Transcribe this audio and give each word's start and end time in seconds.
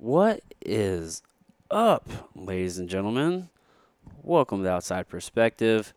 What 0.00 0.42
is 0.64 1.22
up, 1.72 2.08
ladies 2.36 2.78
and 2.78 2.88
gentlemen? 2.88 3.48
Welcome 4.22 4.62
to 4.62 4.70
Outside 4.70 5.08
Perspective. 5.08 5.92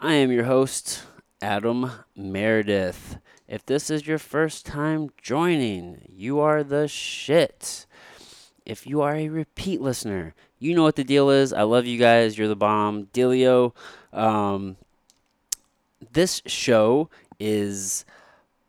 I 0.00 0.14
am 0.14 0.32
your 0.32 0.42
host, 0.42 1.04
Adam 1.40 1.92
Meredith. 2.16 3.18
If 3.46 3.64
this 3.64 3.90
is 3.90 4.08
your 4.08 4.18
first 4.18 4.66
time 4.66 5.10
joining, 5.22 6.02
you 6.12 6.40
are 6.40 6.64
the 6.64 6.88
shit. 6.88 7.86
If 8.66 8.88
you 8.88 9.02
are 9.02 9.14
a 9.14 9.28
repeat 9.28 9.80
listener, 9.80 10.34
you 10.58 10.74
know 10.74 10.82
what 10.82 10.96
the 10.96 11.04
deal 11.04 11.30
is. 11.30 11.52
I 11.52 11.62
love 11.62 11.86
you 11.86 12.00
guys. 12.00 12.36
You're 12.36 12.48
the 12.48 12.56
bomb. 12.56 13.06
Dealio. 13.14 13.72
Um, 14.12 14.78
this 16.10 16.42
show 16.46 17.08
is 17.38 18.04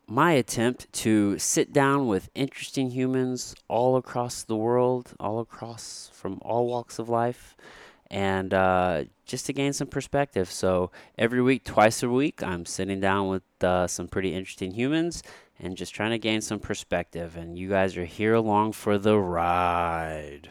my 0.06 0.32
attempt 0.32 0.92
to 0.92 1.38
sit 1.38 1.72
down 1.72 2.06
with 2.06 2.30
interesting 2.34 2.90
humans 2.90 3.54
all 3.68 3.96
across 3.96 4.42
the 4.42 4.56
world, 4.56 5.12
all 5.18 5.40
across 5.40 6.10
from 6.12 6.38
all 6.42 6.66
walks 6.66 6.98
of 6.98 7.08
life, 7.08 7.56
and 8.10 8.52
uh, 8.52 9.04
just 9.24 9.46
to 9.46 9.52
gain 9.52 9.72
some 9.72 9.86
perspective. 9.86 10.50
So 10.50 10.90
every 11.16 11.40
week, 11.40 11.64
twice 11.64 12.02
a 12.02 12.08
week, 12.08 12.42
I'm 12.42 12.66
sitting 12.66 13.00
down 13.00 13.28
with 13.28 13.42
uh, 13.62 13.86
some 13.86 14.08
pretty 14.08 14.34
interesting 14.34 14.72
humans 14.72 15.22
and 15.58 15.76
just 15.76 15.94
trying 15.94 16.10
to 16.10 16.18
gain 16.18 16.40
some 16.40 16.58
perspective. 16.58 17.36
And 17.36 17.58
you 17.58 17.68
guys 17.68 17.96
are 17.96 18.04
here 18.04 18.34
along 18.34 18.72
for 18.72 18.98
the 18.98 19.18
ride. 19.18 20.50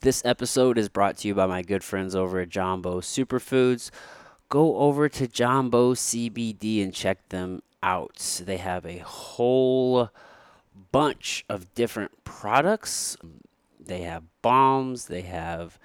This 0.00 0.24
episode 0.24 0.78
is 0.78 0.88
brought 0.88 1.18
to 1.18 1.28
you 1.28 1.34
by 1.34 1.46
my 1.46 1.62
good 1.62 1.84
friends 1.84 2.16
over 2.16 2.40
at 2.40 2.48
Jumbo 2.48 3.00
Superfoods. 3.00 3.90
Go 4.48 4.76
over 4.78 5.08
to 5.08 5.28
Jumbo 5.28 5.94
CBD 5.94 6.82
and 6.82 6.92
check 6.92 7.28
them 7.28 7.62
out. 7.82 8.40
They 8.44 8.58
have 8.58 8.86
a 8.86 8.98
whole 8.98 10.10
bunch 10.90 11.44
of 11.48 11.74
different 11.74 12.24
products. 12.24 13.16
They 13.78 14.02
have 14.02 14.24
balms, 14.42 15.06
they 15.06 15.22
have 15.22 15.78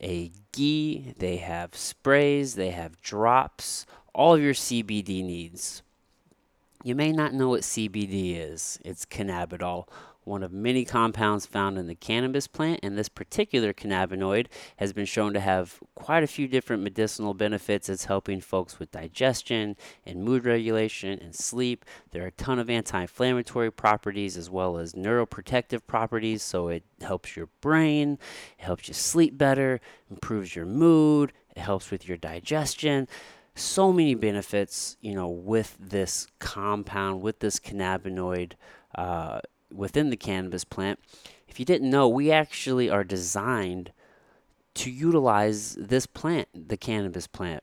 a 0.00 0.30
ghee, 0.52 1.14
they 1.18 1.36
have 1.36 1.74
sprays, 1.74 2.54
they 2.54 2.70
have 2.70 3.00
drops, 3.00 3.86
all 4.14 4.34
of 4.34 4.40
your 4.40 4.54
CBD 4.54 5.24
needs. 5.24 5.82
You 6.82 6.94
may 6.94 7.12
not 7.12 7.34
know 7.34 7.48
what 7.48 7.62
CBD 7.62 8.36
is. 8.36 8.78
It's 8.84 9.04
cannabidiol, 9.04 9.88
one 10.26 10.42
of 10.42 10.52
many 10.52 10.84
compounds 10.84 11.46
found 11.46 11.78
in 11.78 11.86
the 11.86 11.94
cannabis 11.94 12.48
plant, 12.48 12.80
and 12.82 12.98
this 12.98 13.08
particular 13.08 13.72
cannabinoid 13.72 14.48
has 14.76 14.92
been 14.92 15.06
shown 15.06 15.32
to 15.32 15.40
have 15.40 15.78
quite 15.94 16.24
a 16.24 16.26
few 16.26 16.48
different 16.48 16.82
medicinal 16.82 17.32
benefits. 17.32 17.88
It's 17.88 18.06
helping 18.06 18.40
folks 18.40 18.78
with 18.78 18.90
digestion 18.90 19.76
and 20.04 20.24
mood 20.24 20.44
regulation 20.44 21.18
and 21.20 21.34
sleep. 21.34 21.84
There 22.10 22.24
are 22.24 22.28
a 22.28 22.32
ton 22.32 22.58
of 22.58 22.68
anti 22.68 23.00
inflammatory 23.00 23.70
properties 23.70 24.36
as 24.36 24.50
well 24.50 24.78
as 24.78 24.94
neuroprotective 24.94 25.86
properties, 25.86 26.42
so 26.42 26.68
it 26.68 26.82
helps 27.00 27.36
your 27.36 27.48
brain, 27.60 28.18
it 28.58 28.64
helps 28.64 28.88
you 28.88 28.94
sleep 28.94 29.38
better, 29.38 29.80
improves 30.10 30.56
your 30.56 30.66
mood, 30.66 31.32
it 31.54 31.60
helps 31.60 31.90
with 31.90 32.08
your 32.08 32.16
digestion 32.16 33.06
so 33.58 33.90
many 33.90 34.14
benefits, 34.14 34.98
you 35.00 35.14
know, 35.14 35.28
with 35.28 35.76
this 35.80 36.26
compound, 36.38 37.22
with 37.22 37.40
this 37.40 37.58
cannabinoid. 37.58 38.52
Uh, 38.94 39.40
within 39.76 40.10
the 40.10 40.16
cannabis 40.16 40.64
plant. 40.64 40.98
If 41.48 41.60
you 41.60 41.66
didn't 41.66 41.90
know, 41.90 42.08
we 42.08 42.30
actually 42.30 42.90
are 42.90 43.04
designed 43.04 43.92
to 44.74 44.90
utilize 44.90 45.74
this 45.74 46.06
plant, 46.06 46.48
the 46.68 46.76
cannabis 46.76 47.26
plant. 47.26 47.62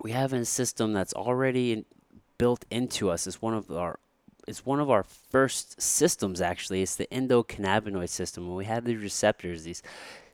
We 0.00 0.10
have 0.10 0.32
a 0.32 0.44
system 0.44 0.92
that's 0.92 1.12
already 1.12 1.72
in, 1.72 1.84
built 2.38 2.64
into 2.70 3.10
us. 3.10 3.26
It's 3.26 3.40
one 3.40 3.54
of 3.54 3.70
our 3.70 3.98
it's 4.46 4.66
one 4.66 4.78
of 4.78 4.90
our 4.90 5.02
first 5.02 5.80
systems 5.80 6.40
actually. 6.40 6.82
It's 6.82 6.96
the 6.96 7.06
endocannabinoid 7.06 8.10
system. 8.10 8.44
And 8.44 8.56
we 8.56 8.66
have 8.66 8.84
these 8.84 9.00
receptors, 9.00 9.64
these 9.64 9.82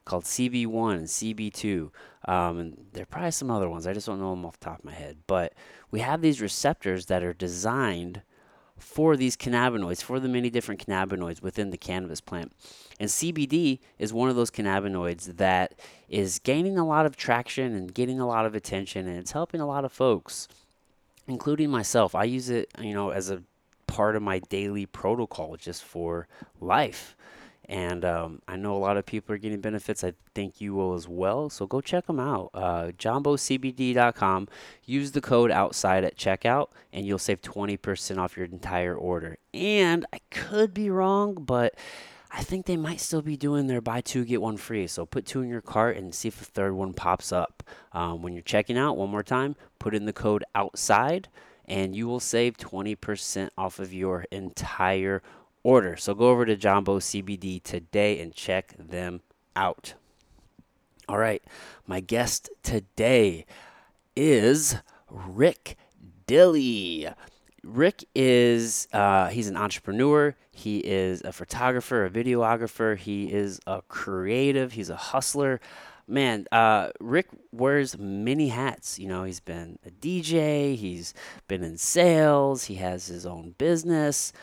called 0.03 0.25
CB1 0.25 0.95
and 0.95 1.07
CB2. 1.07 1.91
Um, 2.25 2.59
and 2.59 2.85
there 2.91 3.03
are 3.03 3.05
probably 3.05 3.31
some 3.31 3.51
other 3.51 3.69
ones. 3.69 3.87
I 3.87 3.93
just 3.93 4.07
don't 4.07 4.19
know 4.19 4.31
them 4.31 4.45
off 4.45 4.59
the 4.59 4.65
top 4.65 4.79
of 4.79 4.85
my 4.85 4.93
head. 4.93 5.19
But 5.27 5.53
we 5.91 6.01
have 6.01 6.21
these 6.21 6.41
receptors 6.41 7.05
that 7.05 7.23
are 7.23 7.33
designed 7.33 8.21
for 8.81 9.15
these 9.15 9.37
cannabinoids, 9.37 10.01
for 10.01 10.19
the 10.19 10.27
many 10.27 10.49
different 10.49 10.85
cannabinoids 10.85 11.41
within 11.41 11.69
the 11.69 11.77
cannabis 11.77 12.19
plant. 12.19 12.51
And 12.99 13.09
CBD 13.09 13.79
is 13.97 14.11
one 14.11 14.29
of 14.29 14.35
those 14.35 14.51
cannabinoids 14.51 15.37
that 15.37 15.75
is 16.09 16.39
gaining 16.39 16.77
a 16.77 16.85
lot 16.85 17.05
of 17.05 17.15
traction 17.15 17.75
and 17.75 17.93
getting 17.93 18.19
a 18.19 18.27
lot 18.27 18.45
of 18.45 18.55
attention, 18.55 19.07
and 19.07 19.17
it's 19.17 19.31
helping 19.31 19.61
a 19.61 19.65
lot 19.65 19.85
of 19.85 19.91
folks, 19.91 20.47
including 21.27 21.69
myself. 21.69 22.15
I 22.15 22.25
use 22.25 22.49
it, 22.49 22.69
you 22.79 22.93
know, 22.93 23.11
as 23.11 23.29
a 23.29 23.43
part 23.87 24.15
of 24.15 24.21
my 24.21 24.39
daily 24.39 24.85
protocol 24.85 25.57
just 25.57 25.83
for 25.83 26.27
life. 26.59 27.15
And 27.71 28.03
um, 28.03 28.41
I 28.49 28.57
know 28.57 28.75
a 28.75 28.77
lot 28.77 28.97
of 28.97 29.05
people 29.05 29.33
are 29.33 29.37
getting 29.37 29.61
benefits. 29.61 30.03
I 30.03 30.11
think 30.35 30.59
you 30.59 30.73
will 30.73 30.93
as 30.93 31.07
well. 31.07 31.49
So 31.49 31.65
go 31.65 31.79
check 31.79 32.05
them 32.05 32.19
out. 32.19 32.49
Uh, 32.53 32.91
JumboCBD.com. 32.97 34.49
Use 34.83 35.13
the 35.13 35.21
code 35.21 35.51
outside 35.51 36.03
at 36.03 36.17
checkout, 36.17 36.67
and 36.91 37.07
you'll 37.07 37.17
save 37.17 37.41
20% 37.41 38.17
off 38.17 38.35
your 38.35 38.45
entire 38.47 38.93
order. 38.93 39.37
And 39.53 40.05
I 40.11 40.19
could 40.31 40.73
be 40.73 40.89
wrong, 40.89 41.45
but 41.45 41.75
I 42.29 42.43
think 42.43 42.65
they 42.65 42.75
might 42.75 42.99
still 42.99 43.21
be 43.21 43.37
doing 43.37 43.67
their 43.67 43.79
buy 43.79 44.01
two, 44.01 44.25
get 44.25 44.41
one 44.41 44.57
free. 44.57 44.85
So 44.87 45.05
put 45.05 45.25
two 45.25 45.41
in 45.41 45.47
your 45.47 45.61
cart 45.61 45.95
and 45.95 46.13
see 46.13 46.27
if 46.27 46.41
a 46.41 46.45
third 46.45 46.73
one 46.73 46.91
pops 46.91 47.31
up. 47.31 47.63
Um, 47.93 48.21
when 48.21 48.33
you're 48.33 48.41
checking 48.41 48.77
out, 48.77 48.97
one 48.97 49.09
more 49.09 49.23
time, 49.23 49.55
put 49.79 49.95
in 49.95 50.03
the 50.03 50.11
code 50.11 50.43
outside, 50.55 51.29
and 51.63 51.95
you 51.95 52.05
will 52.05 52.19
save 52.19 52.57
20% 52.57 53.49
off 53.57 53.79
of 53.79 53.93
your 53.93 54.25
entire 54.29 55.15
order. 55.15 55.40
So 55.63 56.15
go 56.15 56.29
over 56.29 56.45
to 56.45 56.55
Jumbo 56.55 56.99
CBD 56.99 57.61
today 57.61 58.19
and 58.19 58.33
check 58.33 58.73
them 58.79 59.21
out. 59.55 59.93
All 61.07 61.19
right, 61.19 61.43
my 61.85 61.99
guest 61.99 62.49
today 62.63 63.45
is 64.15 64.75
Rick 65.09 65.77
Dilly. 66.25 67.07
Rick 67.63 68.05
is 68.15 68.87
uh, 68.91 69.27
he's 69.27 69.47
an 69.49 69.55
entrepreneur. 69.55 70.35
He 70.51 70.79
is 70.79 71.21
a 71.21 71.31
photographer, 71.31 72.05
a 72.05 72.09
videographer. 72.09 72.97
He 72.97 73.31
is 73.31 73.59
a 73.67 73.83
creative. 73.87 74.71
He's 74.71 74.89
a 74.89 74.95
hustler. 74.95 75.61
Man, 76.07 76.47
uh, 76.51 76.89
Rick 76.99 77.27
wears 77.51 77.99
many 77.99 78.47
hats. 78.47 78.97
You 78.97 79.07
know, 79.07 79.25
he's 79.25 79.39
been 79.39 79.77
a 79.85 79.91
DJ. 79.91 80.75
He's 80.75 81.13
been 81.47 81.63
in 81.63 81.77
sales. 81.77 82.63
He 82.63 82.75
has 82.75 83.05
his 83.05 83.27
own 83.27 83.53
business. 83.59 84.33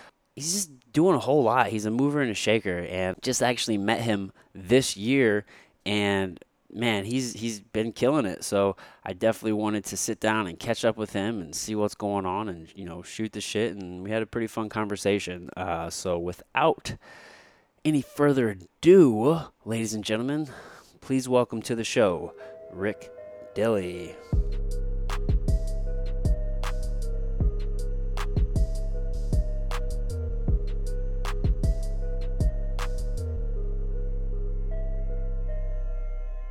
He's 0.43 0.53
just 0.53 0.93
doing 0.93 1.15
a 1.15 1.21
whole 1.21 1.43
lot. 1.43 1.69
He's 1.69 1.85
a 1.85 1.91
mover 1.91 2.21
and 2.21 2.31
a 2.31 2.35
shaker, 2.35 2.79
and 2.79 3.17
just 3.23 3.43
actually 3.43 3.79
met 3.79 4.01
him 4.01 4.33
this 4.55 4.97
year, 4.97 5.45
and 5.85 6.39
man, 6.73 7.05
he's 7.05 7.33
he's 7.33 7.61
been 7.61 7.93
killing 7.93 8.27
it. 8.27 8.45
So 8.45 8.77
I 9.05 9.13
definitely 9.13 9.53
wanted 9.53 9.85
to 9.87 9.97
sit 9.97 10.21
down 10.21 10.47
and 10.47 10.59
catch 10.59 10.85
up 10.85 10.97
with 10.97 11.13
him 11.13 11.41
and 11.41 11.55
see 11.55 11.75
what's 11.75 11.95
going 11.95 12.27
on, 12.27 12.49
and 12.49 12.69
you 12.75 12.85
know, 12.85 13.03
shoot 13.03 13.33
the 13.33 13.41
shit. 13.41 13.77
And 13.77 14.03
we 14.03 14.11
had 14.11 14.23
a 14.23 14.27
pretty 14.27 14.47
fun 14.47 14.69
conversation. 14.69 15.51
Uh, 15.57 15.91
so 15.91 16.19
without 16.19 16.95
any 17.85 18.03
further 18.03 18.51
ado, 18.51 19.41
ladies 19.65 19.95
and 19.95 20.05
gentlemen, 20.05 20.49
please 21.01 21.29
welcome 21.29 21.63
to 21.63 21.75
the 21.75 21.85
show, 21.85 22.35
Rick 22.73 23.11
Dilly. 23.55 24.15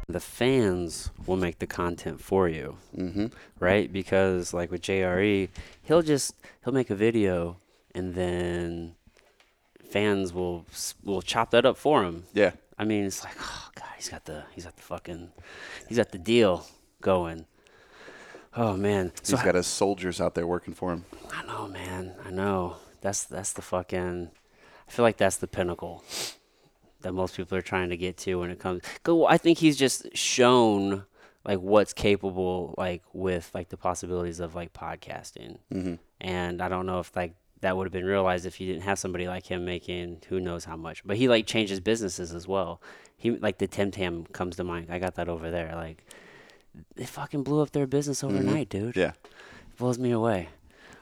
The 0.07 0.19
fans 0.19 1.11
will 1.25 1.37
make 1.37 1.59
the 1.59 1.67
content 1.67 2.21
for 2.21 2.47
you, 2.47 2.77
mm-hmm. 2.95 3.27
right? 3.59 3.91
Because 3.91 4.53
like 4.53 4.71
with 4.71 4.81
JRE, 4.81 5.49
he'll 5.83 6.01
just 6.01 6.33
he'll 6.63 6.73
make 6.73 6.89
a 6.89 6.95
video 6.95 7.57
and 7.93 8.15
then 8.15 8.95
fans 9.89 10.33
will 10.33 10.65
will 11.03 11.21
chop 11.21 11.51
that 11.51 11.65
up 11.65 11.77
for 11.77 12.03
him. 12.03 12.23
Yeah. 12.33 12.51
I 12.77 12.85
mean, 12.85 13.05
it's 13.05 13.23
like, 13.23 13.35
oh 13.39 13.69
god, 13.75 13.89
he's 13.97 14.09
got 14.09 14.25
the 14.25 14.43
he's 14.53 14.65
got 14.65 14.75
the 14.75 14.83
fucking 14.83 15.31
he's 15.87 15.97
got 15.97 16.11
the 16.11 16.17
deal 16.17 16.65
going. 17.01 17.45
Oh 18.55 18.77
man, 18.77 19.11
so 19.23 19.35
he's 19.35 19.45
got 19.45 19.55
his 19.55 19.67
soldiers 19.67 20.21
out 20.21 20.35
there 20.35 20.47
working 20.47 20.73
for 20.73 20.91
him. 20.91 21.05
I 21.31 21.45
know, 21.45 21.67
man. 21.67 22.13
I 22.25 22.31
know. 22.31 22.77
That's 23.01 23.25
that's 23.25 23.53
the 23.53 23.61
fucking. 23.61 24.31
I 24.87 24.91
feel 24.91 25.03
like 25.03 25.17
that's 25.17 25.35
the 25.35 25.47
pinnacle 25.47 26.03
that 27.07 27.13
most 27.13 27.37
people 27.37 27.57
are 27.57 27.61
trying 27.61 27.87
to 27.89 27.95
get 27.95 28.17
to 28.17 28.35
when 28.35 28.51
it 28.51 28.59
comes. 28.59 28.81
Cause 29.03 29.25
I 29.29 29.37
think 29.37 29.57
he's 29.57 29.77
just 29.77 30.15
shown 30.15 31.05
like 31.45 31.59
what's 31.59 31.93
capable 31.93 32.75
like 32.77 33.01
with 33.13 33.49
like 33.53 33.69
the 33.69 33.77
possibilities 33.77 34.41
of 34.41 34.55
like 34.55 34.73
podcasting. 34.73 35.57
Mm-hmm. 35.73 35.95
And 36.19 36.61
I 36.61 36.67
don't 36.67 36.85
know 36.85 36.99
if 36.99 37.15
like 37.15 37.33
that 37.61 37.77
would 37.77 37.85
have 37.85 37.93
been 37.93 38.03
realized 38.03 38.45
if 38.45 38.59
you 38.59 38.67
didn't 38.67 38.83
have 38.83 38.99
somebody 38.99 39.25
like 39.25 39.45
him 39.45 39.63
making 39.63 40.21
who 40.27 40.41
knows 40.41 40.65
how 40.65 40.75
much. 40.75 41.01
But 41.05 41.15
he 41.15 41.29
like 41.29 41.47
changes 41.47 41.79
businesses 41.79 42.33
as 42.33 42.45
well. 42.45 42.81
He 43.15 43.31
like 43.31 43.57
the 43.57 43.67
Tim 43.67 43.89
Tam 43.89 44.25
comes 44.25 44.57
to 44.57 44.65
mind. 44.65 44.87
I 44.89 44.99
got 44.99 45.15
that 45.15 45.29
over 45.29 45.49
there. 45.49 45.73
Like 45.75 46.03
they 46.97 47.05
fucking 47.05 47.43
blew 47.43 47.61
up 47.61 47.71
their 47.71 47.87
business 47.87 48.21
mm-hmm. 48.21 48.35
overnight, 48.35 48.69
mm-hmm. 48.69 48.87
dude. 48.87 48.97
Yeah, 48.97 49.11
it 49.11 49.77
blows 49.77 49.97
me 49.97 50.11
away. 50.11 50.49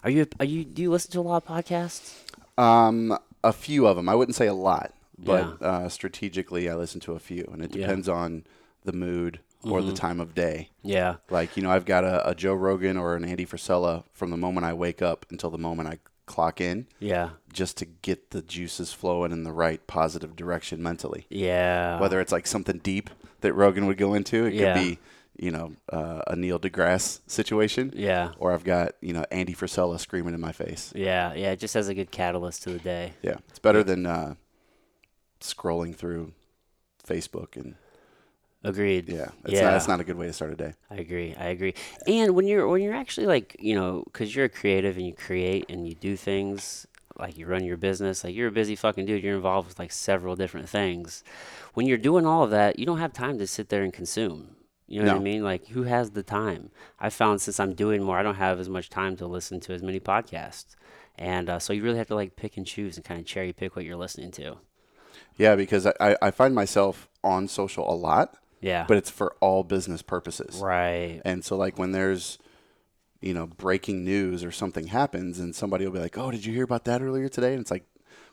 Are 0.04 0.12
you 0.12 0.28
are 0.40 0.46
you 0.46 0.66
do 0.66 0.84
you 0.84 0.92
listen 0.92 1.12
to 1.14 1.20
a 1.20 1.22
lot 1.22 1.44
of 1.44 1.50
podcasts? 1.50 2.22
Um, 2.60 3.18
a 3.44 3.52
few 3.52 3.88
of 3.88 3.96
them. 3.96 4.08
I 4.08 4.14
wouldn't 4.14 4.36
say 4.36 4.46
a 4.46 4.54
lot. 4.54 4.94
But 5.18 5.62
uh, 5.62 5.90
strategically, 5.90 6.70
I 6.70 6.76
listen 6.76 7.00
to 7.02 7.14
a 7.14 7.20
few, 7.20 7.48
and 7.52 7.64
it 7.64 7.76
Yeah. 7.76 7.88
depends 7.88 8.08
on 8.10 8.46
the 8.84 8.94
mood 8.94 9.40
or 9.64 9.82
the 9.82 9.94
time 9.94 10.20
of 10.20 10.36
day. 10.36 10.70
Yeah. 10.84 11.16
Like 11.32 11.58
you 11.58 11.64
know, 11.64 11.72
I've 11.72 11.86
got 11.86 12.04
a, 12.04 12.30
a 12.30 12.36
Joe 12.36 12.54
Rogan 12.54 12.98
or 12.98 13.16
an 13.16 13.26
Andy 13.26 13.46
Frisella 13.46 14.04
from 14.14 14.30
the 14.30 14.38
moment 14.38 14.66
I 14.66 14.74
wake 14.74 15.02
up 15.02 15.26
until 15.32 15.50
the 15.50 15.58
moment 15.58 15.90
I 15.90 15.98
clock 16.28 16.60
in, 16.62 16.88
Yeah. 17.00 17.30
just 17.52 17.78
to 17.78 17.86
get 17.86 18.30
the 18.32 18.42
juices 18.44 18.94
flowing 18.94 19.32
in 19.32 19.44
the 19.44 19.52
right 19.52 19.86
positive 19.88 20.36
direction 20.36 20.82
mentally. 20.84 21.26
Yeah. 21.30 22.00
Whether 22.00 22.20
it's 22.20 22.32
like 22.32 22.46
something 22.48 22.78
deep 22.80 23.10
that 23.42 23.54
Rogan 23.54 23.86
would 23.88 23.98
go 23.98 24.14
into, 24.14 24.46
it 24.46 24.54
Yeah. 24.54 24.74
could 24.74 24.82
be 24.82 25.00
you 25.38 25.52
know 25.52 25.74
uh, 25.92 26.22
a 26.28 26.36
Neil 26.36 26.60
deGrasse 26.60 27.20
situation, 27.28 27.92
Yeah. 27.96 28.32
or 28.38 28.54
I've 28.54 28.64
got 28.64 28.94
you 29.02 29.14
know 29.14 29.26
Andy 29.32 29.54
Frisella 29.56 30.00
screaming 30.00 30.34
in 30.36 30.40
my 30.42 30.52
face. 30.52 30.94
Yeah. 30.96 31.34
Yeah. 31.34 31.52
It 31.52 31.60
just 31.60 31.74
has 31.74 31.90
a 31.90 31.96
good 31.96 32.12
catalyst 32.12 32.62
to 32.64 32.70
the 32.72 32.80
day. 32.80 33.14
Yeah, 33.24 33.38
it's 33.50 33.60
better 33.60 33.84
than 33.84 34.06
uh, 34.06 34.36
scrolling 35.54 35.96
through 35.96 36.34
Facebook 37.08 37.56
and 37.56 37.76
Agreed. 38.64 39.10
yeah, 39.10 39.30
it's 39.44 39.54
Yeah. 39.54 39.62
not 39.66 39.76
it's 39.76 39.88
not 39.88 40.00
a 40.00 40.04
good 40.04 40.16
way 40.18 40.26
to 40.26 40.34
start 40.34 40.52
a 40.52 40.56
day. 40.56 40.74
I 40.90 40.96
agree. 40.96 41.36
I 41.38 41.48
agree. 41.48 41.76
And 42.08 42.34
when 42.36 42.48
you're 42.48 42.68
when 42.68 42.82
you're 42.82 42.96
actually 42.96 43.28
like 43.28 43.56
you 43.60 43.76
know, 43.76 44.04
because 44.06 44.36
you're 44.36 44.46
a 44.46 44.50
creative 44.50 44.98
and 44.98 45.06
you 45.06 45.14
create 45.14 45.66
and 45.70 45.88
you 45.88 45.94
do 45.94 46.16
things 46.18 46.88
like 47.18 47.38
you 47.38 47.46
run 47.46 47.64
your 47.64 47.78
business, 47.78 48.24
like 48.24 48.34
you're 48.36 48.48
a 48.50 48.52
busy 48.52 48.76
fucking 48.76 49.06
dude. 49.06 49.24
You're 49.24 49.36
involved 49.36 49.68
with 49.70 49.78
like 49.80 49.92
several 49.92 50.36
different 50.36 50.68
things. 50.68 51.24
When 51.76 51.86
you're 51.86 51.98
doing 52.00 52.26
all 52.26 52.44
of 52.44 52.50
that, 52.52 52.80
you 52.80 52.86
don't 52.88 52.98
have 53.00 53.14
time 53.14 53.38
to 53.38 53.46
sit 53.48 53.70
there 53.70 53.84
and 53.84 53.94
consume. 53.94 54.56
You 54.88 55.02
know 55.02 55.14
what 55.14 55.22
I 55.22 55.24
mean? 55.24 55.44
Like 55.44 55.68
who 55.68 55.84
has 55.84 56.12
the 56.12 56.24
time? 56.24 56.72
I 57.00 57.10
found 57.12 57.42
since 57.42 57.60
I'm 57.60 57.74
doing 57.76 58.02
more, 58.04 58.18
I 58.18 58.24
don't 58.24 58.36
have 58.36 58.60
as 58.60 58.70
much 58.70 58.90
time 58.90 59.16
to 59.18 59.28
listen 59.28 59.60
to 59.62 59.74
as 59.74 59.84
many 59.84 60.00
podcasts. 60.00 60.76
And 61.18 61.50
uh, 61.50 61.60
so 61.60 61.72
you 61.72 61.84
really 61.84 61.98
have 62.00 62.08
to 62.08 62.16
like 62.16 62.36
pick 62.36 62.58
and 62.58 62.66
choose 62.66 62.98
and 62.98 63.06
kind 63.06 63.20
of 63.20 63.26
cherry 63.28 63.54
pick 63.54 63.76
what 63.76 63.86
you're 63.86 63.96
listening 63.96 64.32
to. 64.32 64.58
Yeah, 65.38 65.56
because 65.56 65.86
I, 65.86 66.16
I, 66.22 66.32
find 66.32 66.56
myself 66.56 67.10
on 67.24 67.48
social 67.48 67.92
a 67.92 67.96
lot, 67.96 68.38
Yeah. 68.62 68.86
but 68.88 68.98
it's 68.98 69.10
for 69.10 69.36
all 69.42 69.64
business 69.64 70.02
purposes. 70.02 70.56
right. 70.62 71.22
And 71.26 71.44
so 71.44 71.58
like 71.58 71.78
when 71.78 71.92
there's 71.92 72.38
you 73.22 73.34
know 73.34 73.48
breaking 73.48 74.04
news 74.04 74.44
or 74.44 74.52
something 74.52 74.88
happens 74.88 75.40
and 75.40 75.56
somebody 75.56 75.86
will 75.86 75.94
be 75.94 76.00
like, 76.00 76.18
"Oh, 76.18 76.32
did 76.32 76.46
you 76.46 76.54
hear 76.54 76.64
about 76.64 76.86
that 76.86 77.02
earlier 77.02 77.28
today?" 77.30 77.54
And 77.54 77.62
it's 77.62 77.72
like, 77.72 77.86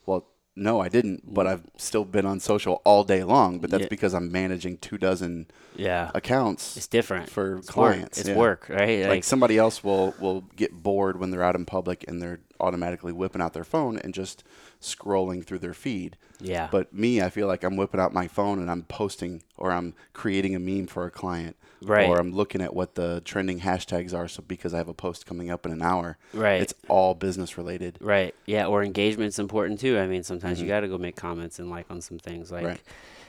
"Well, 0.06 0.26
no, 0.54 0.80
I 0.80 0.88
didn't, 0.90 1.32
but 1.32 1.46
mm. 1.46 1.50
I've 1.50 1.62
still 1.78 2.04
been 2.04 2.26
on 2.26 2.38
social 2.38 2.82
all 2.84 3.04
day 3.04 3.24
long, 3.24 3.58
but 3.58 3.70
that's 3.70 3.84
Yeah. 3.84 3.88
because 3.88 4.12
I'm 4.12 4.30
managing 4.30 4.76
two 4.78 4.98
dozen 4.98 5.46
Yeah. 5.76 6.10
accounts 6.14 6.76
It's 6.76 6.86
different 6.86 7.30
for 7.30 7.56
It's 7.58 7.68
clients. 7.70 8.18
Work. 8.18 8.18
It's 8.18 8.28
yeah. 8.28 8.36
work, 8.36 8.68
right? 8.68 9.08
Like 9.08 9.24
somebody 9.24 9.56
else 9.56 9.82
will 9.82 10.14
will 10.20 10.42
get 10.56 10.72
bored 10.72 11.18
when 11.18 11.30
they're 11.30 11.42
out 11.42 11.54
in 11.56 11.64
public 11.64 12.04
and 12.06 12.20
they're 12.20 12.40
automatically 12.62 13.12
whipping 13.12 13.42
out 13.42 13.52
their 13.52 13.64
phone 13.64 13.98
and 13.98 14.14
just 14.14 14.44
scrolling 14.80 15.44
through 15.44 15.58
their 15.58 15.74
feed. 15.74 16.16
yeah. 16.40 16.68
But 16.70 16.92
me, 16.94 17.20
I 17.20 17.28
feel 17.30 17.46
like 17.46 17.64
I'm 17.64 17.76
whipping 17.76 18.00
out 18.00 18.12
my 18.14 18.28
phone 18.28 18.58
and 18.58 18.70
I'm 18.70 18.82
posting 18.84 19.42
or 19.56 19.72
I'm 19.72 19.94
creating 20.12 20.54
a 20.54 20.58
meme 20.58 20.86
for 20.86 21.04
a 21.04 21.10
client. 21.10 21.56
Right. 21.84 22.08
Or 22.08 22.18
I'm 22.18 22.32
looking 22.32 22.60
at 22.62 22.74
what 22.74 22.94
the 22.94 23.20
trending 23.24 23.60
hashtags 23.60 24.14
are 24.14 24.28
so 24.28 24.42
because 24.46 24.72
I 24.72 24.78
have 24.78 24.88
a 24.88 24.94
post 24.94 25.26
coming 25.26 25.50
up 25.50 25.66
in 25.66 25.72
an 25.72 25.82
hour. 25.82 26.16
Right. 26.32 26.62
It's 26.62 26.74
all 26.88 27.14
business 27.14 27.58
related. 27.58 27.98
Right. 28.00 28.34
Yeah. 28.46 28.66
Or 28.66 28.82
engagement's 28.84 29.38
important 29.40 29.80
too. 29.80 29.98
I 29.98 30.06
mean, 30.06 30.22
sometimes 30.22 30.60
you 30.62 30.68
got 30.68 30.80
to 30.80 30.88
go 30.88 30.96
make 30.98 31.16
comments 31.16 31.58
and 31.58 31.68
like 31.70 31.90
on 31.90 32.00
some 32.00 32.18
things. 32.18 32.50
Like, 32.52 32.60
Mm-hmm. 32.62 32.68
Right. 32.68 32.80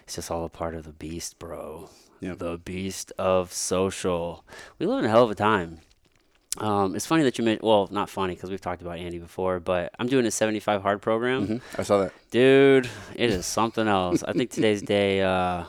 it's 0.03 0.15
just 0.15 0.29
all 0.29 0.45
a 0.45 0.49
part 0.49 0.75
of 0.75 0.83
the 0.83 0.91
beast, 0.93 1.39
bro. 1.39 1.89
Yep. 2.19 2.37
The 2.37 2.57
beast 2.59 3.11
of 3.17 3.51
social. 3.51 4.45
We 4.79 4.85
live 4.85 4.99
in 4.99 5.05
a 5.05 5.09
hell 5.09 5.23
of 5.23 5.31
a 5.31 5.35
time. 5.35 5.79
Um, 6.59 6.95
it's 6.95 7.05
funny 7.05 7.23
that 7.23 7.37
you 7.37 7.43
mentioned. 7.43 7.67
Well, 7.67 7.87
not 7.91 8.09
funny 8.09 8.35
because 8.35 8.49
we've 8.51 8.61
talked 8.61 8.81
about 8.81 8.97
Andy 8.99 9.17
before, 9.19 9.59
but 9.59 9.91
I'm 9.97 10.07
doing 10.07 10.25
a 10.25 10.31
75 10.31 10.81
hard 10.83 11.01
program, 11.01 11.47
hmm 11.47 11.57
I 11.77 11.83
saw 11.83 11.97
that. 11.99 12.13
dude. 12.31 12.87
It 13.15 13.29
is 13.31 13.45
something 13.45 13.87
else. 13.87 14.23
I 14.23 14.33
think 14.33 14.51
today's 14.51 14.81
day 14.83 15.21
uh, 15.21 15.63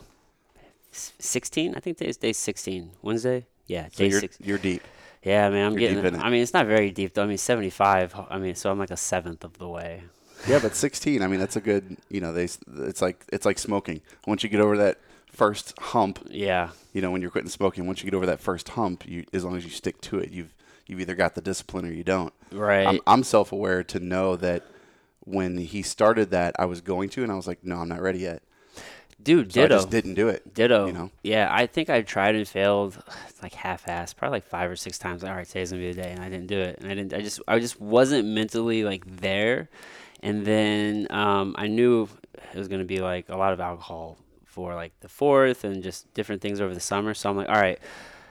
16. 0.93 1.75
I 1.75 1.81
think 1.81 1.97
today's 1.99 2.17
day 2.17 2.33
16. 2.33 2.91
Wednesday. 3.03 3.47
Yeah, 3.67 3.87
So 3.93 4.05
day 4.05 4.11
you're, 4.11 4.21
six. 4.21 4.39
you're 4.41 4.59
deep. 4.59 4.83
Yeah, 5.23 5.49
man, 5.49 5.67
I'm 5.67 5.73
you're 5.73 5.81
getting. 5.81 5.97
deep 5.97 6.05
in 6.13 6.15
it. 6.21 6.23
I 6.23 6.29
mean, 6.29 6.43
it's 6.43 6.53
not 6.53 6.67
very 6.67 6.91
deep 6.91 7.15
though. 7.15 7.23
I 7.23 7.27
mean, 7.27 7.39
75. 7.39 8.15
I 8.29 8.39
mean, 8.39 8.55
so 8.55 8.71
I'm 8.71 8.79
like 8.79 8.91
a 8.91 8.97
seventh 8.97 9.45
of 9.45 9.59
the 9.59 9.69
way. 9.69 10.03
Yeah, 10.49 10.59
but 10.61 10.75
16. 10.77 11.23
I 11.23 11.27
mean, 11.27 11.41
that's 11.41 11.57
a 11.57 11.61
good. 11.61 11.97
You 12.11 12.21
know, 12.21 12.35
they. 12.35 12.45
It's 12.45 13.01
like 13.01 13.25
it's 13.33 13.47
like 13.47 13.59
smoking. 13.59 14.03
Once 14.27 14.43
you 14.43 14.51
get 14.51 14.61
over 14.61 14.77
that 14.77 14.99
first 15.31 15.73
hump, 15.79 16.19
Yeah. 16.29 16.71
you 16.93 17.01
know, 17.01 17.11
when 17.11 17.23
you're 17.23 17.31
quitting 17.31 17.49
smoking, 17.49 17.87
once 17.87 18.03
you 18.03 18.11
get 18.11 18.15
over 18.17 18.27
that 18.27 18.41
first 18.41 18.69
hump, 18.71 19.07
you 19.09 19.25
as 19.33 19.43
long 19.43 19.57
as 19.57 19.65
you 19.65 19.71
stick 19.71 20.03
to 20.03 20.19
it, 20.19 20.31
you've 20.33 20.53
you've 20.87 21.01
either 21.01 21.15
got 21.15 21.35
the 21.35 21.41
discipline 21.41 21.85
or 21.87 21.93
you 21.93 22.05
don't. 22.05 22.33
Right. 22.53 22.87
I'm, 22.87 23.01
I'm 23.07 23.23
self-aware 23.25 23.85
to 23.85 24.01
know 24.01 24.37
that 24.37 24.65
when 25.21 25.57
he 25.59 25.83
started 25.83 26.31
that, 26.31 26.55
I 26.59 26.67
was 26.67 26.81
going 26.81 27.09
to, 27.11 27.23
and 27.23 27.33
I 27.33 27.35
was 27.35 27.47
like, 27.47 27.65
no, 27.65 27.77
I'm 27.77 27.89
not 27.89 28.03
ready 28.03 28.21
yet. 28.21 28.43
Dude, 29.23 29.53
So 29.53 29.61
I 29.63 29.65
ditto. 29.65 29.77
just 29.77 29.91
didn't 29.91 30.15
do 30.15 30.29
it. 30.29 30.53
Ditto. 30.53 30.87
you 30.87 30.93
know? 30.93 31.11
Yeah, 31.23 31.49
I 31.51 31.67
think 31.67 31.89
I 31.89 32.03
tried 32.03 32.35
and 32.35 32.47
failed 32.47 33.03
like 33.43 33.55
half-assed, 33.55 34.17
probably 34.17 34.37
like 34.37 34.45
five 34.45 34.71
or 34.71 34.77
six 34.77 34.99
times. 34.99 35.23
Like, 35.23 35.31
all 35.31 35.37
right, 35.39 35.47
today's 35.47 35.71
gonna 35.71 35.81
be 35.83 35.93
the 35.93 36.03
day, 36.03 36.11
and 36.11 36.21
I 36.23 36.29
didn't 36.29 36.49
do 36.49 36.59
it. 36.61 36.79
And 36.81 36.91
I 36.91 36.95
didn't. 36.95 37.15
I 37.15 37.23
just, 37.23 37.41
I 37.49 37.59
just 37.59 37.81
wasn't 37.81 38.29
mentally 38.29 38.85
like 38.85 39.05
there. 39.21 39.71
And 40.23 40.45
then 40.45 41.07
um, 41.11 41.55
I 41.57 41.69
knew 41.69 42.09
it 42.53 42.59
was 42.59 42.69
gonna 42.69 42.85
be 42.85 42.99
like 42.99 43.29
a 43.31 43.37
lot 43.37 43.53
of 43.55 43.61
alcohol 43.61 44.19
for 44.45 44.75
like 44.75 44.93
the 45.01 45.09
fourth 45.09 45.65
and 45.65 45.83
just 45.83 46.13
different 46.15 46.43
things 46.43 46.61
over 46.61 46.75
the 46.75 46.81
summer. 46.81 47.15
So 47.15 47.31
I'm 47.31 47.37
like, 47.37 47.49
all 47.49 47.55
right, 47.55 47.79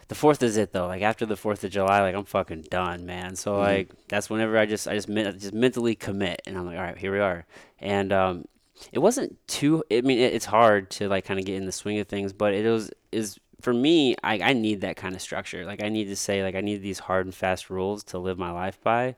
the 0.07 0.15
fourth 0.15 0.43
is 0.43 0.57
it 0.57 0.73
though. 0.73 0.87
Like 0.87 1.01
after 1.01 1.25
the 1.25 1.37
fourth 1.37 1.63
of 1.63 1.71
July, 1.71 2.01
like 2.01 2.15
I'm 2.15 2.25
fucking 2.25 2.63
done, 2.69 3.05
man. 3.05 3.35
So 3.35 3.57
like 3.57 3.89
that's 4.07 4.29
whenever 4.29 4.57
I 4.57 4.65
just, 4.65 4.87
I 4.87 4.95
just, 4.95 5.07
just 5.07 5.53
mentally 5.53 5.95
commit, 5.95 6.41
and 6.45 6.57
I'm 6.57 6.65
like, 6.65 6.77
all 6.77 6.83
right, 6.83 6.97
here 6.97 7.11
we 7.11 7.19
are. 7.19 7.45
And 7.79 8.13
um, 8.13 8.45
it 8.91 8.99
wasn't 8.99 9.37
too 9.47 9.83
i 9.91 10.01
mean 10.01 10.19
it, 10.19 10.33
it's 10.33 10.45
hard 10.45 10.89
to 10.89 11.07
like 11.07 11.25
kind 11.25 11.39
of 11.39 11.45
get 11.45 11.55
in 11.55 11.65
the 11.65 11.71
swing 11.71 11.99
of 11.99 12.07
things 12.07 12.33
but 12.33 12.53
it 12.53 12.69
was 12.69 12.91
is 13.11 13.39
for 13.61 13.73
me 13.73 14.15
I, 14.23 14.39
I 14.39 14.53
need 14.53 14.81
that 14.81 14.97
kind 14.97 15.15
of 15.15 15.21
structure 15.21 15.65
like 15.65 15.83
i 15.83 15.89
need 15.89 16.05
to 16.05 16.15
say 16.15 16.43
like 16.43 16.55
i 16.55 16.61
need 16.61 16.81
these 16.81 16.99
hard 16.99 17.25
and 17.25 17.33
fast 17.33 17.69
rules 17.69 18.03
to 18.05 18.19
live 18.19 18.37
my 18.37 18.51
life 18.51 18.81
by 18.81 19.15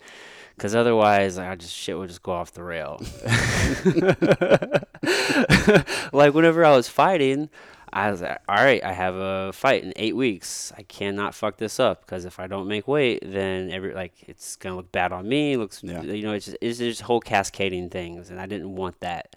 because 0.56 0.76
otherwise 0.76 1.38
like, 1.38 1.48
i 1.48 1.56
just 1.56 1.74
shit 1.74 1.98
would 1.98 2.10
just 2.10 2.22
go 2.22 2.34
off 2.34 2.54
the 2.54 2.64
rail 2.64 3.02
like 6.14 6.34
whenever 6.34 6.64
i 6.64 6.76
was 6.76 6.88
fighting 6.88 7.50
I 7.95 8.12
was 8.12 8.21
like, 8.21 8.42
all 8.50 8.56
right, 8.57 8.83
I 8.83 8.92
have 8.92 9.15
a 9.15 9.53
fight 9.53 9.83
in 9.86 9.94
eight 9.95 10.15
weeks. 10.18 10.74
I 10.77 10.83
cannot 10.83 11.33
fuck 11.33 11.56
this 11.57 11.80
up 11.80 12.01
because 12.06 12.25
if 12.25 12.39
I 12.39 12.47
don't 12.47 12.68
make 12.68 12.88
weight, 12.89 13.24
then 13.25 13.71
every 13.71 13.94
like 13.94 14.13
it's 14.27 14.57
gonna 14.57 14.75
look 14.75 14.92
bad 14.92 15.13
on 15.13 15.27
me. 15.30 15.56
Looks, 15.56 15.81
Yeah. 15.81 16.01
you 16.01 16.21
know, 16.24 16.33
it's 16.33 16.45
just, 16.45 16.57
it's 16.59 16.77
just 16.80 17.01
whole 17.01 17.21
cascading 17.21 17.89
things, 17.89 18.30
and 18.30 18.39
I 18.39 18.47
didn't 18.47 18.75
want 18.75 19.00
that 19.00 19.36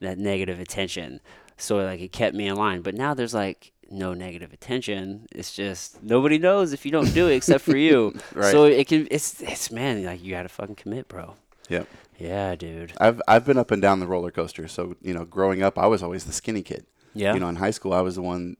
that 0.00 0.18
negative 0.18 0.58
attention. 0.58 1.20
So 1.56 1.76
like 1.76 2.00
it 2.00 2.10
kept 2.10 2.34
me 2.34 2.48
in 2.48 2.56
line. 2.56 2.80
But 2.82 2.96
now 2.96 3.14
there's 3.14 3.32
like 3.34 3.70
no 3.90 4.12
negative 4.12 4.52
attention. 4.52 5.26
It's 5.30 5.54
just 5.54 6.02
nobody 6.02 6.38
knows 6.38 6.72
if 6.72 6.84
you 6.84 6.90
don't 6.90 7.14
do 7.14 7.28
it 7.28 7.36
except 7.36 7.62
for 7.64 7.76
you. 7.76 8.14
Right. 8.34 8.50
So 8.50 8.64
it 8.64 8.88
can 8.88 9.06
it's 9.10 9.40
it's 9.40 9.70
man 9.70 10.02
like 10.04 10.20
you 10.22 10.32
gotta 10.32 10.48
fucking 10.48 10.74
commit, 10.76 11.06
bro. 11.06 11.34
Yep. 11.68 11.86
Yeah, 12.18 12.56
dude. 12.56 12.92
I've 12.98 13.22
I've 13.28 13.44
been 13.46 13.56
up 13.58 13.70
and 13.70 13.80
down 13.80 14.00
the 14.00 14.06
roller 14.08 14.32
coaster. 14.32 14.66
So 14.66 14.96
you 15.00 15.14
know, 15.14 15.24
growing 15.24 15.62
up, 15.62 15.78
I 15.78 15.86
was 15.86 16.02
always 16.02 16.24
the 16.24 16.32
skinny 16.32 16.62
kid. 16.62 16.86
Yeah. 17.14 17.34
You 17.34 17.40
know, 17.40 17.48
in 17.48 17.56
high 17.56 17.70
school, 17.72 17.92
I 17.92 18.00
was 18.00 18.14
the 18.16 18.22
one. 18.22 18.56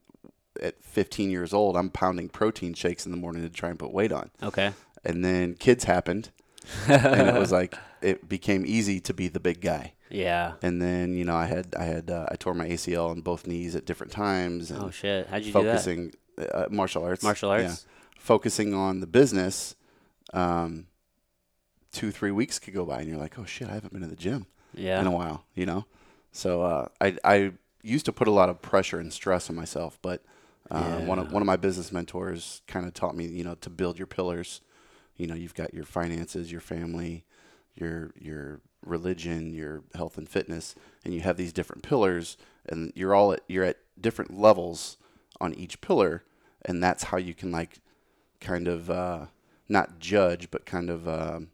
At 0.60 0.82
15 0.82 1.30
years 1.30 1.54
old, 1.54 1.76
I'm 1.76 1.88
pounding 1.90 2.28
protein 2.28 2.74
shakes 2.74 3.06
in 3.06 3.12
the 3.12 3.16
morning 3.16 3.42
to 3.42 3.48
try 3.48 3.70
and 3.70 3.78
put 3.78 3.92
weight 3.92 4.12
on. 4.12 4.30
okay. 4.42 4.72
And 5.04 5.24
then 5.24 5.54
kids 5.54 5.84
happened, 5.84 6.28
and 6.86 7.28
it 7.28 7.38
was 7.38 7.50
like 7.52 7.74
it 8.02 8.28
became 8.28 8.64
easy 8.66 9.00
to 9.00 9.14
be 9.14 9.28
the 9.28 9.40
big 9.40 9.60
guy. 9.62 9.94
Yeah. 10.10 10.54
And 10.60 10.82
then 10.82 11.14
you 11.14 11.24
know, 11.24 11.36
I 11.36 11.46
had 11.46 11.74
I 11.78 11.84
had 11.84 12.10
uh, 12.10 12.26
I 12.30 12.34
tore 12.36 12.52
my 12.52 12.68
ACL 12.68 13.08
on 13.10 13.22
both 13.22 13.46
knees 13.46 13.74
at 13.76 13.86
different 13.86 14.12
times. 14.12 14.70
And 14.70 14.82
Oh 14.82 14.90
shit. 14.90 15.28
How'd 15.28 15.44
you 15.44 15.52
do 15.52 15.62
that? 15.62 15.70
focusing 15.70 16.12
uh, 16.52 16.66
martial 16.70 17.04
arts. 17.04 17.22
Martial 17.22 17.56
Yeah. 17.56 17.68
arts? 17.68 17.86
Focusing 18.18 18.74
on 18.74 19.00
the 19.00 19.06
business. 19.06 19.76
Um, 20.34 20.88
two 21.92 22.10
three 22.10 22.30
weeks 22.32 22.58
could 22.58 22.74
go 22.74 22.84
by, 22.84 23.00
and 23.00 23.08
you're 23.08 23.18
like, 23.18 23.38
oh 23.38 23.44
shit, 23.46 23.68
I 23.68 23.72
haven't 23.74 23.92
been 23.92 24.02
to 24.02 24.08
the 24.08 24.16
gym 24.16 24.46
Yeah. 24.74 25.00
in 25.00 25.06
a 25.06 25.10
while. 25.12 25.44
You 25.54 25.64
know, 25.66 25.86
so 26.32 26.62
uh, 26.62 26.88
I 27.00 27.16
I 27.24 27.52
used 27.82 28.04
to 28.06 28.12
put 28.12 28.28
a 28.28 28.32
lot 28.32 28.48
of 28.48 28.62
pressure 28.62 28.98
and 28.98 29.12
stress 29.12 29.50
on 29.50 29.56
myself, 29.56 29.98
but 30.02 30.22
uh, 30.70 31.00
one 31.00 31.18
of 31.18 31.32
one 31.32 31.42
of 31.42 31.46
my 31.46 31.56
business 31.56 31.90
mentors 31.90 32.62
kind 32.66 32.86
of 32.86 32.94
taught 32.94 33.16
me, 33.16 33.26
you 33.26 33.42
know, 33.42 33.54
to 33.56 33.70
build 33.70 33.98
your 33.98 34.06
pillars. 34.06 34.60
You 35.16 35.26
know, 35.26 35.34
you've 35.34 35.54
got 35.54 35.74
your 35.74 35.84
finances, 35.84 36.52
your 36.52 36.60
family, 36.60 37.24
your 37.74 38.12
your 38.18 38.60
religion, 38.84 39.52
your 39.52 39.82
health 39.94 40.16
and 40.16 40.28
fitness, 40.28 40.74
and 41.04 41.12
you 41.12 41.20
have 41.20 41.36
these 41.36 41.52
different 41.52 41.82
pillars, 41.82 42.36
and 42.68 42.92
you're 42.94 43.14
all 43.14 43.32
at 43.32 43.40
you're 43.48 43.64
at 43.64 43.78
different 44.00 44.38
levels 44.38 44.96
on 45.40 45.54
each 45.54 45.80
pillar, 45.80 46.24
and 46.64 46.82
that's 46.82 47.04
how 47.04 47.16
you 47.16 47.34
can 47.34 47.50
like 47.50 47.78
kind 48.40 48.68
of 48.68 48.90
uh, 48.90 49.26
not 49.68 49.98
judge, 49.98 50.50
but 50.50 50.66
kind 50.66 50.88
of 50.88 51.08
um, 51.08 51.48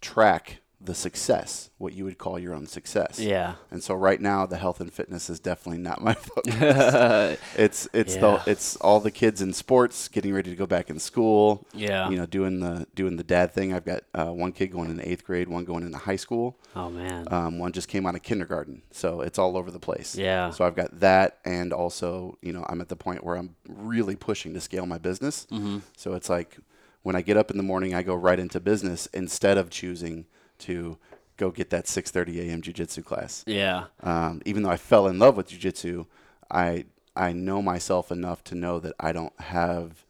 track 0.00 0.60
the 0.84 0.94
success, 0.94 1.70
what 1.78 1.92
you 1.94 2.04
would 2.04 2.18
call 2.18 2.38
your 2.38 2.54
own 2.54 2.66
success. 2.66 3.18
Yeah. 3.18 3.54
And 3.70 3.82
so 3.82 3.94
right 3.94 4.20
now, 4.20 4.46
the 4.46 4.56
health 4.58 4.80
and 4.80 4.92
fitness 4.92 5.30
is 5.30 5.40
definitely 5.40 5.80
not 5.82 6.02
my 6.02 6.14
focus. 6.28 6.54
it's 7.56 7.88
it's 7.92 8.14
Yeah. 8.14 8.20
the 8.20 8.42
it's 8.50 8.76
all 8.76 9.00
the 9.00 9.10
kids 9.10 9.40
in 9.40 9.52
sports 9.52 10.08
getting 10.08 10.34
ready 10.34 10.50
to 10.50 10.56
go 10.56 10.66
back 10.66 10.90
in 10.90 10.98
school. 10.98 11.66
Yeah. 11.72 12.08
You 12.10 12.16
know, 12.16 12.26
doing 12.26 12.60
the 12.60 12.86
doing 12.94 13.16
the 13.16 13.24
dad 13.24 13.52
thing. 13.52 13.72
I've 13.72 13.84
got 13.84 14.02
uh, 14.14 14.26
one 14.32 14.52
kid 14.52 14.68
going 14.68 14.90
into 14.90 15.08
eighth 15.08 15.24
grade, 15.24 15.48
one 15.48 15.64
going 15.64 15.84
into 15.84 15.98
high 15.98 16.16
school. 16.16 16.58
oh 16.76 16.90
man. 16.90 17.26
Um, 17.30 17.58
one 17.58 17.72
just 17.72 17.88
came 17.88 18.06
out 18.06 18.14
of 18.14 18.22
kindergarten, 18.22 18.82
so 18.90 19.20
it's 19.20 19.38
all 19.38 19.56
over 19.56 19.70
the 19.70 19.80
place. 19.80 20.14
Yeah. 20.16 20.50
So 20.50 20.64
I've 20.64 20.76
got 20.76 21.00
that, 21.00 21.38
and 21.44 21.72
also, 21.72 22.36
you 22.42 22.52
know, 22.52 22.64
I'm 22.68 22.80
at 22.80 22.88
the 22.88 22.96
point 22.96 23.24
where 23.24 23.36
I'm 23.36 23.56
really 23.68 24.16
pushing 24.16 24.54
to 24.54 24.60
scale 24.60 24.86
my 24.86 24.98
business. 24.98 25.46
mm-hmm. 25.50 25.78
So 25.96 26.14
it's 26.14 26.28
like 26.28 26.58
when 27.02 27.16
I 27.16 27.22
get 27.22 27.36
up 27.36 27.50
in 27.50 27.56
the 27.56 27.62
morning, 27.62 27.94
I 27.94 28.02
go 28.02 28.14
right 28.14 28.38
into 28.38 28.60
business 28.60 29.06
instead 29.12 29.58
of 29.58 29.70
choosing 29.70 30.26
to 30.68 30.98
go 31.36 31.50
get 31.50 31.70
that 31.70 31.86
6:30 31.86 32.48
a.m. 32.48 32.62
jujitsu 32.62 33.04
class. 33.04 33.42
Yeah. 33.46 33.86
Um, 34.02 34.40
even 34.44 34.62
though 34.62 34.70
I 34.70 34.76
fell 34.76 35.06
in 35.08 35.18
love 35.18 35.36
with 35.36 35.48
jujitsu, 35.48 36.06
I 36.50 36.84
I 37.16 37.32
know 37.32 37.62
myself 37.62 38.10
enough 38.12 38.42
to 38.44 38.54
know 38.54 38.80
that 38.80 38.94
I 39.00 39.12
don't 39.12 39.38
have 39.40 40.04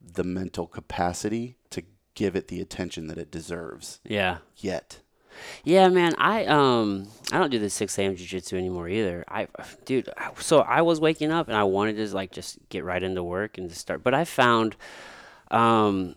the 0.00 0.24
mental 0.24 0.66
capacity 0.66 1.56
to 1.70 1.82
give 2.14 2.34
it 2.36 2.48
the 2.48 2.60
attention 2.60 3.06
that 3.06 3.18
it 3.18 3.30
deserves 3.30 4.00
Yeah. 4.04 4.38
yet. 4.56 5.00
Yeah, 5.64 5.88
man. 5.88 6.14
I 6.18 6.44
um 6.44 7.08
I 7.32 7.38
don't 7.38 7.50
do 7.50 7.58
the 7.58 7.70
six 7.70 7.98
a.m. 7.98 8.14
jujitsu 8.16 8.58
anymore 8.58 8.88
either. 8.88 9.24
I, 9.28 9.48
dude. 9.86 10.08
So 10.38 10.60
I 10.60 10.82
was 10.82 11.00
waking 11.00 11.30
up 11.32 11.48
and 11.48 11.56
I 11.56 11.64
wanted 11.64 11.96
to 11.96 12.14
like 12.14 12.32
just 12.32 12.58
get 12.68 12.84
right 12.84 13.02
into 13.02 13.22
work 13.22 13.56
and 13.58 13.68
just 13.68 13.80
start. 13.80 14.02
But 14.04 14.12
I 14.12 14.24
found, 14.24 14.76
um, 15.50 16.16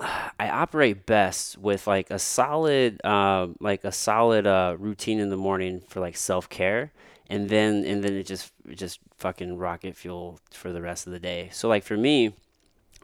I 0.00 0.48
operate 0.48 1.06
best 1.06 1.58
with 1.58 1.86
like 1.86 2.10
a 2.10 2.18
solid, 2.18 3.04
um, 3.04 3.56
like 3.60 3.84
a 3.84 3.92
solid 3.92 4.46
uh, 4.46 4.76
routine 4.78 5.20
in 5.20 5.30
the 5.30 5.36
morning 5.36 5.82
for 5.88 6.00
like 6.00 6.16
self 6.16 6.48
care, 6.48 6.92
and 7.28 7.48
then 7.48 7.84
and 7.84 8.02
then 8.02 8.14
it 8.14 8.24
just 8.24 8.52
it 8.68 8.76
just 8.76 9.00
fucking 9.16 9.56
rocket 9.58 9.96
fuel 9.96 10.40
for 10.50 10.72
the 10.72 10.80
rest 10.80 11.06
of 11.06 11.12
the 11.12 11.20
day. 11.20 11.48
So 11.52 11.68
like 11.68 11.84
for 11.84 11.96
me. 11.96 12.34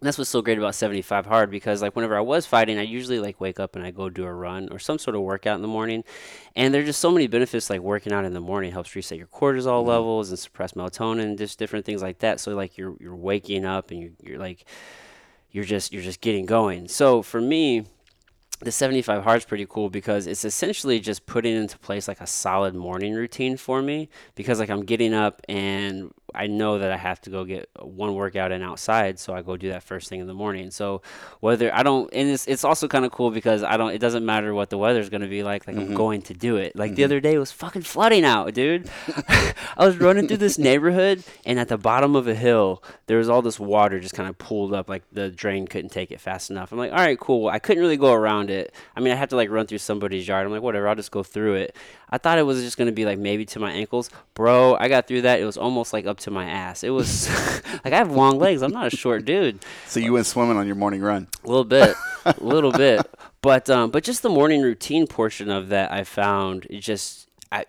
That's 0.02 0.18
what's 0.18 0.28
so 0.28 0.42
great 0.42 0.58
about 0.58 0.74
75 0.74 1.24
hard 1.24 1.50
because 1.50 1.80
like 1.80 1.96
whenever 1.96 2.18
I 2.18 2.20
was 2.20 2.44
fighting, 2.44 2.76
I 2.76 2.82
usually 2.82 3.18
like 3.18 3.40
wake 3.40 3.58
up 3.58 3.76
and 3.76 3.86
I 3.86 3.90
go 3.92 4.10
do 4.10 4.24
a 4.26 4.30
run 4.30 4.68
or 4.70 4.78
some 4.78 4.98
sort 4.98 5.16
of 5.16 5.22
workout 5.22 5.56
in 5.56 5.62
the 5.62 5.68
morning. 5.68 6.04
And 6.54 6.74
there's 6.74 6.84
just 6.84 7.00
so 7.00 7.10
many 7.10 7.28
benefits 7.28 7.70
like 7.70 7.80
working 7.80 8.12
out 8.12 8.26
in 8.26 8.34
the 8.34 8.40
morning 8.42 8.72
helps 8.72 8.94
reset 8.94 9.16
your 9.16 9.26
cortisol 9.26 9.86
levels 9.86 10.28
and 10.28 10.38
suppress 10.38 10.72
melatonin, 10.72 11.38
just 11.38 11.58
different 11.58 11.86
things 11.86 12.02
like 12.02 12.18
that. 12.18 12.40
So 12.40 12.54
like 12.54 12.76
you're 12.76 12.94
you're 13.00 13.16
waking 13.16 13.64
up 13.64 13.90
and 13.90 14.02
you're, 14.02 14.10
you're 14.22 14.38
like 14.38 14.66
you're 15.56 15.64
just 15.64 15.90
you're 15.90 16.02
just 16.02 16.20
getting 16.20 16.44
going. 16.44 16.86
So 16.86 17.22
for 17.22 17.40
me, 17.40 17.86
the 18.60 18.70
75 18.70 19.24
hard 19.24 19.38
is 19.38 19.44
pretty 19.46 19.64
cool 19.66 19.88
because 19.88 20.26
it's 20.26 20.44
essentially 20.44 21.00
just 21.00 21.24
putting 21.24 21.56
into 21.56 21.78
place 21.78 22.06
like 22.08 22.20
a 22.20 22.26
solid 22.26 22.74
morning 22.74 23.14
routine 23.14 23.56
for 23.56 23.80
me 23.80 24.10
because 24.34 24.60
like 24.60 24.68
I'm 24.68 24.84
getting 24.84 25.14
up 25.14 25.40
and 25.48 26.12
I 26.34 26.46
know 26.46 26.78
that 26.78 26.92
I 26.92 26.96
have 26.96 27.20
to 27.22 27.30
go 27.30 27.44
get 27.44 27.68
one 27.78 28.14
workout 28.14 28.52
in 28.52 28.62
outside 28.62 29.18
so 29.18 29.34
I 29.34 29.42
go 29.42 29.56
do 29.56 29.70
that 29.70 29.82
first 29.82 30.08
thing 30.08 30.20
in 30.20 30.26
the 30.26 30.34
morning. 30.34 30.70
So 30.70 31.02
whether 31.40 31.74
I 31.74 31.82
don't 31.82 32.12
and 32.12 32.28
it's 32.28 32.46
it's 32.46 32.64
also 32.64 32.88
kind 32.88 33.04
of 33.04 33.12
cool 33.12 33.30
because 33.30 33.62
I 33.62 33.76
don't 33.76 33.92
it 33.92 33.98
doesn't 33.98 34.24
matter 34.24 34.54
what 34.54 34.70
the 34.70 34.78
weather's 34.78 35.08
going 35.08 35.22
to 35.22 35.28
be 35.28 35.42
like 35.42 35.66
like 35.66 35.76
I'm 35.76 35.86
mm-hmm. 35.86 35.94
going 35.94 36.22
to 36.22 36.34
do 36.34 36.56
it. 36.56 36.76
Like 36.76 36.94
the 36.94 37.02
mm-hmm. 37.02 37.04
other 37.04 37.20
day 37.20 37.34
it 37.34 37.38
was 37.38 37.52
fucking 37.52 37.82
flooding 37.82 38.24
out, 38.24 38.52
dude. 38.54 38.90
I 39.28 39.86
was 39.86 39.98
running 39.98 40.28
through 40.28 40.38
this 40.38 40.58
neighborhood 40.58 41.22
and 41.44 41.58
at 41.58 41.68
the 41.68 41.78
bottom 41.78 42.16
of 42.16 42.28
a 42.28 42.34
hill 42.34 42.82
there 43.06 43.18
was 43.18 43.28
all 43.28 43.42
this 43.42 43.58
water 43.58 44.00
just 44.00 44.14
kind 44.14 44.28
of 44.28 44.36
pooled 44.38 44.74
up 44.74 44.88
like 44.88 45.02
the 45.12 45.30
drain 45.30 45.66
couldn't 45.66 45.90
take 45.90 46.10
it 46.10 46.20
fast 46.20 46.50
enough. 46.50 46.72
I'm 46.72 46.78
like, 46.78 46.92
"All 46.92 46.98
right, 46.98 47.18
cool. 47.18 47.48
I 47.48 47.58
couldn't 47.58 47.82
really 47.82 47.96
go 47.96 48.12
around 48.12 48.50
it. 48.50 48.74
I 48.94 49.00
mean, 49.00 49.12
I 49.12 49.16
had 49.16 49.30
to 49.30 49.36
like 49.36 49.50
run 49.50 49.66
through 49.66 49.78
somebody's 49.78 50.26
yard. 50.26 50.46
I'm 50.46 50.52
like, 50.52 50.62
"Whatever, 50.62 50.88
I'll 50.88 50.94
just 50.94 51.10
go 51.10 51.22
through 51.22 51.54
it." 51.54 51.76
I 52.08 52.18
thought 52.18 52.38
it 52.38 52.42
was 52.42 52.62
just 52.62 52.76
going 52.76 52.86
to 52.86 52.92
be 52.92 53.04
like 53.04 53.18
maybe 53.18 53.44
to 53.46 53.58
my 53.58 53.72
ankles. 53.72 54.10
Bro, 54.34 54.76
I 54.78 54.88
got 54.88 55.08
through 55.08 55.22
that. 55.22 55.40
It 55.40 55.44
was 55.44 55.56
almost 55.56 55.92
like 55.92 56.06
up 56.06 56.18
to 56.20 56.25
my 56.30 56.44
ass. 56.44 56.84
It 56.84 56.90
was 56.90 57.28
like 57.84 57.92
I 57.92 57.96
have 57.96 58.10
long 58.10 58.38
legs. 58.38 58.62
I'm 58.62 58.72
not 58.72 58.92
a 58.92 58.96
short 58.96 59.24
dude. 59.24 59.64
So 59.86 60.00
you 60.00 60.12
went 60.12 60.26
swimming 60.26 60.56
on 60.56 60.66
your 60.66 60.76
morning 60.76 61.02
run. 61.02 61.28
A 61.44 61.48
little 61.48 61.64
bit, 61.64 61.94
a 62.24 62.34
little 62.40 62.72
bit, 62.72 63.06
but 63.42 63.70
um, 63.70 63.90
but 63.90 64.04
just 64.04 64.22
the 64.22 64.28
morning 64.28 64.62
routine 64.62 65.06
portion 65.06 65.50
of 65.50 65.68
that, 65.68 65.92
I 65.92 66.04
found 66.04 66.66
just 66.70 67.28
I, 67.52 67.64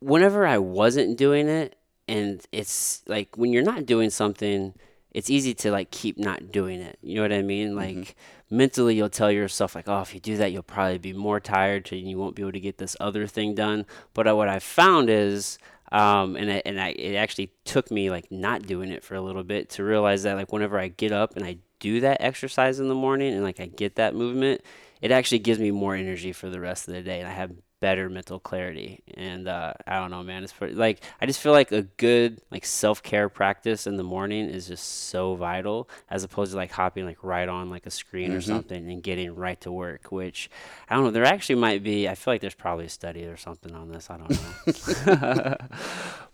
whenever 0.00 0.46
I 0.46 0.58
wasn't 0.58 1.16
doing 1.16 1.48
it, 1.48 1.76
and 2.08 2.44
it's 2.52 3.02
like 3.06 3.36
when 3.36 3.52
you're 3.52 3.62
not 3.62 3.86
doing 3.86 4.10
something, 4.10 4.74
it's 5.12 5.30
easy 5.30 5.54
to 5.54 5.70
like 5.70 5.90
keep 5.90 6.18
not 6.18 6.52
doing 6.52 6.80
it. 6.80 6.98
You 7.02 7.16
know 7.16 7.22
what 7.22 7.32
I 7.32 7.42
mean? 7.42 7.74
Like 7.74 8.14
mentally, 8.50 8.94
you'll 8.94 9.08
tell 9.08 9.30
yourself 9.30 9.74
like, 9.74 9.88
oh, 9.88 10.00
if 10.00 10.14
you 10.14 10.20
do 10.20 10.36
that, 10.36 10.52
you'll 10.52 10.62
probably 10.62 10.98
be 10.98 11.12
more 11.12 11.40
tired, 11.40 11.90
and 11.92 12.08
you 12.08 12.18
won't 12.18 12.36
be 12.36 12.42
able 12.42 12.52
to 12.52 12.60
get 12.60 12.78
this 12.78 12.96
other 13.00 13.26
thing 13.26 13.54
done. 13.54 13.86
But 14.14 14.28
uh, 14.28 14.36
what 14.36 14.48
I 14.48 14.58
found 14.58 15.10
is 15.10 15.58
um, 15.92 16.36
and 16.36 16.50
I, 16.50 16.62
and 16.64 16.80
I, 16.80 16.88
it 16.90 17.14
actually 17.14 17.52
took 17.64 17.90
me 17.90 18.10
like 18.10 18.30
not 18.30 18.62
doing 18.62 18.90
it 18.90 19.04
for 19.04 19.14
a 19.14 19.20
little 19.20 19.44
bit 19.44 19.70
to 19.70 19.84
realize 19.84 20.24
that 20.24 20.34
like 20.34 20.52
whenever 20.52 20.78
I 20.78 20.88
get 20.88 21.12
up 21.12 21.36
and 21.36 21.44
I 21.44 21.58
do 21.78 22.00
that 22.00 22.20
exercise 22.20 22.80
in 22.80 22.88
the 22.88 22.94
morning 22.94 23.32
and 23.32 23.42
like 23.42 23.60
I 23.60 23.66
get 23.66 23.96
that 23.96 24.14
movement, 24.14 24.62
it 25.00 25.10
actually 25.10 25.38
gives 25.40 25.60
me 25.60 25.70
more 25.70 25.94
energy 25.94 26.32
for 26.32 26.50
the 26.50 26.60
rest 26.60 26.88
of 26.88 26.94
the 26.94 27.02
day. 27.02 27.20
And 27.20 27.28
I 27.28 27.32
have 27.32 27.52
better 27.80 28.08
mental 28.08 28.38
clarity. 28.40 29.02
And 29.14 29.46
uh, 29.48 29.74
I 29.86 29.98
don't 29.98 30.10
know, 30.10 30.22
man, 30.22 30.42
it's 30.42 30.52
pretty, 30.52 30.74
like 30.74 31.00
I 31.20 31.26
just 31.26 31.40
feel 31.40 31.52
like 31.52 31.72
a 31.72 31.82
good 31.82 32.40
like 32.50 32.64
self 32.64 33.02
care 33.02 33.28
practice 33.28 33.86
in 33.86 33.96
the 33.96 34.02
morning 34.02 34.48
is 34.48 34.68
just 34.68 35.08
so 35.08 35.34
vital 35.34 35.88
as 36.10 36.24
opposed 36.24 36.52
to 36.52 36.56
like 36.56 36.70
hopping 36.70 37.04
like 37.04 37.22
right 37.22 37.48
on 37.48 37.68
like 37.70 37.86
a 37.86 37.90
screen 37.90 38.32
or 38.32 38.40
something 38.40 38.90
and 38.90 39.02
getting 39.02 39.34
right 39.34 39.60
to 39.60 39.70
work. 39.70 40.10
Which 40.10 40.50
I 40.88 40.94
don't 40.94 41.04
know. 41.04 41.10
There 41.10 41.24
actually 41.24 41.56
might 41.56 41.82
be. 41.82 42.08
I 42.08 42.14
feel 42.14 42.32
like 42.34 42.40
there's 42.40 42.54
probably 42.54 42.86
a 42.86 42.90
study 42.90 43.24
or 43.26 43.36
something 43.36 43.74
on 43.74 43.90
this. 43.90 44.08
I 44.10 44.16
don't 44.16 44.30
know. 44.30 45.56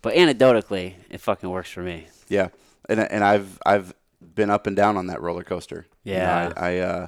but 0.01 0.13
anecdotally, 0.15 0.93
it 1.09 1.21
fucking 1.21 1.49
works 1.49 1.69
for 1.71 1.81
me. 1.81 2.07
Yeah, 2.29 2.49
and 2.89 2.99
and 2.99 3.23
I've 3.23 3.59
I've 3.65 3.93
been 4.35 4.49
up 4.49 4.67
and 4.67 4.75
down 4.75 4.97
on 4.97 5.07
that 5.07 5.21
roller 5.21 5.43
coaster. 5.43 5.87
You 6.03 6.13
know, 6.13 6.19
Yeah. 6.19 6.53
I 6.55 6.67
I, 6.67 6.77
uh, 6.79 7.07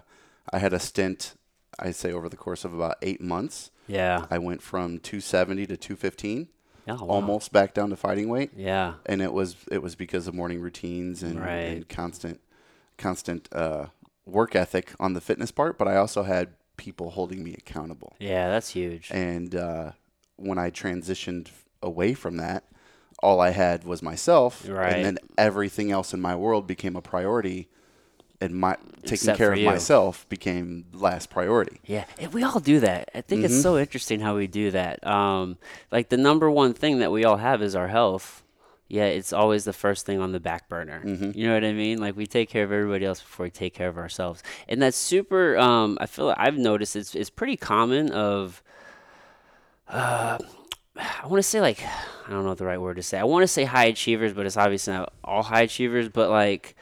I 0.52 0.60
had 0.60 0.74
a 0.74 0.80
stint. 0.80 1.36
I 1.80 1.92
say 1.92 2.12
over 2.12 2.30
the 2.30 2.38
course 2.38 2.64
of 2.64 2.74
about 2.74 2.96
eight 3.02 3.20
months, 3.22 3.72
Yeah. 3.88 4.26
I 4.30 4.38
went 4.38 4.62
from 4.62 5.00
270 5.00 5.68
to 5.68 5.78
215, 5.78 6.48
Oh, 6.88 6.94
wow. 6.94 7.00
almost 7.08 7.52
back 7.52 7.74
down 7.74 7.90
to 7.90 7.96
fighting 7.96 8.30
weight, 8.30 8.52
Yeah. 8.56 8.96
and 9.06 9.22
it 9.22 9.34
was 9.34 9.56
it 9.72 9.82
was 9.82 9.96
because 9.96 10.28
of 10.28 10.34
morning 10.36 10.62
routines 10.62 11.24
and, 11.24 11.40
Right. 11.40 11.78
and 11.78 11.90
constant 11.90 12.40
constant 12.98 13.50
uh, 13.52 13.88
work 14.26 14.56
ethic 14.56 14.94
on 15.00 15.14
the 15.14 15.22
fitness 15.22 15.52
part. 15.52 15.78
But 15.78 15.88
I 15.88 15.98
also 15.98 16.24
had 16.24 16.50
people 16.78 17.12
holding 17.12 17.44
me 17.44 17.54
accountable. 17.58 18.14
Yeah, 18.20 18.50
that's 18.50 18.70
huge. 18.70 19.10
And 19.12 19.56
uh, 19.56 19.92
when 20.38 20.58
I 20.58 20.70
transitioned 20.72 21.48
away 21.82 22.14
from 22.14 22.38
that, 22.38 22.64
all 23.24 23.40
I 23.40 23.52
had 23.52 23.84
was 23.84 24.02
myself, 24.02 24.68
Right. 24.68 24.94
and 24.94 25.06
then 25.06 25.18
everything 25.38 25.92
else 25.92 26.14
in 26.14 26.22
my 26.22 26.36
world 26.36 26.68
became 26.68 26.96
a 26.96 27.02
priority, 27.02 27.70
and 28.46 28.56
my 28.56 28.76
taking 29.02 29.14
Except 29.14 29.38
care 29.38 29.52
of 29.54 29.60
you. 29.60 29.66
myself 29.66 30.28
became 30.30 30.86
last 30.94 31.30
priority. 31.30 31.80
Yeah, 31.86 32.06
and 32.20 32.34
we 32.34 32.42
all 32.44 32.60
do 32.60 32.80
that. 32.80 33.10
I 33.14 33.22
think 33.22 33.40
Mm-hmm. 33.40 33.46
it's 33.54 33.62
so 33.62 33.78
interesting 33.78 34.20
how 34.22 34.36
we 34.36 34.48
do 34.48 34.72
that. 34.72 35.06
Um, 35.06 35.58
like 35.92 36.10
the 36.10 36.18
number 36.18 36.50
one 36.50 36.74
thing 36.74 37.00
that 37.00 37.12
we 37.12 37.24
all 37.26 37.38
have 37.38 37.62
is 37.62 37.76
our 37.76 37.88
health. 37.88 38.42
Yeah, 38.88 39.06
it's 39.06 39.34
always 39.34 39.64
the 39.64 39.74
first 39.74 40.06
thing 40.06 40.20
on 40.22 40.32
the 40.32 40.40
back 40.40 40.70
burner. 40.70 41.02
Mm-hmm. 41.04 41.32
You 41.38 41.48
know 41.48 41.54
what 41.56 41.64
I 41.66 41.74
mean? 41.74 42.00
Like 42.00 42.16
we 42.16 42.28
take 42.28 42.50
care 42.50 42.64
of 42.64 42.72
everybody 42.72 43.04
else 43.06 43.20
before 43.20 43.46
we 43.46 43.50
take 43.50 43.74
care 43.74 43.88
of 43.90 43.98
ourselves, 43.98 44.44
and 44.70 44.82
that's 44.82 44.96
super. 44.98 45.58
Um, 45.58 45.98
I 46.00 46.06
feel 46.06 46.26
like 46.28 46.38
I've 46.40 46.58
noticed 46.58 46.96
it's 46.96 47.16
it's 47.16 47.30
pretty 47.32 47.58
common 47.58 48.12
of. 48.12 48.62
Uh, 49.88 50.38
I 50.98 51.28
want 51.28 51.38
to 51.40 51.44
say 51.44 51.62
like 51.62 51.84
I 51.84 52.30
don't 52.30 52.44
know 52.44 52.50
what 52.50 52.58
the 52.58 52.66
right 52.66 52.80
word 52.80 52.96
to 52.96 53.04
say. 53.04 53.20
I 53.20 53.24
want 53.24 53.44
to 53.44 53.48
say 53.48 53.66
high 53.66 53.86
achievers, 53.86 54.34
but 54.34 54.46
it's 54.46 54.58
obviously 54.58 54.94
not 54.94 55.14
all 55.24 55.44
high 55.44 55.62
achievers. 55.62 56.10
But 56.10 56.30
like 56.30 56.76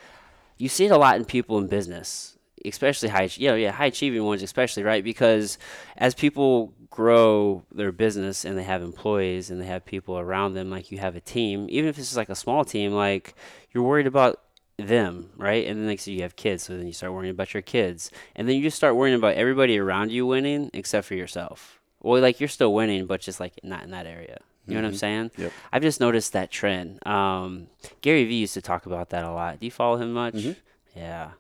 you 0.64 0.70
see 0.70 0.86
it 0.86 0.92
a 0.92 0.98
lot 0.98 1.18
in 1.18 1.26
people 1.26 1.58
in 1.58 1.68
business, 1.68 2.38
especially 2.64 3.10
high, 3.10 3.30
you 3.34 3.50
know, 3.50 3.56
yeah, 3.56 3.70
high 3.70 3.88
achieving 3.88 4.24
ones, 4.24 4.42
especially 4.42 4.82
right 4.82 5.04
because 5.04 5.58
as 5.98 6.16
people 6.16 6.74
grow 6.90 7.66
their 7.74 7.92
business 7.92 8.46
and 8.46 8.58
they 8.58 8.64
have 8.64 8.82
employees 8.82 9.50
and 9.50 9.60
they 9.60 9.66
have 9.66 9.84
people 9.84 10.18
around 10.18 10.54
them, 10.54 10.70
like 10.70 10.90
you 10.90 11.00
have 11.00 11.18
a 11.18 11.20
team, 11.20 11.68
even 11.70 11.90
if 11.90 12.00
it's 12.00 12.16
like 12.16 12.30
a 12.30 12.36
small 12.36 12.64
team, 12.64 12.94
like 12.94 13.36
you're 13.74 13.84
worried 13.84 14.08
about 14.08 14.40
them, 14.78 15.32
right? 15.36 15.68
And 15.68 15.78
then 15.78 15.88
next 15.88 16.06
thing 16.06 16.14
you 16.14 16.22
have 16.22 16.38
kids, 16.38 16.64
so 16.64 16.78
then 16.78 16.88
you 16.88 16.94
start 16.94 17.12
worrying 17.12 17.32
about 17.32 17.54
your 17.54 17.62
kids, 17.62 18.10
and 18.34 18.48
then 18.48 18.56
you 18.56 18.62
just 18.62 18.78
start 18.78 18.96
worrying 18.96 19.18
about 19.18 19.36
everybody 19.36 19.78
around 19.78 20.14
you 20.14 20.26
winning 20.26 20.70
except 20.74 21.06
for 21.06 21.16
yourself. 21.16 21.82
Well, 22.00 22.22
like 22.22 22.40
you're 22.40 22.48
still 22.48 22.74
winning, 22.74 23.06
but 23.06 23.20
just 23.20 23.42
like 23.42 23.60
not 23.64 23.84
in 23.84 23.92
that 23.92 24.08
area. 24.08 24.38
You 24.66 24.76
know 24.76 24.82
what 24.84 24.88
I'm 24.88 24.96
saying? 24.96 25.32
Yep. 25.38 25.52
I've 25.74 25.82
just 25.82 26.00
noticed 26.00 26.32
that 26.34 26.50
trend. 26.50 27.06
Um, 27.06 27.68
Gary 28.02 28.24
Vee 28.26 28.36
used 28.36 28.54
to 28.54 28.62
talk 28.62 28.86
about 28.86 29.10
that 29.10 29.26
a 29.26 29.32
lot. 29.32 29.60
Do 29.60 29.66
you 29.66 29.72
follow 29.72 29.98
him 29.98 30.14
much? 30.14 30.36
Yeah, 30.96 31.32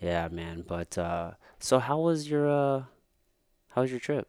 yeah, 0.00 0.28
man. 0.28 0.64
But 0.66 0.98
uh, 0.98 1.32
so, 1.60 1.78
how 1.78 2.00
was 2.00 2.28
your 2.28 2.48
uh, 2.50 2.82
how 3.70 3.82
was 3.82 3.90
your 3.90 4.00
trip? 4.00 4.26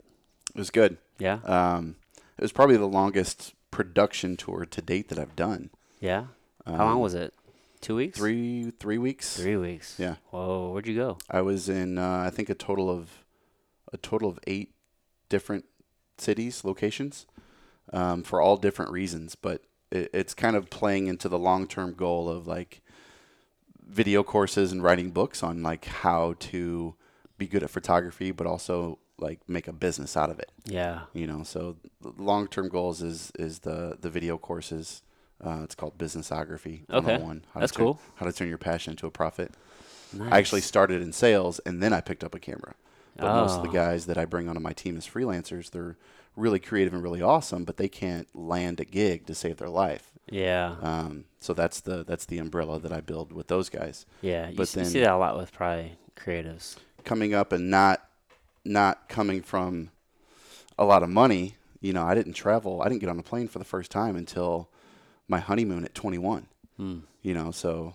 It 0.54 0.60
was 0.60 0.70
good. 0.70 0.98
Yeah, 1.18 1.40
Um, 1.46 1.96
it 2.38 2.42
was 2.42 2.52
probably 2.52 2.78
the 2.78 2.88
longest 2.88 3.54
production 3.72 4.38
tour 4.38 4.66
to 4.66 4.82
date 4.82 5.08
that 5.10 5.18
I've 5.20 5.36
done. 5.36 5.70
yeah. 6.00 6.26
how 6.66 6.86
long 6.86 7.00
was 7.00 7.14
it? 7.14 7.34
Two 7.82 7.96
weeks? 7.96 8.20
Um, 8.20 8.24
Three 8.26 8.72
three 8.80 8.98
weeks. 8.98 9.38
Three 9.38 9.58
weeks. 9.58 9.96
Yeah. 9.98 10.16
Whoa, 10.32 10.72
where'd 10.72 10.88
you 10.88 10.96
go? 10.96 11.18
I 11.30 11.42
was 11.42 11.68
in 11.70 11.98
uh, 11.98 12.24
I 12.26 12.30
think 12.30 12.50
a 12.50 12.56
total 12.56 12.90
of 12.90 13.24
a 13.94 13.98
total 13.98 14.30
of 14.30 14.40
eight 14.48 14.74
different 15.30 15.66
cities, 16.18 16.64
locations, 16.64 17.26
um, 17.94 18.24
for 18.24 18.42
all 18.42 18.58
different 18.58 18.92
reasons. 18.92 19.36
But 19.36 19.62
it, 19.92 20.10
it's 20.14 20.34
kind 20.34 20.56
of 20.56 20.70
playing 20.70 21.08
into 21.08 21.30
the 21.30 21.40
long 21.40 21.68
term 21.68 21.94
goal 21.94 22.30
of 22.30 22.48
like 22.48 22.82
video 23.88 24.24
courses 24.24 24.72
and 24.72 24.82
writing 24.84 25.12
books 25.12 25.44
on 25.44 25.62
like 25.64 25.86
how 25.86 26.36
to 26.40 26.96
be 27.38 27.48
good 27.48 27.64
at 27.64 27.70
photography, 27.70 28.32
but 28.32 28.48
also 28.48 29.00
like 29.18 29.40
make 29.48 29.68
a 29.68 29.74
business 29.74 30.18
out 30.18 30.30
of 30.30 30.40
it. 30.40 30.52
Yeah. 30.66 31.02
You 31.14 31.28
know, 31.28 31.44
so 31.44 31.78
long 32.18 32.48
term 32.48 32.70
goals 32.70 33.02
is 33.02 33.32
is 33.38 33.60
the 33.60 33.98
the 34.00 34.10
video 34.10 34.38
courses. 34.38 35.02
Uh, 35.44 35.62
it's 35.64 35.76
called 35.76 35.98
Businessography 35.98 36.84
Okay. 36.90 37.12
101. 37.18 37.46
How 37.54 37.60
That's 37.60 37.74
to 37.74 37.78
turn, 37.78 37.86
cool. 37.86 38.00
How 38.16 38.26
to 38.26 38.32
turn 38.32 38.48
your 38.48 38.58
passion 38.58 38.92
into 38.92 39.06
a 39.06 39.12
profit. 39.12 39.54
Nice. 40.14 40.32
I 40.32 40.38
actually 40.38 40.62
started 40.62 41.02
in 41.02 41.12
sales 41.12 41.60
and 41.66 41.84
then 41.84 41.92
I 41.92 42.00
picked 42.00 42.24
up 42.24 42.34
a 42.34 42.40
camera. 42.40 42.76
But 43.18 43.34
most 43.34 43.58
of 43.58 43.64
the 43.64 43.70
Oh. 43.70 43.74
guys 43.74 44.06
that 44.06 44.18
I 44.18 44.24
bring 44.26 44.48
onto 44.48 44.62
my 44.62 44.72
team 44.72 44.96
as 44.96 45.06
freelancers, 45.06 45.72
they're 45.72 45.98
really 46.36 46.60
creative 46.60 46.94
and 46.94 47.02
really 47.04 47.22
awesome, 47.22 47.64
but 47.64 47.78
they 47.78 47.88
can't 47.88 48.28
land 48.36 48.80
a 48.80 48.86
gig 48.86 49.26
to 49.28 49.36
save 49.36 49.58
their 49.58 49.70
life. 49.70 50.12
Yeah. 50.30 50.76
Um, 50.82 51.26
so 51.40 51.54
that's 51.54 51.80
the 51.82 52.04
that's 52.04 52.26
the 52.26 52.40
umbrella 52.40 52.80
that 52.80 52.92
I 52.92 53.02
build 53.02 53.32
with 53.32 53.48
those 53.48 53.70
guys. 53.70 54.06
yeah. 54.22 54.50
You, 54.50 54.56
but 54.56 54.64
s- 54.64 54.76
you 54.76 54.86
see 54.86 55.00
that 55.02 55.12
a 55.14 55.18
lot 55.18 55.38
with 55.38 55.54
probably 55.54 55.98
creatives. 56.16 56.76
Coming 57.04 57.34
up 57.34 57.52
and 57.52 57.70
not 57.70 58.02
not 58.64 59.08
coming 59.10 59.42
from 59.44 59.92
a 60.78 60.84
lot 60.86 61.04
of 61.04 61.10
money, 61.10 61.56
you 61.80 61.94
know, 61.94 62.04
I 62.04 62.16
didn't 62.16 62.34
travel. 62.34 62.82
I 62.82 62.90
didn't 62.90 63.02
get 63.02 63.10
on 63.10 63.20
a 63.20 63.24
plane 63.24 63.48
for 63.48 63.60
the 63.60 63.66
first 63.66 63.92
time 63.92 64.16
until 64.16 64.70
my 65.28 65.40
honeymoon 65.40 65.86
at 65.86 65.94
21. 65.94 66.48
Hmm. 66.78 67.00
You 67.22 67.34
know, 67.36 67.52
so 67.52 67.94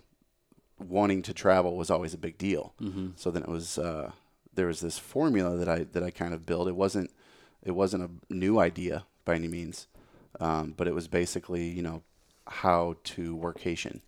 wanting 0.78 1.22
to 1.22 1.34
travel 1.34 1.76
was 1.76 1.90
always 1.90 2.14
a 2.14 2.18
big 2.18 2.38
deal. 2.38 2.72
Mm-hmm. 2.80 3.08
So 3.16 3.30
then 3.30 3.42
it 3.42 3.48
was 3.48 3.76
uh, 3.78 4.12
there 4.54 4.66
was 4.66 4.80
this 4.80 4.98
formula 4.98 5.56
that 5.56 5.68
I 5.68 5.84
that 5.92 6.02
I 6.04 6.10
kind 6.10 6.32
of 6.32 6.46
built. 6.46 6.68
It 6.68 6.76
wasn't 6.76 7.10
it 7.62 7.72
wasn't 7.72 8.02
a 8.04 8.32
new 8.34 8.58
idea 8.58 9.04
by 9.24 9.34
any 9.34 9.48
means, 9.48 9.86
um, 10.40 10.74
but 10.76 10.86
it 10.88 10.94
was 10.94 11.08
basically 11.08 11.68
you 11.68 11.82
know 11.82 12.02
how 12.46 12.96
to 13.04 13.36
workation. 13.36 14.00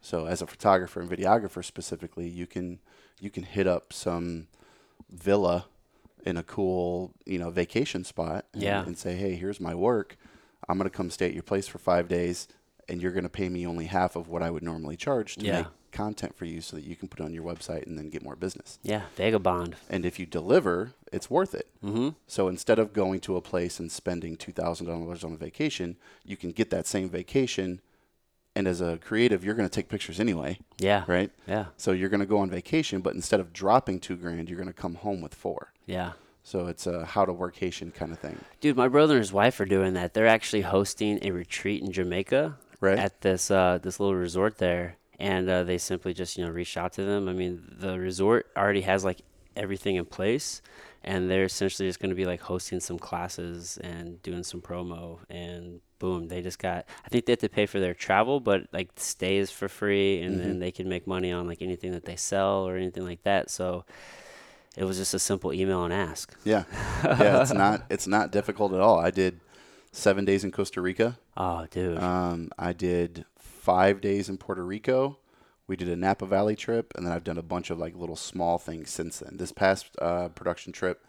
So 0.00 0.26
as 0.26 0.40
a 0.42 0.46
photographer 0.46 1.00
and 1.00 1.10
videographer 1.10 1.64
specifically, 1.64 2.28
you 2.28 2.46
can 2.46 2.78
you 3.20 3.30
can 3.30 3.42
hit 3.42 3.66
up 3.66 3.92
some 3.92 4.46
villa 5.10 5.66
in 6.24 6.36
a 6.36 6.42
cool 6.42 7.12
you 7.26 7.38
know 7.38 7.50
vacation 7.50 8.04
spot 8.04 8.46
and, 8.52 8.62
Yeah. 8.62 8.84
and 8.84 8.96
say, 8.98 9.14
hey, 9.16 9.34
here's 9.34 9.60
my 9.60 9.74
work. 9.74 10.16
I'm 10.68 10.76
gonna 10.78 10.90
come 10.90 11.10
stay 11.10 11.26
at 11.26 11.34
your 11.34 11.42
place 11.42 11.66
for 11.66 11.78
five 11.78 12.08
days, 12.08 12.48
and 12.88 13.00
you're 13.02 13.12
gonna 13.12 13.28
pay 13.28 13.48
me 13.48 13.66
only 13.66 13.86
half 13.86 14.16
of 14.16 14.28
what 14.28 14.42
I 14.42 14.50
would 14.50 14.62
normally 14.62 14.96
charge 14.96 15.36
to 15.36 15.44
Yeah. 15.46 15.56
make 15.58 15.66
content 15.90 16.36
for 16.36 16.44
you, 16.44 16.60
so 16.60 16.76
that 16.76 16.84
you 16.84 16.94
can 16.94 17.08
put 17.08 17.18
it 17.20 17.24
on 17.24 17.32
your 17.32 17.42
website 17.42 17.86
and 17.86 17.96
then 17.98 18.10
get 18.10 18.22
more 18.22 18.36
business. 18.36 18.78
Yeah. 18.82 19.02
Vagabond. 19.16 19.74
And 19.88 20.04
if 20.04 20.18
you 20.18 20.26
deliver, 20.26 20.92
it's 21.10 21.30
worth 21.30 21.54
it. 21.54 21.66
Mm-hmm. 21.82 22.10
So 22.26 22.46
instead 22.48 22.78
of 22.78 22.92
going 22.92 23.20
to 23.20 23.36
a 23.36 23.40
place 23.40 23.80
and 23.80 23.90
spending 23.90 24.36
two 24.36 24.52
thousand 24.52 24.86
dollars 24.86 25.24
on 25.24 25.32
a 25.32 25.36
vacation, 25.36 25.96
you 26.24 26.36
can 26.36 26.52
get 26.52 26.68
that 26.70 26.86
same 26.86 27.08
vacation. 27.08 27.80
And 28.54 28.66
as 28.66 28.80
a 28.80 28.98
creative, 28.98 29.44
you're 29.44 29.54
going 29.54 29.68
to 29.68 29.74
take 29.74 29.88
pictures 29.88 30.18
anyway, 30.18 30.58
Yeah. 30.78 31.04
right? 31.06 31.30
Yeah. 31.46 31.66
So 31.76 31.92
you're 31.92 32.08
going 32.08 32.20
to 32.20 32.26
go 32.26 32.38
on 32.38 32.50
vacation, 32.50 33.00
but 33.02 33.14
instead 33.14 33.38
of 33.38 33.52
dropping 33.52 34.00
two 34.00 34.16
grand, 34.16 34.48
you're 34.48 34.58
going 34.58 34.66
to 34.66 34.72
come 34.72 34.96
home 34.96 35.20
with 35.20 35.32
four. 35.34 35.72
Yeah. 35.86 36.12
So 36.42 36.66
it's 36.66 36.86
a 36.86 37.04
how 37.04 37.24
to 37.24 37.32
workation 37.32 37.94
kind 37.94 38.10
of 38.10 38.18
thing, 38.18 38.38
Dude, 38.60 38.76
my 38.76 38.88
brother 38.88 39.14
and 39.14 39.20
his 39.22 39.32
wife 39.32 39.60
are 39.60 39.64
doing 39.64 39.94
that. 39.94 40.12
They're 40.14 40.26
actually 40.26 40.62
hosting 40.62 41.18
a 41.22 41.30
retreat 41.30 41.82
in 41.82 41.92
Jamaica 41.92 42.56
right? 42.80 42.98
at 42.98 43.20
this 43.20 43.50
uh, 43.50 43.78
this 43.82 43.98
little 44.00 44.14
resort 44.16 44.58
there, 44.58 44.96
and 45.18 45.48
uh, 45.48 45.64
they 45.64 45.78
simply 45.78 46.14
just 46.14 46.36
you 46.36 46.44
know 46.44 46.50
reached 46.50 46.76
out 46.76 46.92
to 46.94 47.04
them. 47.04 47.28
I 47.28 47.32
mean, 47.32 47.62
the 47.78 47.98
resort 47.98 48.46
already 48.56 48.82
has 48.82 49.04
like 49.04 49.20
everything 49.56 49.96
in 49.96 50.04
place, 50.04 50.62
and 51.02 51.28
they're 51.30 51.44
essentially 51.44 51.88
just 51.88 51.98
going 52.00 52.10
to 52.10 52.16
be 52.16 52.24
like 52.26 52.40
hosting 52.40 52.80
some 52.80 52.98
classes 52.98 53.78
and 53.78 54.22
doing 54.22 54.42
some 54.44 54.60
promo, 54.60 55.18
and 55.28 55.80
boom, 55.98 56.28
they 56.28 56.40
just 56.42 56.58
got. 56.60 56.84
I 57.04 57.08
think 57.08 57.26
they 57.26 57.32
have 57.32 57.40
to 57.40 57.48
pay 57.48 57.66
for 57.66 57.80
their 57.80 57.94
travel, 57.94 58.38
but 58.40 58.68
like 58.72 58.90
stay 58.96 59.38
is 59.38 59.50
for 59.50 59.68
free, 59.68 60.20
and 60.22 60.38
then 60.38 60.56
Mhm. 60.56 60.60
they 60.60 60.70
can 60.70 60.88
make 60.88 61.06
money 61.06 61.32
on 61.32 61.46
like 61.48 61.60
anything 61.62 61.92
that 61.92 62.04
they 62.04 62.16
sell 62.16 62.66
or 62.68 62.76
anything 62.76 63.04
like 63.04 63.22
that. 63.24 63.50
So. 63.50 63.84
It 64.76 64.84
was 64.84 64.96
just 64.96 65.12
a 65.12 65.18
simple 65.18 65.52
email 65.52 65.82
and 65.82 65.92
ask. 65.92 66.32
yeah, 66.44 66.62
yeah. 67.02 67.42
It's 67.42 67.52
not 67.52 67.82
it's 67.90 68.06
not 68.06 68.30
difficult 68.30 68.72
at 68.72 68.80
all. 68.80 69.00
I 69.00 69.10
did 69.10 69.40
seven 69.92 70.24
days 70.24 70.44
in 70.44 70.50
Costa 70.52 70.80
Rica. 70.80 71.18
Oh, 71.36 71.66
dude. 71.70 71.98
Um, 71.98 72.50
I 72.58 72.72
did 72.72 73.24
five 73.38 74.00
days 74.00 74.28
in 74.28 74.38
Puerto 74.38 74.64
Rico. 74.64 75.18
We 75.66 75.76
did 75.76 75.88
a 75.88 75.96
Napa 75.96 76.24
Valley 76.26 76.56
trip, 76.56 76.92
and 76.96 77.04
then 77.06 77.12
I've 77.12 77.24
done 77.24 77.36
a 77.38 77.42
bunch 77.42 77.70
of 77.70 77.78
like 77.78 77.94
little 77.96 78.16
small 78.16 78.58
things 78.58 78.90
since 78.90 79.18
then. 79.18 79.36
This 79.36 79.52
past 79.52 79.86
uh, 80.00 80.28
production 80.28 80.72
trip, 80.72 81.04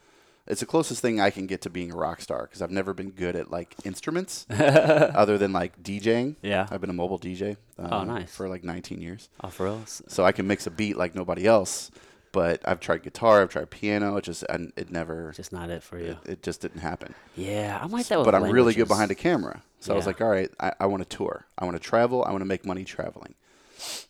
it's 0.48 0.60
the 0.60 0.66
closest 0.66 1.02
thing 1.02 1.22
I 1.22 1.30
can 1.30 1.48
get 1.48 1.62
to 1.62 1.70
being 1.70 1.92
a 1.94 1.96
rock 1.96 2.20
star 2.22 2.42
because 2.44 2.62
I've 2.62 2.72
never 2.72 2.94
been 2.94 3.12
good 3.12 3.36
at 3.38 3.50
like 3.52 3.76
instruments 3.86 4.46
other 4.50 5.38
than 5.38 5.54
like 5.54 5.82
DJing. 5.82 6.36
yeah. 6.42 6.68
I've 6.72 6.82
been 6.82 6.90
a 6.90 6.94
mobile 6.94 7.20
DJ. 7.20 7.56
Uh, 7.78 7.88
Oh, 7.92 8.04
nice. 8.04 8.36
For 8.36 8.50
like 8.50 8.64
19 8.66 9.02
years, 9.02 9.30
Oh, 9.42 9.48
for 9.50 9.66
real? 9.66 9.82
So 9.86 10.26
I 10.26 10.32
can 10.34 10.46
mix 10.48 10.68
a 10.68 10.72
beat 10.72 10.98
like 10.98 11.16
nobody 11.16 11.46
else. 11.46 11.90
But 12.32 12.62
I've 12.68 12.80
tried 12.80 13.04
guitar, 13.04 13.42
I've 13.42 13.50
tried 13.50 13.70
piano. 13.72 14.16
It 14.18 14.24
just 14.24 14.44
and 14.44 14.72
it 14.76 14.92
never, 14.92 15.32
Just 15.36 15.52
not 15.52 15.70
it 15.70 15.82
for 15.84 15.98
you. 16.00 16.12
it, 16.12 16.18
it 16.34 16.44
just 16.44 16.62
didn't 16.62 16.82
happen 16.82 17.16
Yeah, 17.36 17.80
I'm 17.82 17.92
like 17.92 18.08
that 18.08 18.24
but 18.24 18.36
I'm 18.36 18.44
really 18.52 18.74
good 18.74 18.88
behind 18.88 19.10
a 19.12 19.16
camera. 19.16 19.64
So 19.80 19.94
I 19.94 19.96
was 19.96 20.06
like, 20.06 20.22
all 20.22 20.30
right, 20.30 20.52
I, 20.60 20.74
I 20.82 20.86
want 20.88 21.08
to 21.10 21.18
tour. 21.18 21.46
I 21.58 21.66
want 21.66 21.76
to 21.76 21.82
travel. 21.84 22.24
I 22.26 22.32
want 22.32 22.42
to 22.42 22.46
make 22.46 22.66
money 22.66 22.84
traveling. 22.84 23.36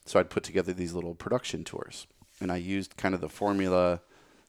So 0.05 0.19
I'd 0.19 0.29
put 0.31 0.43
together 0.43 0.73
these 0.73 0.93
little 0.93 1.13
production 1.15 1.63
tours. 1.63 2.07
And 2.41 2.51
I 2.51 2.55
used 2.57 2.97
kind 2.97 3.13
of 3.13 3.21
the 3.21 3.29
formula 3.29 4.01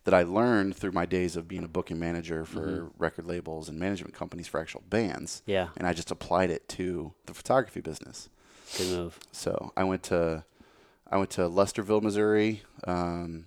that 0.04 0.14
I 0.14 0.22
learned 0.22 0.76
through 0.76 0.92
my 0.92 1.04
days 1.04 1.36
of 1.36 1.46
being 1.46 1.62
a 1.62 1.68
booking 1.68 1.98
manager 1.98 2.46
for 2.46 2.60
Mhm. 2.66 2.90
record 2.98 3.26
labels 3.26 3.68
and 3.68 3.78
management 3.78 4.14
companies 4.14 4.48
for 4.48 4.58
actual 4.58 4.82
bands. 4.88 5.42
Yeah, 5.44 5.68
And 5.76 5.86
I 5.86 5.92
just 5.92 6.10
applied 6.10 6.48
it 6.50 6.66
to 6.70 7.12
the 7.26 7.34
photography 7.34 7.80
business. 7.82 8.30
good 8.78 8.88
move. 8.88 9.18
So 9.30 9.72
I 9.76 9.84
went 9.84 10.02
to 10.04 10.44
I 11.12 11.18
went 11.18 11.30
to 11.30 11.42
Lesterville, 11.42 12.00
Missouri, 12.02 12.62
um, 12.86 13.46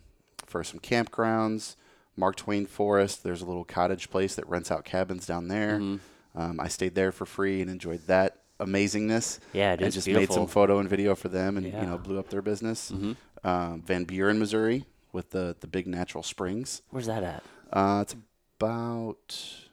for 0.54 0.64
some 0.64 0.80
campgrounds. 0.80 1.76
Mark 2.16 2.36
Twain 2.36 2.68
Forest. 2.68 3.24
There's 3.24 3.42
a 3.42 3.46
little 3.46 3.64
cottage 3.66 4.12
place 4.12 4.36
that 4.36 4.48
rents 4.48 4.70
out 4.70 4.86
cabins 4.86 5.26
down 5.26 5.48
there. 5.48 5.80
Mhm. 5.80 6.00
Um, 6.36 6.60
I 6.60 6.68
stayed 6.68 6.94
there 6.94 7.12
for 7.12 7.26
free 7.26 7.60
and 7.60 7.72
enjoyed 7.72 8.06
that 8.06 8.38
amazingness. 8.60 9.40
Yeah, 9.52 9.76
dude, 9.76 9.84
I 9.84 9.88
it's 9.88 9.96
just 9.96 10.06
beautiful. 10.06 10.36
made 10.36 10.42
some 10.42 10.48
photo 10.48 10.78
and 10.78 10.88
video 10.88 11.16
for 11.16 11.28
them, 11.28 11.58
and 11.58 11.66
you 11.66 11.72
know 11.74 11.98
blew 11.98 12.20
up 12.20 12.30
their 12.30 12.44
business. 12.44 12.92
Mhm. 12.92 13.16
Um, 13.44 13.82
Van 13.82 14.04
Buren, 14.04 14.38
Missouri, 14.38 14.86
with 15.12 15.32
the 15.32 15.56
the 15.60 15.66
big 15.68 15.88
natural 15.88 16.22
springs. 16.24 16.84
Where's 16.92 17.08
that 17.08 17.24
at? 17.24 17.44
Uh, 17.72 18.00
it's 18.04 18.16
about 18.60 19.64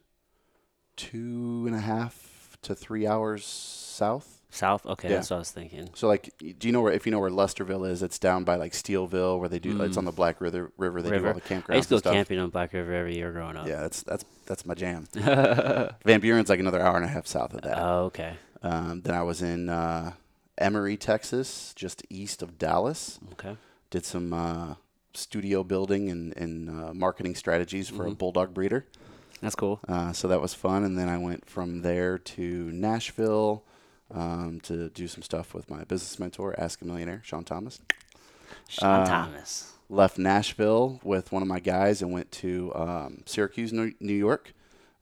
two 0.97 1.65
and 1.67 1.75
a 1.75 1.81
half 1.81 2.57
to 2.63 2.75
three 2.75 3.07
hours 3.07 3.45
south. 3.45 4.40
South. 4.51 4.85
Okay, 4.87 5.09
Yeah. 5.09 5.17
that's 5.17 5.31
what 5.31 5.37
I 5.37 5.39
was 5.41 5.51
thinking. 5.51 5.91
So 5.95 6.09
like, 6.09 6.31
do 6.39 6.69
you 6.69 6.73
know 6.73 6.81
where? 6.81 6.93
If 6.93 7.07
you 7.07 7.13
know 7.13 7.19
where 7.21 7.31
Lesterville 7.31 7.89
is, 7.89 8.03
it's 8.03 8.19
down 8.19 8.45
by 8.45 8.57
like 8.57 8.73
Steelville, 8.73 9.39
where 9.39 9.49
they 9.49 9.59
do. 9.59 9.81
It's 9.83 9.95
Mm. 9.95 9.99
on 9.99 10.05
the 10.07 10.13
Black 10.13 10.41
River. 10.41 10.73
River. 10.77 11.03
They 11.03 11.11
River. 11.11 11.23
do 11.23 11.29
all 11.29 11.35
the 11.35 11.41
campgrounds 11.41 11.71
I 11.73 11.77
used 11.77 11.89
to 11.91 12.01
go 12.01 12.13
camping 12.13 12.39
on 12.39 12.51
Black 12.51 12.73
River 12.73 12.93
every 12.93 13.15
year 13.17 13.31
growing 13.33 13.57
up. 13.57 13.67
Yeah, 13.67 13.81
that's 13.81 14.03
that's 14.03 14.25
that's 14.47 14.67
my 14.67 14.75
jam. 14.75 15.07
Van 15.15 16.21
Buren's 16.21 16.49
like 16.49 16.61
another 16.61 16.81
hour 16.81 16.97
and 16.97 17.05
a 17.05 17.09
half 17.09 17.27
south 17.27 17.55
of 17.55 17.63
that. 17.63 17.79
Oh, 17.79 18.05
okay. 18.07 18.35
Um, 18.63 19.03
then 19.03 19.15
I 19.15 19.23
was 19.23 19.41
in 19.43 19.69
uh, 19.69 20.13
Emory, 20.59 20.97
Texas, 20.97 21.73
just 21.77 22.03
east 22.11 22.43
of 22.43 22.59
Dallas. 22.59 23.19
Okay. 23.33 23.57
Did 23.91 24.05
some 24.05 24.33
uh, 24.33 24.75
studio 25.15 25.65
building 25.65 26.11
and, 26.11 26.37
and 26.37 26.69
uh, 26.69 26.93
marketing 26.95 27.35
strategies 27.35 27.89
for 27.89 28.07
a 28.07 28.11
Mhm. 28.11 28.19
bulldog 28.19 28.53
breeder. 28.55 28.85
That's 29.41 29.55
cool. 29.55 29.81
Uh, 29.89 30.13
so 30.13 30.29
that 30.29 30.41
was 30.43 30.53
fun. 30.53 30.85
And 30.85 30.99
then 30.99 31.09
I 31.09 31.17
went 31.17 31.47
from 31.49 31.81
there 31.81 32.19
to 32.19 32.71
Nashville 32.73 33.65
um, 34.13 34.61
to 34.65 34.89
do 34.91 35.07
some 35.09 35.23
stuff 35.23 35.55
with 35.55 35.71
my 35.71 35.85
business 35.85 36.19
mentor, 36.19 36.55
Ask 36.59 36.83
a 36.83 36.85
Millionaire, 36.85 37.21
Sean 37.25 37.45
Thomas. 37.45 37.81
Sean 38.69 39.01
Uh, 39.03 39.07
Thomas. 39.07 39.73
Left 39.89 40.19
Nashville 40.19 41.01
with 41.03 41.33
one 41.33 41.43
of 41.43 41.49
my 41.49 41.59
guys 41.61 42.01
and 42.03 42.13
went 42.13 42.31
to 42.33 42.73
um, 42.75 43.23
Syracuse, 43.27 43.73
New 43.73 43.93
New 44.01 44.15
York. 44.15 44.53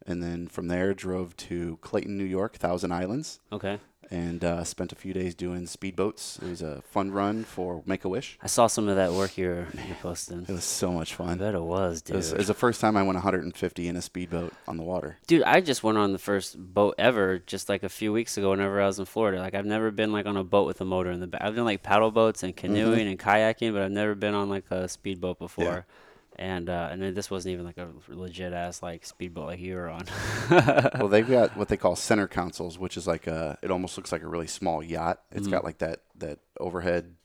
And 0.06 0.22
then 0.22 0.48
from 0.48 0.68
there, 0.68 0.94
drove 0.94 1.36
to 1.36 1.76
Clayton, 1.82 2.16
New 2.16 2.24
York, 2.24 2.56
Thousand 2.56 2.92
Islands. 2.92 3.40
Okay. 3.52 3.78
And 4.10 4.42
uh, 4.44 4.64
spent 4.64 4.92
a 4.92 4.94
few 4.94 5.12
days 5.12 5.34
doing 5.34 5.62
speedboats. 5.62 6.42
It 6.42 6.48
was 6.48 6.62
a 6.62 6.82
fun 6.82 7.10
run 7.10 7.44
for 7.44 7.82
Make 7.86 8.04
a 8.04 8.08
Wish. 8.08 8.38
I 8.42 8.46
saw 8.46 8.66
some 8.66 8.88
of 8.88 8.96
that 8.96 9.12
work 9.12 9.36
you're, 9.36 9.66
you're 9.86 9.96
posting. 10.00 10.42
It 10.42 10.48
was 10.50 10.64
so 10.64 10.92
much 10.92 11.12
I 11.14 11.16
fun. 11.16 11.38
bet 11.38 11.54
it 11.54 11.62
was, 11.62 11.98
It 11.98 12.04
dude. 12.06 12.16
was, 12.16 12.32
it 12.32 12.38
was 12.38 12.46
the 12.46 12.54
first 12.54 12.80
time 12.80 12.96
I 12.96 13.02
went 13.02 13.14
150 13.16 13.88
in 13.88 13.96
a 13.96 14.02
speedboat 14.02 14.52
on 14.66 14.76
the 14.76 14.82
water. 14.82 15.18
Dude, 15.26 15.42
I 15.42 15.60
just 15.60 15.82
went 15.82 15.98
on 15.98 16.12
the 16.12 16.18
first 16.18 16.56
boat 16.58 16.94
ever 16.98 17.38
just 17.40 17.68
like 17.68 17.82
a 17.82 17.88
few 17.88 18.12
weeks 18.12 18.36
ago 18.38 18.50
whenever 18.50 18.80
I 18.80 18.86
was 18.86 18.98
in 18.98 19.04
Florida. 19.04 19.38
Like 19.40 19.54
I've 19.54 19.66
never 19.66 19.90
been 19.90 20.12
like 20.12 20.26
on 20.26 20.36
a 20.36 20.44
boat 20.44 20.66
with 20.66 20.80
a 20.80 20.84
motor 20.84 21.10
in 21.10 21.20
the 21.20 21.26
back. 21.26 21.42
I've 21.42 21.54
done 21.54 21.64
like 21.64 21.82
paddle 21.82 22.10
boats 22.10 22.42
and 22.42 22.56
canoeing 22.56 23.08
and 23.08 23.18
kayaking, 23.18 23.72
but 23.72 23.82
I've 23.82 23.90
never 23.92 24.14
been 24.14 24.34
on 24.34 24.48
like 24.48 24.64
a 24.70 24.88
speedboat 24.88 25.38
before. 25.38 25.86
And 26.38 26.70
uh, 26.70 26.88
and 26.92 27.02
then 27.02 27.14
this 27.14 27.30
wasn't 27.32 27.54
even 27.54 27.64
like 27.66 27.78
a 27.78 27.88
legit 28.08 28.52
ass 28.52 28.80
like 28.82 29.04
speedboat 29.04 29.46
like 29.48 29.58
you 29.58 29.74
were 29.74 29.88
on. 29.88 30.04
well, 30.98 31.08
they've 31.08 31.28
got 31.38 31.56
what 31.56 31.66
they 31.68 31.76
call 31.76 31.96
center 31.96 32.28
consoles, 32.28 32.78
which 32.78 32.96
is 32.96 33.06
like 33.08 33.26
a. 33.26 33.58
It 33.60 33.70
almost 33.72 33.96
looks 33.96 34.12
like 34.12 34.22
a 34.22 34.28
really 34.28 34.46
small 34.46 34.82
yacht. 34.82 35.20
It's 35.32 35.48
Mhm. 35.48 35.50
got 35.50 35.64
like 35.64 35.78
that 35.78 36.02
that 36.18 36.38
overhead 36.60 37.16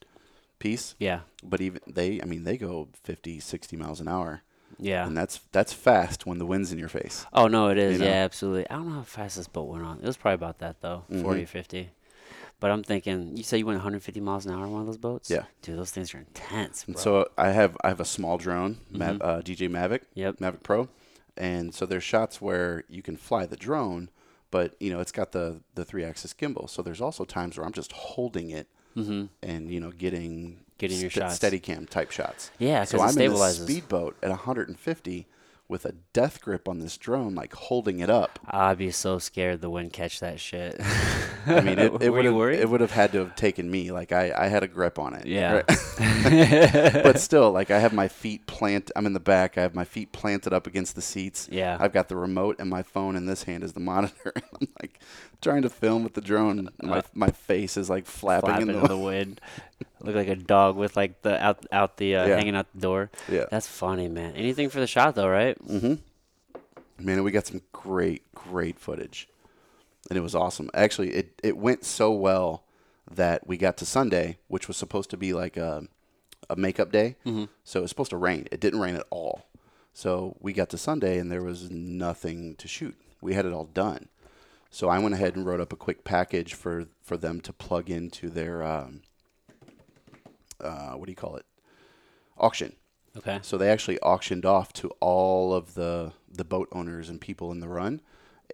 piece, 0.59 0.95
yeah. 0.99 1.21
but 1.43 1.61
even 1.61 1.81
they, 1.87 2.21
I 2.21 2.25
mean, 2.25 2.43
they 2.45 2.57
go 2.57 2.87
50, 3.03 3.39
60 3.39 3.75
miles 3.77 3.99
an 3.99 4.07
hour. 4.07 4.41
Yeah. 4.79 5.05
and 5.05 5.15
that's 5.15 5.39
that's 5.51 5.71
fast 5.73 6.25
when 6.25 6.39
the 6.39 6.45
wind's 6.47 6.71
in 6.71 6.79
your 6.79 6.89
face. 6.89 7.27
Oh 7.33 7.47
no, 7.47 7.67
it 7.69 7.77
is. 7.77 7.99
You 7.99 8.05
know? 8.05 8.05
Yeah, 8.11 8.23
absolutely. 8.23 8.67
I 8.71 8.75
don't 8.75 8.87
know 8.89 8.95
how 8.95 9.01
fast 9.03 9.35
this 9.35 9.47
boat 9.47 9.65
went 9.69 9.83
on. 9.83 9.99
It 9.99 10.05
was 10.07 10.17
probably 10.17 10.35
about 10.35 10.57
that 10.59 10.81
though, 10.81 11.03
Mhm. 11.11 11.21
40 11.21 11.43
or 11.43 11.45
50. 11.45 11.89
But 12.63 12.71
I'm 12.71 12.81
thinking, 12.81 13.35
you 13.35 13.43
said 13.43 13.57
you 13.59 13.65
went 13.65 13.75
150 13.75 14.21
miles 14.21 14.45
an 14.45 14.53
hour 14.53 14.63
on 14.63 14.71
one 14.71 14.79
of 14.79 14.87
those 14.87 14.97
boats? 14.97 15.29
Yeah. 15.29 15.43
Dude, 15.61 15.77
those 15.77 15.91
things 15.91 16.13
are 16.15 16.19
intense, 16.19 16.85
bro. 16.85 16.93
And 16.93 16.97
so 16.97 17.27
I 17.37 17.49
have 17.49 17.75
I 17.83 17.89
have 17.89 17.99
a 17.99 18.05
small 18.05 18.37
drone, 18.37 18.77
Mav, 18.89 19.17
Mhm. 19.17 19.21
uh, 19.21 19.41
DJI 19.41 19.67
Mavic, 19.67 20.03
yep. 20.13 20.37
Mavic 20.37 20.63
Pro, 20.63 20.87
and 21.35 21.75
so 21.75 21.85
there's 21.85 22.05
shots 22.05 22.39
where 22.39 22.85
you 22.87 23.01
can 23.01 23.17
fly 23.17 23.45
the 23.45 23.57
drone, 23.57 24.09
but 24.49 24.75
you 24.79 24.91
know 24.91 25.01
it's 25.01 25.11
got 25.11 25.33
the 25.33 25.59
the 25.75 25.83
three 25.83 26.05
axis 26.05 26.33
gimbal. 26.33 26.69
So 26.69 26.81
there's 26.81 27.01
also 27.01 27.25
times 27.25 27.57
where 27.57 27.65
I'm 27.65 27.73
just 27.73 27.91
holding 27.91 28.49
it 28.49 28.67
Mm-hmm. 28.95 29.25
and 29.41 29.69
you 29.69 29.81
know 29.81 29.91
getting 29.91 30.63
Getting 30.77 31.01
your 31.01 31.09
shots. 31.09 31.35
steady 31.35 31.59
cam 31.59 31.85
type 31.85 32.11
shots. 32.11 32.49
Yeah, 32.59 32.85
So 32.85 33.01
I'm 33.01 33.09
in 33.17 33.31
stabilizes. 33.31 33.63
speedboat 33.65 34.15
at 34.23 34.29
150 34.29 35.27
with 35.67 35.85
a 35.85 35.93
death 36.11 36.41
grip 36.41 36.67
on 36.67 36.79
this 36.79 36.97
drone, 36.97 37.33
like 37.35 37.53
holding 37.53 37.99
it 37.99 38.09
up. 38.09 38.39
I'd 38.47 38.77
be 38.77 38.91
so 38.91 39.17
scared 39.17 39.61
the 39.61 39.69
wind 39.69 39.93
catch 39.93 40.19
that 40.19 40.39
shit. 40.39 40.79
I 41.47 41.61
mean, 41.61 41.79
it, 41.79 41.93
it 42.01 42.09
would 42.09 42.25
have 42.25 42.35
it 42.35 42.69
would 42.69 42.81
have 42.81 42.91
had 42.91 43.11
to 43.13 43.19
have 43.19 43.35
taken 43.35 43.71
me. 43.71 43.91
Like 43.91 44.11
I, 44.11 44.33
I 44.37 44.47
had 44.47 44.63
a 44.63 44.67
grip 44.67 44.99
on 44.99 45.13
it. 45.13 45.25
Yeah. 45.25 45.63
right? 45.67 47.03
but 47.03 47.19
still, 47.19 47.51
like 47.51 47.71
I 47.71 47.79
have 47.79 47.93
my 47.93 48.07
feet 48.07 48.45
plant. 48.45 48.91
I'm 48.95 49.05
in 49.05 49.13
the 49.13 49.19
back. 49.19 49.57
I 49.57 49.61
have 49.61 49.73
my 49.73 49.85
feet 49.85 50.11
planted 50.11 50.53
up 50.53 50.67
against 50.67 50.95
the 50.95 51.01
seats. 51.01 51.47
yeah. 51.51 51.77
I've 51.79 51.93
got 51.93 52.09
the 52.09 52.15
remote 52.17 52.57
and 52.59 52.69
my 52.69 52.83
phone 52.83 53.15
in 53.15 53.25
this 53.25 53.43
hand 53.43 53.63
is 53.63 53.73
the 53.73 53.79
monitor. 53.93 54.33
I'm 54.35 54.67
like 54.81 54.99
trying 55.41 55.61
to 55.63 55.69
film 55.69 56.03
with 56.03 56.13
the 56.13 56.21
drone. 56.21 56.69
My 56.81 56.99
Uh, 56.99 57.01
my 57.13 57.29
face 57.29 57.77
is 57.77 57.89
like 57.89 58.05
flapping, 58.05 58.49
flapping 58.49 58.69
in 58.69 58.75
in 58.75 58.81
the, 58.81 58.87
the 58.89 58.97
wind. 58.97 59.41
Look 60.03 60.15
like 60.15 60.27
a 60.27 60.35
dog 60.35 60.75
with 60.75 60.95
like 60.97 61.21
the 61.21 61.41
out 61.43 61.65
out 61.71 61.97
the 61.97 62.15
uh, 62.17 62.27
Yeah. 62.27 62.35
hanging 62.35 62.55
out 62.55 62.67
the 62.75 62.81
door. 62.81 63.09
yeah. 63.29 63.45
That's 63.49 63.67
funny, 63.67 64.07
man. 64.09 64.35
Anything 64.35 64.69
for 64.69 64.79
the 64.79 64.87
shot 64.87 65.15
though, 65.15 65.29
right? 65.29 65.57
Mm-hmm. 65.65 65.95
Man, 67.05 67.23
we 67.23 67.31
got 67.31 67.47
some 67.47 67.61
great, 67.71 68.21
great 68.35 68.79
footage, 68.79 69.27
and 70.09 70.17
it 70.17 70.21
was 70.21 70.35
awesome. 70.35 70.69
Actually, 70.73 71.11
it 71.13 71.39
it 71.43 71.57
went 71.57 71.83
so 71.85 72.11
well 72.11 72.63
that 73.09 73.47
we 73.47 73.57
got 73.57 73.77
to 73.77 73.85
Sunday, 73.85 74.37
which 74.47 74.67
was 74.67 74.77
supposed 74.77 75.09
to 75.09 75.17
be 75.17 75.33
like 75.33 75.57
a 75.57 75.87
a 76.49 76.55
makeup 76.55 76.91
day. 76.91 77.15
Mm-hmm. 77.25 77.45
So 77.63 77.79
it 77.79 77.83
was 77.83 77.89
supposed 77.91 78.11
to 78.11 78.17
rain. 78.17 78.47
It 78.51 78.59
didn't 78.59 78.79
rain 78.81 78.95
at 78.95 79.07
all. 79.09 79.45
So 79.93 80.35
we 80.39 80.53
got 80.53 80.69
to 80.69 80.77
Sunday, 80.77 81.17
and 81.17 81.31
there 81.31 81.43
was 81.43 81.69
nothing 81.71 82.55
to 82.55 82.67
shoot. 82.67 82.95
We 83.21 83.33
had 83.35 83.45
it 83.45 83.53
all 83.53 83.65
done. 83.65 84.09
So 84.69 84.89
I 84.89 84.97
went 84.99 85.13
ahead 85.15 85.35
and 85.35 85.45
wrote 85.45 85.59
up 85.61 85.71
a 85.71 85.77
quick 85.77 86.03
package 86.03 86.53
for 86.53 86.85
for 87.01 87.15
them 87.17 87.41
to 87.41 87.53
plug 87.53 87.89
into 87.89 88.29
their 88.29 88.63
um, 88.63 89.01
uh, 90.63 90.93
what 90.93 91.05
do 91.05 91.11
you 91.11 91.15
call 91.15 91.35
it 91.35 91.45
auction. 92.37 92.75
Okay. 93.17 93.39
So 93.43 93.57
they 93.57 93.69
actually 93.69 93.99
auctioned 93.99 94.45
off 94.45 94.73
to 94.73 94.89
all 94.99 95.53
of 95.53 95.73
the 95.75 96.13
the 96.31 96.43
boat 96.43 96.67
owners 96.71 97.09
and 97.09 97.21
people 97.21 97.51
in 97.51 97.59
the 97.59 97.67
run 97.67 98.01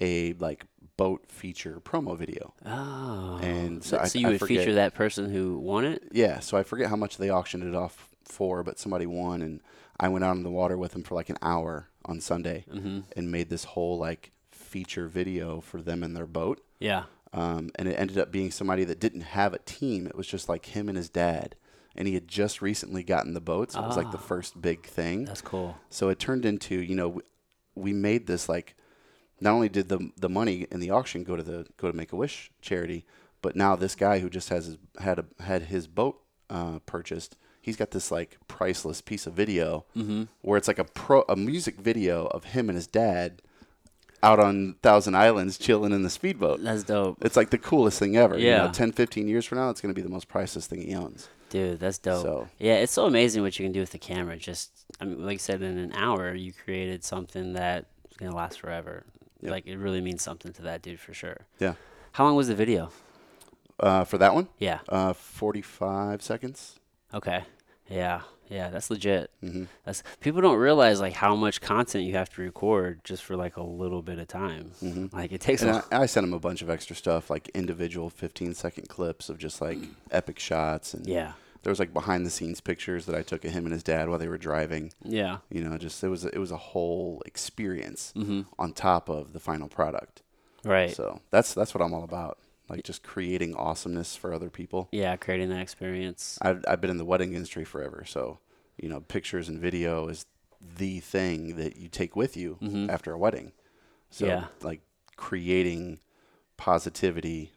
a 0.01 0.33
like 0.33 0.65
boat 0.97 1.23
feature 1.29 1.79
promo 1.79 2.17
video. 2.17 2.53
Oh. 2.65 3.39
And 3.41 3.81
so 3.83 3.97
so, 3.97 4.03
I- 4.03 4.07
so 4.07 4.19
you 4.19 4.27
I 4.27 4.31
would 4.31 4.39
forget- 4.39 4.57
feature 4.59 4.73
that 4.75 4.93
person 4.95 5.31
who 5.31 5.57
won 5.59 5.85
it? 5.85 6.03
Yeah, 6.11 6.39
so 6.39 6.57
I 6.57 6.63
forget 6.63 6.89
how 6.89 6.95
much 6.97 7.17
they 7.17 7.31
auctioned 7.31 7.63
it 7.63 7.73
off 7.75 8.09
for, 8.25 8.63
but 8.63 8.77
somebody 8.79 9.05
won 9.05 9.41
and 9.41 9.61
I 9.99 10.09
went 10.09 10.23
out 10.25 10.31
on 10.31 10.43
the 10.43 10.51
water 10.51 10.77
with 10.77 10.91
them 10.91 11.03
for 11.03 11.15
like 11.15 11.29
an 11.29 11.37
hour 11.41 11.89
on 12.05 12.19
Sunday 12.19 12.65
Mm-hmm. 12.71 12.99
and 13.15 13.31
made 13.31 13.49
this 13.49 13.63
whole 13.63 13.97
like 13.97 14.31
feature 14.51 15.07
video 15.07 15.61
for 15.61 15.81
them 15.81 16.03
and 16.03 16.15
their 16.15 16.27
boat. 16.27 16.61
Yeah. 16.79 17.03
Um, 17.33 17.69
and 17.75 17.87
it 17.87 17.93
ended 17.95 18.17
up 18.17 18.31
being 18.31 18.51
somebody 18.51 18.83
that 18.85 18.99
didn't 18.99 19.21
have 19.21 19.53
a 19.53 19.59
team. 19.59 20.05
It 20.07 20.15
was 20.15 20.27
just 20.27 20.49
like 20.49 20.65
him 20.67 20.89
and 20.89 20.97
his 20.97 21.09
dad. 21.09 21.55
And 21.95 22.07
he 22.07 22.13
had 22.13 22.27
just 22.27 22.61
recently 22.61 23.03
gotten 23.03 23.33
the 23.33 23.41
boat, 23.41 23.71
so 23.71 23.81
it 23.81 23.87
was 23.87 23.97
like 23.97 24.11
the 24.11 24.17
Ah. 24.17 24.21
first 24.21 24.61
big 24.61 24.85
thing. 24.85 25.25
That's 25.25 25.41
cool. 25.41 25.77
So 25.89 26.09
it 26.09 26.19
turned 26.19 26.45
into, 26.45 26.75
you 26.81 26.95
know, 26.95 27.21
we, 27.75 27.93
made 27.93 28.27
this 28.27 28.47
like 28.47 28.75
not 29.41 29.53
only 29.53 29.69
did 29.69 29.89
the 29.89 30.11
the 30.17 30.29
money 30.29 30.67
in 30.71 30.79
the 30.79 30.91
auction 30.91 31.23
go 31.23 31.35
to 31.35 31.43
the 31.43 31.65
go 31.77 31.89
to 31.89 31.95
Make 31.97 32.11
a 32.13 32.15
Wish 32.15 32.51
charity, 32.61 33.05
but 33.41 33.55
now 33.55 33.75
this 33.75 33.95
guy 33.95 34.19
who 34.19 34.29
just 34.29 34.49
has 34.49 34.65
his 34.65 34.77
had 34.99 35.19
a 35.19 35.25
had 35.41 35.63
his 35.63 35.87
boat 35.87 36.21
uh, 36.49 36.79
purchased, 36.85 37.35
he's 37.61 37.75
got 37.75 37.91
this 37.91 38.11
like 38.11 38.37
priceless 38.47 39.01
piece 39.01 39.25
of 39.27 39.33
video 39.33 39.85
Mm-hmm. 39.97 40.23
where 40.41 40.57
it's 40.57 40.67
like 40.67 40.79
a 40.79 40.83
pro 40.85 41.23
a 41.27 41.35
music 41.35 41.75
video 41.77 42.25
of 42.27 42.43
him 42.45 42.69
and 42.69 42.75
his 42.75 42.87
dad 42.87 43.41
out 44.21 44.39
on 44.39 44.75
Thousand 44.83 45.15
Islands 45.15 45.57
chilling 45.57 45.93
in 45.93 46.03
the 46.03 46.09
speedboat. 46.09 46.61
That's 46.63 46.83
dope. 46.83 47.17
It's 47.23 47.37
like 47.37 47.49
the 47.51 47.57
coolest 47.57 47.97
thing 47.99 48.17
ever. 48.17 48.37
You 48.37 48.47
Yeah. 48.47 48.65
know, 48.65 48.71
10, 48.71 48.91
15 48.91 49.27
years 49.29 49.45
from 49.45 49.57
now, 49.57 49.69
it's 49.69 49.79
going 49.79 49.93
to 49.93 49.99
be 49.99 50.01
the 50.03 50.09
most 50.13 50.27
priceless 50.27 50.67
thing 50.67 50.81
he 50.81 50.93
owns. 50.93 51.29
Dude, 51.49 51.79
that's 51.79 51.97
dope. 51.97 52.23
So 52.23 52.47
Yeah, 52.59 52.75
it's 52.75 52.91
so 52.91 53.05
amazing 53.05 53.41
what 53.43 53.57
you 53.57 53.65
can 53.65 53.71
do 53.71 53.79
with 53.79 53.91
the 53.91 53.97
camera. 53.99 54.37
Just, 54.37 54.71
I 55.01 55.05
mean, 55.05 55.25
like 55.25 55.35
I 55.35 55.37
said, 55.37 55.61
in 55.61 55.77
an 55.77 55.93
hour, 55.93 56.33
you 56.33 56.53
created 56.53 57.03
something 57.03 57.53
that's 57.53 57.85
gonna 58.17 58.35
last 58.35 58.59
forever. 58.59 59.05
Yep. 59.41 59.51
Like 59.51 59.65
it 59.67 59.77
really 59.77 60.01
means 60.01 60.21
something 60.21 60.51
to 60.53 60.61
that 60.63 60.81
dude 60.81 60.99
for 60.99 61.13
sure. 61.13 61.45
Yeah. 61.59 61.73
How 62.13 62.25
long 62.25 62.35
was 62.35 62.47
the 62.49 62.55
video? 62.55 62.91
uh, 63.79 64.03
for 64.03 64.17
that 64.17 64.33
one, 64.33 64.49
Yeah. 64.57 64.79
uh, 64.89 65.13
45 65.13 66.21
seconds. 66.21 66.79
Okay. 67.13 67.45
Yeah. 67.89 68.21
Yeah. 68.49 68.69
That's 68.69 68.89
legit. 68.89 69.29
hmm 69.41 69.65
That's 69.85 70.03
people 70.19 70.41
don't 70.41 70.57
realize 70.57 70.99
like 70.99 71.13
how 71.13 71.35
much 71.35 71.61
content 71.61 72.03
you 72.05 72.13
have 72.15 72.29
to 72.35 72.41
record 72.41 73.01
just 73.03 73.23
for 73.23 73.35
like 73.35 73.57
a 73.57 73.63
little 73.63 74.01
bit 74.01 74.19
of 74.19 74.27
time. 74.27 74.71
hmm 74.79 75.05
Like 75.13 75.31
it 75.31 75.41
takes 75.41 75.61
And 75.61 75.71
a 75.71 75.85
I, 75.91 76.01
I 76.01 76.05
sent 76.07 76.25
him 76.25 76.33
a 76.33 76.39
bunch 76.39 76.61
of 76.61 76.69
extra 76.69 76.95
stuff, 76.95 77.29
like 77.29 77.49
individual 77.49 78.09
15 78.09 78.53
second 78.53 78.89
clips 78.89 79.29
of 79.29 79.37
just 79.37 79.61
like 79.61 79.77
epic 80.11 80.39
shots. 80.39 80.93
And 80.93 81.05
yeah. 81.07 81.33
there 81.63 81.71
was 81.71 81.79
like 81.79 81.93
behind 81.93 82.25
the 82.25 82.29
scenes 82.29 82.59
pictures 82.61 83.05
that 83.05 83.15
I 83.15 83.21
took 83.21 83.45
of 83.45 83.51
him 83.51 83.65
and 83.65 83.73
his 83.73 83.83
dad 83.83 84.09
while 84.09 84.17
they 84.19 84.27
were 84.27 84.37
driving. 84.37 84.91
Yeah. 85.03 85.37
You 85.49 85.61
know, 85.63 85.77
just 85.77 86.03
it 86.03 86.09
was 86.09 86.25
it 86.25 86.37
was 86.39 86.51
a 86.51 86.57
whole 86.57 87.21
experience 87.25 88.13
Mhm. 88.15 88.45
on 88.57 88.73
top 88.73 89.09
of 89.09 89.33
the 89.33 89.39
final 89.39 89.67
product. 89.67 90.21
Right. 90.65 90.91
So 90.91 91.21
that's 91.31 91.53
that's 91.53 91.73
what 91.73 91.81
I'm 91.83 91.93
all 91.93 92.03
about. 92.03 92.37
Like 92.69 92.83
just 92.83 93.01
creating 93.03 93.55
awesomeness 93.55 94.15
for 94.15 94.33
other 94.33 94.49
people. 94.49 94.87
yeah, 94.91 95.15
creating 95.17 95.49
that 95.49 95.61
experience. 95.61 96.37
I've 96.41 96.63
I've 96.67 96.79
been 96.81 96.91
in 96.91 96.97
the 96.97 97.05
wedding 97.05 97.33
industry 97.33 97.65
forever, 97.65 98.03
so 98.07 98.39
you 98.77 98.87
know, 98.89 99.01
pictures 99.01 99.49
and 99.49 99.59
video 99.59 100.07
is 100.07 100.25
the 100.77 100.99
thing 100.99 101.55
that 101.55 101.75
you 101.77 101.87
take 101.89 102.15
with 102.15 102.37
you 102.37 102.57
Mhm. 102.61 102.89
after 102.89 103.11
a 103.11 103.17
wedding. 103.17 103.51
So 104.09 104.25
Yeah. 104.25 104.45
like 104.61 104.81
creating 105.15 105.99
positivity 106.57 107.51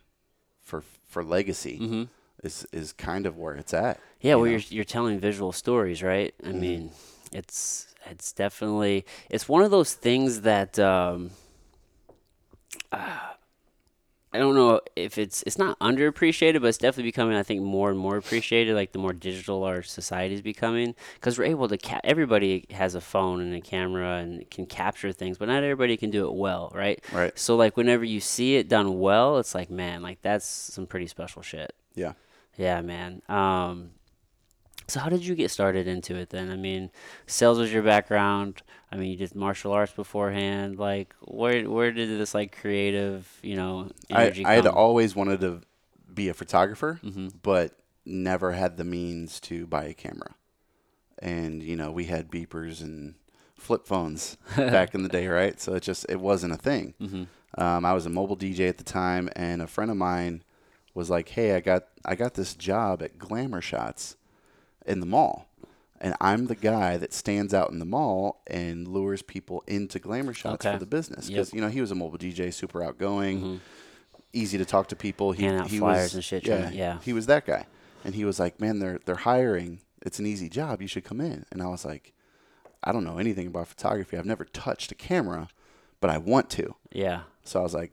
for 0.62 0.82
for 1.08 1.22
legacy 1.22 1.78
Mhm. 1.80 2.08
is 2.42 2.66
is 2.72 2.92
kind 2.92 3.26
of 3.26 3.36
where 3.36 3.54
it's 3.54 3.74
at. 3.74 4.00
Yeah, 4.20 4.32
you 4.32 4.36
well, 4.36 4.46
know? 4.46 4.50
you're 4.52 4.60
you're 4.70 4.84
telling 4.84 5.18
visual 5.20 5.52
stories, 5.52 6.02
right? 6.02 6.34
I 6.44 6.48
Mhm. 6.48 6.58
mean, 6.60 6.90
it's 7.32 7.88
it's 8.10 8.32
definitely 8.32 9.04
it's 9.30 9.48
one 9.48 9.62
of 9.62 9.70
those 9.70 9.94
things 9.94 10.40
that 10.42 10.78
um, 10.78 11.30
uh, 12.90 13.18
I 14.34 14.38
don't 14.38 14.54
know 14.54 14.80
if 14.96 15.18
it's 15.18 15.42
it's 15.42 15.58
not 15.58 15.78
underappreciated, 15.80 16.60
but 16.60 16.68
it's 16.68 16.78
definitely 16.78 17.10
becoming, 17.10 17.36
I 17.36 17.42
think, 17.42 17.62
more 17.62 17.90
and 17.90 17.98
more 17.98 18.16
appreciated. 18.16 18.74
Like 18.74 18.92
the 18.92 18.98
more 18.98 19.12
digital 19.12 19.64
our 19.64 19.82
society 19.82 20.34
is 20.34 20.42
becoming, 20.42 20.94
because 21.14 21.38
we're 21.38 21.44
able 21.44 21.68
to 21.68 21.76
ca- 21.76 22.00
everybody 22.02 22.64
has 22.70 22.94
a 22.94 23.00
phone 23.00 23.40
and 23.40 23.54
a 23.54 23.60
camera 23.60 24.16
and 24.16 24.48
can 24.50 24.66
capture 24.66 25.12
things, 25.12 25.38
but 25.38 25.48
not 25.48 25.62
everybody 25.62 25.96
can 25.96 26.10
do 26.10 26.26
it 26.28 26.34
well, 26.34 26.72
right? 26.74 27.04
Right. 27.12 27.38
So 27.38 27.56
like 27.56 27.76
whenever 27.76 28.04
you 28.04 28.20
see 28.20 28.56
it 28.56 28.68
done 28.68 28.98
well, 28.98 29.38
it's 29.38 29.54
like 29.54 29.70
man, 29.70 30.02
like 30.02 30.22
that's 30.22 30.46
some 30.46 30.86
pretty 30.86 31.06
special 31.06 31.42
shit. 31.42 31.74
Yeah. 31.94 32.12
Yeah, 32.56 32.80
man. 32.80 33.22
Um, 33.28 33.90
so 34.88 35.00
how 35.00 35.08
did 35.08 35.24
you 35.24 35.34
get 35.34 35.50
started 35.50 35.86
into 35.86 36.16
it 36.16 36.30
then? 36.30 36.50
I 36.50 36.56
mean, 36.56 36.90
sales 37.26 37.58
was 37.58 37.72
your 37.72 37.82
background. 37.82 38.62
I 38.92 38.96
mean, 38.96 39.10
you 39.12 39.16
did 39.18 39.34
martial 39.34 39.72
arts 39.72 39.92
beforehand. 39.92 40.78
Like, 40.78 41.14
where 41.22 41.68
where 41.70 41.92
did 41.92 42.10
this 42.20 42.34
like 42.34 42.56
creative, 42.60 43.28
you 43.42 43.56
know, 43.56 43.90
I, 44.12 44.24
energy 44.24 44.44
I 44.44 44.54
had 44.54 44.64
come? 44.64 44.76
always 44.76 45.16
wanted 45.16 45.40
to 45.40 45.62
be 46.14 46.28
a 46.28 46.34
photographer, 46.34 47.00
hmm 47.02 47.28
but 47.42 47.72
never 48.04 48.52
had 48.52 48.76
the 48.76 48.84
means 48.84 49.40
to 49.40 49.66
buy 49.66 49.84
a 49.84 49.94
camera. 49.94 50.34
And 51.20 51.62
you 51.62 51.76
know, 51.76 51.90
we 51.92 52.06
had 52.06 52.30
beepers 52.30 52.82
and 52.82 53.14
flip 53.56 53.86
phones 53.86 54.36
back 54.56 54.94
in 54.94 55.02
the 55.02 55.08
day, 55.08 55.26
right? 55.28 55.60
So 55.60 55.74
it 55.74 55.82
just 55.82 56.06
it 56.08 56.20
wasn't 56.20 56.54
a 56.54 56.58
thing. 56.58 56.94
hmm 57.00 57.24
Um, 57.58 57.84
I 57.84 57.92
was 57.94 58.06
a 58.06 58.10
mobile 58.10 58.36
DJ 58.36 58.68
at 58.68 58.78
the 58.78 58.84
time, 58.84 59.28
and 59.36 59.62
a 59.62 59.66
friend 59.66 59.90
of 59.90 59.96
mine 59.96 60.42
was 60.94 61.10
like, 61.10 61.30
"Hey, 61.30 61.54
I 61.56 61.60
got 61.60 61.84
I 62.04 62.14
got 62.16 62.34
this 62.34 62.54
job 62.54 63.02
at 63.02 63.18
Glamour 63.18 63.60
Shots 63.62 64.16
in 64.86 65.00
the 65.00 65.06
mall, 65.06 65.48
and 66.02 66.14
I'm 66.20 66.46
the 66.48 66.54
guy 66.54 66.98
that 66.98 67.14
stands 67.14 67.54
out 67.54 67.70
in 67.70 67.78
the 67.78 67.86
mall 67.86 68.42
and 68.46 68.86
lures 68.86 69.22
people 69.22 69.64
into 69.66 69.98
Glamour 69.98 70.34
Shots 70.34 70.66
Okay. 70.66 70.72
for 70.74 70.78
the 70.78 70.86
business 70.86 71.28
because 71.30 71.54
you 71.54 71.60
know 71.62 71.68
he 71.68 71.80
was 71.80 71.90
a 71.90 71.94
mobile 71.94 72.18
DJ, 72.18 72.52
super 72.52 72.82
outgoing, 72.82 73.40
hmm 73.40 73.56
easy 74.34 74.56
to 74.56 74.64
talk 74.64 74.88
to 74.88 74.96
people. 74.96 75.32
He 75.32 75.42
Handing 75.44 75.60
out 75.60 75.66
he 75.68 75.78
flyers 75.78 76.04
was, 76.04 76.14
and 76.14 76.24
shit, 76.24 76.46
Yeah, 76.46 76.70
to- 76.70 76.74
yeah. 76.74 76.98
he 77.02 77.12
was 77.12 77.26
that 77.26 77.44
guy, 77.44 77.66
and 78.02 78.14
he 78.14 78.24
was 78.24 78.40
like, 78.40 78.58
"Man, 78.60 78.78
they're 78.78 78.98
they're 79.04 79.14
hiring. 79.16 79.80
It's 80.00 80.18
an 80.18 80.24
easy 80.26 80.48
job. 80.48 80.80
You 80.80 80.88
should 80.88 81.04
come 81.04 81.20
in." 81.20 81.44
And 81.52 81.60
I 81.62 81.66
was 81.68 81.84
like, 81.84 82.14
"I 82.82 82.92
don't 82.92 83.04
know 83.04 83.18
anything 83.18 83.46
about 83.46 83.68
photography. 83.68 84.16
I've 84.16 84.24
never 84.24 84.46
touched 84.46 84.90
a 84.90 84.94
camera, 84.94 85.48
but 86.00 86.08
I 86.08 86.16
want 86.16 86.48
to." 86.50 86.74
Yeah. 86.92 87.24
So 87.44 87.60
I 87.60 87.62
was 87.62 87.74
like, 87.74 87.92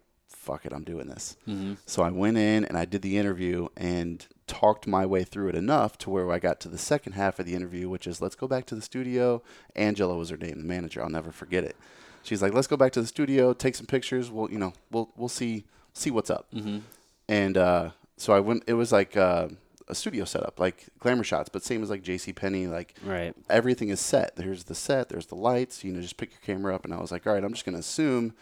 fuck 0.52 0.66
it, 0.66 0.74
I'm 0.74 0.84
doing 0.84 1.08
this. 1.08 1.38
hmm 1.46 1.74
So 1.86 2.02
I 2.04 2.10
went 2.10 2.38
in 2.38 2.66
and 2.66 2.78
I 2.78 2.86
did 2.86 3.02
the 3.02 3.18
interview 3.18 3.68
and 3.78 4.26
talked 4.48 4.88
my 4.88 5.06
way 5.06 5.24
through 5.24 5.50
it 5.50 5.56
enough 5.56 5.98
to 6.00 6.10
where 6.10 6.32
I 6.32 6.40
got 6.40 6.60
to 6.62 6.70
the 6.70 6.78
second 6.78 7.14
half 7.14 7.40
of 7.40 7.46
the 7.46 7.54
interview, 7.56 7.88
which 7.90 8.08
is 8.08 8.22
let's 8.22 8.36
go 8.36 8.48
back 8.48 8.66
to 8.68 8.76
the 8.76 8.82
studio. 8.82 9.42
Angela 9.76 10.16
was 10.18 10.30
her 10.30 10.38
name, 10.38 10.58
the 10.60 10.64
manager. 10.68 11.04
I'll 11.04 11.10
never 11.10 11.32
forget 11.32 11.64
it. 11.64 11.76
She's 12.24 12.42
like, 12.42 12.54
let's 12.54 12.68
go 12.68 12.78
back 12.78 12.92
to 12.94 13.02
the 13.02 13.08
studio, 13.08 13.54
take 13.54 13.76
some 13.76 13.86
pictures. 13.86 14.30
We'll, 14.32 14.52
you 14.52 14.60
know, 14.60 14.74
we'll 14.92 15.10
we'll 15.16 15.30
see 15.30 15.66
see 15.94 16.12
what's 16.12 16.30
up. 16.30 16.48
Mm-hmm. 16.54 16.80
And 17.28 17.58
uh, 17.58 17.90
so 18.18 18.34
I 18.34 18.40
went. 18.40 18.64
It 18.68 18.74
was 18.74 18.92
like 18.92 19.16
uh, 19.16 19.48
a 19.88 19.96
studio 19.96 20.26
setup, 20.26 20.60
like 20.60 20.88
glamour 21.00 21.24
shots, 21.24 21.50
but 21.50 21.64
same 21.64 21.82
as 21.84 21.90
like 21.90 22.02
J.C. 22.04 22.34
Penney. 22.34 22.68
Like 22.68 22.96
Right. 23.06 23.34
everything 23.50 23.90
is 23.90 24.00
set. 24.00 24.36
There's 24.36 24.66
the 24.66 24.76
set. 24.76 25.10
There's 25.10 25.28
the 25.28 25.36
lights. 25.36 25.84
You 25.84 25.92
know, 25.94 26.02
just 26.02 26.18
pick 26.18 26.32
your 26.32 26.42
camera 26.42 26.76
up. 26.76 26.86
And 26.86 26.94
I 26.94 26.98
was 27.00 27.12
like, 27.12 27.26
all 27.28 27.34
right, 27.34 27.44
I'm 27.44 27.54
just 27.54 27.66
gonna 27.66 27.78
assume 27.80 28.34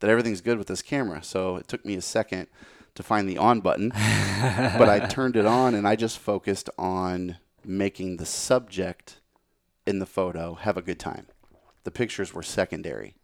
that 0.00 0.10
everything's 0.10 0.40
good 0.40 0.58
with 0.58 0.66
this 0.66 0.82
camera. 0.82 1.22
So 1.22 1.56
it 1.56 1.68
took 1.68 1.84
me 1.84 1.94
a 1.94 2.02
second 2.02 2.48
to 2.94 3.02
find 3.02 3.28
the 3.28 3.38
on 3.38 3.60
button, 3.60 3.90
but 3.90 4.88
I 4.88 5.06
turned 5.10 5.36
it 5.36 5.46
on 5.46 5.74
and 5.74 5.86
I 5.86 5.96
just 5.96 6.18
focused 6.18 6.70
on 6.78 7.38
making 7.64 8.18
the 8.18 8.26
subject 8.26 9.20
in 9.86 9.98
the 9.98 10.06
photo 10.06 10.54
have 10.54 10.76
a 10.76 10.82
good 10.82 10.98
time. 10.98 11.26
The 11.84 11.90
pictures 11.90 12.32
were 12.32 12.42
secondary. 12.42 13.14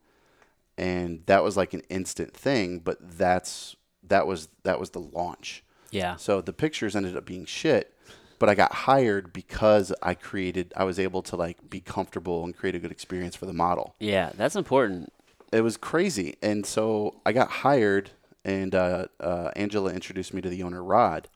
And 0.77 1.25
that 1.27 1.45
was 1.45 1.57
like 1.57 1.75
an 1.75 1.83
instant 1.91 2.35
thing, 2.35 2.79
but 2.79 2.97
that's 3.19 3.77
that 4.03 4.27
was 4.27 4.49
that 4.63 4.81
was 4.81 4.91
the 4.91 5.01
launch. 5.01 5.63
Yeah. 5.91 6.17
So 6.17 6.41
the 6.41 6.53
pictures 6.53 6.97
ended 6.97 7.17
up 7.17 7.27
being 7.27 7.45
shit, 7.45 7.95
but 8.39 8.49
I 8.49 8.55
got 8.55 8.73
hired 8.73 9.33
because 9.33 9.93
I 10.03 10.15
created 10.15 10.73
I 10.75 10.85
was 10.85 10.99
able 10.99 11.23
to 11.23 11.37
like 11.37 11.69
be 11.69 11.81
comfortable 11.81 12.45
and 12.45 12.57
create 12.57 12.75
a 12.75 12.79
good 12.79 12.93
experience 12.93 13.37
for 13.37 13.45
the 13.47 13.53
model. 13.53 13.95
Yeah. 13.99 14.33
That's 14.37 14.57
important. 14.57 15.13
It 15.53 15.63
was 15.63 15.77
crazy. 15.77 16.37
And 16.43 16.65
so 16.65 17.21
I 17.27 17.33
got 17.33 17.51
hired 17.51 18.11
and 18.45 18.75
uh, 18.75 19.07
uh, 19.19 19.51
Angela 19.57 19.93
introduced 19.93 20.33
me 20.33 20.41
to 20.41 20.49
the 20.49 20.63
owner 20.63 20.83
Rod 20.83 21.29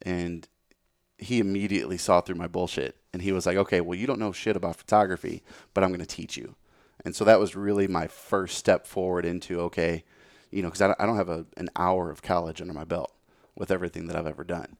and 0.00 0.48
he 1.18 1.38
immediately 1.38 1.96
saw 1.98 2.20
through 2.20 2.34
my 2.36 2.46
bullshit 2.48 2.96
and 3.12 3.22
he 3.22 3.30
was 3.32 3.46
like, 3.46 3.56
"Okay, 3.56 3.80
well 3.80 3.96
you 3.98 4.06
don't 4.06 4.18
know 4.18 4.32
shit 4.32 4.56
about 4.56 4.76
photography, 4.76 5.42
but 5.74 5.84
I'm 5.84 5.90
going 5.90 6.00
to 6.00 6.06
teach 6.06 6.36
you." 6.36 6.56
And 7.04 7.14
so 7.14 7.24
that 7.24 7.38
was 7.38 7.54
really 7.54 7.86
my 7.86 8.06
first 8.06 8.56
step 8.58 8.86
forward 8.86 9.24
into 9.24 9.60
okay, 9.60 10.04
you 10.50 10.62
know, 10.62 10.68
because 10.68 10.80
I, 10.82 10.86
don't- 10.88 11.00
I 11.00 11.06
don't 11.06 11.16
have 11.16 11.28
a, 11.28 11.46
an 11.56 11.68
hour 11.76 12.10
of 12.10 12.22
college 12.22 12.60
under 12.60 12.72
my 12.74 12.84
belt 12.84 13.12
with 13.54 13.70
everything 13.70 14.06
that 14.06 14.16
I've 14.16 14.26
ever 14.26 14.44
done. 14.44 14.76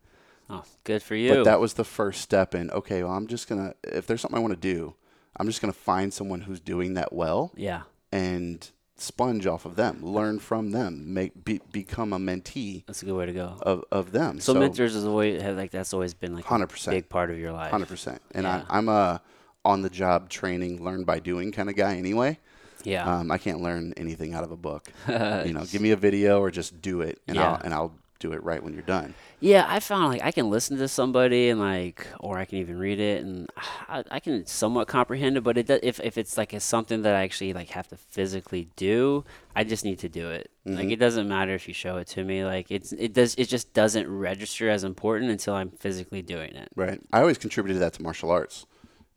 Oh, 0.50 0.64
good 0.84 1.02
for 1.02 1.14
you. 1.14 1.34
But 1.36 1.44
that 1.44 1.60
was 1.60 1.74
the 1.74 1.84
first 1.84 2.20
step 2.20 2.54
in, 2.54 2.70
okay, 2.70 3.02
well, 3.02 3.12
I'm 3.12 3.26
just 3.26 3.48
going 3.48 3.60
to, 3.70 3.74
if 3.96 4.06
there's 4.06 4.20
something 4.20 4.36
I 4.36 4.40
want 4.42 4.52
to 4.54 4.60
do, 4.60 4.94
I'm 5.36 5.46
just 5.46 5.60
going 5.62 5.72
to 5.72 5.78
find 5.78 6.12
someone 6.12 6.42
who's 6.42 6.60
doing 6.60 6.94
that 6.94 7.12
well 7.12 7.52
yeah. 7.56 7.82
And 8.12 8.70
sponge 8.96 9.46
off 9.46 9.64
of 9.64 9.74
them, 9.74 10.04
learn 10.04 10.38
from 10.38 10.70
them, 10.70 11.12
make 11.12 11.44
be, 11.44 11.60
become 11.72 12.12
a 12.12 12.18
mentee 12.18 12.84
That's 12.86 13.02
a 13.02 13.06
good 13.06 13.16
way 13.16 13.26
to 13.26 13.32
go. 13.32 13.56
of, 13.62 13.84
of 13.90 14.12
them. 14.12 14.38
So, 14.38 14.54
mentors 14.54 14.94
is 14.94 15.04
always 15.04 15.42
have 15.42 15.56
like 15.56 15.70
that's 15.72 15.92
always 15.92 16.14
been 16.14 16.34
like 16.34 16.44
a 16.44 16.48
100%. 16.48 16.90
big 16.90 17.08
part 17.08 17.30
of 17.30 17.38
your 17.38 17.52
life. 17.52 17.72
100%. 17.72 18.18
And 18.32 18.44
Yeah. 18.44 18.64
I, 18.68 18.78
I'm 18.78 18.88
a 18.88 19.20
on 19.64 19.82
the 19.82 19.90
job 19.90 20.28
training, 20.28 20.82
learn 20.84 21.04
by 21.04 21.18
doing 21.20 21.52
kind 21.52 21.68
of 21.68 21.76
guy 21.76 21.96
anyway. 21.96 22.38
Yeah. 22.84 23.04
Um, 23.18 23.30
I 23.30 23.38
can't 23.38 23.60
learn 23.60 23.94
anything 23.96 24.34
out 24.34 24.42
of 24.44 24.50
a 24.50 24.56
book. 24.56 24.88
you 25.08 25.52
know, 25.52 25.64
give 25.70 25.80
me 25.80 25.92
a 25.92 25.96
video 25.96 26.40
or 26.40 26.50
just 26.50 26.82
do 26.82 27.00
it 27.00 27.20
and 27.28 27.38
I'll, 27.38 27.60
and 27.64 27.72
I'll 27.74 27.94
do 28.22 28.32
it 28.32 28.42
right 28.42 28.62
when 28.62 28.72
you're 28.72 28.82
done. 28.82 29.14
Yeah, 29.40 29.66
I 29.68 29.80
found 29.80 30.12
like 30.12 30.22
I 30.22 30.30
can 30.30 30.48
listen 30.48 30.78
to 30.78 30.86
somebody 30.86 31.50
and 31.50 31.58
like, 31.58 32.06
or 32.20 32.38
I 32.38 32.44
can 32.44 32.58
even 32.58 32.78
read 32.78 33.00
it 33.00 33.24
and 33.24 33.50
I, 33.88 34.04
I 34.10 34.20
can 34.20 34.46
somewhat 34.46 34.86
comprehend 34.86 35.36
it. 35.36 35.42
But 35.42 35.58
it 35.58 35.66
does, 35.66 35.80
if 35.82 36.00
if 36.00 36.16
it's 36.16 36.38
like 36.38 36.54
it's 36.54 36.64
something 36.64 37.02
that 37.02 37.14
I 37.14 37.22
actually 37.24 37.52
like 37.52 37.70
have 37.70 37.88
to 37.88 37.96
physically 37.96 38.68
do, 38.76 39.24
I 39.56 39.64
just 39.64 39.84
need 39.84 39.98
to 39.98 40.08
do 40.08 40.30
it. 40.30 40.50
Like 40.64 40.78
mm-hmm. 40.78 40.90
it 40.92 40.98
doesn't 41.00 41.28
matter 41.28 41.52
if 41.54 41.66
you 41.66 41.74
show 41.74 41.96
it 41.96 42.06
to 42.08 42.22
me. 42.22 42.44
Like 42.44 42.70
it's 42.70 42.92
it 42.92 43.12
does 43.12 43.34
it 43.34 43.48
just 43.48 43.74
doesn't 43.74 44.08
register 44.08 44.70
as 44.70 44.84
important 44.84 45.30
until 45.30 45.54
I'm 45.54 45.70
physically 45.70 46.22
doing 46.22 46.54
it. 46.54 46.68
Right. 46.76 47.00
I 47.12 47.20
always 47.20 47.38
contributed 47.38 47.82
that 47.82 47.94
to 47.94 48.02
martial 48.02 48.30
arts. 48.30 48.66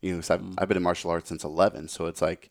You 0.02 0.12
know, 0.12 0.18
'cause 0.18 0.30
I've, 0.30 0.42
mm. 0.42 0.54
I've 0.58 0.68
been 0.68 0.76
in 0.76 0.82
martial 0.82 1.10
arts 1.10 1.28
since 1.28 1.42
11. 1.42 1.88
So 1.88 2.06
it's 2.06 2.20
like 2.20 2.50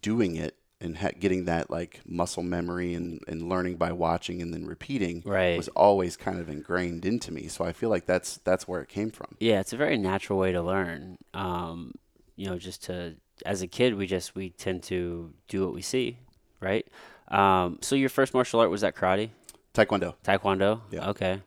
doing 0.00 0.36
it 0.36 0.56
and 0.84 0.98
ha- 0.98 1.16
getting 1.18 1.46
that 1.46 1.70
like 1.70 2.00
muscle 2.06 2.42
memory 2.42 2.94
and, 2.94 3.20
and 3.26 3.48
learning 3.48 3.76
by 3.76 3.90
watching 3.92 4.42
and 4.42 4.52
then 4.54 4.64
repeating 4.66 5.22
Right. 5.24 5.56
was 5.56 5.68
always 5.68 6.16
kind 6.16 6.38
of 6.40 6.48
ingrained 6.48 7.04
into 7.06 7.32
me. 7.32 7.48
So 7.48 7.64
I 7.64 7.72
feel 7.72 7.88
like 7.90 8.06
that's 8.06 8.38
that's 8.44 8.68
where 8.68 8.80
it 8.82 8.88
came 8.88 9.10
from. 9.10 9.36
Yeah, 9.40 9.60
it's 9.60 9.72
a 9.72 9.76
very 9.76 9.96
natural 9.96 10.38
way 10.38 10.52
to 10.52 10.62
learn. 10.62 11.18
Um, 11.32 11.94
you 12.36 12.46
know, 12.48 12.58
just 12.58 12.84
to 12.84 13.14
as 13.46 13.62
a 13.62 13.66
kid, 13.66 13.94
we 13.96 14.06
just 14.06 14.34
we 14.34 14.50
tend 14.50 14.82
to 14.84 15.32
do 15.48 15.64
what 15.64 15.74
we 15.74 15.82
see, 15.82 16.18
right? 16.60 16.86
Um, 17.28 17.78
so 17.80 17.96
your 17.96 18.10
first 18.10 18.34
martial 18.34 18.60
art 18.60 18.70
was 18.70 18.82
that 18.82 18.94
karate, 18.94 19.30
Taekwondo. 19.72 20.14
taekwondo. 20.24 20.82
Yeah. 20.90 21.08
Okay. 21.10 21.40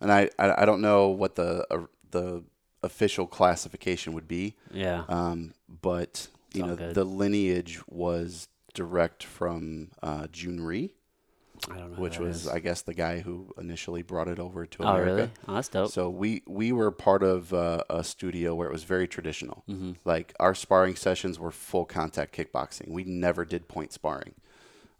And 0.00 0.12
I, 0.12 0.28
I, 0.38 0.62
I 0.62 0.64
don't 0.66 0.82
know 0.82 1.08
what 1.08 1.34
the 1.36 1.66
uh, 1.70 1.86
the 2.10 2.42
official 2.82 3.26
classification 3.26 4.12
would 4.12 4.28
be, 4.28 4.54
Yeah. 4.70 5.04
um, 5.08 5.54
but 5.80 6.28
you 6.52 6.62
know 6.66 6.76
good. 6.76 6.94
the 6.94 7.04
lineage 7.04 7.80
was 7.88 8.46
direct 8.74 9.22
from 9.22 9.90
uh, 10.02 10.26
don't 11.78 11.92
know. 11.92 12.00
which 12.00 12.18
was. 12.18 12.46
I 12.46 12.58
guess 12.58 12.82
the 12.82 12.94
guy 12.94 13.20
who 13.20 13.54
initially 13.58 14.02
brought 14.02 14.28
it 14.28 14.38
over 14.38 14.66
to 14.66 14.82
America. 14.82 15.10
Oh, 15.10 15.14
really? 15.14 15.30
Oh, 15.48 15.54
that's 15.54 15.68
dope. 15.68 15.90
So 15.90 16.10
we 16.10 16.42
we 16.46 16.72
were 16.72 16.90
part 16.90 17.22
of 17.22 17.54
uh, 17.54 17.84
a 17.88 18.04
studio 18.04 18.54
where 18.54 18.68
it 18.68 18.72
was 18.72 18.84
very 18.84 19.06
traditional. 19.08 19.64
Mm-hmm. 19.68 19.92
Like 20.04 20.34
our 20.38 20.54
sparring 20.54 20.96
sessions 20.96 21.38
were 21.38 21.50
full 21.50 21.84
contact 21.84 22.36
kickboxing. 22.36 22.88
We 22.88 23.04
never 23.04 23.44
did 23.44 23.68
point 23.68 23.92
sparring. 23.92 24.34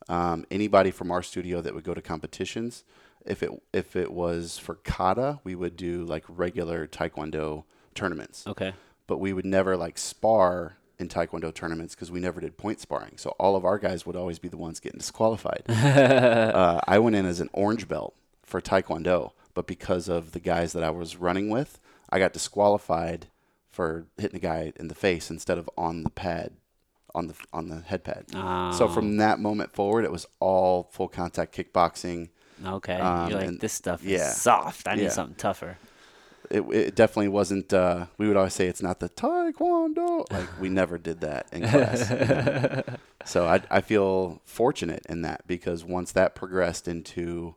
Um, 0.08 0.46
anybody 0.50 0.90
from 0.90 1.10
our 1.10 1.22
studio 1.22 1.60
that 1.60 1.74
would 1.74 1.84
go 1.84 1.94
to 1.94 2.02
competitions, 2.02 2.84
if 3.26 3.42
it 3.42 3.50
if 3.72 3.96
it 3.96 4.12
was 4.12 4.58
for 4.58 4.76
kata, 4.76 5.40
we 5.44 5.54
would 5.54 5.76
do 5.76 6.04
like 6.04 6.24
regular 6.28 6.87
taekwondo 6.87 7.64
tournaments. 7.94 8.46
okay. 8.46 8.74
But 9.06 9.18
we 9.18 9.34
would 9.34 9.44
never 9.44 9.76
like 9.76 9.98
spar 9.98 10.78
in 10.98 11.09
taekwondo 11.09 11.52
tournaments 11.52 11.94
because 11.94 12.11
we 12.11 12.20
never 12.20 12.40
did 12.40 12.57
point 12.57 12.80
sparring. 12.80 13.16
So 13.16 13.30
all 13.38 13.57
of 13.57 13.64
our 13.64 13.78
guys 13.78 14.07
would 14.07 14.16
always 14.16 14.38
be 14.38 14.48
the 14.48 14.57
ones 14.57 14.80
getting 14.80 14.98
disqualified. 14.98 15.62
uh, 15.68 16.80
I 16.87 16.98
went 16.98 17.16
in 17.16 17.26
as 17.26 17.40
an 17.40 17.50
orange 17.52 17.88
belt 17.88 18.14
for 18.42 18.61
taekwondo, 18.61 19.33
but 19.54 19.66
because 19.66 20.09
of 20.09 20.33
the 20.33 20.40
guys 20.40 20.72
that 20.72 20.85
I 20.85 20.90
was 20.90 21.16
running 21.16 21.50
with, 21.50 21.80
I 22.11 22.18
got 22.18 22.33
disqualified 22.33 23.26
for 23.70 24.07
hitting 24.18 24.37
a 24.37 24.40
guy 24.40 24.72
in 24.76 24.88
the 24.88 24.94
face 24.94 25.30
instead 25.30 25.59
of 25.59 25.68
on 25.76 26.04
the 26.04 26.11
pad, 26.11 26.52
on 27.14 27.26
the 27.26 27.35
on 27.52 27.68
the 27.68 27.80
head 27.80 28.04
pad. 28.04 28.26
So 28.30 28.38
Oh, 28.85 28.88
from 28.88 29.16
that 29.16 29.40
moment 29.40 29.72
forward, 29.72 30.04
it 30.04 30.12
was 30.12 30.26
all 30.38 30.85
full 30.92 31.09
contact 31.09 31.57
kickboxing. 31.57 32.28
okay, 32.64 32.94
um, 33.00 33.30
you're 33.30 33.40
like 33.40 33.59
this 33.61 33.72
stuff 33.72 34.04
is 34.04 34.11
yeah. 34.11 34.30
soft. 34.30 34.87
I 34.87 34.94
need 34.94 35.02
Yeah. 35.04 35.09
something 35.11 35.35
tougher. 35.37 35.76
It, 36.50 36.61
it 36.72 36.94
definitely 36.94 37.28
wasn't. 37.28 37.72
Uh, 37.72 38.07
we 38.18 38.28
would 38.28 38.37
always 38.37 38.52
say 38.54 38.66
it's 38.66 38.83
not 38.83 39.00
the 39.00 39.09
taekwondo. 39.09 40.30
Like 40.30 40.48
we 40.61 40.68
never 40.68 40.98
did 40.98 41.20
that 41.20 41.46
in 41.52 41.62
class. 41.62 42.11
you 42.11 42.16
know? 42.16 42.83
So 43.24 43.46
I, 43.46 43.61
I 43.70 43.80
feel 43.80 44.40
fortunate 44.44 45.04
in 45.09 45.22
that 45.22 45.46
because 45.46 45.85
once 45.85 46.12
that 46.12 46.35
progressed 46.35 46.88
into 46.88 47.54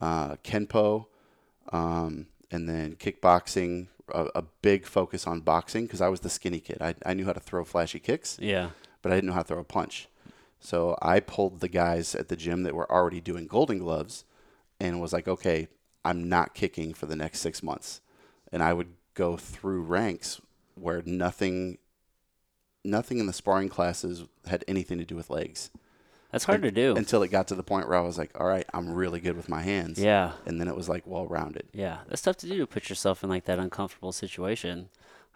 uh, 0.00 0.36
kenpo, 0.44 1.06
um, 1.72 2.26
and 2.50 2.68
then 2.68 2.96
kickboxing, 2.96 3.88
a, 4.12 4.26
a 4.36 4.42
big 4.62 4.86
focus 4.86 5.26
on 5.26 5.40
boxing 5.40 5.84
because 5.86 6.00
I 6.00 6.08
was 6.08 6.20
the 6.20 6.30
skinny 6.30 6.60
kid. 6.60 6.78
I, 6.80 6.94
I 7.06 7.14
knew 7.14 7.24
how 7.26 7.32
to 7.32 7.40
throw 7.40 7.64
flashy 7.64 8.00
kicks, 8.00 8.38
Yeah. 8.40 8.70
but 9.02 9.12
I 9.12 9.14
didn't 9.16 9.28
know 9.28 9.34
how 9.34 9.42
to 9.42 9.48
throw 9.48 9.60
a 9.60 9.64
punch. 9.64 10.08
So 10.58 10.96
I 11.00 11.20
pulled 11.20 11.60
the 11.60 11.68
guys 11.68 12.14
at 12.14 12.28
the 12.28 12.36
gym 12.36 12.64
that 12.64 12.74
were 12.74 12.90
already 12.90 13.20
doing 13.20 13.46
golden 13.46 13.78
gloves 13.78 14.24
and 14.80 15.00
was 15.00 15.12
like, 15.12 15.28
okay, 15.28 15.68
I'm 16.04 16.28
not 16.28 16.54
kicking 16.54 16.92
for 16.92 17.06
the 17.06 17.16
next 17.16 17.40
six 17.40 17.62
months. 17.62 18.00
And 18.52 18.62
I 18.62 18.72
would 18.72 18.94
go 19.14 19.36
through 19.36 19.82
ranks 19.82 20.40
where 20.74 21.02
nothing 21.04 21.78
nothing 22.84 23.18
in 23.18 23.26
the 23.26 23.32
sparring 23.32 23.68
classes 23.68 24.24
had 24.46 24.64
anything 24.66 24.96
to 24.98 25.04
do 25.04 25.14
with 25.14 25.28
legs 25.28 25.70
That's 26.32 26.44
hard 26.44 26.62
to 26.62 26.70
do. 26.70 26.96
until 26.96 27.22
it 27.22 27.28
got 27.28 27.48
to 27.48 27.54
the 27.54 27.62
point 27.62 27.88
where 27.88 27.98
I 27.98 28.00
was 28.00 28.16
like, 28.16 28.30
all 28.40 28.46
right, 28.46 28.64
I'm 28.72 28.90
really 28.94 29.20
good 29.20 29.36
with 29.36 29.50
my 29.50 29.60
hands. 29.60 29.98
Yeah. 29.98 30.32
And 30.46 30.58
then 30.58 30.66
it 30.66 30.74
was 30.74 30.88
like 30.88 31.06
well 31.06 31.26
rounded. 31.26 31.68
Yeah, 31.74 31.98
that's 32.08 32.22
tough 32.22 32.38
to 32.38 32.48
do. 32.48 32.56
To 32.58 32.66
put 32.66 32.88
yourself 32.88 33.22
in 33.22 33.28
like 33.28 33.44
that 33.44 33.58
uncomfortable 33.58 34.12
situation 34.12 34.88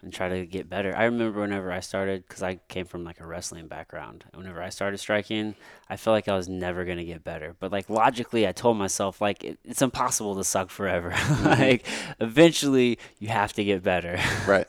and 0.05 0.13
try 0.13 0.29
to 0.29 0.45
get 0.45 0.69
better. 0.69 0.95
I 0.95 1.05
remember 1.05 1.41
whenever 1.41 1.71
I 1.71 1.79
started, 1.79 2.23
because 2.27 2.43
I 2.43 2.59
came 2.69 2.85
from 2.85 3.03
like 3.03 3.19
a 3.19 3.25
wrestling 3.25 3.67
background. 3.67 4.23
Whenever 4.33 4.61
I 4.61 4.69
started 4.69 4.99
striking, 4.99 5.55
I 5.89 5.97
felt 5.97 6.13
like 6.13 6.27
I 6.27 6.35
was 6.35 6.47
never 6.47 6.85
gonna 6.85 7.03
get 7.03 7.23
better. 7.23 7.55
But 7.59 7.71
like 7.71 7.89
logically, 7.89 8.47
I 8.47 8.51
told 8.51 8.77
myself 8.77 9.19
like 9.19 9.43
it, 9.43 9.59
it's 9.65 9.81
impossible 9.81 10.35
to 10.35 10.43
suck 10.43 10.69
forever. 10.69 11.13
like 11.43 11.85
eventually, 12.19 12.99
you 13.19 13.27
have 13.29 13.51
to 13.53 13.63
get 13.63 13.83
better. 13.83 14.19
Right. 14.45 14.67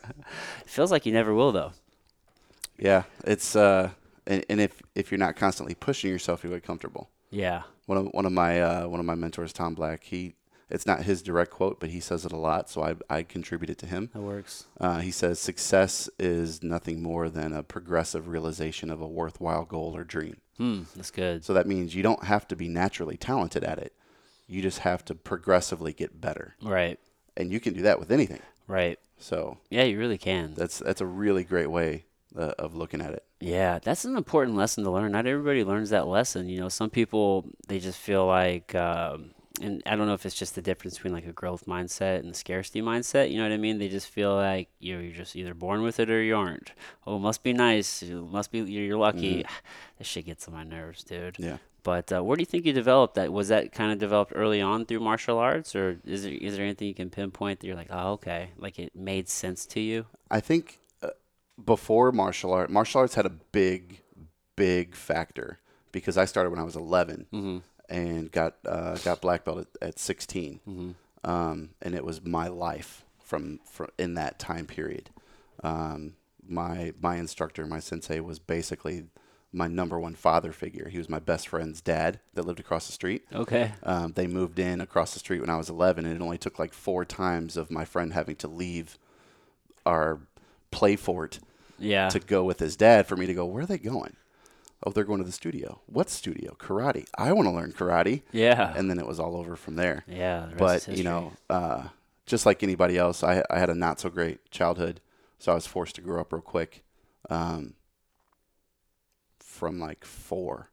it 0.63 0.69
feels 0.71 0.91
like 0.91 1.05
you 1.05 1.13
never 1.13 1.35
will 1.35 1.53
though. 1.53 1.73
Yeah. 2.79 3.03
It's 3.25 3.55
uh 3.55 3.91
and, 4.27 4.45
and 4.49 4.61
if 4.61 4.83
if 4.95 5.11
you're 5.11 5.19
not 5.19 5.37
constantly 5.37 5.75
pushing 5.75 6.11
yourself, 6.11 6.43
you 6.43 6.51
get 6.51 6.63
comfortable. 6.63 7.11
Yeah. 7.31 7.63
One 7.85 7.99
of 7.99 8.07
one 8.13 8.25
of 8.25 8.33
my 8.33 8.61
uh, 8.61 8.89
one 8.89 9.01
of 9.01 9.07
my 9.07 9.15
mentors, 9.15 9.53
Tom 9.53 9.75
Black, 9.75 10.03
he 10.03 10.35
it's 10.69 10.87
not 10.87 11.03
his 11.05 11.23
direct 11.23 11.51
quote, 11.51 11.79
but 11.81 11.91
he 11.91 12.01
says 12.01 12.25
it 12.25 12.33
a 12.33 12.37
lot, 12.37 12.69
so 12.69 12.83
I 12.83 12.95
I 13.09 13.23
contribute 13.23 13.71
it 13.71 13.79
to 13.79 13.87
him. 13.87 14.11
That 14.15 14.21
works. 14.23 14.65
Uh, 14.81 14.99
he 15.01 15.11
says 15.11 15.39
success 15.39 16.09
is 16.19 16.63
nothing 16.63 17.03
more 17.03 17.29
than 17.29 17.53
a 17.53 17.63
progressive 17.63 18.29
realization 18.29 18.91
of 18.91 19.01
a 19.01 19.07
worthwhile 19.09 19.65
goal 19.65 19.97
or 19.97 20.05
dream. 20.05 20.39
Hmm. 20.59 20.83
That's 20.97 21.11
good. 21.11 21.45
So 21.45 21.53
that 21.55 21.67
means 21.67 21.95
you 21.95 22.03
don't 22.03 22.25
have 22.25 22.49
to 22.49 22.57
be 22.57 22.69
naturally 22.69 23.17
talented 23.17 23.63
at 23.63 23.79
it. 23.79 23.93
You 24.49 24.63
just 24.63 24.79
have 24.81 25.05
to 25.07 25.15
progressively 25.15 25.93
get 25.93 26.21
better. 26.21 26.57
Right. 26.63 26.99
and 27.37 27.53
you 27.53 27.61
can 27.61 27.75
do 27.75 27.83
that 27.83 27.99
with 28.01 28.11
anything. 28.11 28.41
Right. 28.67 28.99
So 29.19 29.59
Yeah, 29.71 29.85
you 29.85 29.99
really 29.99 30.19
can. 30.19 30.55
that's 30.55 30.79
that's 30.79 31.01
a 31.01 31.07
really 31.07 31.45
great 31.45 31.71
way 31.71 32.05
uh, 32.37 32.53
of 32.59 32.75
looking 32.75 33.01
at 33.01 33.13
it. 33.13 33.25
Yeah, 33.41 33.79
that's 33.79 34.05
an 34.07 34.17
important 34.17 34.57
lesson 34.57 34.83
to 34.85 34.91
learn. 34.91 35.13
Not 35.13 35.27
everybody 35.27 35.63
learns 35.65 35.91
that 35.91 36.07
lesson. 36.07 36.49
You 36.49 36.61
know, 36.61 36.69
some 36.71 36.91
people 36.91 37.45
they 37.69 37.79
just 37.79 37.99
feel 37.99 38.27
like, 38.27 38.75
um, 38.75 39.31
and 39.61 39.83
I 39.87 39.97
don't 39.97 40.07
know 40.07 40.15
if 40.15 40.27
it's 40.27 40.35
just 40.35 40.55
the 40.55 40.63
difference 40.63 40.97
between 40.97 41.13
like 41.15 41.27
a 41.27 41.33
growth 41.33 41.67
mindset 41.67 42.21
and 42.21 42.31
the 42.31 42.35
scarcity 42.35 42.83
mindset. 42.83 43.31
You 43.31 43.39
know 43.39 43.45
what 43.45 43.53
I 43.53 43.57
mean? 43.57 43.79
They 43.79 43.89
just 43.89 44.09
feel 44.09 44.35
like 44.35 44.69
you 44.79 44.95
know, 44.95 45.01
you're 45.01 45.13
just 45.13 45.37
either 45.37 45.55
born 45.55 45.83
with 45.83 45.99
it 46.01 46.11
or 46.11 46.23
you 46.23 46.37
aren't. 46.37 46.73
Oh, 47.07 47.17
it 47.17 47.21
must 47.21 47.43
be 47.43 47.53
nice. 47.53 48.03
It 48.03 48.15
must 48.15 48.51
be 48.51 48.59
you're 48.59 48.85
you're 48.85 48.99
lucky. 48.99 49.45
This 49.99 50.07
shit 50.07 50.27
gets 50.27 50.47
on 50.47 50.53
my 50.53 50.63
nerves, 50.63 51.03
dude. 51.03 51.37
Yeah. 51.39 51.57
But 51.83 52.13
uh, 52.13 52.23
where 52.23 52.37
do 52.37 52.43
you 52.43 52.47
think 52.47 52.67
you 52.67 52.75
developed 52.75 53.15
that? 53.15 53.33
Was 53.33 53.49
that 53.49 53.73
kind 53.73 53.93
of 53.93 53.99
developed 53.99 54.33
early 54.35 54.61
on 54.61 54.85
through 54.85 55.01
martial 55.01 55.39
arts, 55.39 55.75
or 55.75 56.01
is 56.05 56.25
there 56.25 56.33
is 56.33 56.55
there 56.57 56.65
anything 56.65 56.89
you 56.89 56.95
can 56.95 57.09
pinpoint 57.09 57.61
that 57.61 57.67
you're 57.67 57.77
like, 57.77 57.89
oh, 57.91 58.13
okay, 58.13 58.51
like 58.59 58.79
it 58.79 58.95
made 58.95 59.29
sense 59.29 59.65
to 59.67 59.81
you? 59.81 60.05
I 60.31 60.41
think 60.41 60.81
uh, 61.03 61.11
before 61.65 62.13
martial 62.13 62.53
art, 62.53 62.69
martial 62.69 63.01
arts 63.01 63.15
had 63.15 63.25
a 63.25 63.31
big, 63.31 64.03
big 64.55 64.95
factor 64.95 65.61
because 65.93 66.19
I 66.19 66.27
started 66.27 66.51
when 66.51 66.59
I 66.59 66.65
was 66.65 66.77
11 66.77 67.65
and 67.89 68.31
got 68.33 68.55
uh, 68.67 68.97
got 68.99 69.21
black 69.21 69.45
belt 69.45 69.67
at, 69.81 69.89
at 69.89 69.99
16, 69.99 70.95
um, 71.25 71.71
and 71.83 71.95
it 71.95 72.05
was 72.05 72.25
my 72.25 72.49
life 72.49 73.05
from, 73.23 73.61
from 73.71 73.89
in 73.99 74.15
that 74.15 74.39
time 74.39 74.67
period. 74.67 75.11
Um, 75.63 76.15
my 76.49 76.93
my 77.01 77.17
instructor, 77.17 77.67
my 77.67 77.81
sensei, 77.81 78.21
was 78.21 78.39
basically 78.39 79.05
my 79.53 79.67
number 79.69 79.99
one 79.99 80.15
father 80.15 80.53
figure. 80.53 80.89
He 80.89 80.99
was 80.99 81.09
my 81.09 81.19
best 81.19 81.49
friend's 81.49 81.81
dad 81.81 82.21
that 82.35 82.45
lived 82.45 82.61
across 82.61 82.87
the 82.87 82.93
street. 82.93 83.25
Okay. 83.33 83.73
Um, 83.83 84.13
they 84.13 84.27
moved 84.27 84.59
in 84.59 84.81
across 84.81 85.13
the 85.15 85.19
street 85.19 85.41
when 85.41 85.49
I 85.51 85.57
was 85.57 85.71
11, 85.71 86.05
and 86.05 86.15
it 86.15 86.23
only 86.23 86.37
took 86.39 86.59
like 86.59 86.75
four 86.75 87.05
times 87.05 87.57
of 87.57 87.71
my 87.71 87.85
friend 87.85 88.13
having 88.13 88.37
to 88.37 88.49
leave 88.49 88.99
our 89.87 90.21
play 90.71 90.97
fort 90.97 91.39
Yeah. 91.79 92.09
to 92.11 92.19
go 92.19 92.45
with 92.45 92.59
his 92.59 92.77
dad 92.77 93.07
for 93.07 93.17
me 93.17 93.25
to 93.27 93.35
go, 93.35 93.47
where 93.47 93.63
are 93.63 93.67
they 93.67 93.79
going? 93.79 94.17
Oh, 94.85 94.91
they're 94.91 95.05
going 95.05 95.19
to 95.21 95.25
the 95.25 95.33
studio. 95.33 95.81
What 95.87 96.11
studio? 96.11 96.55
Karate. 96.59 97.07
I 97.17 97.33
want 97.33 97.47
to 97.49 97.53
learn 97.53 97.73
karate. 97.73 98.23
yeah. 98.33 98.75
And 98.77 98.91
then 98.91 98.99
it 98.99 99.07
was 99.07 99.19
all 99.19 99.37
over 99.37 99.57
from 99.57 99.77
there. 99.77 100.05
yeah. 100.07 100.47
the 100.51 100.65
rest 100.65 100.87
But, 100.89 100.97
you 100.99 101.03
know, 101.05 101.33
uh, 101.49 101.85
just 102.27 102.45
like 102.47 102.63
anybody 102.63 102.99
else, 102.99 103.23
I, 103.25 103.43
I 103.51 103.59
had 103.59 103.71
a 103.71 103.75
not 103.75 103.99
so 104.01 104.11
great 104.11 104.51
childhood. 104.51 105.01
So 105.39 105.53
I 105.53 105.55
was 105.55 105.67
forced 105.67 105.95
to 105.97 106.01
grow 106.03 106.21
up 106.21 106.33
real 106.33 106.43
quick 106.43 106.83
um, 107.31 107.75
from 109.39 109.79
like 109.79 110.05
four. 110.05 110.69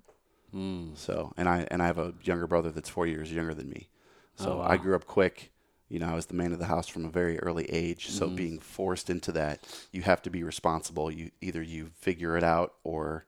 Mm. 0.54 0.98
So, 0.98 1.34
and 1.38 1.50
I 1.50 1.68
and 1.72 1.82
I 1.82 1.88
have 1.88 1.98
a 1.98 2.14
younger 2.24 2.48
brother 2.48 2.72
that's 2.72 2.90
four 2.90 3.08
years 3.08 3.32
younger 3.32 3.54
than 3.54 3.70
me. 3.70 3.90
So 4.36 4.60
Oh, 4.60 4.62
I 4.62 4.78
grew 4.78 4.96
up 4.96 5.06
quick. 5.06 5.52
You 5.90 6.00
know, 6.00 6.08
I 6.08 6.16
was 6.16 6.26
the 6.28 6.34
man 6.34 6.54
of 6.54 6.60
the 6.60 6.66
house 6.66 6.88
from 6.88 7.06
a 7.06 7.10
very 7.10 7.40
early 7.40 7.66
age. 7.66 8.10
So 8.10 8.26
Mm-hmm. 8.26 8.36
being 8.36 8.60
forced 8.60 9.10
into 9.10 9.32
that, 9.34 9.60
you 9.92 10.02
have 10.04 10.22
to 10.24 10.30
be 10.30 10.44
responsible. 10.44 11.12
You 11.12 11.32
either 11.42 11.62
you 11.62 11.90
figure 12.00 12.36
it 12.38 12.44
out 12.44 12.74
or 12.84 13.26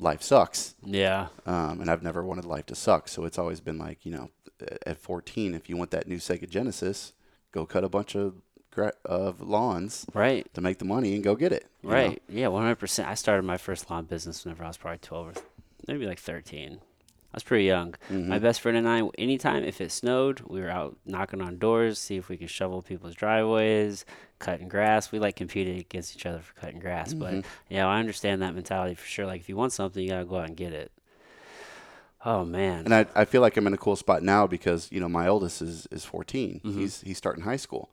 life 0.00 0.22
sucks. 0.22 0.74
Yeah. 0.84 1.28
Um, 1.46 1.80
and 1.80 1.90
I've 1.90 2.02
never 2.02 2.24
wanted 2.24 2.44
life 2.44 2.66
to 2.66 2.74
suck. 2.74 3.08
So 3.08 3.24
it's 3.24 3.38
always 3.38 3.60
been 3.60 3.78
like, 3.78 4.04
you 4.04 4.12
know, 4.12 4.30
at 4.86 4.98
14, 4.98 5.54
if 5.54 5.68
you 5.68 5.76
want 5.76 5.90
that 5.92 6.06
new 6.08 6.16
Sega 6.16 6.48
Genesis, 6.48 7.12
go 7.52 7.64
cut 7.66 7.84
a 7.84 7.88
bunch 7.88 8.14
of 8.14 8.34
gra- 8.70 8.92
of 9.04 9.40
lawns 9.40 10.06
Right. 10.14 10.52
to 10.54 10.60
make 10.60 10.78
the 10.78 10.84
money 10.84 11.14
and 11.14 11.24
go 11.24 11.34
get 11.34 11.52
it. 11.52 11.66
you 11.82 11.88
know? 11.88 11.94
Right. 11.94 12.22
Yeah. 12.28 12.48
One 12.48 12.62
hundred 12.62 12.76
percent. 12.76 13.08
I 13.08 13.14
started 13.14 13.44
my 13.44 13.56
first 13.56 13.90
lawn 13.90 14.04
business 14.04 14.44
whenever 14.44 14.64
I 14.64 14.68
was 14.68 14.76
probably 14.76 14.98
twelve 14.98 15.28
or 15.28 15.32
maybe 15.88 16.06
like 16.06 16.18
thirteen. 16.18 16.80
I 17.32 17.36
was 17.36 17.44
pretty 17.44 17.64
young. 17.64 17.94
My 18.10 18.40
best 18.40 18.60
friend 18.60 18.76
and 18.76 18.88
I, 18.88 19.02
anytime 19.16 19.62
if 19.62 19.80
it 19.80 19.92
snowed, 19.92 20.40
we 20.48 20.60
were 20.60 20.68
out 20.70 20.96
knocking 21.06 21.40
on 21.40 21.58
doors, 21.58 21.98
see 21.98 22.16
if 22.16 22.28
we 22.28 22.36
could 22.36 22.50
shovel 22.50 22.82
people's 22.82 23.14
driveways, 23.14 24.04
cutting 24.40 24.68
grass. 24.68 25.12
We 25.12 25.20
like 25.20 25.36
competed 25.36 25.78
against 25.78 26.16
each 26.16 26.26
other 26.26 26.40
for 26.40 26.54
cutting 26.54 26.80
grass. 26.80 27.14
But 27.14 27.44
yeah, 27.68 27.86
I 27.86 28.00
understand 28.00 28.42
that 28.42 28.54
mentality 28.54 28.94
for 28.96 29.06
sure. 29.06 29.26
Like 29.26 29.40
if 29.40 29.48
you 29.48 29.54
want 29.56 29.72
something, 29.72 30.02
you 30.02 30.08
gotta 30.10 30.24
go 30.24 30.38
out 30.38 30.48
and 30.48 30.56
get 30.56 30.72
it. 30.72 30.90
Oh 32.24 32.44
man. 32.44 32.84
And 32.84 32.94
I, 32.94 33.06
I 33.14 33.24
feel 33.24 33.40
like 33.40 33.56
I'm 33.56 33.66
in 33.66 33.74
a 33.74 33.78
cool 33.78 33.96
spot 33.96 34.22
now 34.22 34.46
because 34.46 34.88
you 34.90 35.00
know 35.00 35.08
my 35.08 35.26
oldest 35.28 35.62
is 35.62 35.86
is 35.92 36.04
14. 36.04 36.60
Mm-hmm. 36.64 36.78
He's 36.80 37.00
he's 37.00 37.16
starting 37.18 37.44
high 37.44 37.56
school, 37.56 37.90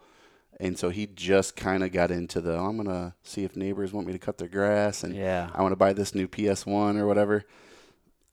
and 0.59 0.77
so 0.79 0.89
he 0.89 1.05
just 1.05 1.55
kind 1.55 1.83
of 1.83 1.91
got 1.91 2.11
into 2.11 2.41
the 2.41 2.57
I'm 2.57 2.75
gonna 2.75 3.13
see 3.23 3.43
if 3.43 3.55
neighbors 3.55 3.93
want 3.93 4.07
me 4.07 4.13
to 4.13 4.19
cut 4.19 4.37
their 4.39 4.49
grass, 4.49 5.03
and 5.03 5.15
Yeah. 5.15 5.49
I 5.53 5.61
want 5.61 5.73
to 5.73 5.77
buy 5.77 5.93
this 5.93 6.13
new 6.15 6.27
PS 6.27 6.65
One 6.65 6.97
or 6.97 7.05
whatever, 7.07 7.45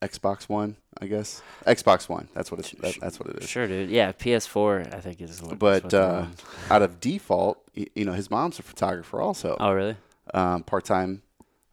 Xbox 0.02 0.48
One, 0.48 0.76
I 1.00 1.06
guess 1.06 1.42
Xbox 1.66 2.08
One. 2.08 2.28
That's 2.34 2.50
what 2.50 2.60
it's 2.60 2.70
that, 2.72 2.96
that's 3.00 3.18
what 3.20 3.28
it 3.30 3.42
is. 3.42 3.48
Sure, 3.48 3.66
dude. 3.66 3.90
Yeah, 3.90 4.12
PS4. 4.12 4.94
I 4.94 5.00
think 5.00 5.20
is. 5.20 5.42
what- 5.42 5.58
But 5.58 5.92
uh, 5.94 6.26
out 6.70 6.82
of 6.82 7.00
default, 7.00 7.58
you 7.74 8.04
know, 8.04 8.12
his 8.12 8.30
mom's 8.30 8.58
a 8.58 8.62
photographer 8.62 9.20
also, 9.20 9.56
oh 9.60 9.72
really? 9.72 9.96
um, 10.32 10.62
part 10.62 10.84
time. 10.84 11.22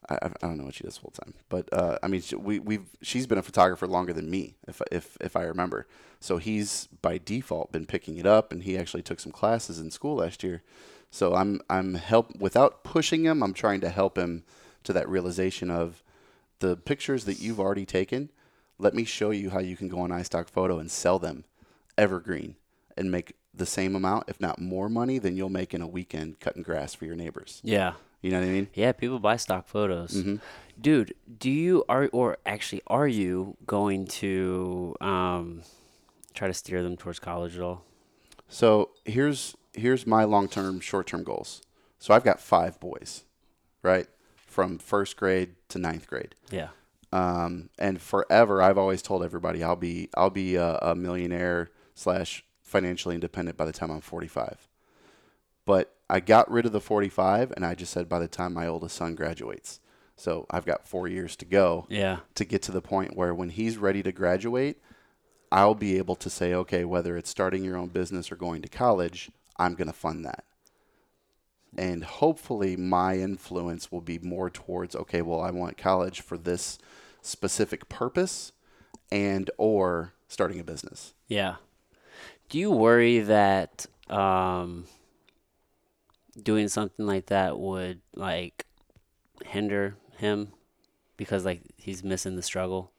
I, 0.10 0.16
I 0.26 0.30
don't 0.42 0.58
know 0.58 0.66
what 0.66 0.74
she 0.74 0.84
does 0.84 0.98
full 0.98 1.12
time, 1.12 1.36
but 1.48 1.70
uh, 1.72 1.98
I 2.04 2.08
mean, 2.08 2.22
we 2.40 2.60
we've 2.60 2.86
she's 3.02 3.28
been 3.28 3.38
a 3.38 3.44
photographer 3.44 3.88
longer 3.88 4.12
than 4.14 4.30
me, 4.30 4.56
if 4.68 4.82
if 4.92 5.16
if 5.22 5.36
I 5.36 5.44
remember. 5.44 5.88
So 6.20 6.38
he's 6.38 6.88
by 7.02 7.18
default 7.18 7.72
been 7.72 7.86
picking 7.86 8.18
it 8.18 8.26
up, 8.26 8.52
and 8.52 8.64
he 8.64 8.78
actually 8.78 9.04
took 9.04 9.20
some 9.20 9.32
classes 9.32 9.80
in 9.80 9.90
school 9.92 10.16
last 10.18 10.44
year. 10.44 10.64
So 11.12 11.36
I'm 11.36 11.62
I'm 11.70 11.94
help 11.94 12.36
without 12.38 12.84
pushing 12.84 13.24
him. 13.26 13.42
I'm 13.44 13.54
trying 13.54 13.80
to 13.82 13.90
help 13.90 14.18
him 14.18 14.44
to 14.84 14.92
that 14.94 15.08
realization 15.08 15.70
of 15.70 16.04
the 16.60 16.76
pictures 16.76 17.26
that 17.26 17.40
you've 17.40 17.60
already 17.60 17.86
taken. 17.86 18.30
Let 18.82 18.96
me 18.96 19.06
show 19.06 19.30
you 19.30 19.52
how 19.52 19.60
you 19.60 19.78
can 19.78 19.88
go 19.88 20.00
on 20.00 20.10
iStock 20.10 20.50
Photo 20.50 20.80
and 20.80 20.90
sell 20.90 21.20
them 21.20 21.46
evergreen 22.00 22.56
and 22.98 23.12
make 23.12 23.36
the 23.54 23.68
same 23.68 23.96
amount, 23.96 24.26
if 24.28 24.42
not 24.42 24.60
more 24.60 24.90
money, 24.90 25.20
than 25.20 25.38
you'll 25.38 25.50
make 25.50 25.76
in 25.76 25.84
a 25.84 25.88
weekend 25.88 26.40
cutting 26.40 26.64
grass 26.64 26.96
for 26.96 27.06
your 27.06 27.16
neighbors. 27.16 27.62
Yeah. 27.64 27.94
You 28.22 28.32
know 28.32 28.40
what 28.40 28.48
I 28.48 28.52
mean? 28.52 28.70
Yeah, 28.74 28.92
people 28.92 29.20
buy 29.20 29.38
stock 29.38 29.68
photos. 29.68 30.16
Mm-hmm. 30.16 30.38
Dude, 30.80 31.14
do 31.40 31.52
you 31.52 31.84
are 31.88 32.10
or 32.12 32.38
actually 32.44 32.82
are 32.88 33.08
you 33.08 33.56
going 33.68 34.08
to 34.08 34.96
um, 35.00 35.62
try 36.34 36.48
to 36.48 36.54
steer 36.54 36.82
them 36.82 36.98
towards 36.98 37.20
college 37.20 37.56
at 37.56 37.62
all? 37.62 37.84
So 38.48 38.90
here's 39.06 39.56
here's 39.74 40.08
my 40.08 40.24
long 40.24 40.48
term, 40.48 40.80
short 40.80 41.06
term 41.06 41.24
goals. 41.24 41.62
So 42.00 42.16
I've 42.16 42.24
got 42.24 42.40
five 42.40 42.80
boys, 42.80 43.26
right, 43.84 44.08
from 44.48 44.80
first 44.80 45.18
grade 45.18 45.54
to 45.70 45.78
ninth 45.78 46.08
grade. 46.08 46.34
Yeah. 46.50 46.70
Um, 47.14 47.70
and 47.78 48.02
forever, 48.02 48.62
I've 48.62 48.78
always 48.78 49.02
told 49.02 49.24
everybody 49.24 49.64
I'll 49.64 49.76
be 49.76 50.10
I'll 50.16 50.30
be 50.30 50.56
a, 50.56 50.78
a 50.78 50.96
millionaire 50.96 51.70
slash 51.94 52.46
financially 52.62 53.16
independent 53.16 53.58
by 53.58 53.66
the 53.66 53.74
time 53.74 53.92
I'm 53.92 54.02
45. 54.02 54.70
But 55.66 55.94
I 56.10 56.20
got 56.22 56.50
rid 56.50 56.66
of 56.66 56.72
the 56.72 56.82
45, 56.82 57.52
and 57.56 57.66
I 57.66 57.76
just 57.76 57.92
said 57.94 58.10
by 58.10 58.20
the 58.20 58.28
time 58.28 58.54
my 58.54 58.68
oldest 58.68 58.96
son 58.96 59.16
graduates. 59.16 59.80
So 60.16 60.46
I've 60.50 60.66
got 60.66 60.88
four 60.88 61.08
years 61.08 61.36
to 61.38 61.46
go 61.46 61.86
Yeah. 61.90 62.20
to 62.36 62.46
get 62.46 62.62
to 62.64 62.72
the 62.72 62.82
point 62.82 63.16
where 63.18 63.34
when 63.34 63.50
he's 63.50 63.78
ready 63.78 64.04
to 64.04 64.12
graduate, 64.12 64.82
I'll 65.52 65.76
be 65.76 65.98
able 65.98 66.16
to 66.16 66.30
say, 66.30 66.54
okay, 66.54 66.86
whether 66.86 67.18
it's 67.18 67.30
starting 67.30 67.64
your 67.64 67.76
own 67.78 67.90
business 67.90 68.32
or 68.32 68.36
going 68.36 68.62
to 68.62 68.70
college, 68.70 69.32
I'm 69.58 69.76
going 69.76 69.88
to 69.88 69.94
fund 69.94 70.24
that. 70.26 70.46
And 71.78 72.04
hopefully, 72.04 72.76
my 72.76 73.18
influence 73.18 73.92
will 73.92 74.02
be 74.02 74.20
more 74.20 74.50
towards, 74.50 74.96
okay, 74.96 75.22
well, 75.22 75.42
I 75.42 75.52
want 75.52 75.78
college 75.78 76.22
for 76.22 76.38
this 76.38 76.78
specific 77.22 77.90
purpose 77.90 78.52
and 79.12 79.50
or 79.58 80.14
starting 80.28 80.60
a 80.60 80.64
business. 80.64 81.14
Yeah. 81.28 81.56
Do 82.50 82.58
you 82.60 82.72
worry 82.72 83.20
that 83.20 83.86
um, 84.10 84.86
doing 86.42 86.68
something 86.68 87.06
like 87.06 87.28
that 87.28 87.58
would 87.58 88.02
like 88.16 88.66
hinder 89.46 89.96
him 90.18 90.54
because 91.18 91.46
like 91.46 91.62
he's 91.78 92.04
missing 92.04 92.36
the 92.36 92.42
struggle? 92.42 92.92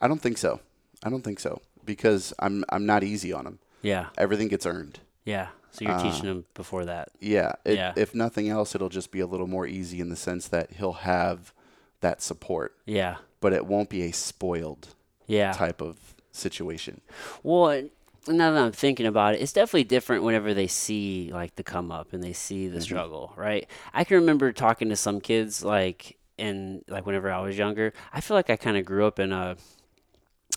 I 0.00 0.08
don't 0.08 0.20
think 0.20 0.38
so. 0.38 0.60
I 1.02 1.10
don't 1.10 1.22
think 1.22 1.40
so 1.40 1.60
because 1.84 2.32
I'm 2.38 2.64
I'm 2.68 2.86
not 2.86 3.04
easy 3.04 3.32
on 3.32 3.46
him. 3.46 3.58
Yeah. 3.82 4.06
Everything 4.16 4.48
gets 4.48 4.66
earned. 4.66 5.00
Yeah. 5.24 5.48
So 5.70 5.84
you're 5.84 5.98
teaching 5.98 6.24
him 6.24 6.46
before 6.54 6.86
that. 6.86 7.10
Yeah, 7.20 7.52
it, 7.66 7.74
Yeah. 7.74 7.92
If 7.96 8.14
nothing 8.14 8.48
else, 8.48 8.74
it'll 8.74 8.88
just 8.88 9.10
be 9.10 9.20
a 9.20 9.26
little 9.26 9.46
more 9.46 9.66
easy 9.66 10.00
in 10.00 10.08
the 10.08 10.16
sense 10.16 10.48
that 10.48 10.72
he'll 10.72 10.94
have 10.94 11.52
that 12.00 12.22
support, 12.22 12.74
Yeah. 12.86 13.16
But 13.40 13.52
it 13.52 13.66
won't 13.66 13.88
be 13.88 14.02
a 14.02 14.12
spoiled 14.12 14.88
Yeah. 15.26 15.52
type 15.52 15.80
of 15.80 15.96
situation. 16.32 17.00
Well, 17.42 17.88
now 18.28 18.50
that 18.50 18.62
I'm 18.62 18.72
thinking 18.72 19.06
about 19.06 19.34
it, 19.34 19.40
it's 19.40 19.52
definitely 19.52 19.84
different 19.84 20.24
whenever 20.24 20.52
they 20.52 20.66
see 20.66 21.30
like 21.32 21.54
the 21.56 21.62
come 21.62 21.92
up 21.92 22.12
and 22.12 22.22
they 22.22 22.32
see 22.32 22.68
the 22.68 22.80
struggle, 22.80 23.32
right? 23.36 23.68
I 23.94 24.04
can 24.04 24.16
remember 24.16 24.52
talking 24.52 24.88
to 24.88 24.96
some 24.96 25.20
kids 25.20 25.64
like 25.64 26.16
and 26.38 26.84
like 26.88 27.06
whenever 27.06 27.30
I 27.30 27.40
was 27.40 27.56
younger, 27.56 27.92
I 28.12 28.20
feel 28.20 28.36
like 28.36 28.50
I 28.50 28.56
kind 28.56 28.76
of 28.76 28.84
grew 28.84 29.06
up 29.06 29.18
in 29.18 29.32
a 29.32 29.56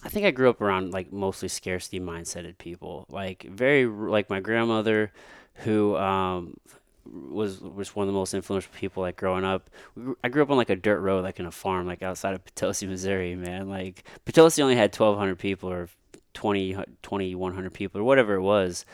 I 0.03 0.09
think 0.09 0.25
I 0.25 0.31
grew 0.31 0.49
up 0.49 0.61
around 0.61 0.91
like 0.93 1.11
mostly 1.11 1.47
scarcity 1.49 1.99
mindseted 1.99 2.57
people, 2.57 3.05
like 3.09 3.43
very 3.43 3.85
like 3.85 4.29
my 4.29 4.39
grandmother 4.39 5.11
who 5.65 5.95
um 5.97 6.55
was 7.11 7.61
was 7.61 7.95
one 7.95 8.07
of 8.07 8.13
the 8.13 8.17
most 8.17 8.33
influential 8.33 8.71
people 8.75 9.01
like 9.01 9.15
growing 9.17 9.43
up. 9.45 9.69
I 10.23 10.29
grew 10.29 10.43
up 10.43 10.49
on 10.49 10.57
like 10.57 10.69
a 10.69 10.75
dirt 10.75 10.99
road, 10.99 11.23
like 11.23 11.39
in 11.39 11.45
a 11.45 11.51
farm, 11.51 11.87
like 11.87 12.01
outside 12.03 12.33
of 12.33 12.43
Potosi, 12.45 12.87
Missouri. 12.87 13.35
Man, 13.35 13.69
like 13.69 14.03
Potosi 14.25 14.61
only 14.61 14.75
had 14.75 14.93
twelve 14.93 15.17
hundred 15.17 15.39
people 15.39 15.69
or 15.69 15.89
20, 16.33 16.77
20 17.01 17.35
100 17.35 17.73
people 17.73 18.01
or 18.01 18.03
whatever 18.03 18.35
it 18.35 18.41
was. 18.41 18.85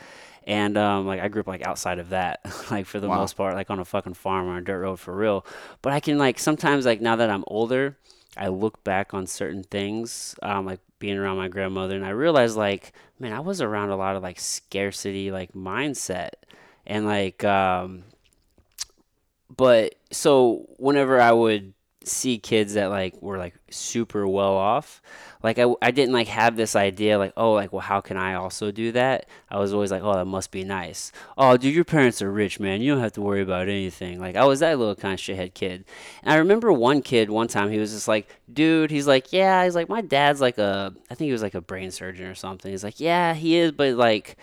And 0.47 0.77
um, 0.77 1.07
like 1.07 1.19
I 1.21 1.27
grew 1.27 1.41
up 1.41 1.47
like 1.47 1.65
outside 1.65 1.99
of 1.99 2.09
that, 2.09 2.39
like 2.71 2.85
for 2.85 2.99
the 2.99 3.09
Wow. 3.09 3.15
most 3.17 3.35
part, 3.35 3.55
like 3.55 3.69
on 3.69 3.79
a 3.79 3.85
fucking 3.85 4.13
farm 4.13 4.47
or 4.47 4.57
a 4.57 4.63
dirt 4.63 4.79
road 4.81 4.99
for 4.99 5.15
real. 5.15 5.45
But 5.81 5.93
I 5.93 5.99
can 5.99 6.17
like 6.17 6.39
sometimes 6.39 6.85
like 6.85 7.01
now 7.01 7.15
that 7.15 7.29
I'm 7.29 7.43
older, 7.47 7.97
I 8.37 8.47
look 8.49 8.83
back 8.83 9.13
on 9.13 9.27
certain 9.27 9.63
things, 9.63 10.35
um, 10.43 10.65
like 10.65 10.79
being 10.99 11.17
around 11.17 11.37
my 11.37 11.47
grandmother, 11.47 11.95
and 11.95 12.05
I 12.05 12.09
realize 12.09 12.55
like, 12.55 12.93
man, 13.19 13.33
I 13.33 13.39
was 13.39 13.61
around 13.61 13.89
a 13.89 13.95
lot 13.95 14.15
of 14.15 14.23
like 14.23 14.39
scarcity 14.39 15.31
like 15.31 15.53
mindset, 15.53 16.31
and 16.85 17.05
like, 17.05 17.43
um, 17.43 18.03
but 19.55 19.95
so 20.11 20.67
whenever 20.77 21.19
I 21.19 21.31
would 21.31 21.73
see 22.03 22.37
kids 22.37 22.75
that 22.75 22.87
like 22.87 23.19
were 23.21 23.37
like 23.37 23.55
super 23.69 24.27
well 24.27 24.55
off, 24.55 25.01
like 25.41 25.59
I, 25.59 25.65
I 25.81 25.91
didn't 25.91 26.13
like 26.13 26.27
have 26.27 26.55
this 26.55 26.75
idea 26.75 27.17
like 27.17 27.33
oh 27.37 27.53
like 27.53 27.71
well 27.73 27.81
how 27.81 28.01
can 28.01 28.17
I 28.17 28.35
also 28.35 28.71
do 28.71 28.91
that? 28.93 29.27
I 29.49 29.59
was 29.59 29.73
always 29.73 29.91
like 29.91 30.03
oh 30.03 30.13
that 30.13 30.25
must 30.25 30.51
be 30.51 30.63
nice. 30.63 31.11
Oh 31.37 31.57
dude 31.57 31.73
your 31.73 31.83
parents 31.83 32.21
are 32.21 32.31
rich 32.31 32.59
man 32.59 32.81
you 32.81 32.93
don't 32.93 33.01
have 33.01 33.13
to 33.13 33.21
worry 33.21 33.41
about 33.41 33.67
anything. 33.67 34.19
Like 34.19 34.35
I 34.35 34.45
was 34.45 34.59
that 34.59 34.77
little 34.77 34.95
kind 34.95 35.13
of 35.13 35.19
shithead 35.19 35.53
kid. 35.53 35.85
And 36.23 36.33
I 36.33 36.37
remember 36.37 36.71
one 36.71 37.01
kid 37.01 37.29
one 37.29 37.47
time 37.47 37.71
he 37.71 37.79
was 37.79 37.91
just 37.91 38.07
like 38.07 38.27
dude 38.51 38.91
he's 38.91 39.07
like 39.07 39.33
yeah 39.33 39.63
he's 39.63 39.75
like 39.75 39.89
my 39.89 40.01
dad's 40.01 40.41
like 40.41 40.57
a 40.57 40.93
I 41.09 41.15
think 41.15 41.27
he 41.27 41.33
was 41.33 41.43
like 41.43 41.55
a 41.55 41.61
brain 41.61 41.91
surgeon 41.91 42.25
or 42.27 42.35
something. 42.35 42.71
He's 42.71 42.83
like 42.83 42.99
yeah 42.99 43.33
he 43.33 43.55
is 43.57 43.71
but 43.71 43.95
like 43.95 44.37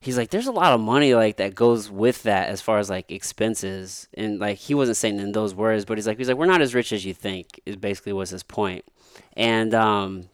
he's 0.00 0.16
like 0.16 0.30
there's 0.30 0.46
a 0.46 0.52
lot 0.52 0.72
of 0.72 0.80
money 0.80 1.14
like 1.14 1.36
that 1.36 1.54
goes 1.54 1.90
with 1.90 2.22
that 2.24 2.48
as 2.48 2.60
far 2.60 2.78
as 2.78 2.90
like 2.90 3.10
expenses. 3.10 4.08
And 4.14 4.38
like 4.38 4.58
he 4.58 4.74
wasn't 4.74 4.96
saying 4.96 5.18
in 5.18 5.32
those 5.32 5.54
words 5.54 5.84
but 5.84 5.98
he's 5.98 6.06
like 6.06 6.18
he's 6.18 6.28
like 6.28 6.36
we're 6.36 6.46
not 6.46 6.62
as 6.62 6.74
rich 6.74 6.92
as 6.92 7.04
you 7.04 7.14
think 7.14 7.60
is 7.66 7.76
basically 7.76 8.12
was 8.12 8.30
his 8.30 8.42
point. 8.42 8.84
And 9.36 9.74
um 9.74 10.28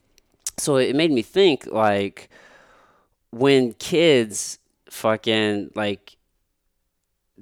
so 0.58 0.76
it 0.76 0.94
made 0.94 1.10
me 1.10 1.22
think 1.22 1.66
like 1.66 2.28
when 3.30 3.72
kids 3.74 4.58
fucking 4.90 5.70
like 5.74 6.16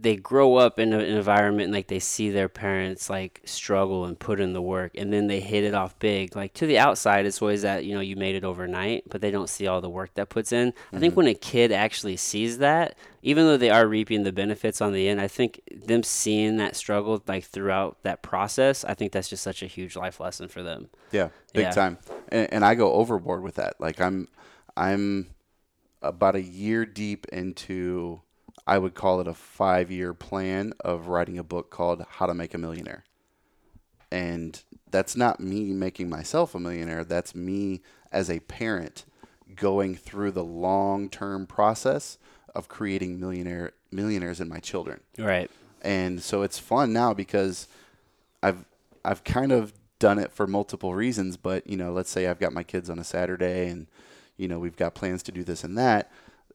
they 0.02 0.16
grow 0.16 0.56
up 0.56 0.78
in 0.78 0.92
an 0.92 1.00
environment 1.00 1.64
and 1.64 1.72
like 1.74 1.88
they 1.88 1.98
see 1.98 2.30
their 2.30 2.48
parents 2.48 3.10
like 3.10 3.40
struggle 3.44 4.04
and 4.06 4.18
put 4.18 4.40
in 4.40 4.52
the 4.52 4.62
work 4.62 4.92
and 4.96 5.12
then 5.12 5.26
they 5.26 5.40
hit 5.40 5.62
it 5.62 5.74
off 5.74 5.98
big 5.98 6.34
like 6.34 6.54
to 6.54 6.66
the 6.66 6.78
outside 6.78 7.26
it's 7.26 7.42
always 7.42 7.62
that 7.62 7.84
you 7.84 7.94
know 7.94 8.00
you 8.00 8.16
made 8.16 8.34
it 8.34 8.44
overnight 8.44 9.02
but 9.10 9.20
they 9.20 9.30
don't 9.30 9.48
see 9.48 9.66
all 9.66 9.80
the 9.80 9.90
work 9.90 10.12
that 10.14 10.28
puts 10.28 10.52
in 10.52 10.72
i 10.92 10.98
think 10.98 11.12
mm-hmm. 11.12 11.18
when 11.18 11.26
a 11.26 11.34
kid 11.34 11.70
actually 11.70 12.16
sees 12.16 12.58
that 12.58 12.96
even 13.22 13.44
though 13.44 13.58
they 13.58 13.68
are 13.70 13.86
reaping 13.86 14.22
the 14.22 14.32
benefits 14.32 14.80
on 14.80 14.92
the 14.92 15.06
end 15.08 15.20
i 15.20 15.28
think 15.28 15.60
them 15.70 16.02
seeing 16.02 16.56
that 16.56 16.74
struggle 16.74 17.22
like 17.26 17.44
throughout 17.44 17.98
that 18.02 18.22
process 18.22 18.84
i 18.84 18.94
think 18.94 19.12
that's 19.12 19.28
just 19.28 19.42
such 19.42 19.62
a 19.62 19.66
huge 19.66 19.96
life 19.96 20.18
lesson 20.20 20.48
for 20.48 20.62
them 20.62 20.88
Yeah, 21.12 21.28
big 21.52 21.64
Yeah. 21.64 21.70
time. 21.72 21.98
And, 22.28 22.52
and 22.52 22.64
I 22.64 22.74
go 22.74 22.92
overboard 22.92 23.42
with 23.42 23.56
that. 23.56 23.74
Like 23.80 24.00
I'm, 24.00 24.28
I'm 24.76 25.30
about 26.02 26.36
a 26.36 26.42
year 26.42 26.86
deep 26.86 27.26
into, 27.32 28.22
I 28.70 28.78
would 28.78 28.94
call 28.94 29.20
it 29.20 29.28
a 29.28 29.34
five 29.34 29.90
year 29.90 30.14
plan 30.14 30.72
of 30.80 31.08
writing 31.08 31.38
a 31.38 31.44
book 31.44 31.70
called 31.70 32.04
How 32.08 32.26
to 32.26 32.34
Make 32.34 32.54
a 32.54 32.58
Millionaire. 32.58 33.04
And 34.12 34.62
that's 34.90 35.16
not 35.16 35.40
me 35.40 35.72
making 35.72 36.08
myself 36.08 36.54
a 36.54 36.60
millionaire. 36.60 37.04
That's 37.04 37.34
me 37.34 37.82
as 38.10 38.30
a 38.30 38.40
parent 38.40 39.04
going 39.54 39.94
through 39.96 40.30
the 40.30 40.44
long 40.44 41.08
term 41.08 41.46
process 41.46 42.18
of 42.54 42.68
creating 42.68 43.20
millionaire 43.20 43.72
millionaires 43.92 44.40
in 44.40 44.48
my 44.48 44.58
children 44.58 45.00
right 45.18 45.50
and 45.82 46.22
so 46.22 46.42
it's 46.42 46.58
fun 46.58 46.92
now 46.92 47.14
because 47.14 47.68
I've 48.42 48.64
I've 49.04 49.24
kind 49.24 49.52
of 49.52 49.72
done 49.98 50.18
it 50.18 50.32
for 50.32 50.46
multiple 50.46 50.94
reasons. 50.94 51.36
But 51.36 51.66
you 51.66 51.76
know, 51.76 51.92
let's 51.92 52.10
say 52.10 52.26
I've 52.26 52.38
got 52.40 52.52
my 52.52 52.62
kids 52.62 52.90
on 52.90 52.98
a 52.98 53.04
Saturday, 53.04 53.68
and 53.68 53.86
you 54.36 54.48
know 54.48 54.58
we've 54.58 54.76
got 54.76 54.94
plans 54.94 55.22
to 55.24 55.32
do 55.32 55.44
this 55.44 55.64
and 55.64 55.76
that. 55.78 56.10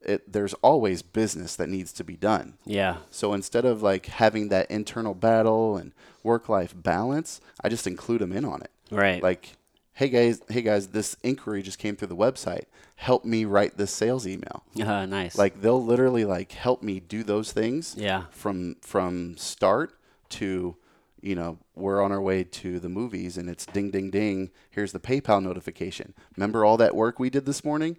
It, 0.05 0.31
there's 0.31 0.53
always 0.55 1.01
business 1.01 1.55
that 1.55 1.69
needs 1.69 1.91
to 1.93 2.03
be 2.03 2.15
done. 2.15 2.57
yeah 2.65 2.97
So 3.11 3.33
instead 3.33 3.65
of 3.65 3.81
like 3.81 4.05
having 4.07 4.49
that 4.49 4.69
internal 4.69 5.13
battle 5.13 5.77
and 5.77 5.91
work 6.23 6.47
life 6.49 6.73
balance, 6.75 7.41
I 7.63 7.69
just 7.69 7.87
include 7.87 8.21
them 8.21 8.31
in 8.31 8.45
on 8.45 8.61
it. 8.61 8.71
right 8.91 9.21
Like, 9.21 9.53
hey 9.93 10.09
guys, 10.09 10.41
hey 10.49 10.61
guys, 10.61 10.87
this 10.87 11.15
inquiry 11.23 11.61
just 11.61 11.79
came 11.79 11.95
through 11.95 12.09
the 12.09 12.15
website. 12.15 12.65
Help 12.97 13.25
me 13.25 13.45
write 13.45 13.77
this 13.77 13.91
sales 13.91 14.25
email. 14.25 14.63
uh, 14.79 15.05
nice 15.05 15.37
Like 15.37 15.61
they'll 15.61 15.83
literally 15.83 16.23
like 16.25 16.51
help 16.53 16.81
me 16.81 16.99
do 16.99 17.23
those 17.23 17.51
things 17.51 17.95
yeah 17.97 18.23
from 18.31 18.75
from 18.81 19.35
start 19.37 19.97
to 20.29 20.75
you 21.21 21.35
know 21.35 21.57
we're 21.75 22.01
on 22.01 22.11
our 22.11 22.21
way 22.21 22.43
to 22.43 22.79
the 22.79 22.89
movies 22.89 23.37
and 23.37 23.49
it's 23.49 23.65
ding 23.65 23.89
ding 23.91 24.09
ding 24.11 24.49
here's 24.69 24.91
the 24.91 24.99
paypal 24.99 25.41
notification 25.41 26.13
remember 26.37 26.63
all 26.63 26.77
that 26.77 26.95
work 26.95 27.19
we 27.19 27.29
did 27.29 27.45
this 27.45 27.63
morning 27.63 27.97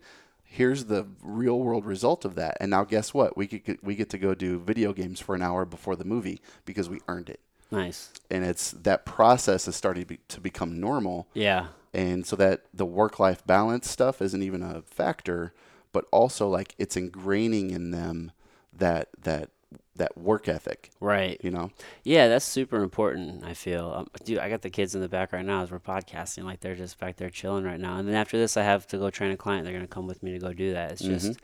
here's 0.56 0.86
the 0.86 1.06
real 1.22 1.58
world 1.58 1.84
result 1.84 2.24
of 2.24 2.34
that. 2.34 2.56
And 2.60 2.70
now 2.70 2.84
guess 2.84 3.12
what? 3.14 3.36
We 3.36 3.46
could 3.46 3.78
we 3.82 3.94
get 3.94 4.10
to 4.10 4.18
go 4.18 4.34
do 4.34 4.58
video 4.58 4.92
games 4.92 5.20
for 5.20 5.34
an 5.34 5.42
hour 5.42 5.64
before 5.64 5.96
the 5.96 6.04
movie 6.04 6.40
because 6.64 6.88
we 6.88 7.00
earned 7.08 7.30
it. 7.30 7.40
Nice. 7.70 8.12
And 8.30 8.44
it's 8.44 8.70
that 8.72 9.04
process 9.04 9.66
is 9.66 9.74
starting 9.74 10.04
to, 10.04 10.06
be, 10.06 10.18
to 10.28 10.40
become 10.40 10.80
normal. 10.80 11.28
Yeah. 11.34 11.68
And 11.92 12.26
so 12.26 12.36
that 12.36 12.62
the 12.72 12.86
work 12.86 13.18
life 13.18 13.46
balance 13.46 13.90
stuff 13.90 14.20
isn't 14.20 14.42
even 14.42 14.62
a 14.62 14.82
factor 14.82 15.52
but 15.96 16.04
also 16.12 16.46
like 16.46 16.74
it's 16.76 16.94
ingraining 16.94 17.72
in 17.72 17.90
them 17.90 18.30
that 18.70 19.08
that 19.18 19.48
that 19.96 20.16
work 20.16 20.48
ethic 20.48 20.90
right 21.00 21.40
you 21.42 21.50
know 21.50 21.70
Yeah, 22.04 22.28
that's 22.28 22.44
super 22.44 22.82
important. 22.82 23.44
I 23.44 23.54
feel, 23.54 23.92
um, 23.96 24.06
dude. 24.24 24.38
I 24.38 24.48
got 24.48 24.62
the 24.62 24.70
kids 24.70 24.94
in 24.94 25.00
the 25.00 25.08
back 25.08 25.32
right 25.32 25.44
now 25.44 25.62
as 25.62 25.70
we're 25.70 25.80
podcasting. 25.80 26.44
Like 26.44 26.60
they're 26.60 26.76
just 26.76 26.98
back 27.00 27.16
there 27.16 27.30
chilling 27.30 27.64
right 27.64 27.80
now. 27.80 27.96
And 27.98 28.06
then 28.08 28.14
after 28.14 28.38
this, 28.38 28.56
I 28.56 28.62
have 28.62 28.86
to 28.88 28.98
go 28.98 29.10
train 29.10 29.32
a 29.32 29.36
client. 29.36 29.64
They're 29.64 29.72
gonna 29.74 29.86
come 29.88 30.06
with 30.06 30.22
me 30.22 30.32
to 30.32 30.38
go 30.38 30.52
do 30.52 30.72
that. 30.74 30.92
It's 30.92 31.02
just, 31.02 31.40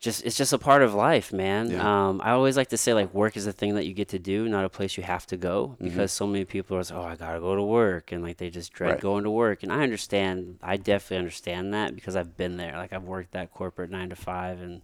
just 0.00 0.24
it's 0.24 0.36
just 0.36 0.52
a 0.52 0.58
part 0.58 0.82
of 0.82 0.94
life, 0.94 1.32
man. 1.32 1.70
Yeah. 1.70 2.08
Um, 2.08 2.20
I 2.24 2.30
always 2.30 2.56
like 2.56 2.68
to 2.68 2.76
say 2.78 2.92
like 2.94 3.12
work 3.14 3.36
is 3.36 3.46
a 3.46 3.52
thing 3.52 3.74
that 3.74 3.86
you 3.86 3.92
get 3.94 4.08
to 4.08 4.18
do, 4.18 4.48
not 4.48 4.64
a 4.64 4.68
place 4.70 4.96
you 4.96 5.02
have 5.02 5.26
to 5.26 5.36
go. 5.36 5.76
Because 5.80 6.10
so 6.12 6.26
many 6.26 6.44
people 6.46 6.76
are 6.76 6.80
like, 6.82 6.92
oh, 6.92 7.02
I 7.02 7.16
gotta 7.16 7.40
go 7.40 7.54
to 7.56 7.62
work, 7.62 8.12
and 8.12 8.22
like 8.22 8.36
they 8.38 8.50
just 8.50 8.72
dread 8.72 8.92
Right. 8.92 9.00
going 9.00 9.24
to 9.24 9.30
work. 9.30 9.62
And 9.62 9.70
I 9.72 9.82
understand. 9.82 10.58
I 10.62 10.76
definitely 10.76 11.18
understand 11.18 11.72
that 11.74 11.94
because 11.94 12.16
I've 12.16 12.36
been 12.36 12.56
there. 12.56 12.76
Like 12.76 12.92
I've 12.92 13.04
worked 13.04 13.32
that 13.32 13.52
corporate 13.52 13.90
nine 13.90 14.08
to 14.10 14.16
five 14.16 14.60
and 14.60 14.80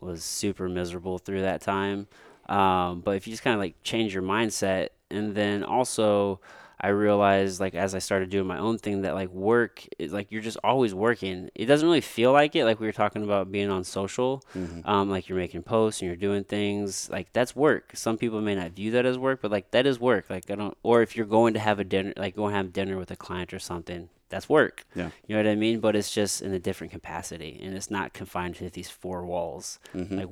was 0.00 0.22
super 0.24 0.68
miserable 0.68 1.18
through 1.18 1.42
that 1.42 1.60
time. 1.60 2.06
Um, 2.48 3.00
but 3.00 3.16
if 3.16 3.26
you 3.26 3.32
just 3.32 3.42
kind 3.42 3.54
of 3.54 3.60
like 3.60 3.74
change 3.82 4.14
your 4.14 4.22
mindset, 4.22 4.88
and 5.10 5.34
then 5.34 5.62
also, 5.64 6.40
I 6.80 6.88
realized 6.88 7.58
like 7.58 7.74
as 7.74 7.94
I 7.94 8.00
started 8.00 8.28
doing 8.28 8.46
my 8.46 8.58
own 8.58 8.76
thing 8.78 9.02
that 9.02 9.14
like 9.14 9.30
work 9.30 9.84
is 9.98 10.12
like 10.12 10.30
you're 10.30 10.42
just 10.42 10.58
always 10.62 10.94
working. 10.94 11.48
It 11.54 11.66
doesn't 11.66 11.86
really 11.88 12.02
feel 12.02 12.32
like 12.32 12.54
it. 12.54 12.64
Like 12.66 12.78
we 12.78 12.86
were 12.86 12.92
talking 12.92 13.24
about 13.24 13.50
being 13.50 13.70
on 13.70 13.82
social, 13.82 14.44
um, 14.84 15.08
like 15.08 15.28
you're 15.28 15.38
making 15.38 15.62
posts 15.62 16.02
and 16.02 16.06
you're 16.06 16.16
doing 16.16 16.44
things 16.44 17.08
like 17.10 17.32
that's 17.32 17.56
work. 17.56 17.92
Some 17.94 18.18
people 18.18 18.40
may 18.42 18.54
not 18.54 18.72
view 18.72 18.90
that 18.92 19.06
as 19.06 19.16
work, 19.18 19.40
but 19.40 19.50
like 19.50 19.70
that 19.70 19.86
is 19.86 19.98
work. 19.98 20.28
Like 20.28 20.50
I 20.50 20.54
don't, 20.54 20.76
or 20.82 21.02
if 21.02 21.16
you're 21.16 21.26
going 21.26 21.54
to 21.54 21.60
have 21.60 21.78
a 21.80 21.84
dinner, 21.84 22.12
like 22.16 22.36
going 22.36 22.52
to 22.52 22.56
have 22.58 22.72
dinner 22.74 22.98
with 22.98 23.10
a 23.10 23.16
client 23.16 23.54
or 23.54 23.58
something, 23.58 24.10
that's 24.28 24.48
work. 24.48 24.84
Yeah. 24.94 25.10
You 25.26 25.36
know 25.36 25.42
what 25.42 25.50
I 25.50 25.54
mean? 25.54 25.80
But 25.80 25.96
it's 25.96 26.10
just 26.10 26.42
in 26.42 26.52
a 26.52 26.58
different 26.58 26.92
capacity, 26.92 27.60
and 27.62 27.74
it's 27.76 27.90
not 27.90 28.12
confined 28.12 28.56
to 28.56 28.70
these 28.70 28.90
four 28.90 29.24
walls. 29.24 29.78
Mm-hmm. 29.94 30.18
Like 30.18 30.28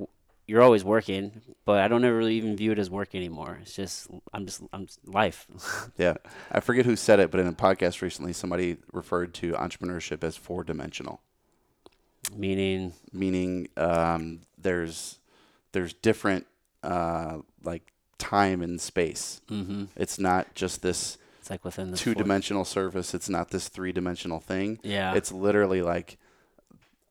you're 0.46 0.60
always 0.62 0.84
working, 0.84 1.40
but 1.64 1.80
I 1.80 1.88
don't 1.88 2.04
ever 2.04 2.16
really 2.18 2.34
even 2.34 2.54
view 2.56 2.72
it 2.72 2.78
as 2.78 2.90
work 2.90 3.14
anymore. 3.14 3.58
It's 3.62 3.74
just 3.74 4.08
I'm 4.32 4.44
just 4.46 4.62
I'm 4.72 4.86
just 4.86 5.06
life. 5.08 5.46
Yeah. 5.96 6.14
I 6.52 6.60
forget 6.60 6.84
who 6.86 6.96
said 6.96 7.18
it, 7.20 7.30
but 7.30 7.40
in 7.40 7.46
a 7.46 7.52
podcast 7.52 8.02
recently, 8.02 8.32
somebody 8.32 8.76
referred 8.92 9.32
to 9.34 9.52
entrepreneurship 9.52 10.22
as 10.24 10.36
four 10.36 10.64
dimensional, 10.64 11.20
Meaning, 12.34 12.94
meaning 13.12 13.68
um, 13.76 14.40
there's 14.58 15.18
there's 15.72 15.92
different 15.94 16.46
uh, 16.82 17.38
like 17.62 17.92
time 18.18 18.60
and 18.62 18.80
space. 18.80 19.40
hmm 19.48 19.84
It's 19.96 20.18
not 20.18 20.54
just 20.54 20.82
this 20.82 21.18
it's 21.44 21.50
like 21.50 21.62
within 21.62 21.90
the 21.90 21.96
two 21.98 22.14
dimensional 22.14 22.64
surface. 22.64 23.12
It's 23.12 23.28
not 23.28 23.50
this 23.50 23.68
three 23.68 23.92
dimensional 23.92 24.40
thing. 24.40 24.78
Yeah. 24.82 25.12
It's 25.12 25.30
literally 25.30 25.82
like 25.82 26.16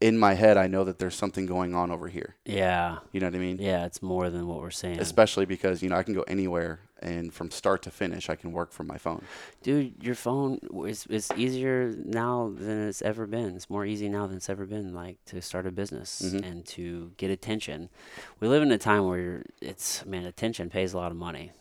in 0.01 0.17
my 0.17 0.34
head, 0.34 0.57
I 0.57 0.65
know 0.65 0.84
that 0.86 0.97
there's 0.97 1.13
something 1.13 1.45
going 1.45 1.75
on 1.75 1.91
over 1.91 2.07
here. 2.07 2.36
yeah. 2.43 2.97
You 3.11 3.19
know 3.19 3.27
what 3.27 3.36
I 3.36 3.38
mean? 3.38 3.59
Yeah. 3.59 3.86
It's 3.86 4.01
more 4.01 4.31
than 4.31 4.47
what 4.47 4.59
we're 4.59 4.71
saying. 4.71 4.99
Especially 4.99 5.45
because 5.45 5.84
you 5.84 5.89
know 5.89 5.95
I 5.95 6.01
can 6.01 6.15
go 6.15 6.23
anywhere, 6.23 6.79
and 6.99 7.31
from 7.31 7.51
start 7.51 7.84
to 7.84 7.91
finish, 7.91 8.27
I 8.27 8.36
can 8.36 8.51
work 8.53 8.71
from 8.71 8.88
my 8.88 8.97
phone. 8.97 9.21
Dude, 9.61 10.03
your 10.03 10.15
phone 10.15 10.57
is 10.88 11.05
it's 11.11 11.29
easier 11.38 11.93
now 12.03 12.51
than 12.57 12.88
it's 12.88 13.03
ever 13.03 13.27
been. 13.27 13.55
It's 13.55 13.69
more 13.69 13.86
easy 13.86 14.09
now 14.09 14.25
than 14.25 14.38
it's 14.38 14.49
ever 14.49 14.65
been, 14.65 14.95
like 14.95 15.23
to 15.27 15.41
start 15.43 15.67
a 15.67 15.71
business 15.71 16.23
Mhm. 16.25 16.43
and 16.43 16.65
to 16.75 17.11
get 17.17 17.29
attention. 17.29 17.89
We 18.39 18.47
live 18.47 18.63
in 18.63 18.71
a 18.71 18.79
time 18.79 19.05
where 19.07 19.43
it's 19.61 20.03
man, 20.07 20.25
attention 20.25 20.71
pays 20.71 20.93
a 20.93 20.97
lot 20.97 21.11
of 21.11 21.17
money. 21.17 21.51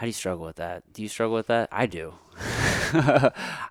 How 0.00 0.04
do 0.06 0.08
you 0.08 0.14
struggle 0.14 0.46
with 0.46 0.56
that? 0.56 0.90
Do 0.94 1.02
you 1.02 1.08
struggle 1.10 1.36
with 1.36 1.48
that? 1.48 1.68
I 1.70 1.84
do. 1.84 2.14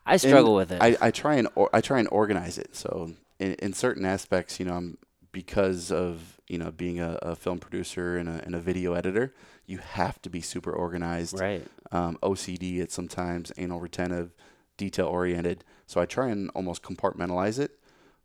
I 0.06 0.18
struggle 0.18 0.54
with 0.54 0.72
it. 0.72 0.80
I, 0.80 0.96
I 1.02 1.10
try 1.10 1.38
and 1.38 1.48
or, 1.56 1.72
I 1.74 1.82
try 1.82 1.98
and 1.98 2.08
organize 2.12 2.60
it. 2.60 2.76
So 2.76 3.14
in, 3.40 3.56
in 3.56 3.74
certain 3.74 4.06
aspects, 4.06 4.60
you 4.60 4.68
know, 4.68 4.76
I'm 4.76 5.00
because 5.32 5.92
of 5.92 6.40
you 6.48 6.60
know 6.60 6.70
being 6.70 7.00
a, 7.00 7.18
a 7.24 7.36
film 7.36 7.58
producer 7.58 8.16
and 8.16 8.30
a, 8.30 8.44
and 8.46 8.54
a 8.54 8.60
video 8.60 8.94
editor, 8.94 9.34
you 9.66 9.80
have 9.80 10.22
to 10.22 10.30
be 10.30 10.40
super 10.40 10.72
organized. 10.72 11.40
right. 11.40 11.66
Um, 11.92 12.20
OCD 12.22 12.80
at 12.80 12.92
sometimes, 12.92 13.52
anal 13.58 13.80
retentive, 13.80 14.36
detail 14.78 15.08
oriented. 15.08 15.64
So 15.88 16.00
I 16.00 16.06
try 16.06 16.28
and 16.28 16.52
almost 16.54 16.84
compartmentalize 16.84 17.58
it. 17.58 17.80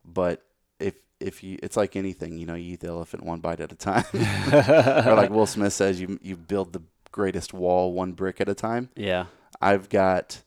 But 0.05 0.43
if 0.79 0.93
if 1.19 1.43
you, 1.43 1.57
it's 1.63 1.75
like 1.75 1.95
anything, 1.95 2.37
you 2.37 2.45
know, 2.45 2.53
you 2.53 2.73
eat 2.73 2.81
the 2.81 2.87
elephant 2.89 3.23
one 3.23 3.39
bite 3.39 3.61
at 3.61 3.71
a 3.71 3.75
time. 3.75 4.05
or 4.13 5.15
like 5.15 5.31
Will 5.31 5.47
Smith 5.47 5.73
says, 5.73 5.99
you 5.99 6.19
you 6.21 6.37
build 6.37 6.71
the 6.71 6.83
greatest 7.15 7.53
wall 7.53 7.93
one 7.93 8.11
brick 8.11 8.41
at 8.41 8.49
a 8.49 8.53
time. 8.53 8.89
Yeah. 8.93 9.27
I've 9.61 9.87
got 9.87 10.43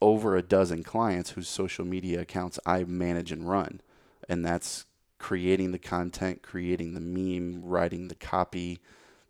over 0.00 0.34
a 0.34 0.42
dozen 0.42 0.82
clients 0.82 1.32
whose 1.32 1.48
social 1.48 1.84
media 1.84 2.22
accounts 2.22 2.58
I 2.64 2.84
manage 2.84 3.30
and 3.30 3.46
run, 3.46 3.82
and 4.26 4.42
that's 4.42 4.86
creating 5.18 5.72
the 5.72 5.78
content, 5.78 6.42
creating 6.42 6.94
the 6.94 7.00
meme, 7.00 7.60
writing 7.62 8.08
the 8.08 8.14
copy, 8.14 8.80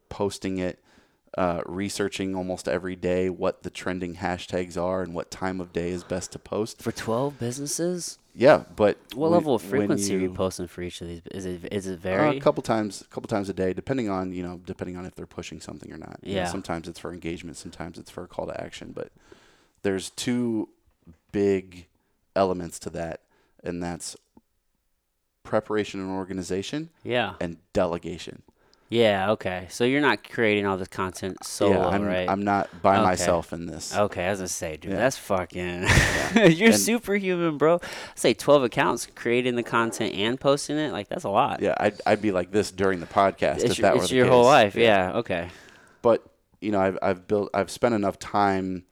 posting 0.09 0.59
it, 0.59 0.79
uh, 1.37 1.63
researching 1.67 2.37
almost 2.37 2.69
every 2.69 2.95
day 2.95 3.29
what 3.29 3.65
the 3.65 3.71
trending 3.71 4.15
hashtags 4.15 4.81
are 4.81 5.03
and 5.03 5.15
what 5.15 5.33
time 5.33 5.61
of 5.61 5.73
day 5.73 5.91
is 5.91 6.05
best 6.05 6.31
to 6.31 6.39
post. 6.39 6.81
For 6.81 6.93
12 6.93 7.41
businesses? 7.41 8.21
Yeah, 8.35 8.65
but 8.77 8.97
What 9.15 9.31
when- 9.31 9.33
level 9.33 9.55
of 9.55 9.61
frequency 9.63 10.15
are 10.15 10.19
you 10.19 10.29
you- 10.29 10.35
posting 10.35 10.67
for 10.67 10.81
each 10.83 11.01
of 11.03 11.09
these? 11.09 11.21
Is 11.31 11.45
it 11.45 11.71
is 11.73 11.87
it 11.87 12.05
Uh, 12.07 12.31
a 12.31 12.41
couple 12.41 12.63
times, 12.63 13.03
a 13.03 13.05
couple 13.05 13.29
times 13.29 13.49
a 13.51 13.53
day, 13.53 13.73
depending 13.75 14.09
on 14.09 14.33
you 14.33 14.43
know, 14.43 14.59
depending 14.65 14.97
on 14.97 15.05
if 15.05 15.15
they're 15.15 15.27
pushing 15.27 15.61
something 15.61 15.93
or 15.93 15.99
not. 15.99 16.19
You 16.23 16.35
know, 16.37 16.41
Yeah. 16.43 16.47
sometimes 16.49 16.89
it's 16.89 16.99
for 16.99 17.13
engagement, 17.13 17.57
sometimes 17.59 17.99
it's 17.99 18.11
for 18.11 18.25
a 18.25 18.27
call 18.29 18.47
to 18.47 18.59
action. 18.59 18.93
But 18.93 19.13
there's 19.83 20.09
two 20.11 20.71
big 21.31 21.87
elements 22.35 22.79
to 22.81 22.91
that, 22.91 23.21
and 23.63 23.83
that's 23.83 24.17
preparation 25.43 26.01
and 26.01 26.11
organization, 26.11 26.89
yeah. 27.03 27.35
and 27.41 27.59
delegation. 27.75 28.43
Yeah, 28.93 29.31
okay. 29.33 29.69
So 29.71 29.85
you're 29.85 30.03
not 30.03 30.29
creating 30.29 30.67
all 30.67 30.77
this 30.77 30.89
content 30.89 31.43
solo, 31.45 31.73
yeah, 31.81 31.87
I'm, 31.87 32.03
right? 32.05 32.29
I'm 32.29 32.43
not 32.45 32.69
by 32.83 32.97
Okay. 32.97 33.05
myself 33.05 33.55
in 33.55 33.65
this. 33.65 33.97
Okay, 33.97 34.25
As 34.27 34.41
I 34.41 34.43
was 34.43 34.51
gonna 34.53 34.71
say, 34.73 34.77
dude, 34.77 34.91
Yeah. 34.93 34.99
that's 34.99 35.17
fucking. 35.17 35.87
You're 36.35 36.73
And- 36.73 36.79
superhuman, 36.79 37.57
bro. 37.57 37.77
I 37.83 37.87
say 38.17 38.35
12 38.35 38.65
accounts, 38.65 39.07
creating 39.15 39.57
the 39.57 39.63
content 39.63 40.15
and 40.15 40.39
posting 40.39 40.77
it. 40.77 40.93
Like 40.93 41.09
that's 41.09 41.25
a 41.25 41.31
lot. 41.31 41.61
Yeah, 41.63 41.75
I'd, 41.81 42.01
I'd 42.05 42.21
be 42.21 42.33
like 42.33 42.51
this 42.51 42.71
during 42.71 43.01
the 43.01 43.07
podcast 43.07 43.61
it's 43.61 43.65
if 43.65 43.79
your, 43.79 43.83
that 43.93 43.97
were 43.99 44.07
the 44.07 44.15
your 44.15 44.27
whole 44.27 44.43
case. 44.45 44.47
life. 44.49 44.75
Yeah. 44.77 45.13
Okay. 45.15 45.49
but 46.03 46.23
you 46.61 46.71
know 46.71 46.81
I've, 46.81 46.99
I've 47.03 47.27
built 47.27 47.51
i've 47.55 47.71
spent 47.73 47.93
enough 47.93 48.21
time 48.21 48.85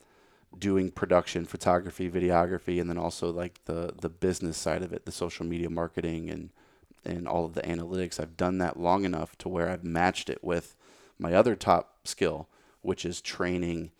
doing 0.58 0.90
production 0.90 1.44
photography 1.44 2.10
videography 2.10 2.80
and 2.80 2.90
then 2.90 2.98
also 2.98 3.30
like 3.30 3.64
the 3.66 3.94
the 4.00 4.08
business 4.08 4.56
side 4.56 4.82
of 4.82 4.92
it 4.92 5.04
the 5.04 5.12
social 5.12 5.46
media 5.46 5.70
marketing 5.70 6.30
and 6.30 6.50
and 7.04 7.26
all 7.26 7.44
of 7.44 7.54
the 7.54 7.62
analytics 7.62 8.20
i've 8.20 8.36
done 8.36 8.58
that 8.58 8.78
long 8.78 9.04
enough 9.04 9.36
to 9.38 9.48
where 9.48 9.68
i've 9.68 9.84
matched 9.84 10.28
it 10.30 10.42
with 10.42 10.76
my 11.18 11.34
other 11.34 11.54
top 11.54 11.98
skill 12.04 12.48
which 12.82 13.04
is 13.04 13.20
training 13.20 13.90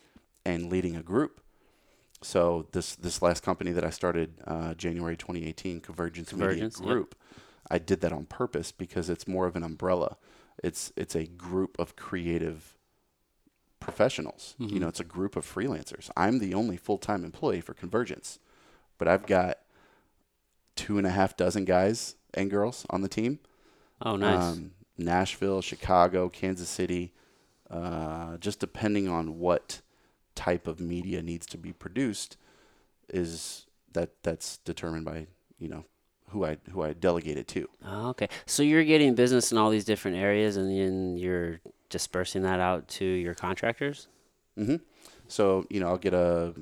and 0.44 0.70
leading 0.70 0.96
a 0.96 1.02
group 1.02 1.40
so 2.22 2.66
this 2.72 2.96
this 2.96 3.22
last 3.22 3.42
company 3.42 3.72
that 3.72 3.84
i 3.84 3.90
started 3.90 4.34
uh, 4.46 4.74
january 4.74 5.16
2018 5.16 5.80
convergence, 5.80 6.30
Convergence, 6.30 6.78
media 6.78 6.88
yep. 6.88 6.94
group 6.94 7.14
i 7.70 7.78
did 7.78 8.00
that 8.00 8.12
on 8.12 8.26
purpose 8.26 8.72
because 8.72 9.08
it's 9.08 9.26
more 9.26 9.46
of 9.46 9.56
an 9.56 9.62
umbrella 9.62 10.16
it's 10.62 10.92
it's 10.96 11.14
a 11.14 11.24
group 11.24 11.78
of 11.78 11.96
creative 11.96 12.76
professionals. 13.80 14.54
You 14.58 14.78
know, 14.78 14.88
it's 14.88 15.00
a 15.00 15.04
group 15.04 15.34
of 15.34 15.44
freelancers. 15.44 16.10
I'm 16.16 16.38
the 16.38 16.54
only 16.54 16.76
full 16.76 16.98
time 16.98 17.24
employee 17.24 17.62
for 17.62 17.74
Convergence, 17.74 18.38
but 18.98 19.08
I've 19.08 19.26
got 19.26 19.58
two 20.76 20.98
and 20.98 21.06
a 21.06 21.10
half 21.10 21.36
dozen 21.36 21.64
guys 21.64 22.14
and 22.34 22.50
girls 22.50 22.86
on 22.90 23.02
the 23.02 23.08
team. 23.08 23.38
Oh, 24.02 24.16
nice. 24.16 24.42
Um, 24.42 24.72
Nashville, 24.96 25.62
Chicago, 25.62 26.28
Kansas 26.28 26.68
City, 26.68 27.12
uh, 27.70 28.36
just 28.36 28.60
depending 28.60 29.08
on 29.08 29.38
what 29.38 29.80
type 30.34 30.66
of 30.66 30.80
media 30.80 31.22
needs 31.22 31.46
to 31.46 31.58
be 31.58 31.72
produced, 31.72 32.36
is 33.08 33.66
that 33.92 34.10
that's 34.22 34.58
determined 34.58 35.04
by 35.04 35.26
you 35.58 35.68
know 35.68 35.84
who 36.30 36.44
I 36.44 36.58
who 36.70 36.82
I 36.82 36.92
delegate 36.92 37.36
it 37.36 37.48
to. 37.48 37.68
Oh, 37.84 38.08
okay. 38.10 38.28
So 38.46 38.62
you're 38.62 38.84
getting 38.84 39.14
business 39.14 39.52
in 39.52 39.58
all 39.58 39.70
these 39.70 39.84
different 39.84 40.16
areas, 40.16 40.56
and 40.56 40.70
then 40.70 41.16
you're 41.16 41.60
dispersing 41.88 42.42
that 42.42 42.60
out 42.60 42.88
to 42.88 43.04
your 43.04 43.34
contractors. 43.34 44.08
Mm-hmm. 44.58 44.76
So 45.28 45.66
you 45.70 45.80
know, 45.80 45.88
I'll 45.88 45.98
get 45.98 46.14
a 46.14 46.54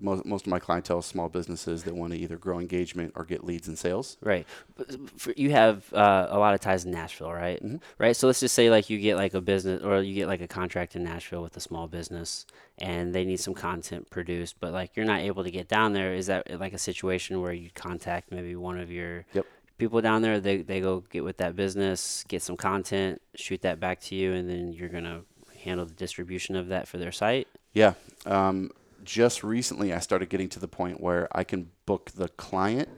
most 0.00 0.24
most 0.26 0.46
of 0.46 0.50
my 0.50 0.58
clientele 0.58 0.98
is 0.98 1.06
small 1.06 1.28
businesses 1.28 1.84
that 1.84 1.94
want 1.94 2.12
to 2.12 2.18
either 2.18 2.36
grow 2.36 2.58
engagement 2.58 3.12
or 3.16 3.24
get 3.24 3.44
leads 3.44 3.66
and 3.68 3.78
sales. 3.78 4.16
Right. 4.20 4.46
But 4.76 5.10
for, 5.18 5.32
you 5.36 5.50
have 5.52 5.92
uh, 5.94 6.26
a 6.28 6.38
lot 6.38 6.54
of 6.54 6.60
ties 6.60 6.84
in 6.84 6.90
Nashville, 6.90 7.32
right? 7.32 7.62
Mhm. 7.64 7.80
Right. 7.98 8.14
So 8.14 8.26
let's 8.26 8.40
just 8.40 8.54
say 8.54 8.68
like 8.70 8.90
you 8.90 8.98
get 8.98 9.16
like 9.16 9.34
a 9.34 9.40
business 9.40 9.82
or 9.82 10.02
you 10.02 10.14
get 10.14 10.26
like 10.26 10.40
a 10.42 10.48
contract 10.48 10.96
in 10.96 11.04
Nashville 11.04 11.42
with 11.42 11.56
a 11.56 11.60
small 11.60 11.86
business 11.86 12.44
and 12.78 13.14
they 13.14 13.24
need 13.24 13.38
some 13.40 13.54
content 13.54 14.10
produced, 14.10 14.56
but 14.60 14.72
like 14.72 14.96
you're 14.96 15.06
not 15.06 15.20
able 15.20 15.44
to 15.44 15.50
get 15.50 15.68
down 15.68 15.92
there. 15.94 16.12
Is 16.14 16.26
that 16.26 16.60
like 16.60 16.74
a 16.74 16.78
situation 16.78 17.40
where 17.40 17.52
you 17.54 17.70
contact 17.74 18.30
maybe 18.30 18.54
one 18.54 18.78
of 18.78 18.90
your 18.90 19.24
Yep. 19.32 19.46
people 19.78 20.00
down 20.02 20.20
there? 20.20 20.40
They, 20.40 20.58
they 20.58 20.80
go 20.80 21.00
get 21.10 21.24
with 21.24 21.38
that 21.38 21.56
business, 21.56 22.22
get 22.28 22.42
some 22.42 22.56
content, 22.58 23.22
shoot 23.34 23.62
that 23.62 23.80
back 23.80 24.00
to 24.02 24.14
you, 24.14 24.34
and 24.34 24.48
then 24.48 24.72
you're 24.74 24.90
going 24.90 25.04
to 25.04 25.22
handle 25.62 25.86
the 25.86 25.94
distribution 25.94 26.54
of 26.54 26.68
that 26.68 26.86
for 26.86 26.98
their 26.98 27.10
site? 27.12 27.48
Yeah. 27.72 27.94
Um, 28.26 28.70
just 29.06 29.42
recently, 29.42 29.92
I 29.94 30.00
started 30.00 30.28
getting 30.28 30.48
to 30.50 30.60
the 30.60 30.68
point 30.68 31.00
where 31.00 31.28
I 31.32 31.44
can 31.44 31.70
book 31.86 32.10
the 32.14 32.28
client 32.28 32.88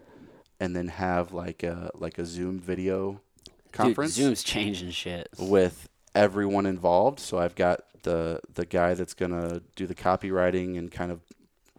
and 0.58 0.74
then 0.74 0.88
have 0.88 1.32
like 1.32 1.62
a 1.62 1.90
like 1.94 2.18
a 2.18 2.24
Zoom 2.26 2.58
video 2.58 3.20
conference 3.70 4.16
Dude, 4.16 4.24
Zoom's 4.24 4.42
changing 4.42 4.90
shit. 4.90 5.28
with 5.38 5.88
everyone 6.14 6.66
involved. 6.66 7.20
So 7.20 7.38
I've 7.38 7.54
got 7.54 7.82
the 8.02 8.40
the 8.54 8.66
guy 8.66 8.94
that's 8.94 9.14
gonna 9.14 9.62
do 9.76 9.86
the 9.86 9.94
copywriting 9.94 10.76
and 10.78 10.90
kind 10.90 11.12
of 11.12 11.20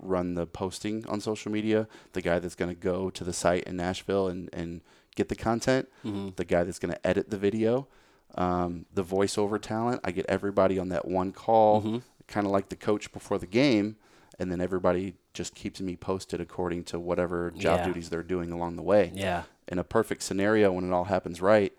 run 0.02 0.36
the 0.36 0.46
posting 0.46 1.06
on 1.08 1.20
social 1.20 1.52
media, 1.52 1.88
the 2.14 2.22
guy 2.22 2.40
that's 2.40 2.56
gonna 2.56 2.76
go 2.76 3.10
to 3.10 3.24
the 3.26 3.34
site 3.34 3.64
in 3.64 3.76
Nashville 3.76 4.28
and, 4.30 4.50
and 4.54 4.82
get 5.16 5.28
the 5.28 5.36
content, 5.36 5.90
hmm 6.04 6.30
the 6.38 6.46
guy 6.46 6.64
that's 6.64 6.80
gonna 6.80 7.00
edit 7.04 7.30
the 7.32 7.38
video, 7.38 7.88
um, 8.36 8.86
the 8.94 9.04
voiceover 9.04 9.60
talent. 9.60 10.00
I 10.06 10.12
get 10.12 10.26
everybody 10.30 10.80
on 10.80 10.90
that 10.90 11.06
one 11.06 11.34
call, 11.34 11.82
Mhm. 11.82 12.02
kind 12.28 12.46
of 12.46 12.52
like 12.54 12.70
the 12.70 12.76
coach 12.78 13.12
before 13.12 13.38
the 13.40 13.48
game, 13.48 13.98
and 14.40 14.52
then 14.52 14.62
everybody 14.62 15.14
just 15.34 15.54
keeps 15.54 15.80
me 15.82 15.96
posted 15.96 16.40
according 16.42 16.84
to 16.86 17.00
whatever 17.00 17.52
job 17.52 17.80
Yeah. 17.80 17.86
duties 17.88 18.10
they're 18.10 18.24
doing 18.24 18.52
along 18.52 18.76
the 18.78 18.82
way 18.82 19.12
Yeah. 19.14 19.44
in 19.68 19.78
a 19.80 19.84
perfect 19.84 20.24
scenario 20.24 20.72
when 20.72 20.86
it 20.90 20.94
all 20.94 21.06
happens 21.06 21.42
right 21.42 21.74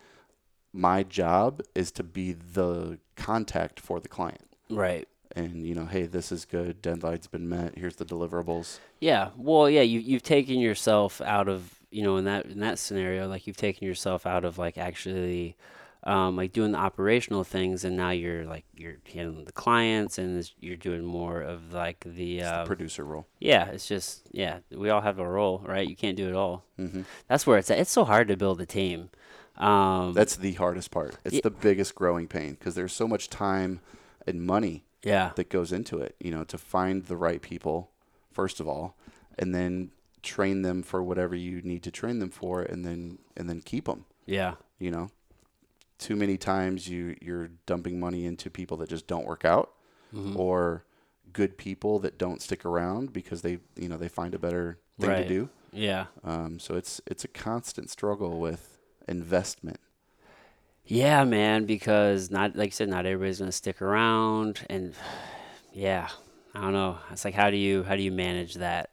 my 0.72 1.02
job 1.02 1.60
is 1.74 1.90
to 1.92 2.02
be 2.04 2.32
the 2.32 2.98
contact 3.16 3.80
for 3.80 3.98
the 4.00 4.08
client 4.08 4.46
Right. 4.68 5.08
and 5.34 5.66
you 5.66 5.74
know 5.74 5.86
hey 5.86 6.06
this 6.06 6.30
is 6.30 6.44
good 6.44 6.80
deadline's 6.80 7.26
been 7.26 7.48
met 7.48 7.76
here's 7.76 7.96
the 7.96 8.04
deliverables 8.04 8.78
Yeah. 9.00 9.30
Well, 9.36 9.68
yeah, 9.70 9.80
you 9.82 9.98
you've 10.00 10.22
taken 10.22 10.58
yourself 10.60 11.20
out 11.22 11.48
of, 11.48 11.80
you 11.90 12.02
know, 12.02 12.18
in 12.18 12.24
that 12.26 12.44
in 12.46 12.60
that 12.60 12.78
scenario, 12.78 13.26
like 13.26 13.46
you've 13.46 13.56
taken 13.56 13.88
yourself 13.88 14.26
out 14.26 14.44
of 14.44 14.58
like 14.58 14.76
actually 14.76 15.56
um, 16.04 16.36
like 16.36 16.52
doing 16.52 16.72
the 16.72 16.78
operational 16.78 17.44
things 17.44 17.84
and 17.84 17.96
now 17.96 18.10
you're 18.10 18.44
like 18.44 18.64
you're 18.74 18.96
handling 19.12 19.44
the 19.44 19.52
clients 19.52 20.18
and 20.18 20.50
you're 20.60 20.76
doing 20.76 21.04
more 21.04 21.40
of 21.42 21.72
like 21.72 22.04
the, 22.06 22.38
it's 22.38 22.48
uh, 22.48 22.62
the 22.62 22.66
producer 22.66 23.04
role. 23.04 23.26
Yeah 23.38 23.66
it's 23.66 23.86
just 23.86 24.22
yeah 24.32 24.58
we 24.70 24.90
all 24.90 25.00
have 25.00 25.18
a 25.18 25.28
role 25.28 25.62
right? 25.66 25.88
You 25.88 25.96
can't 25.96 26.16
do 26.16 26.28
it 26.28 26.34
all. 26.34 26.64
Hmm 26.76 27.02
that's 27.28 27.46
where 27.46 27.58
it's 27.58 27.70
at. 27.70 27.78
It's 27.78 27.90
so 27.90 28.04
hard 28.04 28.28
to 28.28 28.36
build 28.36 28.60
a 28.60 28.66
team. 28.66 29.10
Um, 29.56 30.14
that's 30.14 30.36
the 30.36 30.54
hardest 30.54 30.90
part. 30.90 31.16
It's 31.24 31.40
the 31.42 31.50
biggest 31.50 31.94
growing 31.94 32.28
pain 32.28 32.52
because 32.52 32.74
there's 32.74 32.94
so 32.94 33.06
much 33.06 33.28
time 33.28 33.80
and 34.26 34.42
money 34.42 34.84
yeah. 35.02 35.32
that 35.36 35.48
goes 35.50 35.72
into 35.72 35.98
it 35.98 36.14
you 36.20 36.30
know 36.30 36.44
to 36.44 36.58
find 36.58 37.06
the 37.06 37.16
right 37.16 37.42
people 37.42 37.90
first 38.32 38.60
of 38.60 38.68
all 38.68 38.96
and 39.38 39.54
then 39.54 39.90
train 40.22 40.62
them 40.62 40.82
for 40.82 41.02
whatever 41.02 41.34
you 41.34 41.62
need 41.62 41.82
to 41.82 41.90
train 41.90 42.18
them 42.18 42.30
for 42.30 42.62
and 42.62 42.84
then 42.84 43.18
and 43.36 43.48
then 43.48 43.60
keep 43.60 43.86
them 43.86 44.04
yeah. 44.26 44.54
You 44.78 44.90
know 44.90 45.10
too 46.00 46.16
many 46.16 46.36
times 46.36 46.88
you 46.88 47.16
you're 47.20 47.48
dumping 47.66 48.00
money 48.00 48.24
into 48.26 48.50
people 48.50 48.76
that 48.78 48.88
just 48.88 49.06
don't 49.06 49.26
work 49.26 49.44
out 49.44 49.70
Mhm. 50.14 50.36
or 50.36 50.84
good 51.32 51.56
people 51.56 52.00
that 52.00 52.18
don't 52.18 52.42
stick 52.42 52.64
around 52.64 53.12
because 53.12 53.42
they 53.42 53.58
you 53.76 53.88
know 53.88 53.96
they 53.96 54.08
find 54.08 54.34
a 54.34 54.38
better 54.38 54.78
thing 54.98 55.10
Right. 55.10 55.22
to 55.22 55.28
do 55.28 55.48
yeah 55.72 56.06
um, 56.24 56.58
so 56.58 56.74
it's 56.74 57.00
it's 57.06 57.22
a 57.24 57.28
constant 57.28 57.88
struggle 57.90 58.40
with 58.40 58.78
investment 59.06 59.78
Yeah, 60.84 61.22
man, 61.24 61.66
because 61.66 62.30
not 62.30 62.56
like 62.56 62.68
you 62.68 62.72
said, 62.72 62.88
not 62.88 63.06
everybody's 63.06 63.38
gonna 63.38 63.52
stick 63.52 63.80
around, 63.80 64.66
and 64.68 64.94
yeah, 65.72 66.08
I 66.54 66.60
don't 66.62 66.72
know. 66.72 66.98
It's 67.12 67.24
like 67.24 67.34
how 67.34 67.50
do 67.50 67.56
you 67.56 67.84
how 67.84 67.94
do 67.94 68.02
you 68.02 68.10
manage 68.10 68.54
that 68.54 68.90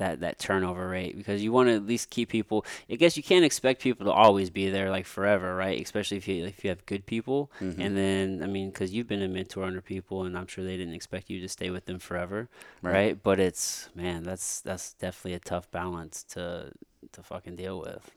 that 0.00 0.20
that 0.20 0.38
turnover 0.38 0.88
rate? 0.88 1.16
Because 1.16 1.42
you 1.42 1.52
want 1.52 1.68
to 1.68 1.74
at 1.76 1.86
least 1.86 2.10
keep 2.10 2.28
people. 2.28 2.66
I 2.90 2.96
guess 2.96 3.16
you 3.16 3.22
can't 3.22 3.44
expect 3.44 3.80
people 3.80 4.04
to 4.06 4.12
always 4.12 4.50
be 4.50 4.68
there 4.68 4.90
like 4.90 5.06
forever, 5.06 5.54
right? 5.54 5.80
Especially 5.80 6.16
if 6.18 6.26
you 6.28 6.44
if 6.44 6.64
you 6.64 6.70
have 6.70 6.84
good 6.86 7.06
people, 7.06 7.50
Mhm. 7.60 7.78
and 7.78 7.96
then 7.96 8.42
I 8.42 8.46
mean, 8.46 8.70
because 8.70 8.92
you've 8.92 9.06
been 9.08 9.22
a 9.22 9.28
mentor 9.28 9.64
under 9.64 9.80
people, 9.80 10.24
and 10.24 10.36
I'm 10.36 10.46
sure 10.48 10.64
they 10.64 10.76
didn't 10.76 10.94
expect 10.94 11.30
you 11.30 11.40
to 11.40 11.48
stay 11.48 11.70
with 11.70 11.86
them 11.86 11.98
forever, 12.00 12.48
Right. 12.82 12.92
right? 12.92 13.22
But 13.22 13.38
it's 13.40 13.88
man, 13.94 14.24
that's 14.24 14.60
that's 14.60 14.92
definitely 14.94 15.34
a 15.34 15.38
tough 15.40 15.70
balance 15.70 16.24
to 16.34 16.72
to 17.12 17.22
fucking 17.22 17.56
deal 17.56 17.78
with. 17.80 18.10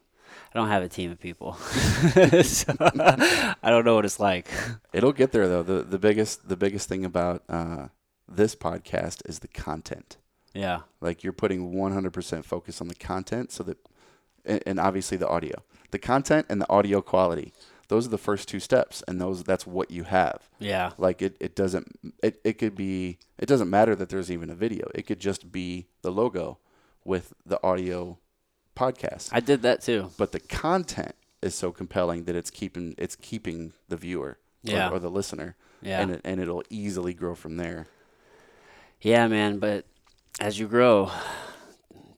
I 0.54 0.58
don't 0.58 0.70
have 0.70 0.82
a 0.84 0.90
team 0.90 1.12
of 1.12 1.20
people. 1.20 1.54
so, 2.44 2.74
I 2.80 3.56
don't 3.70 3.86
know 3.86 3.96
what 3.96 4.06
it's 4.06 4.20
like. 4.20 4.48
it'll 4.94 5.12
get 5.14 5.32
there 5.32 5.48
though 5.48 5.64
the 5.64 5.84
the 5.84 6.00
biggest 6.00 6.48
the 6.50 6.58
biggest 6.58 6.90
thing 6.90 7.06
about 7.06 7.44
uh, 7.48 7.88
this 8.28 8.56
podcast 8.56 9.22
is 9.30 9.40
the 9.40 9.48
content 9.48 10.18
Yeah. 10.54 10.82
Like 11.02 11.24
you're 11.24 11.34
putting 11.34 11.74
100% 11.74 12.46
focus 12.46 12.80
on 12.82 12.88
the 12.88 12.96
content 12.96 13.52
so 13.52 13.64
that 13.64 13.78
and, 14.46 14.62
and 14.66 14.80
obviously 14.80 15.18
the 15.18 15.28
audio. 15.28 15.64
The 15.92 16.00
content 16.00 16.48
and 16.50 16.62
the 16.62 16.70
audio 16.70 17.02
quality. 17.02 17.54
Those 17.88 18.08
are 18.08 18.12
the 18.12 18.18
first 18.18 18.48
two 18.48 18.60
steps 18.60 19.04
and 19.08 19.20
those 19.22 19.44
that's 19.44 19.68
what 19.68 19.92
you 19.92 20.04
have. 20.04 20.50
Yeah. 20.60 20.92
Like 20.98 21.22
it, 21.22 21.36
it 21.40 21.56
doesn't 21.56 22.00
it, 22.24 22.40
it 22.44 22.54
could 22.58 22.76
be 22.76 23.18
it 23.38 23.46
doesn't 23.48 23.70
matter 23.70 23.96
that 23.96 24.10
there's 24.10 24.32
even 24.32 24.50
a 24.50 24.56
video. 24.56 24.90
It 24.96 25.04
could 25.08 25.20
just 25.20 25.52
be 25.52 25.88
the 26.02 26.12
logo 26.12 26.60
with 27.04 27.34
the 27.46 27.60
audio 27.64 28.18
podcast. 28.76 29.30
I 29.32 29.40
did 29.40 29.62
that 29.64 29.82
too. 29.82 30.12
but 30.18 30.32
the 30.32 30.40
content 30.40 31.16
is 31.42 31.54
so 31.56 31.72
compelling 31.72 32.24
that 32.24 32.36
it's 32.36 32.50
keeping 32.50 32.96
it's 32.98 33.16
keeping 33.16 33.74
the 33.90 33.98
viewer 33.98 34.38
Yeah. 34.64 34.90
or, 34.90 34.94
or 34.96 35.00
the 35.00 35.12
listener 35.12 35.56
Yeah. 35.82 36.02
and 36.02 36.12
it, 36.12 36.22
and 36.24 36.40
it'll 36.40 36.64
easily 36.70 37.14
grow 37.14 37.36
from 37.36 37.58
there. 37.58 37.88
Yeah, 39.02 39.28
man. 39.28 39.60
But 39.60 39.86
as 40.40 40.60
you 40.60 40.68
grow, 40.68 41.12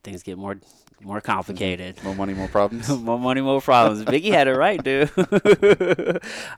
things 0.03 0.23
get 0.23 0.37
more 0.37 0.57
more 1.01 1.21
complicated. 1.21 2.03
More 2.03 2.15
money, 2.15 2.33
more 2.33 2.47
problems. 2.47 2.89
more 3.01 3.19
money, 3.19 3.41
more 3.41 3.61
problems. 3.61 4.03
Biggie 4.05 4.31
had 4.31 4.47
it 4.47 4.55
right, 4.55 4.81
dude. 4.83 5.11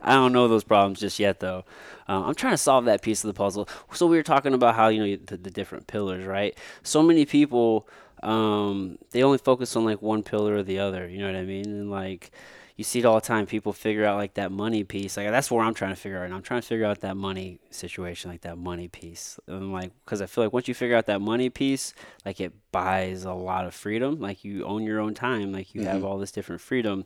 I 0.02 0.14
don't 0.14 0.32
know 0.32 0.48
those 0.48 0.64
problems 0.64 1.00
just 1.00 1.18
yet, 1.18 1.40
though. 1.40 1.64
Um, 2.06 2.24
I'm 2.24 2.34
trying 2.34 2.54
to 2.54 2.58
solve 2.58 2.86
that 2.86 3.02
piece 3.02 3.22
of 3.24 3.28
the 3.28 3.34
puzzle. 3.34 3.68
So 3.92 4.06
we 4.06 4.16
were 4.16 4.22
talking 4.22 4.54
about 4.54 4.74
how 4.74 4.88
you 4.88 5.04
know 5.04 5.22
the, 5.26 5.36
the 5.36 5.50
different 5.50 5.86
pillars, 5.86 6.24
right? 6.24 6.56
So 6.82 7.02
many 7.02 7.26
people, 7.26 7.86
um, 8.22 8.98
they 9.10 9.22
only 9.22 9.38
focus 9.38 9.76
on 9.76 9.84
like 9.84 10.00
one 10.00 10.22
pillar 10.22 10.54
or 10.54 10.62
the 10.62 10.78
other. 10.78 11.06
You 11.06 11.18
know 11.18 11.26
what 11.26 11.36
I 11.36 11.44
mean? 11.44 11.66
And 11.66 11.90
like 11.90 12.30
you 12.78 12.84
see 12.84 13.00
it 13.00 13.04
all 13.04 13.16
the 13.16 13.20
time. 13.20 13.44
People 13.44 13.72
figure 13.72 14.04
out 14.04 14.18
like 14.18 14.34
that 14.34 14.52
money 14.52 14.84
piece. 14.84 15.16
Like 15.16 15.28
that's 15.30 15.50
where 15.50 15.64
I'm 15.64 15.74
trying 15.74 15.90
to 15.90 16.00
figure 16.00 16.20
out. 16.20 16.26
And 16.26 16.32
I'm 16.32 16.42
trying 16.42 16.60
to 16.60 16.66
figure 16.66 16.86
out 16.86 17.00
that 17.00 17.16
money 17.16 17.58
situation, 17.70 18.30
like 18.30 18.42
that 18.42 18.56
money 18.56 18.86
piece. 18.86 19.36
And 19.48 19.72
like, 19.72 19.90
because 20.04 20.22
I 20.22 20.26
feel 20.26 20.44
like 20.44 20.52
once 20.52 20.68
you 20.68 20.74
figure 20.74 20.96
out 20.96 21.06
that 21.06 21.20
money 21.20 21.50
piece, 21.50 21.92
like 22.24 22.40
it 22.40 22.52
buys 22.70 23.24
a 23.24 23.32
lot 23.32 23.66
of 23.66 23.74
freedom. 23.74 24.20
Like 24.20 24.44
you 24.44 24.64
own 24.64 24.84
your 24.84 25.00
own 25.00 25.14
time. 25.14 25.52
Like 25.52 25.74
you 25.74 25.82
have 25.82 26.04
all 26.04 26.18
this 26.18 26.30
different 26.30 26.60
freedom. 26.60 27.04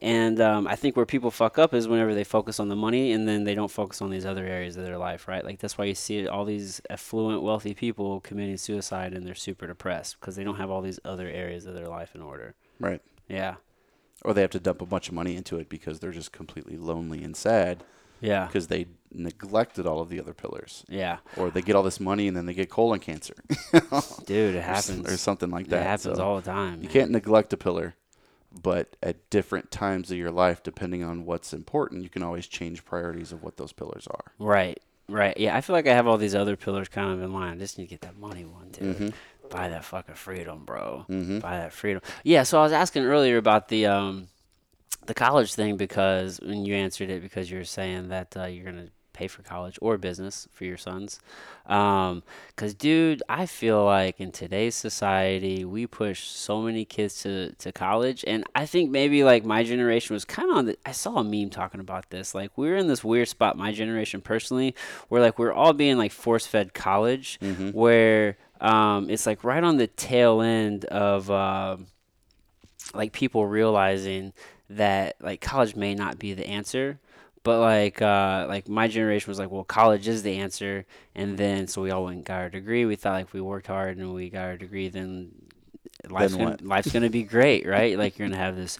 And 0.00 0.40
um, 0.40 0.66
I 0.66 0.76
think 0.76 0.96
where 0.96 1.04
people 1.04 1.30
fuck 1.30 1.58
up 1.58 1.74
is 1.74 1.86
whenever 1.86 2.14
they 2.14 2.24
focus 2.24 2.58
on 2.58 2.70
the 2.70 2.74
money 2.74 3.12
and 3.12 3.28
then 3.28 3.44
they 3.44 3.54
don't 3.54 3.70
focus 3.70 4.00
on 4.00 4.08
these 4.08 4.24
other 4.24 4.46
areas 4.46 4.78
of 4.78 4.84
their 4.84 4.96
life, 4.96 5.28
right? 5.28 5.44
Like 5.44 5.58
that's 5.58 5.76
why 5.76 5.84
you 5.84 5.94
see 5.94 6.26
all 6.26 6.46
these 6.46 6.80
affluent, 6.88 7.42
wealthy 7.42 7.74
people 7.74 8.20
committing 8.20 8.56
suicide 8.56 9.12
and 9.12 9.26
they're 9.26 9.34
super 9.34 9.66
depressed 9.66 10.18
because 10.18 10.36
they 10.36 10.42
don't 10.42 10.56
have 10.56 10.70
all 10.70 10.80
these 10.80 10.98
other 11.04 11.28
areas 11.28 11.66
of 11.66 11.74
their 11.74 11.86
life 11.86 12.14
in 12.14 12.22
order. 12.22 12.54
right. 12.80 13.02
Yeah. 13.28 13.56
Or 14.24 14.32
they 14.34 14.40
have 14.42 14.50
to 14.50 14.60
dump 14.60 14.80
a 14.82 14.86
bunch 14.86 15.08
of 15.08 15.14
money 15.14 15.34
into 15.36 15.58
it 15.58 15.68
because 15.68 15.98
they're 16.00 16.12
just 16.12 16.30
completely 16.32 16.76
lonely 16.76 17.24
and 17.24 17.34
sad 17.36 17.82
Yeah. 18.20 18.46
because 18.46 18.68
they 18.68 18.86
neglected 19.12 19.86
all 19.86 20.00
of 20.00 20.08
the 20.10 20.20
other 20.20 20.32
pillars. 20.32 20.84
Yeah. 20.88 21.18
Or 21.36 21.50
they 21.50 21.60
get 21.62 21.74
all 21.76 21.82
this 21.82 21.98
money 22.00 22.28
and 22.28 22.36
then 22.36 22.46
they 22.46 22.54
get 22.54 22.70
colon 22.70 23.00
cancer 23.00 23.34
Dude, 24.26 24.54
it 24.54 24.62
happens. 24.62 25.08
or 25.12 25.16
something 25.16 25.50
like 25.50 25.68
that. 25.68 25.80
It 25.80 25.86
happens 25.86 26.16
So 26.16 26.24
all 26.24 26.36
the 26.36 26.42
time. 26.42 26.76
you 26.82 26.84
man. 26.84 26.92
can't 26.92 27.10
neglect 27.10 27.52
a 27.52 27.56
pillar, 27.56 27.94
but 28.62 28.96
at 29.02 29.28
different 29.30 29.70
times 29.70 30.10
of 30.10 30.16
your 30.18 30.30
life, 30.30 30.62
depending 30.62 31.02
on 31.02 31.24
what's 31.24 31.52
important, 31.52 32.02
you 32.04 32.08
can 32.08 32.22
always 32.22 32.46
change 32.46 32.84
priorities 32.84 33.32
of 33.32 33.42
what 33.42 33.56
those 33.56 33.72
pillars 33.72 34.06
are. 34.08 34.32
Right. 34.38 34.78
Right. 35.08 35.36
Yeah. 35.36 35.56
I 35.56 35.60
feel 35.60 35.74
like 35.74 35.86
I 35.88 35.94
have 35.94 36.06
all 36.06 36.16
these 36.16 36.34
other 36.34 36.56
pillars 36.56 36.88
kind 36.88 37.12
of 37.12 37.22
in 37.22 37.32
line. 37.32 37.52
I 37.54 37.56
just 37.58 37.76
need 37.76 37.86
to 37.86 37.90
get 37.90 38.02
that 38.02 38.16
money 38.18 38.44
one, 38.44 38.70
too. 38.70 38.84
Mm-hmm. 38.84 39.08
Buy 39.52 39.68
that 39.68 39.84
fucking 39.84 40.14
freedom, 40.16 40.64
bro. 40.64 41.06
Mm-hmm. 41.08 41.38
Buy 41.40 41.58
that 41.58 41.72
freedom. 41.72 42.02
Yeah. 42.24 42.42
So 42.42 42.58
I 42.58 42.62
was 42.62 42.72
asking 42.72 43.04
earlier 43.04 43.36
about 43.36 43.68
the 43.68 43.86
um, 43.86 44.28
the 45.06 45.14
college 45.14 45.54
thing 45.54 45.76
because 45.76 46.40
when 46.40 46.64
you 46.64 46.74
answered 46.74 47.10
it 47.10 47.22
because 47.22 47.50
you 47.50 47.58
were 47.58 47.64
saying 47.64 48.08
that 48.08 48.36
uh, 48.36 48.44
you're 48.44 48.64
gonna 48.64 48.88
pay 49.12 49.28
for 49.28 49.42
college 49.42 49.78
or 49.82 49.98
business 49.98 50.48
for 50.52 50.64
your 50.64 50.78
sons. 50.78 51.20
Um, 51.66 52.22
cause 52.56 52.72
dude, 52.72 53.22
I 53.28 53.44
feel 53.44 53.84
like 53.84 54.18
in 54.20 54.32
today's 54.32 54.74
society 54.74 55.66
we 55.66 55.86
push 55.86 56.24
so 56.24 56.62
many 56.62 56.84
kids 56.86 57.20
to 57.22 57.52
to 57.58 57.72
college, 57.72 58.24
and 58.26 58.44
I 58.54 58.64
think 58.66 58.90
maybe 58.90 59.22
like 59.22 59.44
my 59.44 59.64
generation 59.64 60.14
was 60.14 60.24
kind 60.24 60.50
of 60.50 60.56
on 60.56 60.64
the. 60.66 60.78
I 60.86 60.92
saw 60.92 61.18
a 61.18 61.24
meme 61.24 61.50
talking 61.50 61.80
about 61.80 62.08
this. 62.10 62.34
Like 62.34 62.50
we're 62.56 62.76
in 62.76 62.88
this 62.88 63.04
weird 63.04 63.28
spot, 63.28 63.56
my 63.58 63.70
generation 63.72 64.22
personally, 64.22 64.74
where 65.08 65.20
like 65.20 65.38
we're 65.38 65.52
all 65.52 65.72
being 65.74 65.98
like 65.98 66.12
force 66.12 66.46
fed 66.46 66.72
college, 66.74 67.38
Mm-hmm. 67.42 67.70
where 67.70 68.38
um, 68.62 69.10
it's 69.10 69.26
like 69.26 69.44
right 69.44 69.62
on 69.62 69.76
the 69.76 69.86
tail 69.88 70.40
end 70.40 70.86
of. 70.86 71.30
um 71.30 71.86
like 72.94 73.12
people 73.12 73.46
realizing 73.46 74.32
that 74.68 75.14
like 75.20 75.40
college 75.40 75.74
may 75.76 75.94
not 75.94 76.18
be 76.18 76.34
the 76.34 76.46
answer 76.46 76.98
but 77.42 77.58
like 77.60 78.02
uh 78.02 78.44
like 78.48 78.68
my 78.68 78.86
generation 78.88 79.30
was 79.30 79.38
like 79.38 79.50
well 79.50 79.64
college 79.64 80.08
is 80.08 80.22
the 80.24 80.36
answer 80.38 80.84
and 81.14 81.38
then 81.38 81.66
so 81.68 81.80
we 81.80 81.90
all 81.90 82.04
went 82.04 82.16
and 82.16 82.24
got 82.24 82.40
our 82.40 82.50
degree 82.50 82.84
we 82.84 82.96
thought 82.96 83.12
like 83.14 83.32
we 83.32 83.40
worked 83.40 83.68
hard 83.68 83.96
and 83.96 84.12
we 84.12 84.28
got 84.28 84.44
our 84.44 84.56
degree 84.56 84.88
then 84.88 85.30
life's 86.10 86.34
Then 86.36 86.44
gonna, 86.44 86.58
life's 86.62 86.92
gonna 86.92 87.08
be 87.08 87.22
great 87.22 87.66
right 87.66 87.96
like 87.96 88.18
you're 88.18 88.28
gonna 88.28 88.36
have 88.36 88.56
this 88.56 88.78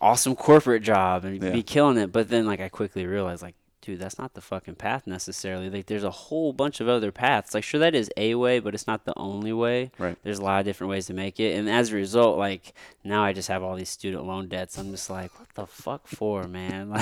awesome 0.00 0.36
corporate 0.36 0.82
job 0.82 1.24
and 1.24 1.42
Yeah. 1.42 1.50
be 1.50 1.62
killing 1.64 1.96
it 1.96 2.12
but 2.12 2.28
then 2.28 2.46
like 2.46 2.60
i 2.60 2.68
quickly 2.68 3.06
realized 3.06 3.42
like 3.42 3.56
dude 3.90 4.00
that's 4.00 4.18
not 4.18 4.34
the 4.34 4.40
fucking 4.40 4.74
path 4.76 5.06
necessarily. 5.06 5.68
Like 5.70 5.86
there's 5.86 6.04
a 6.04 6.10
whole 6.10 6.52
bunch 6.52 6.80
of 6.80 6.88
other 6.88 7.10
paths. 7.12 7.54
Like 7.54 7.64
sure 7.64 7.80
that 7.80 7.94
is 7.94 8.10
a 8.16 8.34
way 8.34 8.58
but 8.58 8.74
it's 8.74 8.86
not 8.86 9.04
the 9.04 9.12
only 9.18 9.52
way. 9.52 9.90
Right. 9.98 10.16
there's 10.22 10.38
a 10.38 10.42
lot 10.42 10.60
of 10.60 10.64
different 10.64 10.90
ways 10.90 11.06
to 11.06 11.14
make 11.14 11.38
it. 11.40 11.54
And 11.56 11.68
as 11.68 11.92
a 11.92 11.96
result 11.96 12.38
like 12.38 12.72
now 13.04 13.22
i 13.24 13.32
just 13.32 13.48
have 13.48 13.62
all 13.62 13.76
these 13.76 13.88
student 13.88 14.24
loan 14.26 14.48
debts. 14.48 14.78
I'm 14.78 14.90
just 14.90 15.10
like 15.10 15.38
what 15.38 15.48
the 15.54 15.66
fuck 15.66 16.06
for 16.06 16.44
man? 16.44 16.90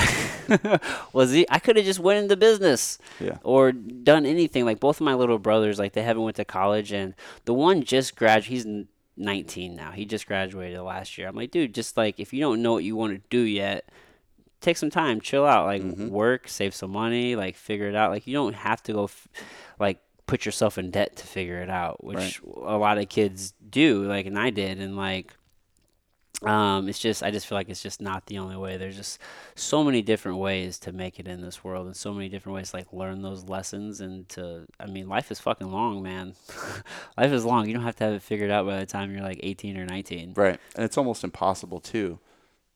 Like 0.48 0.82
was 1.12 1.32
he 1.32 1.46
i 1.50 1.58
could 1.58 1.76
have 1.76 1.84
just 1.84 2.00
went 2.00 2.22
into 2.22 2.36
business 2.36 2.98
Yeah. 3.20 3.38
or 3.42 3.72
done 3.72 4.24
anything. 4.26 4.64
Like 4.64 4.80
both 4.80 5.00
of 5.00 5.04
my 5.04 5.14
little 5.14 5.38
brothers 5.38 5.78
like 5.78 5.92
they 5.92 6.02
haven't 6.02 6.22
went 6.22 6.36
to 6.36 6.44
college. 6.44 6.92
And 6.92 7.14
the 7.44 7.54
one 7.54 7.82
just 7.82 8.16
graduated 8.16 8.48
he's 8.66 8.84
19 9.16 9.74
now. 9.74 9.90
He 9.90 10.04
just 10.04 10.26
graduated 10.26 10.80
last 10.80 11.18
year. 11.18 11.28
I'm 11.28 11.36
like 11.36 11.50
dude 11.50 11.74
just 11.74 11.96
like 11.96 12.18
if 12.20 12.32
you 12.32 12.40
don't 12.40 12.62
know 12.62 12.72
what 12.72 12.84
you 12.84 12.96
want 12.96 13.14
to 13.14 13.22
do 13.30 13.40
yet 13.40 13.88
take 14.60 14.76
some 14.76 14.90
time 14.90 15.20
chill 15.20 15.44
out 15.46 15.66
like 15.66 15.82
Mhm. 15.82 16.08
work 16.10 16.48
save 16.48 16.74
some 16.74 16.90
money 16.90 17.36
like 17.36 17.54
figure 17.56 17.88
it 17.88 17.94
out 17.94 18.10
like 18.10 18.26
you 18.26 18.34
don't 18.34 18.54
have 18.54 18.82
to 18.84 18.92
go 18.92 19.04
f- 19.04 19.28
like 19.78 20.00
put 20.26 20.44
yourself 20.44 20.76
in 20.78 20.90
debt 20.90 21.16
to 21.16 21.26
figure 21.26 21.60
it 21.60 21.70
out 21.70 22.02
which 22.04 22.40
a 22.44 22.76
lot 22.76 22.98
of 22.98 23.08
kids 23.08 23.54
do 23.70 24.02
like 24.04 24.26
and 24.26 24.38
i 24.38 24.50
did 24.50 24.78
and 24.80 24.96
like 24.96 25.32
um 26.42 26.88
it's 26.88 27.00
just 27.00 27.22
i 27.24 27.30
just 27.32 27.46
feel 27.48 27.56
like 27.58 27.68
it's 27.68 27.82
just 27.82 28.00
not 28.00 28.26
the 28.26 28.38
only 28.38 28.56
way 28.56 28.76
there's 28.76 28.96
just 28.96 29.18
so 29.56 29.82
many 29.82 30.02
different 30.02 30.38
ways 30.38 30.78
to 30.78 30.92
make 30.92 31.18
it 31.18 31.26
in 31.26 31.40
this 31.40 31.64
world 31.64 31.86
and 31.86 31.96
so 31.96 32.12
many 32.14 32.28
different 32.28 32.54
ways 32.54 32.70
to 32.70 32.76
like 32.76 32.92
learn 32.92 33.22
those 33.22 33.44
lessons 33.44 34.00
and 34.00 34.28
to 34.28 34.64
i 34.78 34.86
mean 34.86 35.08
life 35.08 35.32
is 35.32 35.40
fucking 35.40 35.70
long 35.72 36.00
man 36.00 36.34
life 37.18 37.32
is 37.32 37.44
long 37.44 37.66
you 37.66 37.74
don't 37.74 37.82
have 37.82 37.96
to 37.96 38.04
have 38.04 38.12
it 38.12 38.22
figured 38.22 38.52
out 38.52 38.66
by 38.66 38.78
the 38.78 38.86
time 38.86 39.10
you're 39.12 39.22
like 39.22 39.40
18 39.42 39.76
or 39.78 39.84
19 39.86 40.34
Right. 40.36 40.60
And 40.76 40.84
it's 40.84 40.96
almost 40.98 41.24
impossible 41.24 41.80
too. 41.80 42.18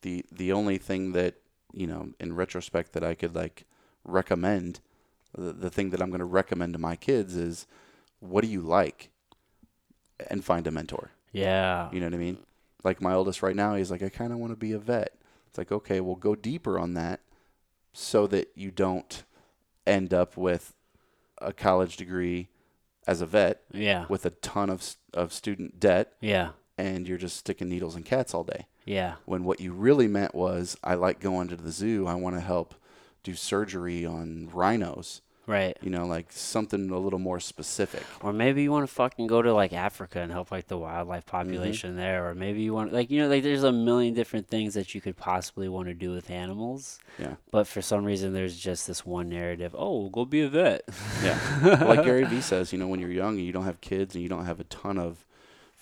The 0.01 0.24
the 0.33 0.51
only 0.53 0.78
thing 0.78 1.12
that, 1.12 1.35
you 1.73 1.87
know, 1.87 2.11
in 2.20 2.35
retrospect 2.35 2.93
that 2.93 3.05
I 3.05 3.14
could 3.14 3.35
like 3.35 3.64
recommend 4.05 4.81
the, 5.37 5.53
the 5.53 5.70
thing 5.70 5.91
that 5.91 6.03
I'm 6.03 6.11
going 6.11 6.18
to 6.20 6.25
recommend 6.25 6.73
to 6.75 6.79
my 6.79 6.97
kids 6.97 7.37
is 7.37 7.66
what 8.20 8.43
do 8.43 8.49
you 8.49 8.61
like? 8.61 9.11
And 10.31 10.45
find 10.45 10.66
a 10.66 10.70
mentor. 10.70 11.11
yeah 11.33 11.91
You 11.93 12.01
know 12.01 12.07
what 12.07 12.14
I 12.14 12.18
mean? 12.18 12.39
Like 12.85 13.01
my 13.01 13.12
oldest 13.14 13.43
right 13.43 13.57
now, 13.57 13.75
he's 13.75 13.91
like 13.91 14.03
I 14.03 14.09
kind 14.09 14.33
of 14.33 14.39
want 14.39 14.53
to 14.53 14.57
be 14.57 14.73
a 14.73 14.79
vet. 14.79 15.14
It's 15.49 15.59
like, 15.59 15.73
okay, 15.73 16.01
well 16.01 16.16
go 16.16 16.35
deeper 16.35 16.79
on 16.79 16.95
that 16.95 17.20
so 17.93 18.27
that 18.29 18.51
you 18.55 18.70
don't 18.70 19.25
end 19.87 20.14
up 20.14 20.37
with 20.37 20.75
a 21.39 21.53
college 21.53 21.97
degree 21.97 22.49
as 23.07 23.20
a 23.20 23.27
vet 23.27 23.62
yeah 23.73 24.07
with 24.09 24.25
a 24.25 24.31
ton 24.31 24.70
of 24.70 24.95
of 25.12 25.33
student 25.33 25.81
debt 25.81 26.12
yeah 26.20 26.51
and 26.79 27.09
you're 27.09 27.18
just 27.18 27.37
sticking 27.37 27.68
needles 27.68 27.97
in 27.97 28.03
cats 28.05 28.33
all 28.33 28.45
day 28.45 28.66
yeah 28.85 29.14
when 29.24 29.45
what 29.45 29.61
you 29.61 29.72
really 29.72 30.09
meant 30.09 30.35
was 30.35 30.76
I 30.83 30.95
like 30.95 31.20
going 31.20 31.49
to 31.49 31.57
the 31.57 31.70
zoo. 31.70 32.07
I 32.07 32.14
want 32.14 32.37
to 32.37 32.41
help 32.41 32.74
do 33.22 33.35
surgery 33.35 34.05
on 34.05 34.49
rhinos. 34.53 35.20
right 35.47 35.76
You 35.80 35.91
know, 35.91 36.07
like 36.07 36.33
something 36.33 36.91
a 36.91 36.99
little 36.99 37.18
more 37.20 37.39
specific. 37.41 38.03
Or 38.20 38.33
maybe 38.33 38.62
you 38.64 38.70
want 38.72 38.89
to 38.89 38.93
fucking 38.95 39.26
go 39.28 39.43
to 39.43 39.53
like 39.55 39.72
Africa 39.72 40.20
and 40.20 40.30
help 40.33 40.51
like 40.51 40.66
the 40.68 40.78
wildlife 40.78 41.26
Mm-hmm. 41.26 41.37
population 41.37 41.97
there. 41.97 42.28
Or 42.28 42.35
maybe 42.35 42.62
you 42.62 42.72
want 42.74 42.93
like 42.93 43.11
you 43.11 43.20
know 43.22 43.28
like 43.28 43.43
there's 43.45 43.62
a 43.62 43.70
million 43.72 44.14
different 44.14 44.49
things 44.49 44.74
that 44.74 44.95
you 44.95 45.01
could 45.01 45.16
possibly 45.16 45.68
want 45.68 45.87
to 45.89 45.95
do 45.95 46.11
with 46.12 46.30
animals. 46.30 46.99
Yeah. 47.18 47.35
But 47.53 47.66
for 47.68 47.83
some 47.83 48.05
reason 48.05 48.33
there's 48.33 48.57
just 48.59 48.87
this 48.89 49.07
one 49.07 49.28
narrative. 49.28 49.74
Oh, 49.78 50.09
go 50.11 50.24
be 50.24 50.41
a 50.43 50.49
vet. 50.49 50.83
Yeah. 51.22 51.39
like 51.87 52.03
Gary 52.09 52.24
Vee 52.24 52.41
says, 52.41 52.72
you 52.72 52.78
know, 52.80 52.89
when 52.89 52.99
you're 53.01 53.11
young 53.22 53.37
and 53.37 53.47
you 53.47 53.53
don't 53.53 53.64
have 53.64 53.80
kids 53.80 54.14
and 54.16 54.22
you 54.22 54.28
don't 54.28 54.47
have 54.47 54.59
a 54.61 54.64
ton 54.64 54.99
of 54.99 55.24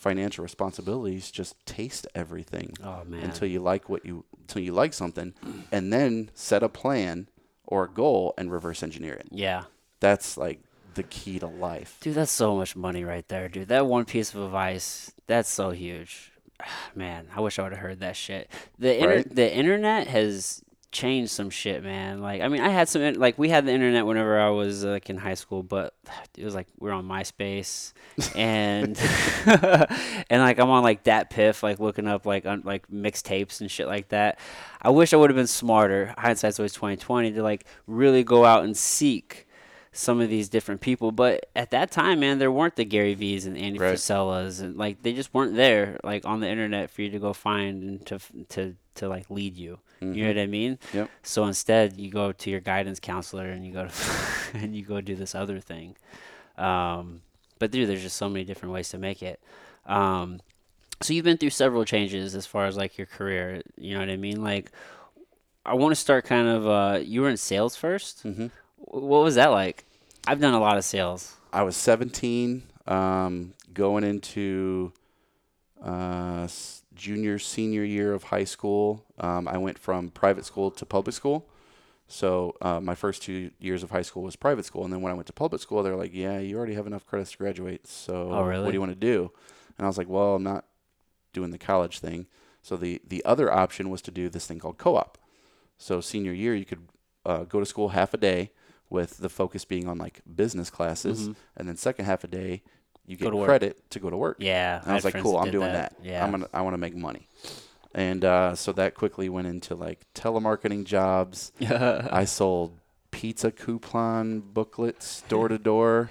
financial 0.00 0.42
responsibilities, 0.42 1.30
just 1.30 1.54
taste 1.66 2.06
everything 2.14 2.72
Oh 2.82 3.04
man. 3.06 3.22
until 3.22 3.46
you 3.48 3.60
like 3.60 3.88
what 3.88 4.04
you 4.04 4.24
until 4.40 4.62
you 4.62 4.72
like 4.72 4.92
something 4.94 5.34
and 5.72 5.92
then 5.92 6.30
set 6.34 6.62
a 6.62 6.68
plan 6.68 7.28
or 7.66 7.84
a 7.84 7.88
goal 7.88 8.34
and 8.38 8.50
reverse 8.50 8.82
engineer 8.82 9.14
it. 9.14 9.28
yeah. 9.30 9.64
That's 10.00 10.36
like 10.38 10.60
the 10.94 11.02
key 11.02 11.38
to 11.38 11.46
life. 11.46 11.98
Dude, 12.00 12.14
that's 12.14 12.32
so 12.32 12.56
much 12.56 12.74
money 12.74 13.04
right 13.04 13.28
there, 13.28 13.48
dude. 13.50 13.68
That 13.68 13.86
one 13.86 14.06
piece 14.06 14.34
of 14.34 14.40
advice, 14.42 15.12
that's 15.26 15.48
so 15.50 15.70
huge. 15.70 16.32
Man, 16.94 17.26
I 17.36 17.40
wish 17.40 17.58
I 17.58 17.62
would 17.62 17.72
have 17.72 17.80
heard 17.82 18.00
that 18.00 18.16
shit. 18.16 18.50
The 18.78 18.96
inter- 18.96 19.16
Right? 19.16 19.34
the 19.34 19.54
internet 19.54 20.06
has 20.08 20.64
changed 20.92 21.30
some 21.30 21.50
shit, 21.50 21.82
man. 21.84 22.20
Like, 22.20 22.42
I 22.42 22.48
mean, 22.48 22.60
I 22.60 22.68
had 22.68 22.88
some 22.88 23.14
like 23.14 23.38
we 23.38 23.48
had 23.48 23.66
the 23.66 23.72
internet 23.72 24.06
whenever 24.06 24.40
I 24.40 24.50
was 24.50 24.84
uh, 24.84 24.88
like 24.88 25.08
in 25.10 25.16
high 25.16 25.34
school, 25.34 25.62
but 25.62 25.94
it 26.36 26.44
was 26.44 26.54
like 26.54 26.66
we're 26.78 26.92
on 26.92 27.06
MySpace, 27.06 27.92
and 28.36 28.98
and 30.30 30.42
like 30.42 30.58
I'm 30.58 30.70
on 30.70 30.82
like 30.82 31.04
that 31.04 31.30
piff, 31.30 31.62
like 31.62 31.78
looking 31.80 32.06
up 32.06 32.26
like 32.26 32.46
un- 32.46 32.62
like 32.64 32.88
mixtapes 32.88 33.60
and 33.60 33.70
shit 33.70 33.86
like 33.86 34.08
that. 34.08 34.38
I 34.82 34.90
wish 34.90 35.12
I 35.12 35.16
would 35.16 35.30
have 35.30 35.36
been 35.36 35.46
smarter. 35.46 36.14
Hindsight's 36.18 36.58
always 36.58 36.72
twenty 36.72 36.96
twenty 36.96 37.32
to 37.32 37.42
like 37.42 37.64
really 37.86 38.24
go 38.24 38.44
out 38.44 38.64
and 38.64 38.76
seek 38.76 39.46
some 39.92 40.20
of 40.20 40.28
these 40.28 40.48
different 40.48 40.80
people. 40.80 41.12
But 41.12 41.46
at 41.56 41.70
that 41.72 41.90
time, 41.90 42.20
man, 42.20 42.38
there 42.38 42.52
weren't 42.52 42.76
the 42.76 42.84
Gary 42.84 43.14
Vee's 43.14 43.46
and 43.46 43.56
Andy 43.56 43.78
Right. 43.78 43.94
Frisellas, 43.94 44.60
and 44.60 44.76
like 44.76 45.02
they 45.02 45.12
just 45.12 45.32
weren't 45.34 45.56
there, 45.56 45.98
like 46.04 46.24
on 46.24 46.40
the 46.40 46.48
internet 46.48 46.90
for 46.90 47.02
you 47.02 47.10
to 47.10 47.18
go 47.18 47.32
find 47.32 47.82
and 47.82 48.06
to 48.06 48.18
to 48.50 48.76
to 48.96 49.08
like 49.08 49.30
lead 49.30 49.56
you. 49.56 49.78
You 50.00 50.22
know 50.22 50.28
what 50.28 50.38
I 50.38 50.46
mean? 50.46 50.78
Yep. 50.92 51.10
So 51.22 51.44
instead, 51.44 51.98
you 51.98 52.10
go 52.10 52.32
to 52.32 52.50
your 52.50 52.60
guidance 52.60 53.00
counselor 53.00 53.50
and 53.50 53.66
you 53.66 53.72
go 53.72 53.86
to 53.86 53.92
and 54.54 54.74
you 54.74 54.82
go 54.82 55.00
do 55.00 55.14
this 55.14 55.34
other 55.34 55.60
thing. 55.60 55.96
Um, 56.56 57.22
but 57.58 57.70
dude, 57.70 57.88
there's 57.88 58.02
just 58.02 58.16
so 58.16 58.28
many 58.28 58.44
different 58.44 58.72
ways 58.72 58.88
to 58.90 58.98
make 58.98 59.22
it. 59.22 59.40
Um, 59.86 60.40
so 61.02 61.12
you've 61.14 61.24
been 61.24 61.38
through 61.38 61.50
several 61.50 61.84
changes 61.84 62.34
as 62.34 62.46
far 62.46 62.66
as 62.66 62.76
like 62.76 62.98
your 62.98 63.06
career. 63.06 63.62
You 63.76 63.94
know 63.94 64.00
what 64.00 64.10
I 64.10 64.16
mean? 64.16 64.42
Like, 64.42 64.70
I 65.64 65.74
want 65.74 65.92
to 65.92 65.96
start 66.00 66.24
kind 66.24 66.48
of. 66.48 66.66
Uh, 66.66 67.00
you 67.02 67.22
were 67.22 67.28
in 67.28 67.36
sales 67.36 67.76
1st 67.76 68.22
Mm-hmm. 68.24 68.46
What 68.76 69.22
was 69.22 69.34
that 69.34 69.48
like? 69.48 69.84
I've 70.26 70.40
done 70.40 70.54
a 70.54 70.60
lot 70.60 70.78
of 70.78 70.84
sales. 70.84 71.36
I 71.52 71.62
was 71.62 71.76
17, 71.76 72.62
um, 72.86 73.52
going 73.74 74.04
into 74.04 74.92
uh, 75.82 76.46
junior, 77.00 77.38
senior 77.38 77.82
year 77.82 78.12
of 78.12 78.24
high 78.24 78.44
school. 78.44 79.04
Um, 79.18 79.48
I 79.48 79.56
went 79.56 79.78
from 79.78 80.10
private 80.10 80.44
school 80.44 80.70
to 80.72 80.84
public 80.84 81.14
school. 81.14 81.48
So 82.08 82.56
uh, 82.60 82.80
my 82.80 82.94
first 82.94 83.22
two 83.22 83.50
years 83.58 83.82
of 83.82 83.90
high 83.90 84.02
school 84.02 84.22
was 84.22 84.36
private 84.36 84.64
school, 84.66 84.84
and 84.84 84.92
then 84.92 85.00
when 85.00 85.12
I 85.12 85.14
went 85.14 85.26
to 85.28 85.32
public 85.32 85.62
school, 85.62 85.82
they're 85.82 85.96
like, 85.96 86.12
"Yeah, 86.12 86.38
you 86.40 86.58
already 86.58 86.74
have 86.74 86.86
enough 86.86 87.06
credits 87.06 87.32
to 87.32 87.38
graduate. 87.38 87.86
So 87.86 88.30
Oh, 88.32 88.42
really? 88.44 88.64
what 88.64 88.70
do 88.72 88.76
you 88.76 88.80
want 88.80 88.92
to 88.92 89.06
do?" 89.12 89.30
And 89.78 89.86
I 89.86 89.88
was 89.88 89.96
like, 89.96 90.08
"Well, 90.08 90.34
I'm 90.34 90.42
not 90.42 90.64
doing 91.32 91.50
the 91.52 91.58
college 91.58 92.00
thing." 92.00 92.26
So 92.62 92.76
the 92.76 93.00
the 93.06 93.24
other 93.24 93.50
option 93.50 93.88
was 93.90 94.02
to 94.02 94.10
do 94.10 94.28
this 94.28 94.46
thing 94.46 94.58
called 94.58 94.76
co-op. 94.76 95.16
So 95.78 96.00
senior 96.00 96.32
year, 96.32 96.54
you 96.54 96.66
could 96.66 96.88
uh, 97.24 97.44
go 97.44 97.60
to 97.60 97.66
school 97.66 97.90
half 97.90 98.12
a 98.12 98.18
day 98.18 98.50
with 98.90 99.18
the 99.18 99.28
focus 99.28 99.64
being 99.64 99.86
on 99.88 99.96
like 99.96 100.20
business 100.42 100.68
classes, 100.68 101.28
Mhm. 101.28 101.36
and 101.56 101.68
then 101.68 101.76
second 101.76 102.04
half 102.06 102.24
a 102.24 102.28
day 102.28 102.62
you 103.10 103.16
get 103.16 103.30
to 103.30 103.36
work. 103.36 103.46
credit 103.48 103.90
to 103.90 104.00
go 104.00 104.08
to 104.10 104.16
work. 104.16 104.36
Yeah, 104.40 104.80
And 104.82 104.92
I 104.92 104.94
was 104.94 105.04
like, 105.04 105.20
cool, 105.20 105.36
I'm 105.38 105.50
doing 105.50 105.72
that. 105.72 105.94
Yeah, 106.02 106.24
I'm 106.24 106.30
gonna 106.30 106.48
I 106.52 106.62
want 106.62 106.74
to 106.74 106.78
make 106.78 106.94
money. 106.94 107.26
And 107.94 108.24
uh, 108.24 108.54
so 108.54 108.72
that 108.72 108.94
quickly 108.94 109.28
went 109.28 109.48
into 109.48 109.74
like 109.74 110.06
telemarketing 110.14 110.84
jobs. 110.84 111.52
I 111.60 112.24
sold 112.24 112.78
pizza 113.10 113.50
coupon 113.50 114.40
booklets 114.40 115.22
door 115.28 115.48
to 115.48 115.58
door. 115.58 116.10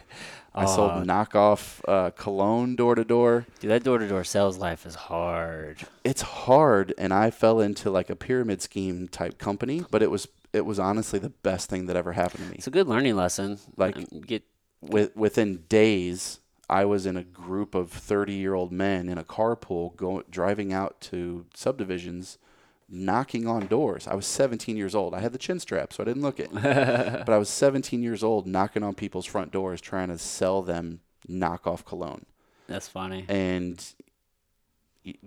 I 0.54 0.66
sold 0.66 1.08
knockoff 1.08 1.80
uh, 1.88 2.10
cologne 2.12 2.76
door 2.76 2.96
to 2.96 3.06
door. 3.06 3.46
dude, 3.62 3.72
that 3.72 3.84
door 3.84 3.98
to 4.00 4.08
door 4.10 4.26
sales 4.26 4.58
life 4.58 4.86
is 4.86 4.96
hard. 4.96 5.78
It's 6.04 6.22
hard, 6.22 6.94
and 6.98 7.14
I 7.14 7.30
fell 7.30 7.62
into 7.62 7.90
like 7.90 8.10
a 8.10 8.16
pyramid 8.16 8.62
scheme 8.62 9.08
type 9.08 9.38
company, 9.38 9.86
but 9.90 10.02
it 10.04 10.12
was 10.12 10.28
it 10.52 10.66
was 10.66 10.78
honestly 10.80 11.20
the 11.20 11.30
best 11.30 11.70
thing 11.70 11.86
that 11.86 11.96
ever 11.96 12.12
happened 12.12 12.44
to 12.44 12.50
me. 12.50 12.56
It's 12.58 12.68
a 12.68 12.72
good 12.72 12.88
learning 12.88 13.16
lesson. 13.16 13.60
Like- 13.78 13.96
Um, 13.96 14.06
get 14.22 14.44
with, 14.82 15.16
within 15.16 15.64
days, 15.70 16.40
I 16.70 16.86
was 16.86 17.06
in 17.06 17.18
a 17.18 17.24
group 17.24 17.74
of 17.74 17.92
30 17.92 18.34
year 18.34 18.54
old 18.54 18.72
men 18.72 19.10
in 19.10 19.18
a 19.18 19.24
carpool 19.24 19.96
going 19.96 20.24
driving 20.30 20.72
out 20.72 21.02
to 21.02 21.46
subdivisions, 21.56 22.38
knocking 22.88 23.48
on 23.48 23.68
doors. 23.68 24.08
I 24.08 24.14
was 24.16 24.26
17 24.28 24.78
years 24.78 24.94
old. 24.94 25.14
I 25.16 25.20
had 25.20 25.32
the 25.34 25.38
chin 25.40 25.60
strap, 25.60 25.92
so 25.94 26.04
I 26.04 26.06
didn't 26.06 26.22
look 26.22 26.40
it. 26.40 26.52
but 26.54 27.30
I 27.30 27.38
was 27.38 27.50
17 27.50 28.04
years 28.04 28.24
old, 28.24 28.46
knocking 28.46 28.84
on 28.84 28.94
people's 28.96 29.26
front 29.26 29.52
doors, 29.52 29.82
trying 29.82 30.10
to 30.10 30.18
sell 30.18 30.62
them 30.62 31.00
knockoff 31.28 31.86
cologne, 31.86 32.26
that's 32.68 32.88
funny. 32.88 33.26
and 33.28 33.94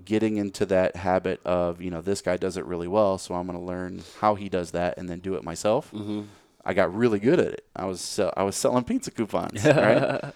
getting 0.04 0.36
into 0.36 0.66
that 0.66 0.96
habit 0.96 1.40
of 1.44 1.80
you 1.80 1.90
know 1.90 2.00
this 2.02 2.20
guy 2.20 2.36
does 2.36 2.56
it 2.56 2.64
really 2.66 2.86
well, 2.88 3.18
so 3.18 3.34
I'm 3.34 3.46
going 3.46 3.58
to 3.58 3.64
learn 3.64 4.02
how 4.20 4.34
he 4.34 4.48
does 4.48 4.70
that 4.72 4.96
and 4.98 5.08
then 5.08 5.18
do 5.20 5.34
it 5.34 5.42
myself. 5.44 5.90
hmm 5.90 6.22
I 6.64 6.74
got 6.74 6.94
really 6.94 7.18
good 7.18 7.40
at 7.40 7.48
it. 7.48 7.66
I 7.74 7.86
was 7.86 8.00
sell- 8.00 8.32
I 8.36 8.44
was 8.44 8.54
selling 8.54 8.84
pizza 8.84 9.10
coupons, 9.10 9.64
right? 9.66 10.32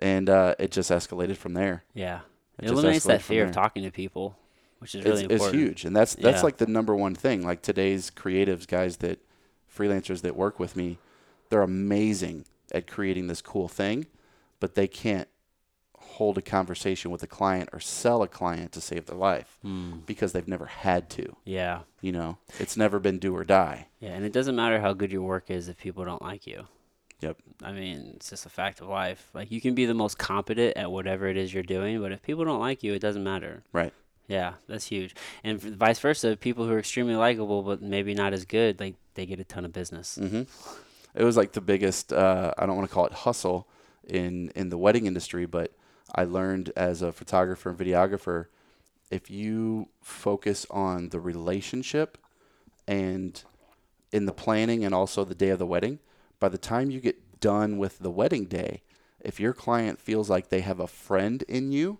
And 0.00 0.28
uh, 0.30 0.54
it 0.58 0.70
just 0.70 0.90
escalated 0.90 1.36
from 1.36 1.54
there. 1.54 1.84
Yeah. 1.94 2.20
It 2.58 2.64
It 2.64 2.68
just 2.68 2.72
eliminates 2.74 3.04
that 3.06 3.22
fear 3.22 3.44
of 3.44 3.52
talking 3.52 3.82
to 3.84 3.90
people, 3.90 4.36
which 4.80 4.94
is 4.94 5.04
really 5.04 5.24
it's, 5.24 5.44
it's 5.44 5.50
huge, 5.52 5.84
and 5.84 5.94
that's 5.96 6.14
that's 6.14 6.38
Yeah. 6.38 6.42
like 6.42 6.56
the 6.58 6.66
number 6.66 6.94
one 6.94 7.14
thing. 7.14 7.42
Like 7.44 7.62
today's 7.62 8.10
creatives, 8.10 8.66
guys 8.66 8.98
that 8.98 9.18
freelancers 9.74 10.20
that 10.22 10.36
work 10.36 10.58
with 10.58 10.76
me, 10.76 10.98
they're 11.48 11.62
amazing 11.62 12.44
at 12.72 12.86
creating 12.86 13.26
this 13.28 13.40
cool 13.42 13.68
thing, 13.68 14.06
but 14.60 14.74
they 14.74 14.86
can't 14.88 15.28
hold 15.98 16.36
a 16.36 16.42
conversation 16.42 17.10
with 17.10 17.22
a 17.22 17.26
client 17.26 17.68
or 17.72 17.80
sell 17.80 18.22
a 18.22 18.28
client 18.28 18.72
to 18.72 18.80
save 18.80 19.06
their 19.06 19.16
life 19.16 19.58
Mm, 19.64 20.04
because 20.06 20.32
they've 20.32 20.48
never 20.48 20.66
had 20.66 21.08
to. 21.10 21.36
yeah. 21.44 21.80
You 22.02 22.12
know, 22.12 22.38
it's 22.58 22.76
never 22.76 22.98
been 22.98 23.18
do 23.18 23.34
or 23.36 23.44
die. 23.44 23.88
Yeah. 24.00 24.10
And 24.10 24.24
it 24.24 24.32
doesn't 24.32 24.56
matter 24.56 24.80
how 24.80 24.92
good 24.92 25.12
your 25.12 25.22
work 25.22 25.50
is 25.50 25.68
if 25.68 25.76
people 25.78 26.04
don't 26.04 26.22
like 26.22 26.46
you. 26.46 26.66
Yep. 27.20 27.36
I 27.62 27.72
mean, 27.72 28.12
it's 28.16 28.30
just 28.30 28.46
a 28.46 28.48
fact 28.48 28.80
of 28.80 28.88
life. 28.88 29.30
Like, 29.34 29.50
you 29.50 29.60
can 29.60 29.74
be 29.74 29.86
the 29.86 29.94
most 29.94 30.18
competent 30.18 30.76
at 30.76 30.90
whatever 30.90 31.28
it 31.28 31.36
is 31.36 31.52
you're 31.52 31.62
doing, 31.62 32.00
but 32.00 32.12
if 32.12 32.22
people 32.22 32.44
don't 32.44 32.60
like 32.60 32.82
you, 32.82 32.94
it 32.94 33.00
doesn't 33.00 33.22
matter. 33.24 33.62
Right. 33.72 33.92
Yeah, 34.26 34.54
that's 34.68 34.86
huge. 34.86 35.14
And 35.44 35.60
vice 35.60 35.98
versa, 35.98 36.36
people 36.36 36.64
who 36.66 36.72
are 36.72 36.78
extremely 36.78 37.16
likable 37.16 37.62
but 37.62 37.82
maybe 37.82 38.14
not 38.14 38.32
as 38.32 38.44
good, 38.44 38.80
like, 38.80 38.94
they 39.14 39.26
get 39.26 39.40
a 39.40 39.44
ton 39.44 39.64
of 39.64 39.72
business. 39.72 40.16
hmm 40.16 40.42
It 41.14 41.24
was 41.24 41.36
like 41.36 41.52
the 41.52 41.60
biggest. 41.60 42.12
Uh, 42.12 42.54
I 42.56 42.64
don't 42.66 42.76
want 42.76 42.88
to 42.88 42.94
call 42.94 43.06
it 43.06 43.12
hustle 43.12 43.66
in 44.06 44.50
in 44.54 44.68
the 44.70 44.78
wedding 44.78 45.06
industry, 45.06 45.44
but 45.46 45.72
I 46.14 46.24
learned 46.24 46.72
as 46.76 47.02
a 47.02 47.12
photographer 47.12 47.68
and 47.70 47.78
videographer, 47.78 48.46
if 49.10 49.30
you 49.30 49.88
focus 50.02 50.66
on 50.70 51.08
the 51.08 51.18
relationship 51.20 52.16
and 52.86 53.42
in 54.12 54.26
the 54.26 54.32
planning 54.32 54.84
and 54.84 54.94
also 54.94 55.24
the 55.24 55.34
day 55.34 55.50
of 55.50 55.58
the 55.58 55.66
wedding, 55.66 55.98
by 56.40 56.48
the 56.48 56.58
time 56.58 56.90
you 56.90 57.00
get 57.00 57.40
done 57.40 57.78
with 57.78 57.98
the 58.00 58.10
wedding 58.10 58.46
day, 58.46 58.82
if 59.20 59.38
your 59.38 59.52
client 59.52 60.00
feels 60.00 60.28
like 60.30 60.48
they 60.48 60.60
have 60.60 60.80
a 60.80 60.86
friend 60.86 61.42
in 61.48 61.70
you, 61.72 61.98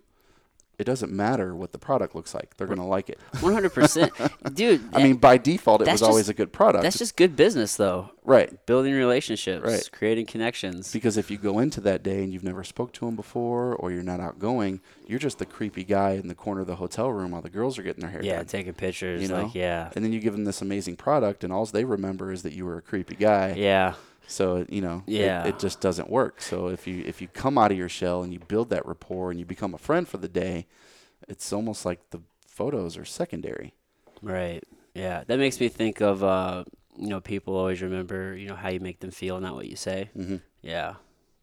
it 0.79 0.85
doesn't 0.85 1.13
matter 1.13 1.55
what 1.55 1.73
the 1.73 1.79
product 1.79 2.15
looks 2.15 2.33
like. 2.35 2.57
They're 2.57 2.67
going 2.67 2.79
to 2.79 2.85
like 2.87 3.11
it. 3.11 3.19
100%. 3.35 4.55
Dude, 4.55 4.81
I 4.95 5.03
mean, 5.03 5.17
by 5.17 5.37
default, 5.37 5.83
it 5.83 5.89
was 5.89 6.01
always 6.01 6.31
a 6.31 6.35
good 6.35 6.55
product. 6.55 6.83
that's 6.83 6.97
just 6.99 7.17
good 7.17 7.37
business, 7.37 7.77
though. 7.77 8.11
right. 8.25 8.65
Building 8.65 8.95
relationships, 8.95 9.63
Right. 9.63 9.91
creating 9.93 10.25
connections. 10.25 10.91
Because 10.91 11.19
if 11.19 11.31
you 11.31 11.37
go 11.37 11.59
into 11.59 11.83
that 11.83 12.03
day 12.03 12.25
and 12.25 12.33
you've 12.33 12.45
never 12.45 12.65
spoke 12.65 12.95
to 12.95 13.05
them 13.05 13.15
before, 13.15 13.75
or 13.75 13.93
you're 13.93 14.03
not 14.03 14.21
outgoing, 14.21 14.81
you're 15.07 15.19
just 15.19 15.39
the 15.39 15.45
creepy 15.45 15.85
guy 15.85 16.13
in 16.13 16.29
the 16.29 16.35
corner 16.35 16.63
of 16.63 16.67
the 16.67 16.77
hotel 16.77 17.11
room 17.13 17.33
while 17.33 17.43
the 17.43 17.51
girls 17.51 17.79
are 17.79 17.83
getting 17.83 18.01
their 18.01 18.11
hair 18.11 18.21
done. 18.23 18.29
Yeah, 18.31 18.37
done. 18.37 18.47
taking 18.47 18.73
pictures. 18.73 19.21
You 19.21 19.29
know? 19.29 19.43
Like, 19.45 19.55
yeah. 19.55 19.91
And 19.95 20.03
then 20.03 20.15
you 20.15 20.21
give 20.21 20.33
them 20.33 20.45
this 20.47 20.63
amazing 20.63 20.97
product, 20.97 21.45
and 21.45 21.53
all 21.53 21.67
they 21.67 21.85
remember 21.85 22.33
is 22.33 22.41
that 22.43 22.55
you 22.55 22.65
were 22.65 22.79
a 22.79 22.83
creepy 22.83 23.17
guy. 23.17 23.53
Yeah. 23.53 23.97
So 24.31 24.65
you 24.69 24.81
know, 24.81 25.03
it- 25.07 25.13
Yeah. 25.15 25.47
it, 25.47 25.59
just 25.59 25.81
doesn't 25.81 26.09
work. 26.09 26.41
So 26.41 26.69
if 26.69 26.87
you 26.87 27.03
if 27.07 27.21
you 27.21 27.29
come 27.29 27.59
out 27.59 27.73
of 27.73 27.77
your 27.79 27.89
shell 27.89 28.23
and 28.23 28.33
you 28.33 28.39
build 28.39 28.71
that 28.71 28.87
rapport 28.87 29.31
and 29.31 29.39
you 29.41 29.45
become 29.47 29.75
a 29.75 29.79
friend 29.79 30.07
for 30.09 30.19
the 30.19 30.29
day, 30.29 30.67
it's 31.29 31.53
almost 31.53 31.85
like 31.85 32.11
the 32.11 32.21
photos 32.47 32.97
are 32.97 33.05
secondary. 33.05 33.75
Right. 34.23 34.63
Yeah. 34.95 35.25
That 35.27 35.39
makes 35.39 35.59
me 35.61 35.69
think 35.69 36.01
of, 36.01 36.23
uh, 36.23 36.65
you 36.99 37.09
know, 37.09 37.21
people 37.21 37.57
always 37.57 37.81
remember, 37.83 38.37
you 38.37 38.49
know, 38.49 38.57
how 38.57 38.69
you 38.69 38.81
make 38.81 39.01
them 39.01 39.11
feel, 39.11 39.41
not 39.41 39.55
what 39.55 39.67
you 39.67 39.77
say. 39.77 40.11
Mm-hmm. 40.17 40.37
Yeah. 40.63 40.95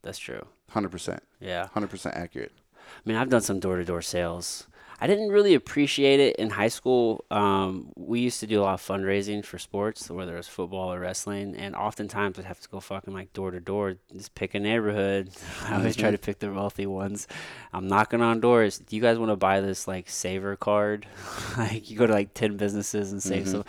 That's 0.04 0.20
true. 0.20 0.46
Hundred 0.70 0.90
percent, 0.90 1.24
Yeah. 1.40 1.68
hundred 1.74 1.90
percent 1.90 2.16
accurate. 2.16 2.52
I 2.78 3.02
mean, 3.06 3.18
I've 3.18 3.30
done 3.30 3.42
some 3.42 3.60
door 3.60 3.78
to 3.78 3.84
door 3.86 4.02
sales. 4.02 4.68
I 5.00 5.06
didn't 5.06 5.30
really 5.30 5.54
appreciate 5.54 6.20
it 6.20 6.36
in 6.38 6.50
high 6.50 6.70
school. 6.70 7.24
Um, 7.30 7.92
we 7.96 8.20
used 8.22 8.40
to 8.40 8.48
do 8.48 8.60
a 8.62 8.64
lot 8.64 8.74
of 8.74 8.82
fundraising 8.82 9.46
for 9.46 9.60
sports, 9.60 10.10
whether 10.10 10.34
it 10.34 10.38
was 10.38 10.48
football 10.48 10.92
or 10.92 11.00
wrestling, 11.00 11.56
and 11.56 11.76
oftentimes 11.76 12.40
I'd 12.40 12.46
have 12.46 12.60
to 12.62 12.70
go 12.70 12.80
fucking 12.80 13.14
like 13.14 13.32
door 13.34 13.52
to 13.52 13.60
door, 13.60 13.98
just 14.12 14.34
pick 14.34 14.56
a 14.56 14.60
neighborhood. 14.60 15.30
I 15.66 15.76
always 15.76 15.96
try 15.96 16.10
to 16.10 16.18
pick 16.18 16.40
the 16.40 16.52
wealthy 16.52 16.88
ones. 16.88 17.28
I'm 17.74 17.88
knocking 17.88 18.22
on 18.22 18.40
doors. 18.40 18.80
Do 18.80 18.96
you 18.96 19.02
guys 19.02 19.20
want 19.20 19.32
to 19.32 19.36
buy 19.36 19.62
this 19.62 19.88
like 19.88 20.10
saver 20.10 20.56
card? 20.56 21.06
like 21.58 21.92
you 21.92 21.98
go 21.98 22.08
to 22.08 22.14
like 22.14 22.34
ten 22.34 22.58
businesses 22.58 23.12
and 23.12 23.22
save 23.22 23.44
Mhm. 23.46 23.52
some. 23.52 23.66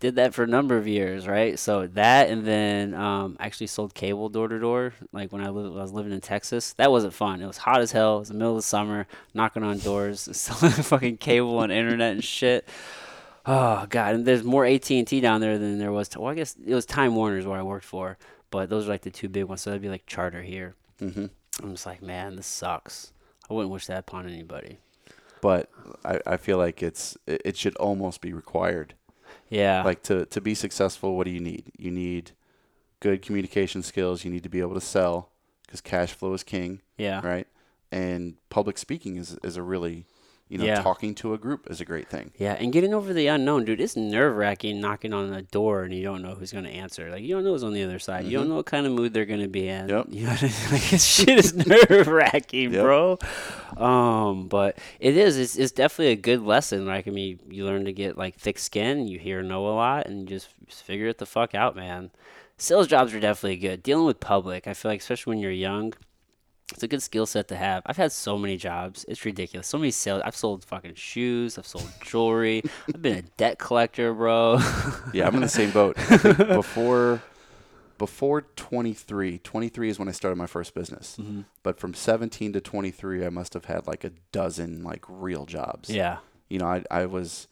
Did 0.00 0.16
that 0.16 0.34
for 0.34 0.42
a 0.42 0.46
number 0.46 0.76
of 0.76 0.86
years, 0.86 1.26
right? 1.26 1.58
So 1.58 1.86
that, 1.88 2.28
and 2.28 2.44
then 2.44 2.94
um, 2.94 3.36
actually 3.40 3.68
sold 3.68 3.94
cable 3.94 4.28
door 4.28 4.48
to 4.48 4.58
door. 4.58 4.92
Like 5.12 5.32
when 5.32 5.42
I, 5.42 5.46
I 5.46 5.50
was 5.50 5.92
living 5.92 6.12
in 6.12 6.20
Texas, 6.20 6.72
that 6.74 6.90
wasn't 6.90 7.14
fun. 7.14 7.40
It 7.40 7.46
was 7.46 7.58
hot 7.58 7.80
as 7.80 7.92
hell. 7.92 8.16
It 8.16 8.20
was 8.20 8.28
the 8.28 8.34
middle 8.34 8.52
of 8.52 8.58
the 8.58 8.62
summer, 8.62 9.06
knocking 9.32 9.62
on 9.62 9.78
doors, 9.78 10.20
selling 10.32 10.72
fucking 10.72 11.18
cable 11.18 11.62
and 11.62 11.72
internet 11.72 12.12
and 12.12 12.24
shit. 12.24 12.68
Oh 13.46 13.86
god, 13.88 14.14
and 14.14 14.26
there's 14.26 14.42
more 14.42 14.64
AT 14.64 14.90
and 14.90 15.06
T 15.06 15.20
down 15.20 15.40
there 15.40 15.58
than 15.58 15.78
there 15.78 15.92
was. 15.92 16.08
To, 16.10 16.20
well, 16.20 16.32
I 16.32 16.34
guess 16.34 16.56
it 16.64 16.74
was 16.74 16.86
Time 16.86 17.14
Warner's 17.14 17.46
where 17.46 17.58
I 17.58 17.62
worked 17.62 17.84
for, 17.84 18.16
but 18.50 18.70
those 18.70 18.86
are 18.86 18.90
like 18.90 19.02
the 19.02 19.10
two 19.10 19.28
big 19.28 19.44
ones. 19.44 19.60
So 19.62 19.70
that'd 19.70 19.82
be 19.82 19.88
like 19.90 20.06
Charter 20.06 20.42
here. 20.42 20.74
hmm 20.98 21.26
I'm 21.62 21.72
just 21.72 21.86
like, 21.86 22.02
man, 22.02 22.36
this 22.36 22.46
sucks. 22.46 23.12
I 23.48 23.54
wouldn't 23.54 23.72
wish 23.72 23.86
that 23.86 24.00
upon 24.00 24.26
anybody. 24.28 24.78
But 25.40 25.70
I, 26.04 26.20
I 26.26 26.36
feel 26.38 26.56
like 26.58 26.82
it's 26.82 27.16
it, 27.26 27.42
it 27.44 27.56
should 27.56 27.76
almost 27.76 28.20
be 28.22 28.32
required. 28.32 28.94
Yeah. 29.54 29.82
Like 29.84 30.02
to 30.04 30.26
to 30.26 30.40
be 30.40 30.54
successful, 30.54 31.16
what 31.16 31.24
do 31.24 31.30
you 31.30 31.40
need? 31.40 31.70
You 31.78 31.90
need 31.90 32.32
good 33.00 33.22
communication 33.22 33.82
skills. 33.82 34.24
You 34.24 34.30
need 34.30 34.42
to 34.42 34.48
be 34.48 34.60
able 34.60 34.74
to 34.74 34.80
sell 34.80 35.30
because 35.62 35.80
cash 35.80 36.12
flow 36.12 36.32
is 36.34 36.42
king, 36.42 36.80
yeah. 36.98 37.24
right? 37.24 37.46
And 37.92 38.36
public 38.50 38.78
speaking 38.78 39.16
is 39.16 39.38
is 39.44 39.56
a 39.56 39.62
really, 39.62 40.06
you 40.48 40.58
know, 40.58 40.64
Yeah. 40.64 40.82
talking 40.82 41.14
to 41.16 41.32
a 41.32 41.38
group 41.38 41.68
is 41.70 41.80
a 41.80 41.84
great 41.84 42.08
thing. 42.08 42.30
Yeah, 42.38 42.52
and 42.52 42.72
getting 42.72 42.92
over 42.92 43.12
the 43.12 43.26
unknown, 43.28 43.64
dude, 43.64 43.80
it's 43.80 43.96
nerve 43.96 44.36
wracking 44.36 44.80
knocking 44.80 45.12
on 45.12 45.32
a 45.32 45.42
door 45.42 45.82
and 45.84 45.94
you 45.94 46.02
don't 46.02 46.20
know 46.22 46.34
who's 46.34 46.52
gonna 46.52 46.68
answer. 46.68 47.10
Like 47.10 47.22
you 47.22 47.34
don't 47.34 47.44
know 47.44 47.52
who's 47.52 47.64
on 47.64 47.72
the 47.72 47.82
other 47.82 47.98
side. 47.98 48.26
You 48.26 48.38
don't 48.38 48.48
know 48.48 48.56
what 48.56 48.66
kind 48.66 48.86
of 48.86 48.92
mood 48.92 49.14
they're 49.14 49.24
gonna 49.24 49.48
be 49.48 49.66
in. 49.68 49.88
Mm-hmm. 49.88 50.12
Yep. 50.12 50.20
You 50.20 50.26
know, 50.26 50.32
like 50.72 50.82
shit 51.00 51.38
is 51.38 51.54
nerve 51.90 52.06
wracking, 52.08 52.72
Yep. 52.72 52.82
bro. 52.82 53.18
Um, 53.76 54.48
but 54.48 54.78
it 55.00 55.16
is. 55.16 55.38
It's, 55.38 55.56
it's 55.56 55.72
definitely 55.72 56.12
a 56.12 56.16
good 56.16 56.42
lesson. 56.42 56.86
Like 56.86 57.08
I 57.08 57.10
mean, 57.10 57.40
you 57.48 57.64
learn 57.64 57.84
to 57.86 57.92
get 57.92 58.16
like 58.18 58.36
thick 58.36 58.58
skin. 58.58 59.08
You 59.08 59.18
hear 59.18 59.42
no 59.42 59.66
a 59.66 59.74
lot, 59.74 60.06
and 60.06 60.20
you 60.20 60.36
just, 60.36 60.48
just 60.66 60.82
figure 60.82 61.06
it 61.08 61.18
the 61.18 61.26
fuck 61.26 61.54
out, 61.54 61.74
man. 61.74 62.10
Sales 62.56 62.86
jobs 62.86 63.12
are 63.14 63.20
definitely 63.20 63.56
good. 63.56 63.82
Dealing 63.82 64.06
with 64.06 64.20
public, 64.20 64.68
I 64.68 64.74
feel 64.74 64.90
like, 64.92 65.00
especially 65.00 65.32
when 65.32 65.38
you're 65.40 65.50
young, 65.50 65.92
it's 66.72 66.82
a 66.82 66.88
good 66.88 67.02
skill 67.02 67.26
set 67.26 67.48
to 67.48 67.56
have. 67.56 67.82
I've 67.86 67.96
had 67.96 68.10
so 68.12 68.38
many 68.38 68.56
jobs. 68.56 69.04
It's 69.06 69.24
ridiculous. 69.24 69.66
So 69.66 69.78
many 69.78 69.90
sales. 69.90 70.22
I've 70.24 70.36
sold 70.36 70.64
fucking 70.64 70.94
shoes. 70.94 71.58
I've 71.58 71.66
sold 71.66 71.88
jewelry. 72.00 72.62
I've 72.88 73.02
been 73.02 73.18
a 73.18 73.22
debt 73.36 73.58
collector, 73.58 74.14
bro. 74.14 74.58
Yeah, 75.12 75.26
I'm 75.26 75.34
in 75.34 75.42
the 75.42 75.48
same 75.48 75.70
boat. 75.70 75.96
Before 76.48 77.22
before 77.96 78.42
23, 78.56 79.38
23 79.38 79.88
is 79.88 79.98
when 80.00 80.08
I 80.08 80.12
started 80.12 80.34
my 80.36 80.46
first 80.46 80.74
business. 80.74 81.16
Mm-hmm. 81.20 81.42
But 81.62 81.78
from 81.78 81.94
17 81.94 82.52
to 82.54 82.60
23, 82.60 83.24
I 83.24 83.28
must 83.28 83.54
have 83.54 83.66
had 83.66 83.86
like 83.86 84.02
a 84.02 84.10
dozen 84.32 84.82
like 84.82 85.04
real 85.08 85.46
jobs. 85.46 85.90
yeah. 85.90 86.18
You 86.48 86.58
know, 86.58 86.66
I 86.66 86.82
I 86.90 87.06
was 87.06 87.46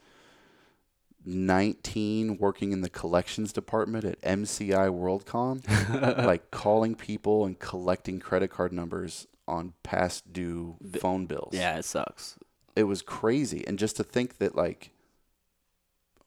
19 1.25 2.39
working 2.39 2.73
in 2.73 2.81
the 2.81 2.91
collections 2.91 3.53
department 3.53 4.05
at 4.05 4.21
MCI 4.23 4.89
WorldCom, 4.91 6.27
like 6.27 6.51
calling 6.51 6.95
people 6.95 7.45
and 7.45 7.59
collecting 7.59 8.19
credit 8.21 8.49
card 8.51 8.73
numbers 8.73 9.27
on 9.49 9.73
past 9.83 10.33
due 10.33 10.77
phone 11.01 11.27
bills. 11.27 11.51
Yeah, 11.53 11.79
it 11.79 11.85
sucks. 11.85 12.39
It 12.77 12.85
was 12.85 13.03
crazy. 13.03 13.65
And 13.67 13.79
just 13.79 13.97
to 13.97 14.05
think 14.05 14.39
that 14.39 14.55
like 14.57 14.91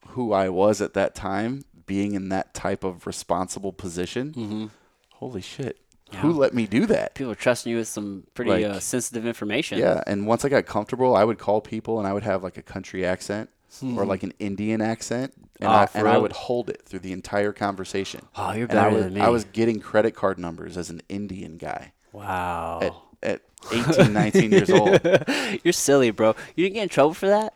who 0.10 0.32
I 0.34 0.50
was 0.50 0.82
at 0.82 0.94
that 0.94 1.16
time 1.16 1.64
being 1.86 2.14
in 2.14 2.30
that 2.30 2.54
type 2.54 2.84
of 2.84 3.08
responsible 3.08 3.74
position, 3.74 4.34
Mm-hmm. 4.34 4.66
holy 5.14 5.42
shit. 5.42 5.80
Yeah. 6.14 6.20
Who 6.20 6.34
let 6.34 6.54
me 6.54 6.68
do 6.68 6.86
that? 6.86 7.16
People 7.16 7.32
are 7.32 7.36
trusting 7.36 7.72
you 7.72 7.80
with 7.80 7.88
some 7.88 8.26
pretty 8.36 8.52
Like, 8.52 8.64
uh, 8.66 8.80
sensitive 8.80 9.26
information. 9.26 9.80
Yeah, 9.80 10.04
and 10.06 10.28
once 10.28 10.46
I 10.46 10.50
got 10.50 10.68
comfortable, 10.68 11.16
I 11.16 11.24
would 11.24 11.40
call 11.40 11.62
people 11.62 11.98
and 11.98 12.08
I 12.08 12.14
would 12.14 12.22
have 12.24 12.44
like 12.44 12.58
a 12.58 12.62
country 12.62 13.04
accent 13.04 13.50
Hmm. 13.80 13.98
or 13.98 14.06
like 14.06 14.24
an 14.24 14.34
Indian 14.40 14.82
accent, 14.82 15.34
and, 15.60 15.70
Oh, 15.70 15.72
I, 15.72 15.88
and 15.94 16.08
I 16.08 16.18
would 16.18 16.32
hold 16.32 16.70
it 16.70 16.84
through 16.86 17.00
the 17.00 17.12
entire 17.12 17.52
conversation. 17.54 18.22
Oh, 18.36 18.52
you're 18.52 18.68
And 18.70 18.80
I 18.80 18.88
was, 18.90 19.04
than 19.04 19.14
me. 19.14 19.22
I 19.22 19.30
was 19.30 19.46
getting 19.46 19.80
credit 19.80 20.16
card 20.16 20.38
numbers 20.40 20.78
as 20.78 20.90
an 20.90 21.02
Indian 21.10 21.58
guy 21.58 21.94
wow. 22.12 22.80
at, 22.82 22.94
at 23.24 23.42
18, 23.72 24.14
19 24.14 24.52
years 24.52 24.70
old. 24.70 25.00
you're 25.64 25.74
silly, 25.74 26.12
bro. 26.12 26.36
You 26.56 26.66
didn't 26.66 26.76
get 26.76 26.84
in 26.84 26.90
trouble 26.90 27.14
for 27.14 27.28
that? 27.28 27.54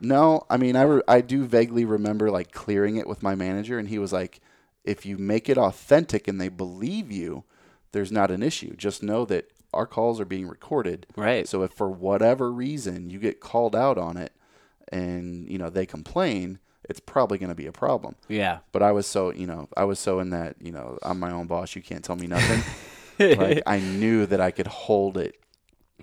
No, 0.00 0.44
I 0.50 0.56
mean, 0.56 0.76
I, 0.76 0.82
re- 0.82 1.02
I 1.08 1.20
do 1.20 1.44
vaguely 1.44 1.84
remember 1.84 2.30
like 2.30 2.52
clearing 2.52 2.96
it 2.96 3.06
with 3.06 3.22
my 3.22 3.34
manager, 3.34 3.78
and 3.78 3.88
he 3.88 3.98
was 3.98 4.12
like, 4.12 4.40
if 4.84 5.04
you 5.06 5.18
make 5.18 5.48
it 5.48 5.58
authentic 5.58 6.28
and 6.28 6.40
they 6.40 6.48
believe 6.48 7.10
you, 7.10 7.44
there's 7.92 8.12
not 8.12 8.30
an 8.30 8.42
issue. 8.42 8.76
Just 8.76 9.02
know 9.02 9.24
that 9.24 9.50
our 9.72 9.86
calls 9.86 10.20
are 10.20 10.26
being 10.26 10.46
recorded. 10.46 11.06
Right. 11.16 11.48
So 11.48 11.62
if 11.62 11.72
for 11.72 11.90
whatever 11.90 12.52
reason 12.52 13.10
you 13.10 13.18
get 13.18 13.40
called 13.40 13.74
out 13.74 13.98
on 13.98 14.16
it 14.16 14.32
and, 14.92 15.48
you 15.50 15.58
know, 15.58 15.70
they 15.70 15.86
complain, 15.86 16.58
it's 16.88 17.00
probably 17.00 17.38
going 17.38 17.48
to 17.48 17.54
be 17.54 17.66
a 17.66 17.72
problem. 17.72 18.14
Yeah. 18.28 18.58
But 18.72 18.82
I 18.82 18.92
was 18.92 19.06
so, 19.06 19.30
you 19.32 19.46
know, 19.46 19.68
I 19.76 19.84
was 19.84 19.98
so 19.98 20.20
in 20.20 20.30
that, 20.30 20.56
you 20.60 20.72
know, 20.72 20.98
I'm 21.02 21.18
my 21.18 21.30
own 21.32 21.46
boss, 21.46 21.74
you 21.76 21.82
can't 21.82 22.04
tell 22.04 22.16
me 22.16 22.26
nothing. 22.26 22.62
like 23.38 23.62
I 23.66 23.80
knew 23.80 24.26
that 24.26 24.40
I 24.40 24.50
could 24.50 24.66
hold 24.66 25.16
it. 25.16 25.36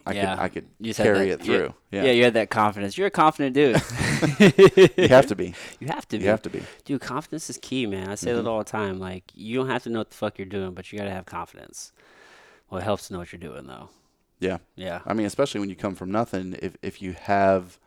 I 0.06 0.14
Yeah. 0.14 0.36
could 0.36 0.42
I 0.44 0.48
could 0.50 0.66
You 0.80 0.94
carry 0.94 1.30
that- 1.30 1.40
it 1.42 1.44
through. 1.46 1.74
Yeah. 1.92 2.04
Yeah. 2.04 2.12
you 2.12 2.24
had 2.26 2.34
that 2.34 2.50
confidence. 2.50 2.98
You're 2.98 3.08
a 3.08 3.12
confident 3.12 3.54
dude. 3.56 3.82
You 4.98 5.08
have 5.10 5.28
to 5.28 5.36
be. 5.36 5.54
You 5.80 5.88
have 5.88 6.08
to 6.08 6.18
be. 6.18 6.24
You 6.24 6.30
have 6.30 6.42
to 6.44 6.50
be. 6.50 6.64
Dude, 6.86 7.02
confidence 7.02 7.50
is 7.50 7.58
key, 7.58 7.86
man. 7.86 8.10
I 8.10 8.16
say 8.16 8.32
Mm-hmm. 8.32 8.44
that 8.44 8.50
all 8.50 8.58
the 8.60 8.64
time. 8.64 9.00
Like, 9.00 9.32
you 9.34 9.58
don't 9.58 9.68
have 9.70 9.84
to 9.84 9.90
know 9.90 10.00
what 10.00 10.10
the 10.12 10.16
fuck 10.16 10.38
you're 10.38 10.46
doing, 10.46 10.74
but 10.74 10.92
you 10.92 10.98
got 10.98 11.06
to 11.06 11.12
have 11.12 11.26
confidence. 11.26 11.92
Well, 12.70 12.80
it 12.82 12.84
helps 12.84 13.08
to 13.08 13.14
know 13.14 13.20
what 13.20 13.32
you're 13.34 13.40
doing, 13.40 13.68
though. 13.68 13.90
Yeah. 14.40 14.58
Yeah. 14.76 15.02
I 15.06 15.14
mean, 15.14 15.26
especially 15.26 15.60
when 15.60 15.70
you 15.70 15.76
come 15.76 15.96
from 15.96 16.12
nothing, 16.12 16.56
if 16.62 16.76
if 16.82 17.02
you 17.02 17.14
have 17.14 17.78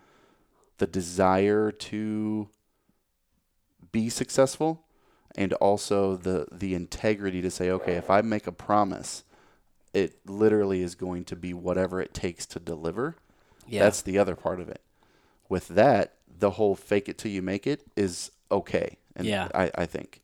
the 0.79 0.87
desire 0.87 1.70
to 1.70 2.49
be 3.93 4.09
successful 4.09 4.85
and 5.37 5.53
also 5.55 6.16
the 6.16 6.47
the 6.53 6.74
integrity 6.74 7.43
to 7.43 7.51
say, 7.51 7.70
okay, 7.70 7.95
if 7.95 8.11
I 8.11 8.20
make 8.22 8.47
a 8.47 8.53
promise, 8.53 9.24
it 9.93 10.18
literally 10.27 10.83
is 10.83 10.95
going 10.95 11.24
to 11.24 11.37
be 11.37 11.55
whatever 11.55 12.01
it 12.01 12.14
takes 12.14 12.47
to 12.47 12.61
deliver. 12.61 13.16
Yeah. 13.66 13.83
That's 13.85 14.03
the 14.03 14.18
other 14.18 14.37
part 14.37 14.61
of 14.61 14.68
it. 14.68 14.81
With 15.49 15.68
that, 15.68 16.14
the 16.39 16.53
whole 16.53 16.74
fake 16.74 17.09
it 17.09 17.18
till 17.18 17.31
you 17.31 17.43
make 17.43 17.66
it 17.66 17.83
is 17.97 18.31
okay. 18.51 18.99
And 19.14 19.27
Yeah. 19.27 19.49
I, 19.55 19.70
I 19.74 19.87
think. 19.87 20.20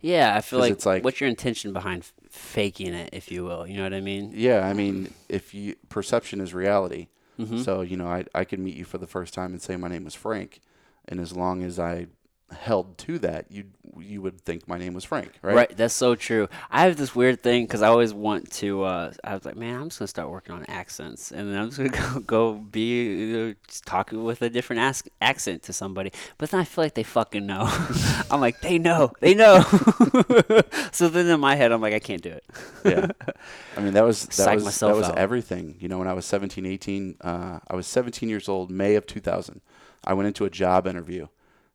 yeah, 0.00 0.34
I 0.36 0.40
feel 0.40 0.58
like, 0.58 0.72
it's 0.72 0.86
like- 0.86 1.04
what's 1.04 1.20
your 1.20 1.30
intention 1.30 1.72
behind 1.72 2.10
faking 2.28 2.92
it, 2.94 3.10
if 3.12 3.30
you 3.30 3.44
will? 3.44 3.66
You 3.66 3.76
know 3.76 3.84
what 3.84 3.94
I 3.94 4.00
mean? 4.00 4.32
Yeah, 4.34 4.66
I 4.66 4.70
um, 4.72 4.76
mean, 4.76 5.14
if 5.28 5.54
you 5.54 5.76
perception 5.88 6.40
is 6.40 6.52
reality. 6.52 7.08
Mm-hmm. 7.38 7.62
So 7.62 7.80
you 7.80 7.96
know, 7.96 8.06
I 8.06 8.24
I 8.34 8.44
could 8.44 8.60
meet 8.60 8.76
you 8.76 8.84
for 8.84 8.98
the 8.98 9.06
first 9.06 9.34
time 9.34 9.52
and 9.52 9.60
say 9.60 9.76
my 9.76 9.88
name 9.88 10.04
was 10.04 10.14
Frank, 10.14 10.60
and 11.06 11.20
as 11.20 11.32
long 11.36 11.62
as 11.62 11.78
I 11.78 12.06
held 12.52 12.96
to 12.98 13.18
that, 13.20 13.46
you 13.50 13.64
you 13.98 14.20
would 14.22 14.40
think 14.40 14.66
my 14.66 14.76
name 14.76 14.92
was 14.92 15.04
Frank, 15.04 15.32
right? 15.40 15.54
Right. 15.54 15.76
That's 15.76 15.94
so 15.94 16.14
true. 16.14 16.48
I 16.70 16.82
have 16.82 16.96
this 16.96 17.14
weird 17.14 17.42
thing 17.42 17.64
because 17.64 17.80
I 17.82 17.88
always 17.88 18.12
want 18.12 18.50
to. 18.52 18.82
Uh, 18.82 19.12
I 19.22 19.34
was 19.34 19.44
like, 19.44 19.56
man, 19.56 19.80
I'm 19.80 19.88
just 19.88 19.98
gonna 19.98 20.08
start 20.08 20.30
working 20.30 20.54
on 20.54 20.64
accents, 20.68 21.30
and 21.30 21.50
then 21.52 21.58
I'm 21.60 21.70
just 21.70 21.78
gonna 21.78 21.90
go, 22.14 22.20
go 22.20 22.54
be 22.54 23.04
you 23.04 23.36
know, 23.36 23.54
talking 23.84 24.24
with 24.24 24.42
a 24.42 24.50
different 24.50 24.80
as- 24.82 25.04
accent 25.20 25.62
to 25.64 25.72
somebody. 25.72 26.12
But 26.38 26.50
then 26.50 26.60
I 26.60 26.64
feel 26.64 26.84
like 26.84 26.94
they 26.94 27.02
fucking 27.02 27.46
know. 27.46 27.66
I'm 28.30 28.40
like, 28.40 28.60
they 28.60 28.78
know, 28.78 29.12
they 29.20 29.34
know. 29.34 29.62
so 30.92 31.08
then 31.08 31.26
in 31.26 31.40
my 31.40 31.54
head, 31.54 31.72
I'm 31.72 31.80
like, 31.80 31.94
I 31.94 32.00
can't 32.00 32.22
do 32.22 32.30
it. 32.30 32.44
yeah. 32.84 33.08
I 33.76 33.80
mean, 33.80 33.94
that 33.94 34.04
was 34.04 34.24
that 34.26 34.32
Psych 34.32 34.60
was 34.60 34.78
that 34.80 34.96
was 34.96 35.08
out. 35.08 35.18
everything. 35.18 35.76
You 35.78 35.88
know, 35.88 35.98
when 35.98 36.08
I 36.08 36.12
was 36.12 36.26
17, 36.26 36.66
18, 36.66 37.16
uh, 37.20 37.58
I 37.68 37.76
was 37.76 37.86
17 37.86 38.28
years 38.28 38.48
old, 38.48 38.70
May 38.70 38.96
of 38.96 39.06
2000. 39.06 39.60
I 40.06 40.12
went 40.14 40.26
into 40.26 40.44
a 40.44 40.50
job 40.50 40.86
interview 40.86 41.28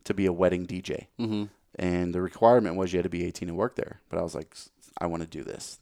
to 0.06 0.14
be 0.14 0.26
a 0.26 0.34
wedding 0.34 0.66
DJ, 0.66 1.08
Mm-hmm. 1.20 1.44
and 1.76 2.14
the 2.14 2.22
requirement 2.22 2.76
was 2.76 2.92
you 2.94 2.98
had 3.00 3.04
to 3.04 3.10
be 3.10 3.26
18 3.26 3.50
and 3.50 3.58
work 3.58 3.76
there. 3.76 4.00
But 4.10 4.20
I 4.20 4.24
was 4.24 4.36
like, 4.36 4.56
I 5.00 5.06
want 5.06 5.22
to 5.24 5.28
do 5.30 5.44
this, 5.44 5.80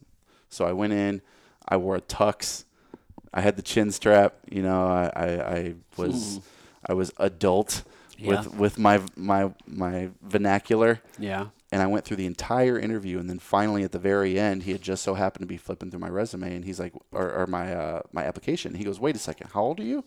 so 0.48 0.64
I 0.66 0.72
went 0.72 0.92
in. 0.92 1.22
I 1.68 1.76
wore 1.76 1.96
a 1.96 2.00
tux. 2.00 2.64
I 3.32 3.40
had 3.42 3.56
the 3.56 3.62
chin 3.62 3.90
strap. 3.92 4.34
You 4.50 4.62
know, 4.62 4.86
I 4.86 5.10
I, 5.14 5.28
I 5.56 5.74
was 5.96 6.40
I 6.88 6.92
was 6.94 7.12
adult 7.18 7.82
Yeah. 8.16 8.28
with 8.28 8.54
with 8.54 8.78
my 8.78 9.00
my 9.16 9.52
my 9.66 10.10
vernacular 10.22 11.00
Yeah. 11.18 11.46
and 11.70 11.82
I 11.82 11.86
went 11.86 12.04
through 12.04 12.16
the 12.16 12.26
entire 12.26 12.78
interview, 12.78 13.18
and 13.18 13.28
then 13.28 13.38
finally 13.38 13.82
at 13.84 13.92
the 13.92 13.98
very 13.98 14.38
end, 14.38 14.62
he 14.64 14.72
had 14.72 14.80
just 14.82 15.02
so 15.02 15.14
happened 15.14 15.42
to 15.42 15.46
be 15.46 15.56
flipping 15.58 15.90
through 15.90 16.00
my 16.00 16.08
resume, 16.08 16.54
and 16.56 16.64
he's 16.64 16.80
like, 16.80 16.94
or, 17.12 17.30
or 17.32 17.46
my 17.46 17.74
uh, 17.74 18.00
my 18.12 18.24
application. 18.24 18.74
He 18.74 18.84
goes, 18.84 18.98
"Wait 19.00 19.14
a 19.16 19.18
second, 19.18 19.50
how 19.52 19.62
old 19.62 19.78
are 19.80 19.84
you?" 19.84 20.04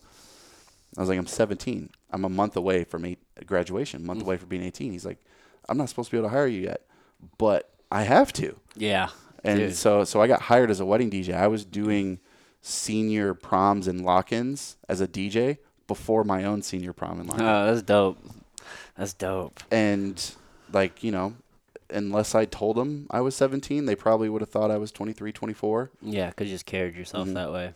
I 0.98 1.02
was 1.02 1.10
like, 1.10 1.18
"I'm 1.18 1.28
17. 1.28 1.90
I'm 2.12 2.26
a 2.26 2.30
month 2.30 2.56
away 2.58 2.84
from 2.84 3.06
eight, 3.06 3.20
graduation, 3.46 4.02
a 4.02 4.06
month 4.06 4.22
away 4.22 4.38
from 4.38 4.50
being 4.50 4.64
18." 4.64 4.92
He's 4.92 5.06
like, 5.06 5.20
"I'm 5.70 5.78
not 5.78 5.90
supposed 5.90 6.10
to 6.10 6.16
be 6.16 6.20
able 6.20 6.30
to 6.30 6.36
hire 6.36 6.48
you 6.48 6.62
yet, 6.62 6.82
but 7.38 7.70
I 7.92 8.04
have 8.04 8.34
to." 8.34 8.56
Yeah. 8.76 9.10
And 9.44 9.60
Dude. 9.60 9.76
so 9.76 10.04
so 10.04 10.22
I 10.22 10.28
got 10.28 10.42
hired 10.44 10.70
as 10.70 10.80
a 10.80 10.86
wedding 10.86 11.10
DJ. 11.10 11.34
I 11.34 11.48
was 11.48 11.66
doing 11.66 12.20
senior 12.62 13.34
proms 13.34 13.88
and 13.88 14.04
lock-ins 14.06 14.78
as 14.88 15.02
a 15.02 15.08
DJ 15.08 15.58
before 15.88 16.24
my 16.24 16.44
own 16.44 16.62
senior 16.62 16.94
prom 16.94 17.20
and 17.20 17.28
lock-in 17.28 17.46
Oh, 17.46 17.66
that's 17.66 17.82
dope. 17.82 18.18
That's 18.96 19.14
dope. 19.14 19.60
and 19.72 20.34
like 20.72 21.04
you 21.04 21.12
know 21.12 21.34
unless 21.90 22.34
i 22.36 22.46
told 22.46 22.78
them 22.78 23.06
i 23.12 23.20
was 23.20 23.36
17 23.36 23.86
they 23.86 23.96
probably 23.96 24.30
would 24.30 24.42
have 24.42 24.50
thought 24.50 24.72
i 24.72 24.78
was 24.78 24.92
23 24.94 25.32
24 25.34 25.92
Yeah, 26.02 26.30
because 26.30 26.48
you 26.48 26.54
just 26.56 26.66
carried 26.66 26.96
yourself 26.96 27.26
Mm-hmm. 27.26 27.34
that 27.34 27.52
way. 27.52 27.74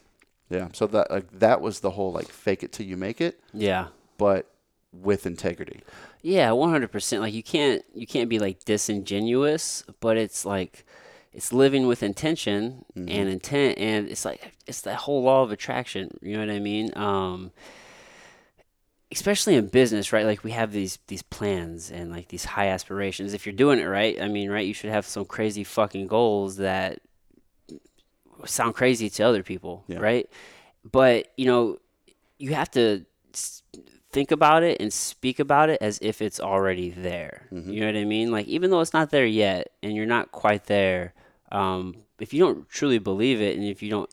Yeah 0.49 0.67
so 0.73 0.85
that 0.87 1.09
like 1.11 1.39
that 1.39 1.61
was 1.61 1.79
the 1.81 1.91
whole 1.91 2.11
like 2.11 2.27
fake 2.29 2.63
it 2.63 2.71
till 2.71 2.85
you 2.85 2.97
make 2.97 3.19
it 3.21 3.39
Yeah. 3.53 3.87
but 4.17 4.49
with 4.93 5.25
integrity 5.25 5.81
Yeah, 6.21 6.51
one 6.51 6.69
hundred 6.69 6.91
percent. 6.91 7.21
Like 7.21 7.33
you 7.33 7.43
can't 7.43 7.83
you 7.93 8.07
can't 8.07 8.29
be 8.29 8.39
like 8.39 8.63
disingenuous, 8.65 9.83
but 9.99 10.15
it's 10.17 10.45
like 10.45 10.85
it's 11.33 11.51
living 11.51 11.85
with 11.87 12.01
intention 12.01 12.85
Mm-hmm. 12.95 13.09
and 13.09 13.29
intent, 13.29 13.77
and 13.77 14.07
it's 14.09 14.23
like 14.25 14.53
it's 14.65 14.81
that 14.81 14.95
whole 14.95 15.21
law 15.23 15.43
of 15.43 15.51
attraction. 15.51 16.17
You 16.21 16.33
know 16.37 16.45
what 16.45 16.49
I 16.55 16.59
mean? 16.59 16.91
Um, 16.97 17.51
especially 19.11 19.55
in 19.55 19.67
business, 19.67 20.11
right? 20.13 20.25
Like 20.25 20.43
we 20.43 20.51
have 20.51 20.71
these 20.71 20.97
these 21.07 21.21
plans 21.23 21.91
and 21.91 22.09
like 22.11 22.29
these 22.29 22.45
high 22.45 22.67
aspirations. 22.69 23.33
If 23.33 23.45
you're 23.45 23.53
doing 23.55 23.79
it 23.79 23.85
right, 23.85 24.19
I 24.21 24.27
mean, 24.27 24.49
right, 24.49 24.65
you 24.65 24.73
should 24.73 24.89
have 24.91 25.05
some 25.05 25.25
crazy 25.25 25.63
fucking 25.63 26.07
goals 26.07 26.57
that 26.57 26.99
sound 28.45 28.75
crazy 28.75 29.09
to 29.09 29.23
other 29.23 29.43
people, 29.43 29.83
Yeah. 29.87 29.99
right? 29.99 30.29
But 30.89 31.31
you 31.37 31.45
know, 31.45 31.77
you 32.37 32.53
have 32.53 32.69
to 32.71 33.05
think 34.11 34.31
about 34.31 34.63
it 34.63 34.79
and 34.79 34.93
speak 34.93 35.39
about 35.39 35.69
it 35.69 35.77
as 35.81 35.99
if 36.01 36.21
it's 36.21 36.39
already 36.39 36.89
there. 36.89 37.47
Mm-hmm. 37.51 37.71
You 37.71 37.79
know 37.81 37.85
what 37.87 37.95
I 37.97 38.05
mean? 38.05 38.31
Like 38.31 38.47
even 38.47 38.71
though 38.71 38.79
it's 38.79 38.93
not 38.93 39.09
there 39.09 39.25
yet 39.25 39.71
and 39.83 39.93
you're 39.93 40.05
not 40.05 40.31
quite 40.31 40.65
there, 40.65 41.13
um, 41.51 41.95
if 42.19 42.33
you 42.33 42.39
don't 42.39 42.67
truly 42.69 42.97
believe 42.97 43.41
it 43.41 43.57
and 43.57 43.65
if 43.65 43.83
you 43.83 43.89
don't 43.89 44.09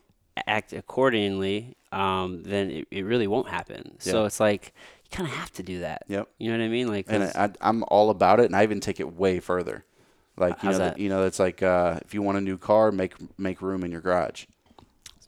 act 0.47 0.73
accordingly, 0.73 1.77
um, 1.91 2.43
then 2.43 2.69
it, 2.69 2.87
it 2.91 3.05
really 3.05 3.27
won't 3.27 3.47
happen. 3.47 3.95
So 3.99 4.25
it's 4.25 4.39
like 4.39 4.73
you 5.05 5.09
kind 5.15 5.29
of 5.29 5.35
have 5.35 5.51
to 5.53 5.63
do 5.63 5.79
that. 5.79 6.03
Yep. 6.07 6.27
You 6.37 6.51
know 6.51 6.57
what 6.57 6.65
I 6.65 6.69
mean? 6.69 6.87
Like, 6.87 7.05
and 7.07 7.23
I, 7.23 7.51
I'm 7.61 7.83
all 7.87 8.09
about 8.09 8.39
it, 8.39 8.47
and 8.47 8.55
I 8.55 8.63
even 8.63 8.79
take 8.79 8.99
it 8.99 9.13
way 9.15 9.39
further. 9.39 9.85
Like 10.37 10.61
you 10.63 10.69
How's 10.69 10.79
know, 10.79 10.85
that? 10.85 10.99
you 10.99 11.09
know, 11.09 11.25
it's 11.25 11.39
like 11.39 11.61
uh, 11.61 11.99
if 12.03 12.13
you 12.13 12.21
want 12.21 12.37
a 12.37 12.41
new 12.41 12.57
car, 12.57 12.91
make 12.91 13.13
make 13.37 13.61
room 13.61 13.83
in 13.83 13.91
your 13.91 14.01
garage. 14.01 14.45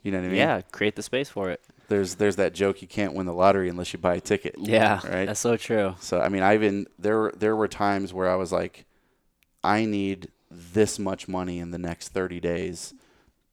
You 0.02 0.12
know 0.12 0.18
what 0.18 0.24
I 0.26 0.28
mean? 0.28 0.36
yeah, 0.36 0.60
create 0.72 0.96
the 0.96 1.02
space 1.02 1.28
for 1.28 1.50
it. 1.50 1.60
There's 1.88 2.16
there's 2.16 2.36
that 2.36 2.52
joke 2.54 2.82
you 2.82 2.88
can't 2.88 3.14
win 3.14 3.26
the 3.26 3.32
lottery 3.32 3.68
unless 3.68 3.92
you 3.92 3.98
buy 4.00 4.16
a 4.16 4.20
ticket. 4.20 4.56
Yeah, 4.58 5.00
Right. 5.06 5.26
that's 5.26 5.40
so 5.40 5.56
true. 5.56 5.94
So 6.00 6.20
I 6.20 6.28
mean, 6.28 6.42
I 6.42 6.54
even 6.54 6.86
there 6.98 7.32
there 7.36 7.54
were 7.54 7.68
times 7.68 8.12
where 8.12 8.28
I 8.28 8.34
was 8.34 8.50
like, 8.52 8.84
I 9.62 9.84
need 9.84 10.28
this 10.50 10.98
much 10.98 11.28
money 11.28 11.58
in 11.58 11.70
the 11.70 11.78
next 11.78 12.08
30 12.08 12.40
days 12.40 12.94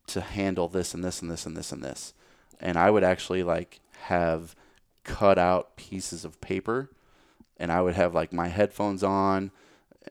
to 0.07 0.21
handle 0.21 0.67
this 0.67 0.93
and 0.93 1.03
this 1.03 1.21
and 1.21 1.29
this 1.29 1.45
and 1.45 1.55
this 1.55 1.71
and 1.71 1.83
this, 1.83 2.13
and 2.59 2.77
I 2.77 2.89
would 2.89 3.03
actually 3.03 3.43
like 3.43 3.79
have 4.03 4.55
cut 5.03 5.37
out 5.37 5.75
pieces 5.75 6.25
of 6.25 6.41
paper, 6.41 6.89
and 7.57 7.71
I 7.71 7.81
would 7.81 7.93
have 7.95 8.13
like 8.15 8.33
my 8.33 8.47
headphones 8.47 9.03
on, 9.03 9.51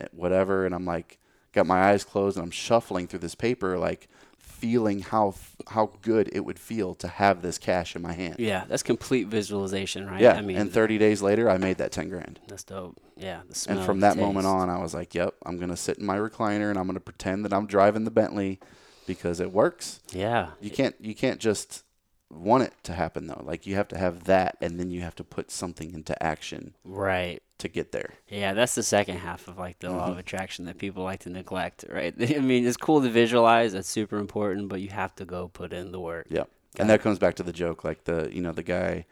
eh, 0.00 0.06
whatever, 0.12 0.64
and 0.64 0.74
I'm 0.74 0.84
like 0.86 1.18
got 1.52 1.66
my 1.66 1.90
eyes 1.90 2.04
closed 2.04 2.36
and 2.36 2.44
I'm 2.44 2.50
shuffling 2.50 3.06
through 3.06 3.20
this 3.20 3.34
paper 3.34 3.78
like 3.78 4.08
feeling 4.38 5.00
how 5.00 5.34
how 5.68 5.90
good 6.02 6.30
it 6.32 6.40
would 6.44 6.58
feel 6.58 6.94
to 6.94 7.08
have 7.08 7.42
this 7.42 7.58
cash 7.58 7.96
in 7.96 8.02
my 8.02 8.12
hand. 8.12 8.36
Yeah, 8.38 8.64
that's 8.68 8.82
complete 8.84 9.26
visualization, 9.26 10.06
right? 10.06 10.20
Yeah, 10.20 10.34
I 10.34 10.40
mean, 10.40 10.56
and 10.56 10.72
30 10.72 10.98
days 10.98 11.20
later, 11.20 11.50
I 11.50 11.58
made 11.58 11.78
that 11.78 11.90
10 11.92 12.08
grand. 12.08 12.38
that's 12.46 12.64
dope. 12.64 12.96
Yeah, 13.16 13.40
the 13.48 13.54
smell, 13.54 13.78
And 13.78 13.86
from 13.86 14.00
that 14.00 14.16
moment 14.16 14.46
on, 14.46 14.70
I 14.70 14.78
was 14.78 14.94
like, 14.94 15.14
"Yep, 15.14 15.34
I'm 15.44 15.58
gonna 15.58 15.76
sit 15.76 15.98
in 15.98 16.06
my 16.06 16.16
recliner 16.16 16.70
and 16.70 16.78
I'm 16.78 16.86
gonna 16.86 17.00
pretend 17.00 17.44
that 17.44 17.52
I'm 17.52 17.66
driving 17.66 18.04
the 18.04 18.10
Bentley 18.10 18.60
because 19.06 19.40
it 19.40 19.52
works." 19.52 20.00
Yeah, 20.12 20.50
You 20.60 20.70
can't 20.70 20.94
you 21.00 21.14
can't 21.14 21.40
just 21.40 21.82
want 22.30 22.62
it 22.62 22.72
to 22.84 22.92
happen 22.94 23.26
though. 23.26 23.42
Like 23.44 23.66
you 23.66 23.74
have 23.74 23.88
to 23.88 23.98
have 23.98 24.24
that, 24.24 24.56
and 24.60 24.78
then 24.78 24.90
you 24.90 25.00
have 25.02 25.16
to 25.16 25.24
put 25.24 25.50
something 25.50 25.92
into 25.92 26.20
action 26.22 26.74
right. 26.84 27.42
To 27.62 27.68
get 27.68 27.90
there. 27.92 28.14
Yeah, 28.28 28.52
that's 28.54 28.74
the 28.76 28.82
second 28.84 29.16
half 29.18 29.48
of 29.48 29.58
like 29.58 29.78
the 29.80 29.90
law 29.90 30.02
Mm-hmm. 30.02 30.12
of 30.12 30.18
attraction 30.18 30.64
that 30.66 30.78
people 30.78 31.02
like 31.02 31.20
to 31.20 31.30
neglect, 31.30 31.84
right? 31.88 32.14
I 32.36 32.38
mean, 32.40 32.66
it's 32.66 32.76
cool 32.76 33.02
to 33.02 33.08
visualize, 33.10 33.72
that's 33.72 33.88
super 33.88 34.18
important, 34.18 34.68
but 34.68 34.80
you 34.80 34.90
have 34.90 35.14
to 35.16 35.24
go 35.24 35.48
put 35.48 35.72
in 35.72 35.90
the 35.92 36.00
work. 36.00 36.26
Yep. 36.30 36.48
Got 36.76 36.80
and 36.80 36.90
that 36.90 37.02
comes 37.02 37.18
back 37.18 37.34
to 37.36 37.42
the 37.42 37.52
joke, 37.52 37.82
like 37.84 38.04
the 38.04 38.28
you 38.32 38.40
know 38.40 38.52
the 38.52 38.62
guy 38.62 39.06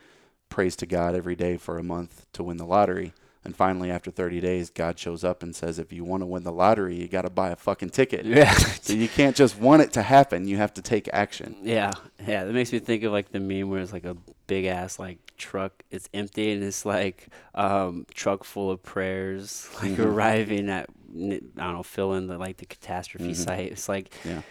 prays 0.48 0.76
to 0.76 0.86
God 0.86 1.14
every 1.14 1.36
day 1.36 1.56
for 1.56 1.78
a 1.78 1.82
month 1.82 2.26
to 2.34 2.42
win 2.42 2.56
the 2.56 2.64
lottery. 2.66 3.12
And 3.42 3.56
finally, 3.56 3.90
after 3.90 4.10
30 4.10 4.40
days, 4.40 4.68
God 4.68 4.98
shows 4.98 5.24
up 5.24 5.42
and 5.42 5.56
says, 5.56 5.78
"If 5.78 5.92
you 5.94 6.04
want 6.04 6.20
to 6.22 6.26
win 6.26 6.42
the 6.42 6.52
lottery, 6.52 6.96
you 6.96 7.08
got 7.08 7.22
to 7.22 7.30
buy 7.30 7.48
a 7.50 7.56
fucking 7.56 7.90
ticket." 7.90 8.26
Yeah. 8.26 8.52
So 8.82 8.92
you 8.94 9.08
can't 9.08 9.34
just 9.36 9.58
want 9.58 9.80
it 9.82 9.92
to 9.94 10.02
happen; 10.02 10.46
you 10.48 10.56
have 10.58 10.74
to 10.74 10.82
take 10.82 11.08
action. 11.12 11.56
Yeah, 11.62 11.92
yeah. 12.26 12.44
That 12.44 12.52
makes 12.52 12.72
me 12.72 12.80
think 12.80 13.02
of 13.04 13.12
like 13.12 13.30
the 13.30 13.40
meme 13.40 13.70
where 13.70 13.80
it's 13.80 13.92
like 13.92 14.04
a 14.04 14.16
big 14.46 14.64
ass 14.66 14.98
like 14.98 15.18
truck. 15.40 15.82
It's 15.90 16.08
empty 16.14 16.52
and 16.52 16.62
it's 16.62 16.84
like 16.86 17.26
um, 17.54 18.06
truck 18.14 18.44
full 18.44 18.70
of 18.70 18.82
prayers, 18.82 19.68
like 19.82 19.92
Mm-hmm. 19.92 20.02
arriving 20.02 20.68
at 20.70 20.86
i 21.12 21.40
don't 21.56 21.74
know, 21.74 21.82
fill 21.82 22.14
in 22.14 22.28
the 22.28 22.38
like 22.38 22.58
the 22.58 22.66
catastrophe 22.66 23.34
site. 23.34 23.72
It's 23.72 23.88
like, 23.88 24.10
Mm-hmm. 24.10 24.28
Yeah. 24.28 24.42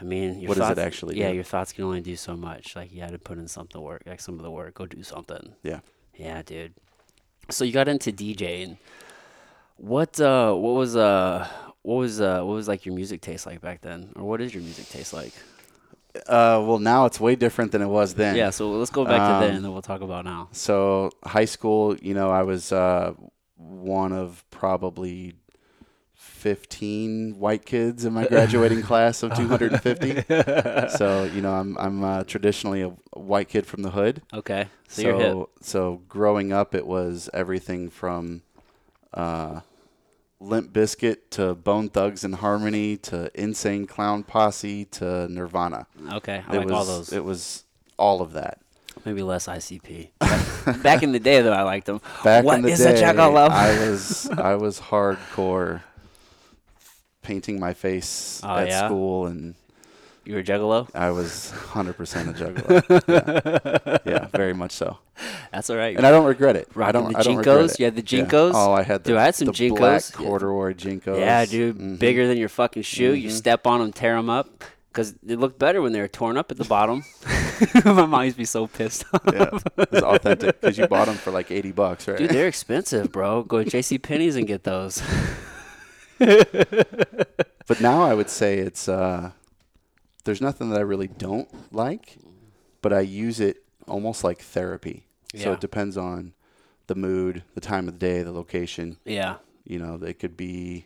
I 0.00 0.04
mean, 0.04 0.40
your 0.40 0.48
What 0.50 0.58
does 0.58 0.70
it 0.70 0.74
thoughts, 0.76 0.86
actually 0.86 1.18
Yeah, 1.18 1.30
do? 1.30 1.34
your 1.36 1.44
thoughts 1.44 1.72
can 1.72 1.82
only 1.84 2.00
do 2.00 2.14
so 2.16 2.36
much. 2.36 2.76
Like 2.76 2.92
you 2.92 3.00
had 3.00 3.10
to 3.12 3.18
put 3.18 3.36
in 3.38 3.48
something 3.48 3.80
work, 3.80 4.02
like 4.06 4.20
some 4.20 4.36
of 4.38 4.42
the 4.42 4.50
work. 4.50 4.74
Go 4.74 4.86
do 4.86 5.02
something. 5.02 5.54
Yeah. 5.64 5.80
Yeah, 6.14 6.42
dude. 6.42 6.74
So 7.50 7.64
you 7.64 7.72
got 7.72 7.88
into 7.88 8.12
DJing. 8.12 8.78
What 9.76 10.20
uh 10.20 10.52
what 10.54 10.74
was 10.74 10.94
uh 10.96 11.48
what 11.82 11.96
was 11.96 12.20
uh 12.20 12.42
what 12.42 12.54
was 12.54 12.68
like 12.68 12.84
your 12.86 12.94
music 12.94 13.20
taste 13.22 13.44
like 13.46 13.60
back 13.60 13.80
then? 13.80 14.12
Or 14.16 14.24
what 14.24 14.40
is 14.40 14.52
your 14.54 14.62
music 14.62 14.88
taste 14.88 15.12
like? 15.12 15.32
Uh, 16.26 16.62
well, 16.66 16.78
now 16.78 17.04
it's 17.06 17.20
way 17.20 17.36
different 17.36 17.72
than 17.72 17.82
it 17.82 17.86
was 17.86 18.14
then. 18.14 18.34
Yeah, 18.36 18.50
so 18.50 18.70
let's 18.70 18.90
go 18.90 19.04
back 19.04 19.20
to 19.20 19.44
then 19.44 19.50
Um, 19.50 19.56
and 19.56 19.64
then 19.64 19.72
we'll 19.72 19.82
talk 19.82 20.00
about 20.00 20.24
now. 20.24 20.48
So 20.52 21.10
high 21.24 21.44
school, 21.44 21.96
you 21.96 22.14
know, 22.14 22.30
I 22.30 22.42
was 22.42 22.72
uh, 22.72 23.14
one 23.56 24.12
of 24.12 24.44
probably 24.50 25.34
15 26.14 27.38
white 27.38 27.64
kids 27.66 28.04
in 28.04 28.12
my 28.12 28.26
graduating 28.28 28.82
class 28.82 29.22
of 29.22 29.34
250. 29.36 30.24
so 30.96 31.24
you 31.24 31.40
know, 31.40 31.52
I'm 31.52 31.76
I'm 31.78 32.02
uh, 32.04 32.24
traditionally 32.24 32.82
a 32.82 32.88
white 33.12 33.48
kid 33.48 33.66
from 33.66 33.82
the 33.82 33.90
hood. 33.90 34.22
Okay. 34.32 34.68
So, 34.88 35.02
you're 35.02 35.16
hip. 35.16 35.32
So 35.32 35.48
so 35.60 36.02
growing 36.08 36.52
up, 36.52 36.74
it 36.74 36.86
was 36.86 37.28
everything 37.34 37.90
from 37.90 38.42
uh, 39.14 39.60
Limp 40.40 40.72
Bizkit 40.72 41.16
to 41.30 41.54
Bone 41.54 41.88
Thugs 41.88 42.22
and 42.24 42.36
Harmony 42.36 42.96
to 42.98 43.30
Insane 43.34 43.86
Clown 43.86 44.22
Posse 44.22 44.84
to 44.86 45.26
Nirvana. 45.28 45.86
Okay. 46.12 46.42
I 46.46 46.54
it 46.54 46.58
like 46.58 46.66
was 46.68 46.72
all 46.74 46.84
those. 46.84 47.12
it 47.12 47.24
was 47.24 47.64
all 47.96 48.22
of 48.22 48.32
that. 48.34 48.60
Maybe 49.04 49.22
less 49.22 49.46
ICP. 49.46 50.10
back 50.82 51.02
in 51.02 51.12
the 51.12 51.18
day 51.20 51.40
though 51.42 51.52
I 51.52 51.62
liked 51.62 51.86
them. 51.86 52.00
Back 52.22 52.44
What 52.44 52.56
in 52.56 52.62
the 52.62 52.70
is 52.70 52.80
a 52.80 52.92
day, 52.94 53.02
juggalo? 53.02 53.48
I 53.50 53.90
was 53.90 54.30
I 54.30 54.54
was 54.54 54.80
hardcore 54.80 55.82
painting 57.22 57.58
my 57.58 57.74
face 57.74 58.40
Oh, 58.44 58.56
at 58.58 58.68
yeah? 58.68 58.86
school, 58.86 59.26
and 59.26 59.54
You 60.28 60.34
were 60.34 60.40
a 60.40 60.44
juggalo? 60.44 60.90
I 60.94 61.08
was 61.10 61.54
100% 61.72 61.88
a 62.28 62.32
juggalo. 62.34 63.98
yeah. 64.04 64.12
yeah, 64.12 64.26
very 64.26 64.52
much 64.52 64.72
so. 64.72 64.98
That's 65.50 65.70
all 65.70 65.78
right. 65.78 65.96
And 65.96 66.06
I 66.06 66.10
don't 66.10 66.26
regret 66.26 66.54
it. 66.54 66.68
I 66.76 66.92
don't. 66.92 67.10
the 67.10 67.18
I 67.18 67.22
don't 67.22 67.38
regret 67.38 67.56
JNCOs? 67.60 67.72
it. 67.72 67.78
You 67.78 67.84
had 67.86 67.96
the 67.96 68.02
Yeah. 68.16 68.24
JNCOs? 68.26 68.50
Oh, 68.54 68.72
I 68.74 68.82
had 68.82 69.04
the, 69.04 69.08
Dude, 69.12 69.16
I 69.16 69.24
had 69.24 69.34
some 69.34 69.46
the 69.46 69.52
JNCOs. 69.52 69.76
black 69.78 70.02
Yeah. 70.10 70.16
corduroy 70.26 70.74
JNCOs. 70.74 71.18
yeah, 71.18 71.46
dude. 71.46 71.78
Mhm. 71.78 71.98
Bigger 71.98 72.26
than 72.28 72.36
your 72.36 72.50
fucking 72.50 72.82
shoe. 72.82 73.14
You 73.14 73.30
Mhm. 73.30 73.32
step 73.32 73.66
on 73.66 73.80
them, 73.80 73.90
tear 73.90 74.16
them 74.16 74.28
up. 74.28 74.64
Because 74.92 75.14
they 75.22 75.34
looked 75.34 75.58
better 75.58 75.80
when 75.80 75.92
they 75.92 76.00
were 76.02 76.08
torn 76.08 76.36
up 76.36 76.50
at 76.50 76.58
the 76.58 76.64
bottom. 76.64 77.04
My 77.86 78.04
mom 78.04 78.24
used 78.24 78.34
to 78.36 78.38
be 78.38 78.44
so 78.44 78.66
pissed 78.66 79.04
off. 79.14 79.22
Yeah, 79.32 79.48
it's 79.78 80.02
authentic 80.02 80.60
because 80.60 80.76
you 80.76 80.86
bought 80.88 81.06
them 81.06 81.16
for 81.16 81.30
like 81.30 81.50
80 81.50 81.72
bucks, 81.72 82.06
right? 82.06 82.18
Dude, 82.18 82.28
they're 82.30 82.48
expensive, 82.48 83.10
bro. 83.12 83.44
Go 83.44 83.64
to 83.64 83.70
J.C. 83.70 83.96
Penney's 83.98 84.36
and 84.36 84.46
get 84.46 84.64
those. 84.64 85.00
But 86.18 87.80
now 87.80 88.02
I 88.02 88.12
would 88.14 88.28
say 88.30 88.58
it's 88.58 88.88
uh, 88.88 89.30
there's 90.28 90.42
nothing 90.42 90.68
that 90.68 90.78
I 90.78 90.82
really 90.82 91.08
don't 91.08 91.48
like, 91.72 92.18
but 92.82 92.92
I 92.92 93.00
use 93.00 93.40
it 93.40 93.62
almost 93.86 94.22
like 94.22 94.40
therapy. 94.42 95.06
So 95.34 95.52
it 95.52 95.60
depends 95.60 95.96
on 95.96 96.34
the 96.86 96.94
mood, 96.94 97.44
the 97.54 97.62
time 97.62 97.88
of 97.88 97.94
the 97.94 97.98
day, 97.98 98.22
the 98.22 98.30
location. 98.32 98.98
Yeah, 99.06 99.36
You 99.64 99.78
know, 99.78 99.94
it 100.02 100.18
could 100.18 100.36
be 100.36 100.84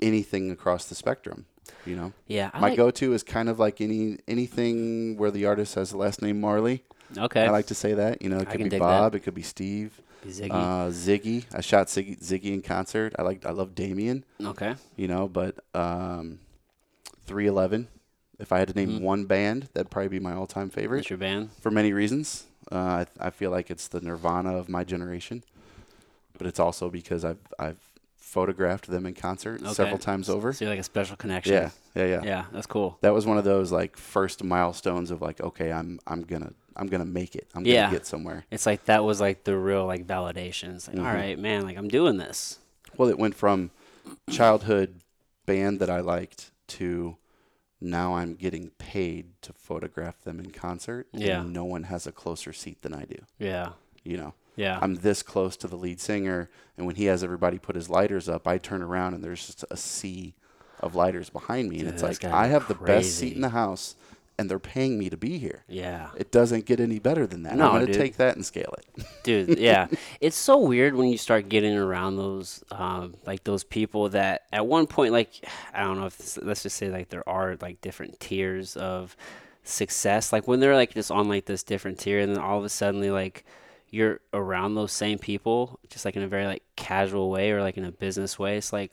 anything 0.00 0.50
across 0.50 0.86
the 0.86 0.94
spectrum. 0.94 1.44
You 1.84 1.96
know, 1.96 2.12
yeah. 2.26 2.50
I 2.54 2.60
my 2.60 2.68
like- 2.68 2.78
go-to 2.78 3.12
is 3.12 3.22
kind 3.22 3.50
of 3.50 3.58
like 3.58 3.82
any 3.82 4.16
anything 4.26 5.18
where 5.18 5.30
the 5.30 5.44
artist 5.44 5.74
has 5.74 5.90
the 5.90 5.98
last 5.98 6.22
name 6.22 6.40
Marley. 6.40 6.84
Okay. 7.16 7.44
I 7.44 7.50
like 7.50 7.66
to 7.66 7.74
say 7.74 7.92
that. 7.94 8.22
You 8.22 8.30
know, 8.30 8.38
it 8.38 8.48
I 8.48 8.52
could 8.52 8.60
can 8.60 8.62
be 8.64 8.70
dig 8.70 8.80
that. 8.80 8.86
Bob, 8.86 9.14
it 9.14 9.20
could 9.20 9.34
be 9.34 9.42
Steve, 9.42 10.00
Ziggy. 10.26 10.50
uh, 10.50 10.88
Ziggy. 10.88 11.44
I 11.54 11.60
shot 11.60 11.88
Ziggy, 11.88 12.18
Ziggy 12.18 12.54
in 12.54 12.62
concert. 12.62 13.14
I 13.18 13.22
like 13.22 13.44
I 13.44 13.50
love 13.50 13.74
Damian. 13.74 14.24
okay. 14.42 14.76
you 14.96 15.08
know, 15.08 15.28
but 15.28 15.56
um, 15.74 16.38
311. 17.26 17.88
If 18.38 18.52
I 18.52 18.58
had 18.60 18.68
to 18.68 18.74
name 18.74 18.98
Mhm. 18.98 19.00
one 19.00 19.24
band, 19.24 19.68
that'd 19.74 19.90
probably 19.90 20.08
be 20.08 20.20
my 20.20 20.32
all-time 20.34 20.70
favorite 20.70 20.98
What's 20.98 21.10
your 21.10 21.18
band? 21.18 21.50
for 21.60 21.70
many 21.70 21.92
reasons. 21.92 22.44
Uh, 22.70 23.04
I, 23.20 23.26
I 23.26 23.30
feel 23.30 23.50
like 23.50 23.70
it's 23.70 23.88
the 23.88 24.00
Nirvana 24.00 24.56
of 24.56 24.68
my 24.68 24.84
generation, 24.84 25.42
but 26.36 26.46
it's 26.46 26.60
also 26.60 26.88
because 26.90 27.24
I've 27.24 27.38
I've 27.58 27.78
photographed 28.16 28.88
them 28.88 29.06
in 29.06 29.14
concert 29.14 29.62
Okay. 29.62 29.72
several 29.72 29.96
times 29.98 30.28
over. 30.28 30.52
So 30.52 30.66
you're 30.66 30.72
like 30.72 30.80
a 30.80 30.84
special 30.84 31.16
connection. 31.16 31.54
Yeah, 31.54 31.70
yeah, 31.94 32.04
yeah, 32.04 32.22
Yeah, 32.22 32.44
that's 32.52 32.66
cool. 32.66 32.98
That 33.00 33.14
was 33.14 33.24
one 33.24 33.38
of 33.38 33.44
those 33.44 33.72
like 33.72 33.96
first 33.96 34.44
milestones 34.44 35.10
of 35.10 35.22
like, 35.22 35.40
okay, 35.40 35.72
I'm 35.72 35.98
I'm 36.06 36.22
gonna 36.22 36.52
I'm 36.76 36.86
gonna 36.88 37.06
make 37.06 37.34
it. 37.34 37.48
I'm 37.54 37.64
gonna 37.64 37.90
get 37.90 38.06
somewhere. 38.06 38.44
It's 38.50 38.66
like 38.66 38.84
that 38.84 39.02
was 39.02 39.18
like 39.20 39.44
the 39.44 39.56
real 39.56 39.86
like 39.86 40.06
validation. 40.06 40.76
It's 40.76 40.86
like, 40.88 40.96
Mhm. 40.98 41.06
all 41.06 41.12
right, 41.14 41.38
man, 41.38 41.64
like 41.64 41.78
I'm 41.78 41.88
doing 41.88 42.18
this. 42.18 42.58
Well, 42.98 43.08
it 43.08 43.18
went 43.18 43.34
from 43.34 43.70
childhood 44.30 45.00
band 45.46 45.80
that 45.80 45.88
I 45.90 46.00
liked 46.00 46.50
to 46.68 47.16
now 47.80 48.14
I'm 48.14 48.34
getting 48.34 48.70
paid 48.78 49.40
to 49.42 49.52
photograph 49.52 50.22
them 50.22 50.40
in 50.40 50.50
concert. 50.50 51.06
Yeah. 51.12 51.40
And 51.42 51.52
no 51.52 51.64
one 51.64 51.84
has 51.84 52.06
a 52.06 52.12
closer 52.12 52.52
seat 52.52 52.82
than 52.82 52.92
I 52.94 53.04
do. 53.04 53.18
Yeah. 53.38 53.70
You 54.04 54.16
know, 54.16 54.34
Yeah. 54.56 54.78
I'm 54.80 54.96
this 54.96 55.22
close 55.22 55.56
to 55.58 55.68
the 55.68 55.76
lead 55.76 56.00
singer, 56.00 56.50
and 56.76 56.86
when 56.86 56.96
he 56.96 57.04
has 57.06 57.22
everybody 57.22 57.58
put 57.58 57.76
his 57.76 57.88
lighters 57.88 58.28
up, 58.28 58.48
I 58.48 58.58
turn 58.58 58.82
around 58.82 59.14
and 59.14 59.22
there's 59.22 59.46
just 59.46 59.64
a 59.70 59.76
sea 59.76 60.34
of 60.80 60.94
lighters 60.94 61.28
behind 61.30 61.68
me, 61.68 61.76
and 61.80 61.86
Dude, 61.86 61.94
it's 61.94 62.02
like 62.02 62.24
I 62.24 62.46
have 62.46 62.68
the 62.68 62.74
best 62.74 63.16
seat 63.18 63.34
in 63.34 63.40
the 63.42 63.48
house, 63.48 63.96
and 64.38 64.48
they're 64.48 64.58
paying 64.58 64.98
me 64.98 65.10
to 65.10 65.16
be 65.16 65.38
here. 65.38 65.64
yeah. 65.68 66.10
It 66.16 66.30
doesn't 66.30 66.64
get 66.64 66.80
any 66.80 66.98
better 66.98 67.26
than 67.26 67.42
that. 67.42 67.56
No, 67.56 67.70
I'm 67.70 67.80
gonna 67.80 67.92
take 67.92 68.16
that 68.16 68.36
and 68.36 68.46
scale 68.46 68.74
it. 68.78 69.06
dude 69.22 69.58
yeah 69.58 69.86
it's 70.20 70.36
so 70.36 70.58
weird 70.58 70.94
when 70.94 71.08
you 71.08 71.18
start 71.18 71.48
getting 71.48 71.76
around 71.76 72.16
those 72.16 72.62
um, 72.70 73.14
like 73.26 73.44
those 73.44 73.64
people 73.64 74.08
that 74.08 74.42
at 74.52 74.66
one 74.66 74.86
point 74.86 75.12
like 75.12 75.44
i 75.74 75.82
don't 75.82 75.98
know 75.98 76.06
if 76.06 76.16
this, 76.18 76.38
let's 76.42 76.62
just 76.62 76.76
say 76.76 76.88
like 76.88 77.08
there 77.10 77.28
are 77.28 77.56
like 77.60 77.80
different 77.80 78.18
tiers 78.20 78.76
of 78.76 79.16
success 79.64 80.32
like 80.32 80.48
when 80.48 80.60
they're 80.60 80.74
like 80.74 80.94
just 80.94 81.10
on 81.10 81.28
like 81.28 81.44
this 81.44 81.62
different 81.62 81.98
tier 81.98 82.18
and 82.20 82.34
then 82.34 82.42
all 82.42 82.58
of 82.58 82.64
a 82.64 82.68
sudden 82.68 83.12
like 83.12 83.44
you're 83.90 84.20
around 84.32 84.74
those 84.74 84.92
same 84.92 85.18
people, 85.18 85.78
just 85.88 86.04
like 86.04 86.16
in 86.16 86.22
a 86.22 86.28
very 86.28 86.46
like 86.46 86.62
casual 86.76 87.30
way 87.30 87.50
or 87.50 87.62
like 87.62 87.76
in 87.76 87.84
a 87.84 87.92
business 87.92 88.38
way. 88.38 88.56
It's 88.56 88.72
like, 88.72 88.92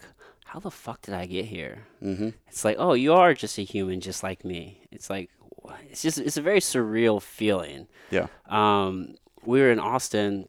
how 0.55 0.61
the 0.61 0.71
fuck 0.71 1.01
did 1.01 1.13
I 1.13 1.25
get 1.25 1.43
here? 1.43 1.85
Mm-hmm. 2.01 2.29
It's 2.47 2.63
like, 2.63 2.77
oh, 2.79 2.93
you 2.93 3.13
are 3.13 3.33
just 3.33 3.57
a 3.57 3.61
human, 3.61 3.99
just 3.99 4.23
like 4.23 4.45
me. 4.45 4.79
It's 4.89 5.09
like, 5.09 5.29
it's 5.91 6.01
just, 6.01 6.17
it's 6.17 6.37
a 6.37 6.41
very 6.41 6.61
surreal 6.61 7.21
feeling. 7.21 7.87
Yeah. 8.09 8.27
Um, 8.47 9.15
we 9.43 9.59
were 9.59 9.69
in 9.69 9.81
Austin, 9.81 10.47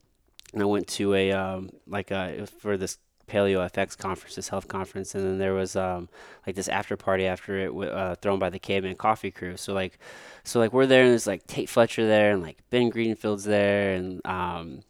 and 0.53 0.63
I 0.63 0.65
went 0.65 0.87
to 0.89 1.13
a 1.13 1.33
um, 1.33 1.71
like 1.89 2.13
a 2.13 2.47
for 2.61 2.77
this 2.77 2.99
Paleo 3.27 3.69
FX 3.69 3.99
conference, 3.99 4.37
this 4.37 4.49
health 4.49 4.69
conference, 4.69 5.17
and 5.17 5.25
then 5.25 5.39
there 5.39 5.55
was 5.55 5.75
um, 5.75 6.09
like 6.47 6.55
this 6.55 6.69
after 6.69 6.97
party 6.97 7.27
after 7.27 7.59
it, 7.59 7.91
uh, 7.91 8.15
thrown 8.15 8.39
by 8.39 8.49
the 8.49 8.61
Caveman 8.61 8.95
Coffee 8.95 9.33
Crew. 9.33 9.57
So 9.57 9.75
like, 9.75 9.99
so 10.45 10.61
like 10.61 10.73
we're 10.73 10.87
there, 10.87 11.03
and 11.03 11.11
there's 11.11 11.27
like 11.27 11.49
Tate 11.49 11.69
Fletcher 11.69 12.07
there, 12.07 12.31
and 12.31 12.43
like 12.43 12.59
Ben 12.71 12.91
Greenfield's 12.91 13.43
there, 13.43 13.95
and 13.95 14.25
um, 14.25 14.83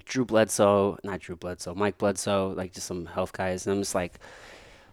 Drew 0.00 0.24
Bledsoe, 0.24 0.98
not 1.04 1.20
Drew 1.20 1.36
Bledsoe, 1.36 1.74
Mike 1.74 1.98
Bledsoe, 1.98 2.54
like 2.56 2.72
just 2.72 2.86
some 2.86 3.06
health 3.06 3.32
guys, 3.32 3.66
and 3.66 3.76
I'm 3.76 3.80
just 3.82 3.94
like. 3.94 4.14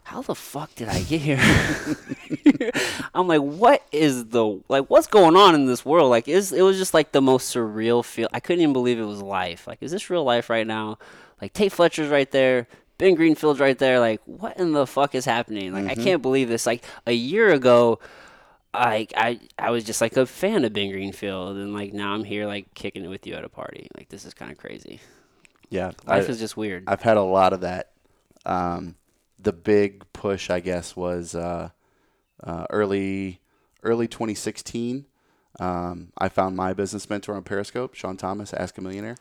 How 0.04 0.24
the 0.24 0.34
fuck 0.34 0.74
did 0.74 0.88
I 0.88 1.02
get 1.02 1.22
here? 1.22 1.40
I'm 3.14 3.28
like, 3.28 3.42
what 3.42 3.84
is 3.92 4.26
the 4.26 4.60
like? 4.68 4.90
What's 4.90 5.06
going 5.06 5.36
on 5.36 5.54
in 5.54 5.68
this 5.68 5.86
world? 5.86 6.10
Like, 6.10 6.28
is 6.28 6.52
it 6.52 6.64
was 6.64 6.80
just 6.80 6.96
like 6.96 7.12
the 7.12 7.22
most 7.22 7.54
surreal 7.54 8.04
feel. 8.04 8.28
I 8.34 8.40
couldn't 8.40 8.64
even 8.64 8.74
believe 8.74 8.98
it 8.98 9.04
was 9.04 9.22
life. 9.22 9.68
Like, 9.68 9.78
is 9.82 9.92
this 9.92 10.10
real 10.10 10.24
life 10.24 10.50
right 10.50 10.66
now? 10.66 10.98
Like, 11.40 11.54
Tate 11.54 11.72
Fletcher's 11.72 12.10
right 12.10 12.32
there, 12.32 12.68
Ben 12.98 13.16
Greenfield's 13.16 13.60
right 13.60 13.78
there. 13.78 14.00
Like, 14.00 14.22
what 14.26 14.58
in 14.58 14.74
the 14.74 14.86
fuck 14.86 15.16
is 15.16 15.26
happening? 15.26 15.74
Like, 15.74 15.86
I 15.86 15.94
mm-hmm. 15.94 16.04
can't 16.04 16.22
believe 16.22 16.50
this. 16.50 16.66
Like, 16.66 16.84
a 17.06 17.14
year 17.14 17.50
ago, 17.50 18.00
I 18.74 19.08
I 19.16 19.40
I 19.58 19.72
was 19.72 19.84
just 19.84 20.02
like 20.02 20.16
a 20.18 20.26
fan 20.26 20.64
of 20.64 20.74
Ben 20.74 20.92
Greenfield, 20.92 21.58
and 21.58 21.74
like 21.74 21.94
now 21.94 22.14
I'm 22.14 22.24
here 22.24 22.46
like 22.46 22.74
kicking 22.74 23.04
it 23.04 23.08
with 23.08 23.26
you 23.26 23.34
at 23.34 23.44
a 23.44 23.50
party. 23.50 23.88
Like, 23.98 24.10
this 24.10 24.26
is 24.26 24.34
kind 24.34 24.52
of 24.52 24.58
crazy. 24.58 25.00
Yeah. 25.70 25.92
I, 26.08 26.18
Life 26.18 26.30
is 26.30 26.40
just 26.40 26.58
weird. 26.58 26.84
I've 26.88 27.02
had 27.02 27.18
a 27.18 27.22
lot 27.22 27.54
of 27.54 27.62
that. 27.62 27.92
Um, 28.46 28.96
the 29.38 29.54
big 29.54 30.04
push, 30.14 30.50
I 30.50 30.60
guess, 30.60 30.96
was 30.96 31.36
uh, 31.36 31.70
uh, 32.44 32.66
early 32.70 33.40
early 33.84 34.08
2016. 34.08 35.06
Um, 35.60 36.12
I 36.18 36.30
found 36.30 36.56
my 36.56 36.74
business 36.74 37.10
mentor 37.10 37.36
on 37.36 37.44
Periscope, 37.44 37.96
Sean 37.96 38.18
Thomas, 38.18 38.54
Ask 38.54 38.78
a 38.78 38.82
Millionaire. 38.82 39.18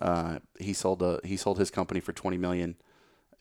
Uh, 0.00 0.38
he 0.58 0.72
sold 0.72 1.02
a 1.02 1.20
he 1.24 1.36
sold 1.36 1.58
his 1.58 1.70
company 1.70 2.00
for 2.00 2.12
20 2.12 2.36
million 2.38 2.76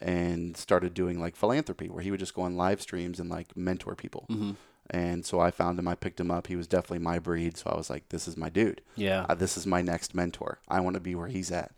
and 0.01 0.57
started 0.57 0.93
doing 0.93 1.19
like 1.19 1.35
philanthropy 1.35 1.87
where 1.87 2.01
he 2.01 2.09
would 2.09 2.19
just 2.19 2.33
go 2.33 2.41
on 2.41 2.57
live 2.57 2.81
streams 2.81 3.19
and 3.19 3.29
like 3.29 3.55
mentor 3.55 3.95
people. 3.95 4.25
Mm-hmm. 4.29 4.51
And 4.93 5.25
so 5.25 5.39
I 5.39 5.51
found 5.51 5.79
him, 5.79 5.87
I 5.87 5.95
picked 5.95 6.19
him 6.19 6.29
up. 6.29 6.47
He 6.47 6.57
was 6.57 6.67
definitely 6.67 6.99
my 6.99 7.17
breed, 7.17 7.55
so 7.55 7.69
I 7.69 7.77
was 7.77 7.89
like, 7.89 8.09
this 8.09 8.27
is 8.27 8.35
my 8.35 8.49
dude. 8.49 8.81
yeah. 8.97 9.25
Uh, 9.29 9.35
this 9.35 9.55
is 9.57 9.65
my 9.65 9.81
next 9.81 10.13
mentor. 10.13 10.59
I 10.67 10.81
want 10.81 10.95
to 10.95 10.99
be 10.99 11.15
where 11.15 11.29
he's 11.29 11.49
at. 11.49 11.71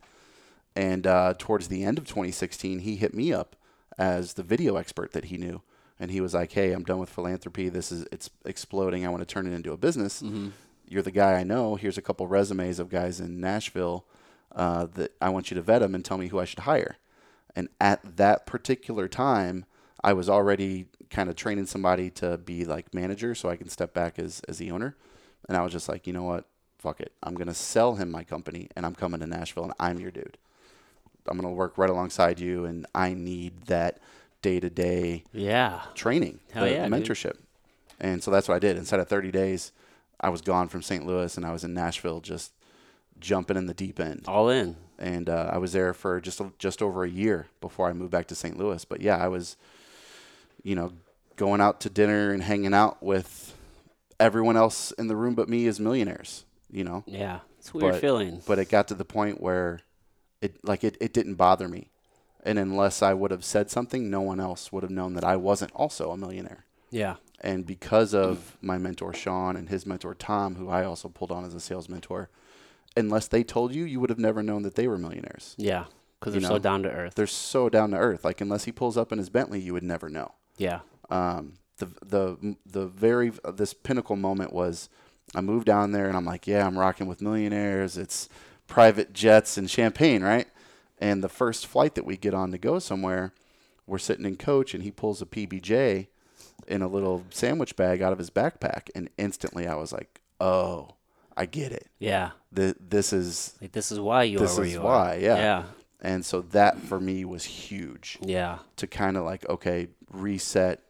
And 0.75 1.05
uh, 1.05 1.35
towards 1.37 1.67
the 1.67 1.83
end 1.83 1.99
of 1.99 2.05
2016, 2.07 2.79
he 2.79 2.95
hit 2.95 3.13
me 3.13 3.31
up 3.31 3.55
as 3.99 4.33
the 4.33 4.41
video 4.41 4.77
expert 4.77 5.11
that 5.11 5.25
he 5.25 5.37
knew, 5.37 5.61
and 5.99 6.09
he 6.09 6.19
was 6.19 6.33
like, 6.33 6.53
"Hey, 6.53 6.71
I'm 6.71 6.83
done 6.83 6.97
with 6.97 7.11
philanthropy. 7.11 7.69
This 7.69 7.91
is 7.91 8.07
it's 8.11 8.31
exploding. 8.43 9.05
I 9.05 9.09
want 9.09 9.21
to 9.21 9.31
turn 9.31 9.45
it 9.45 9.53
into 9.53 9.71
a 9.71 9.77
business. 9.77 10.23
Mm-hmm. 10.23 10.49
You're 10.89 11.03
the 11.03 11.11
guy 11.11 11.33
I 11.33 11.43
know. 11.43 11.75
Here's 11.75 11.99
a 11.99 12.01
couple 12.01 12.25
resumes 12.25 12.79
of 12.79 12.89
guys 12.89 13.19
in 13.19 13.39
Nashville 13.39 14.05
uh, 14.55 14.87
that 14.95 15.11
I 15.21 15.29
want 15.29 15.51
you 15.51 15.55
to 15.55 15.61
vet 15.61 15.81
them 15.81 15.93
and 15.93 16.03
tell 16.03 16.17
me 16.17 16.29
who 16.29 16.39
I 16.39 16.45
should 16.45 16.59
hire." 16.61 16.97
And 17.55 17.69
at 17.79 18.17
that 18.17 18.47
particular 18.47 19.07
time, 19.07 19.65
I 20.03 20.13
was 20.13 20.27
already 20.27 20.87
kind 21.13 21.29
of 21.29 21.35
training 21.35 21.67
somebody 21.67 22.09
to 22.09 22.37
be 22.37 22.65
like 22.65 22.93
manager, 22.93 23.35
so 23.35 23.49
I 23.49 23.55
can 23.55 23.69
step 23.69 23.93
back 23.93 24.19
as 24.19 24.41
as 24.49 24.57
the 24.57 24.71
owner. 24.71 24.95
And 25.47 25.55
I 25.57 25.61
was 25.61 25.71
just 25.71 25.87
like, 25.87 26.07
you 26.07 26.13
know 26.13 26.23
what? 26.23 26.45
Fuck 26.79 26.99
it. 26.99 27.11
I'm 27.21 27.35
gonna 27.35 27.53
sell 27.53 27.95
him 27.95 28.11
my 28.11 28.23
company, 28.23 28.67
and 28.75 28.85
I'm 28.85 28.95
coming 28.95 29.19
to 29.21 29.27
Nashville, 29.27 29.65
and 29.65 29.73
I'm 29.79 29.99
your 29.99 30.11
dude. 30.11 30.37
I'm 31.27 31.37
gonna 31.37 31.53
work 31.53 31.77
right 31.77 31.89
alongside 31.89 32.39
you, 32.39 32.65
and 32.65 32.85
I 32.93 33.13
need 33.13 33.63
that 33.67 33.99
day 34.41 34.59
to 34.59 34.69
day 34.69 35.23
Yeah. 35.31 35.81
training, 35.95 36.39
Hell 36.51 36.65
the, 36.65 36.71
yeah, 36.71 36.89
the 36.89 36.97
dude. 36.97 37.05
mentorship. 37.07 37.37
And 37.99 38.21
so 38.21 38.29
that's 38.31 38.49
what 38.49 38.55
I 38.55 38.59
did. 38.59 38.75
Instead 38.77 38.99
of 38.99 39.07
30 39.07 39.31
days, 39.31 39.71
I 40.19 40.27
was 40.29 40.41
gone 40.41 40.67
from 40.67 40.81
St. 40.81 41.05
Louis, 41.05 41.37
and 41.37 41.45
I 41.45 41.53
was 41.53 41.63
in 41.63 41.73
Nashville, 41.73 42.19
just 42.19 42.51
jumping 43.21 43.55
in 43.55 43.67
the 43.67 43.73
deep 43.73 43.99
end. 44.01 44.25
All 44.27 44.49
in. 44.49 44.75
And 44.99 45.29
uh, 45.29 45.49
I 45.53 45.57
was 45.59 45.71
there 45.71 45.93
for 45.93 46.19
just 46.19 46.41
just 46.59 46.81
over 46.81 47.03
a 47.05 47.09
year 47.09 47.47
before 47.61 47.87
I 47.89 47.93
moved 47.93 48.11
back 48.11 48.27
to 48.27 48.35
St. 48.35 48.57
Louis. 48.57 48.83
But 48.83 48.99
yeah, 49.01 49.17
I 49.17 49.27
was, 49.29 49.55
you 50.63 50.75
know, 50.75 50.91
going 51.35 51.61
out 51.61 51.79
to 51.81 51.89
dinner 51.89 52.31
and 52.31 52.43
hanging 52.43 52.73
out 52.73 53.01
with 53.03 53.55
everyone 54.19 54.57
else 54.57 54.91
in 54.93 55.07
the 55.07 55.15
room 55.15 55.35
but 55.35 55.49
me 55.49 55.67
as 55.67 55.79
millionaires. 55.79 56.45
You 56.71 56.83
know, 56.83 57.03
Yeah. 57.05 57.39
It's 57.59 57.73
weird 57.73 57.93
But- 57.93 58.01
feeling. 58.01 58.41
but 58.45 58.59
it 58.59 58.69
got 58.69 58.87
to 58.89 58.93
the 58.95 59.05
point 59.05 59.39
where 59.39 59.81
it 60.41 60.63
like 60.65 60.83
it, 60.83 60.97
it 60.99 61.13
didn't 61.13 61.35
bother 61.35 61.69
me 61.69 61.89
and 62.45 62.59
unless 62.59 63.01
i 63.01 63.13
would 63.13 63.31
have 63.31 63.45
said 63.45 63.71
something 63.71 64.09
no 64.09 64.19
one 64.19 64.41
else 64.41 64.69
would 64.73 64.83
have 64.83 64.91
known 64.91 65.13
that 65.13 65.23
i 65.23 65.37
wasn't 65.37 65.71
also 65.73 66.11
a 66.11 66.17
millionaire 66.17 66.65
Yeah. 66.91 67.15
and 67.39 67.65
because 67.65 68.13
of 68.13 68.57
my 68.61 68.77
mentor 68.77 69.13
sean 69.13 69.55
and 69.55 69.69
his 69.69 69.85
mentor 69.85 70.13
tom 70.13 70.55
who 70.55 70.67
i 70.67 70.83
also 70.83 71.07
pulled 71.07 71.31
on 71.31 71.45
as 71.45 71.53
a 71.53 71.61
sales 71.61 71.87
mentor 71.87 72.29
unless 72.97 73.29
they 73.29 73.41
told 73.45 73.73
you 73.73 73.85
you 73.85 74.01
would 74.01 74.09
have 74.09 74.19
never 74.19 74.43
known 74.43 74.63
that 74.63 74.75
they 74.75 74.89
were 74.89 74.97
millionaires 74.97 75.55
Yeah. 75.57 75.85
Because 76.19 76.33
they're 76.33 76.41
know, 76.41 76.49
so 76.49 76.59
down 76.59 76.83
to 76.83 76.89
earth. 76.91 77.15
they're 77.15 77.25
so 77.27 77.69
down 77.69 77.91
to 77.91 77.97
earth 77.97 78.25
like 78.25 78.41
unless 78.41 78.65
he 78.65 78.73
pulls 78.73 78.97
up 78.97 79.13
in 79.13 79.19
his 79.19 79.29
bentley 79.29 79.61
you 79.61 79.71
would 79.71 79.83
never 79.83 80.09
know 80.09 80.33
Yeah. 80.57 80.81
Um, 81.13 81.53
the 81.77 81.87
the 82.05 82.55
the 82.65 82.87
very 82.87 83.31
this 83.53 83.73
pinnacle 83.73 84.15
moment 84.15 84.53
was 84.53 84.89
I 85.35 85.41
moved 85.41 85.65
down 85.65 85.91
there 85.91 86.07
and 86.07 86.15
I'm 86.17 86.25
like, 86.25 86.47
yeah, 86.47 86.65
I'm 86.65 86.77
rocking 86.77 87.07
with 87.07 87.21
millionaires. 87.21 87.97
It's 87.97 88.29
private 88.67 89.13
jets 89.13 89.57
and 89.57 89.69
champagne, 89.69 90.23
right? 90.23 90.47
And 90.99 91.23
the 91.23 91.29
first 91.29 91.67
flight 91.67 91.95
that 91.95 92.05
we 92.05 92.17
get 92.17 92.33
on 92.33 92.51
to 92.51 92.57
go 92.57 92.79
somewhere, 92.79 93.33
we're 93.87 93.97
sitting 93.97 94.25
in 94.25 94.35
coach 94.37 94.73
and 94.73 94.83
he 94.83 94.91
pulls 94.91 95.21
a 95.21 95.25
PBJ 95.25 96.07
in 96.67 96.81
a 96.81 96.87
little 96.87 97.25
sandwich 97.29 97.75
bag 97.75 98.01
out 98.01 98.13
of 98.13 98.19
his 98.19 98.29
backpack, 98.29 98.89
and 98.95 99.09
instantly 99.17 99.67
I 99.67 99.75
was 99.75 99.91
like, 99.91 100.21
oh, 100.39 100.93
I 101.35 101.45
get 101.45 101.71
it. 101.73 101.87
Yeah. 101.99 102.31
The, 102.53 102.75
this 102.79 103.11
is 103.11 103.55
Like 103.59 103.73
this 103.73 103.91
is 103.91 103.99
why 103.99 104.23
you 104.23 104.37
This 104.39 104.57
are 104.57 104.63
is 104.63 104.77
why, 104.79 105.15
are. 105.15 105.19
yeah. 105.19 105.35
Yeah. 105.37 105.63
and 105.99 106.23
so 106.25 106.41
that 106.51 106.79
for 106.79 106.99
me 107.01 107.25
was 107.25 107.43
huge. 107.43 108.17
Yeah. 108.21 108.59
to 108.77 108.87
kind 108.87 109.17
of 109.17 109.23
like 109.25 109.49
okay 109.49 109.87
reset 110.11 110.82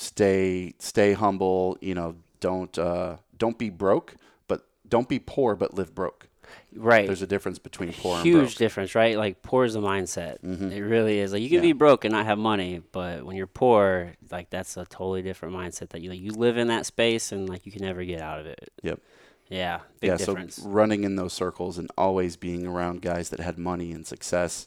stay 0.00 0.74
stay 0.78 1.12
humble 1.14 1.76
you 1.80 1.94
know 1.94 2.14
don't 2.40 2.78
uh 2.78 3.16
don't 3.38 3.58
be 3.58 3.70
broke 3.70 4.14
but 4.46 4.66
don't 4.88 5.08
be 5.08 5.18
poor 5.18 5.56
but 5.56 5.74
live 5.74 5.94
broke 5.94 6.28
Right. 6.74 7.06
there's 7.06 7.22
a 7.22 7.26
difference 7.26 7.58
between 7.58 7.92
poor 7.92 8.14
and 8.16 8.22
Huge 8.24 8.34
broke 8.36 8.48
Mm-hmm. 8.50 8.58
difference, 8.58 8.94
right? 8.94 9.16
Like 9.18 9.42
poor 9.42 9.64
is 9.64 9.74
a 9.74 9.80
mindset. 9.80 10.36
It 10.44 10.80
really 10.80 11.18
is. 11.18 11.32
Like 11.32 11.42
you 11.42 11.48
can 11.50 11.60
be 11.60 11.72
broke 11.72 12.04
and 12.04 12.12
not 12.12 12.24
have 12.26 12.38
money, 12.38 12.82
but 12.92 13.24
when 13.24 13.34
you're 13.34 13.48
poor, 13.48 14.12
like 14.30 14.48
that's 14.50 14.76
a 14.76 14.84
totally 14.84 15.22
different 15.22 15.56
mindset 15.56 15.88
that 15.88 16.02
you 16.02 16.10
like 16.10 16.20
you 16.20 16.30
live 16.32 16.56
in 16.56 16.68
that 16.68 16.86
space 16.86 17.32
and 17.32 17.48
like 17.48 17.66
you 17.66 17.72
can 17.72 17.82
never 17.82 18.04
get 18.04 18.20
out 18.20 18.38
of 18.38 18.46
it. 18.46 18.70
Yep. 18.84 19.00
Yeah. 19.48 19.80
Big 20.00 20.10
yeah 20.10 20.16
difference. 20.18 20.56
so 20.56 20.68
running 20.68 21.02
in 21.02 21.16
those 21.16 21.32
circles 21.32 21.78
and 21.78 21.90
always 21.98 22.36
being 22.36 22.64
around 22.64 23.02
guys 23.02 23.30
that 23.30 23.40
had 23.40 23.58
money 23.58 23.90
and 23.90 24.06
success 24.06 24.66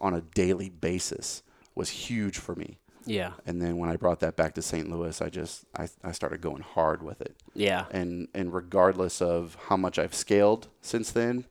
on 0.00 0.14
a 0.14 0.20
daily 0.22 0.68
basis 0.68 1.44
was 1.76 1.90
huge 1.90 2.38
for 2.38 2.56
me 2.56 2.78
yeah. 3.06 3.32
and 3.46 3.60
then 3.62 3.76
when 3.78 3.88
i 3.90 3.96
brought 3.96 4.20
that 4.20 4.36
back 4.36 4.54
to 4.54 4.62
st 4.62 4.88
louis 4.90 5.20
i 5.22 5.28
just 5.28 5.64
i, 5.76 5.88
I 6.04 6.12
started 6.12 6.40
going 6.40 6.62
hard 6.62 7.02
with 7.02 7.20
it 7.20 7.34
Yeah. 7.54 7.86
and 7.90 8.28
and 8.34 8.52
regardless 8.54 9.20
of 9.22 9.56
how 9.68 9.76
much 9.76 9.98
I've 9.98 10.14
scaled 10.14 10.68
since 10.82 11.10
then 11.10 11.44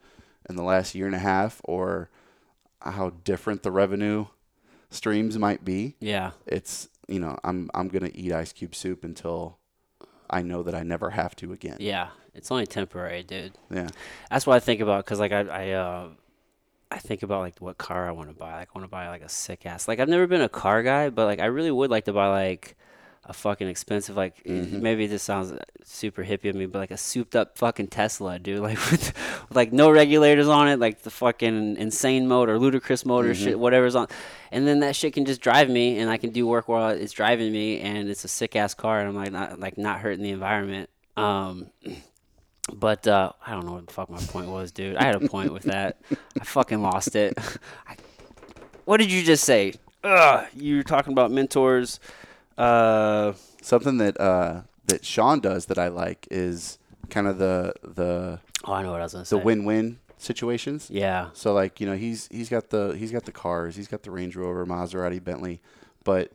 in 0.50 0.56
the 0.56 0.64
last 0.64 0.96
year 0.96 1.06
and 1.06 1.16
a 1.16 1.20
half 1.20 1.62
or 1.64 2.10
how 2.82 3.12
different 3.24 3.64
the 3.64 3.72
revenue 3.72 4.26
streams 4.90 5.38
might 5.38 5.64
be 5.66 5.96
Yeah. 6.00 6.32
it's 6.46 6.90
you 7.08 7.20
know 7.20 7.38
I'm 7.44 7.70
I'm 7.74 7.88
going 7.90 8.06
to 8.10 8.18
eat 8.18 8.32
ice 8.32 8.54
cube 8.54 8.74
soup 8.76 9.04
until 9.04 9.58
I 10.30 10.42
know 10.42 10.64
that 10.64 10.76
I 10.76 10.84
never 10.84 11.10
have 11.12 11.36
to 11.38 11.52
again 11.54 11.78
Yeah. 11.80 12.10
It's 12.36 12.52
only 12.52 12.68
temporary, 12.68 13.24
dude. 13.24 13.54
yeah 13.72 13.88
That's 14.30 14.46
what 14.48 14.56
I 14.56 14.60
think 14.60 14.82
about 14.82 15.04
because 15.06 15.20
like 15.20 15.32
I 15.32 15.42
I 15.42 15.72
uh 15.72 16.08
I 16.92 16.98
think 16.98 17.22
about 17.24 17.42
like 17.42 17.60
what 17.60 17.78
car 17.78 18.08
I 18.08 18.12
want 18.12 18.30
to 18.30 18.36
buy. 18.36 18.54
Like 18.56 18.70
I 18.74 18.80
want 18.80 18.86
to 18.86 18.92
buy 18.92 19.10
like 19.10 19.22
a 19.22 19.30
sick 19.30 19.66
ass. 19.66 19.88
Like 19.88 20.00
I've 20.00 20.10
never 20.10 20.26
been 20.28 20.42
a 20.42 20.50
car 20.50 20.82
guy, 20.84 21.10
but 21.10 21.26
like 21.26 21.40
I 21.40 21.46
really 21.46 21.72
would 21.72 21.92
like 21.92 22.06
to 22.06 22.14
buy 22.14 22.28
like 22.30 22.76
a 23.26 23.34
fucking 23.34 23.68
expensive 23.68 24.18
like 24.18 24.44
Mm-hmm. 24.44 24.82
maybe 24.82 25.06
this 25.06 25.22
sounds 25.22 25.54
super 25.84 26.24
hippie 26.24 26.50
of 26.50 26.56
me, 26.56 26.66
but 26.66 26.80
like 26.80 26.90
a 26.90 26.98
souped 26.98 27.36
up 27.36 27.58
fucking 27.60 27.88
Tesla, 27.90 28.40
dude. 28.40 28.60
Like 28.64 28.78
with, 28.90 29.14
with 29.50 29.56
like 29.56 29.72
no 29.72 29.92
regulators 29.92 30.48
on 30.48 30.68
it, 30.68 30.80
like 30.80 31.04
the 31.04 31.12
fucking 31.12 31.78
insane 31.78 32.28
mode 32.28 32.50
or 32.50 32.58
ludicrous 32.58 33.06
mode 33.06 33.26
or 33.26 33.34
Mm-hmm. 33.34 33.44
shit, 33.44 33.60
whatever's 33.60 33.96
on, 33.96 34.08
and 34.52 34.68
then 34.68 34.80
that 34.80 34.96
shit 34.96 35.14
can 35.14 35.26
just 35.26 35.42
drive 35.42 35.70
me, 35.70 36.00
and 36.00 36.10
I 36.10 36.18
can 36.18 36.32
do 36.32 36.48
work 36.48 36.68
while 36.68 36.90
it's 36.90 37.14
driving 37.14 37.52
me, 37.52 37.80
and 37.82 38.10
it's 38.10 38.26
a 38.26 38.28
sick 38.28 38.56
ass 38.56 38.74
car, 38.74 39.00
and 39.00 39.08
I'm 39.10 39.16
like 39.16 39.32
not 39.32 39.60
like 39.60 39.78
not 39.78 40.00
hurting 40.00 40.24
the 40.24 40.32
environment. 40.32 40.90
Um, 41.16 41.68
but 42.74 43.08
uh, 43.08 43.32
I 43.46 43.52
don't 43.52 43.66
know 43.66 43.74
what 43.74 43.88
the 43.88 43.94
fuck 43.94 44.10
my 44.10 44.20
point 44.20 44.48
was, 44.50 44.72
dude. 44.72 44.96
I 44.96 45.04
had 45.04 45.16
a 45.16 45.28
point 45.28 45.54
with 45.54 45.64
that. 45.64 45.98
I 46.40 46.44
fucking 46.44 46.82
lost 46.82 47.16
it. 47.16 47.38
I, 47.88 47.96
what 48.86 48.98
did 48.98 49.12
you 49.12 49.24
just 49.24 49.44
say? 49.44 49.74
Ugh, 50.04 50.46
you 50.56 50.78
were 50.78 50.84
talking 50.84 51.14
about 51.14 51.32
mentors. 51.32 52.00
Uh, 52.58 53.34
something 53.62 53.98
that 53.98 54.20
uh 54.20 54.62
that 54.88 55.06
Sean 55.06 55.40
does 55.40 55.68
that 55.68 55.78
I 55.78 55.88
like 55.90 56.28
is 56.32 56.78
kind 57.10 57.28
of 57.28 57.38
the 57.38 57.74
the 57.84 58.40
Oh, 58.66 58.74
I 58.74 58.84
know 58.84 58.92
what 58.92 59.00
I 59.00 59.04
was 59.04 59.14
gonna 59.14 59.24
the 59.24 59.28
say. 59.28 59.42
win-win 59.42 60.00
situations. 60.18 60.90
Yeah. 60.92 61.30
So 61.34 61.54
like 61.54 61.80
you 61.80 61.88
know 61.88 61.96
he's 61.96 62.28
he's 62.32 62.50
got 62.50 62.70
the 62.70 62.96
he's 62.98 63.12
got 63.12 63.26
the 63.26 63.32
cars, 63.32 63.76
he's 63.76 63.88
got 63.88 64.04
the 64.04 64.12
Range 64.12 64.36
Rover, 64.36 64.66
Maserati, 64.66 65.24
Bentley, 65.24 65.62
but 66.04 66.32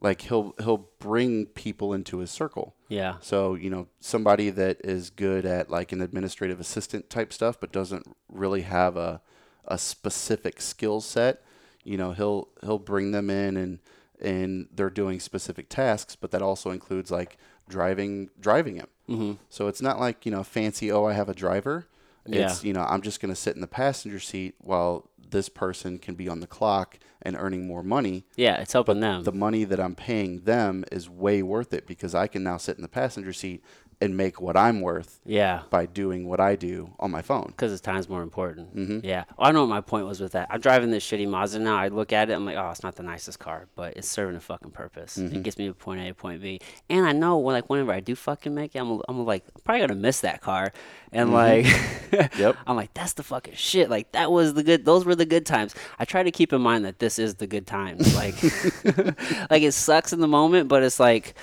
like 0.00 0.22
he'll 0.22 0.54
he'll 0.62 0.88
bring 0.98 1.46
people 1.46 1.92
into 1.92 2.18
his 2.18 2.30
circle. 2.30 2.74
Yeah. 2.88 3.16
So 3.20 3.54
you 3.54 3.70
know 3.70 3.88
somebody 4.00 4.50
that 4.50 4.78
is 4.84 5.10
good 5.10 5.44
at 5.46 5.70
like 5.70 5.92
an 5.92 6.00
administrative 6.00 6.60
assistant 6.60 7.10
type 7.10 7.32
stuff, 7.32 7.58
but 7.60 7.72
doesn't 7.72 8.16
really 8.28 8.62
have 8.62 8.96
a 8.96 9.20
a 9.64 9.78
specific 9.78 10.60
skill 10.60 11.00
set. 11.00 11.42
You 11.84 11.96
know 11.96 12.12
he'll 12.12 12.48
he'll 12.62 12.78
bring 12.78 13.12
them 13.12 13.30
in 13.30 13.56
and 13.56 13.78
and 14.20 14.68
they're 14.72 14.90
doing 14.90 15.20
specific 15.20 15.68
tasks, 15.68 16.16
but 16.16 16.30
that 16.30 16.42
also 16.42 16.70
includes 16.70 17.10
like 17.10 17.36
driving 17.68 18.30
driving 18.38 18.76
him. 18.76 18.88
Mm-hmm. 19.08 19.32
So 19.48 19.68
it's 19.68 19.82
not 19.82 19.98
like 19.98 20.26
you 20.26 20.32
know 20.32 20.42
fancy. 20.42 20.90
Oh, 20.90 21.04
I 21.04 21.14
have 21.14 21.28
a 21.28 21.34
driver. 21.34 21.86
Yeah. 22.26 22.50
It's 22.50 22.64
you 22.64 22.72
know 22.72 22.82
I'm 22.82 23.02
just 23.02 23.20
going 23.20 23.32
to 23.32 23.40
sit 23.40 23.54
in 23.54 23.60
the 23.60 23.66
passenger 23.66 24.20
seat 24.20 24.54
while 24.58 25.08
this 25.30 25.48
person 25.48 25.98
can 25.98 26.14
be 26.14 26.28
on 26.28 26.40
the 26.40 26.46
clock 26.46 26.98
and 27.22 27.36
earning 27.36 27.66
more 27.66 27.82
money. 27.82 28.24
Yeah, 28.36 28.60
it's 28.60 28.72
helping 28.72 29.00
them. 29.00 29.24
The 29.24 29.32
money 29.32 29.64
that 29.64 29.80
I'm 29.80 29.94
paying 29.94 30.40
them 30.40 30.84
is 30.92 31.08
way 31.08 31.42
worth 31.42 31.72
it 31.72 31.86
because 31.86 32.14
I 32.14 32.26
can 32.26 32.42
now 32.42 32.56
sit 32.56 32.76
in 32.76 32.82
the 32.82 32.88
passenger 32.88 33.32
seat 33.32 33.64
and 34.00 34.16
make 34.16 34.40
what 34.40 34.56
I'm 34.56 34.80
worth 34.82 35.20
yeah. 35.24 35.62
by 35.70 35.86
doing 35.86 36.28
what 36.28 36.38
I 36.38 36.54
do 36.56 36.90
on 36.98 37.10
my 37.10 37.22
phone. 37.22 37.46
Because 37.48 37.70
his 37.70 37.80
time's 37.80 38.08
more 38.08 38.22
important. 38.22 38.76
Mhm. 38.76 39.00
Yeah. 39.04 39.24
I 39.38 39.52
know 39.52 39.62
what 39.62 39.70
my 39.70 39.80
point 39.80 40.06
was 40.06 40.20
with 40.20 40.32
that. 40.32 40.48
I'm 40.50 40.60
driving 40.60 40.90
this 40.90 41.04
shitty 41.04 41.28
Mazda 41.28 41.60
now. 41.60 41.76
I 41.76 41.88
look 41.88 42.12
at 42.12 42.28
it, 42.28 42.34
I'm 42.34 42.44
like, 42.44 42.56
oh, 42.56 42.70
it's 42.70 42.82
not 42.82 42.96
the 42.96 43.02
nicest 43.02 43.38
car, 43.38 43.68
but 43.74 43.96
it's 43.96 44.08
serving 44.08 44.36
a 44.36 44.40
fucking 44.40 44.72
purpose. 44.72 45.16
Mm-hmm. 45.16 45.36
It 45.36 45.42
gets 45.42 45.56
me 45.56 45.66
to 45.68 45.74
point 45.74 46.00
A 46.00 46.08
to 46.08 46.14
point 46.14 46.42
B. 46.42 46.60
And 46.90 47.06
I 47.06 47.12
know, 47.12 47.38
when, 47.38 47.54
like, 47.54 47.70
whenever 47.70 47.92
I 47.92 48.00
do 48.00 48.14
fucking 48.14 48.54
make 48.54 48.76
it, 48.76 48.80
I'm, 48.80 49.00
I'm 49.08 49.24
like, 49.24 49.44
I'm 49.54 49.62
probably 49.62 49.80
going 49.80 49.88
to 49.88 49.94
miss 49.94 50.20
that 50.20 50.42
car. 50.42 50.72
And, 51.12 51.32
like, 51.32 51.64
Mm-hmm. 51.64 52.38
Yep. 52.38 52.56
I'm 52.66 52.76
like, 52.76 52.94
that's 52.94 53.14
the 53.14 53.22
fucking 53.22 53.54
shit. 53.54 53.90
Like, 53.90 54.12
that 54.12 54.30
was 54.30 54.54
the 54.54 54.62
good, 54.62 54.84
those 54.84 55.04
were 55.04 55.14
the 55.14 55.26
good 55.26 55.46
times. 55.46 55.74
I 55.98 56.04
try 56.04 56.22
to 56.22 56.30
keep 56.30 56.52
in 56.52 56.60
mind 56.60 56.84
that 56.84 56.98
this 56.98 57.18
is 57.18 57.36
the 57.36 57.46
good 57.46 57.66
times. 57.66 58.14
Like, 58.14 58.42
like 59.50 59.62
it 59.62 59.72
sucks 59.72 60.12
in 60.12 60.20
the 60.20 60.28
moment, 60.28 60.68
but 60.68 60.82
it's 60.82 61.00
like, 61.00 61.34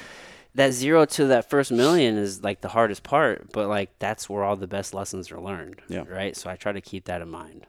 that 0.56 0.72
zero 0.74 1.06
to 1.06 1.26
that 1.28 1.50
first 1.50 1.72
million 1.72 2.18
is 2.18 2.44
like 2.44 2.62
the 2.62 2.70
hardest 2.70 3.04
part, 3.04 3.52
but 3.52 3.68
like 3.68 3.98
that's 4.00 4.30
where 4.30 4.44
all 4.44 4.56
the 4.56 4.68
best 4.68 4.94
lessons 4.94 5.32
are 5.32 5.40
learned. 5.40 5.82
Yeah. 5.88 6.04
Right. 6.08 6.36
So 6.38 6.50
I 6.50 6.56
try 6.56 6.72
to 6.72 6.82
keep 6.82 7.06
that 7.06 7.22
in 7.22 7.30
mind. 7.30 7.66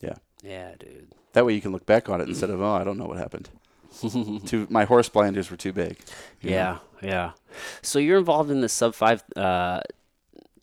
Yeah. 0.00 0.14
Yeah, 0.42 0.74
dude. 0.78 1.08
That 1.32 1.44
way 1.46 1.54
you 1.54 1.60
can 1.60 1.72
look 1.72 1.86
back 1.86 2.08
on 2.08 2.20
it 2.20 2.28
instead 2.28 2.50
of 2.50 2.60
oh 2.60 2.72
I 2.74 2.84
don't 2.84 2.98
know 2.98 3.06
what 3.06 3.18
happened. 3.18 3.48
too 4.46 4.66
my 4.70 4.84
horse 4.84 5.08
blinders 5.08 5.50
were 5.50 5.56
too 5.56 5.72
big. 5.72 5.98
you 6.42 6.50
know? 6.50 6.56
Yeah. 6.56 6.78
Yeah. 7.02 7.30
So 7.82 7.98
you're 7.98 8.18
involved 8.18 8.50
in 8.50 8.60
the 8.60 8.68
sub 8.68 8.94
five 8.94 9.22
uh, 9.36 9.80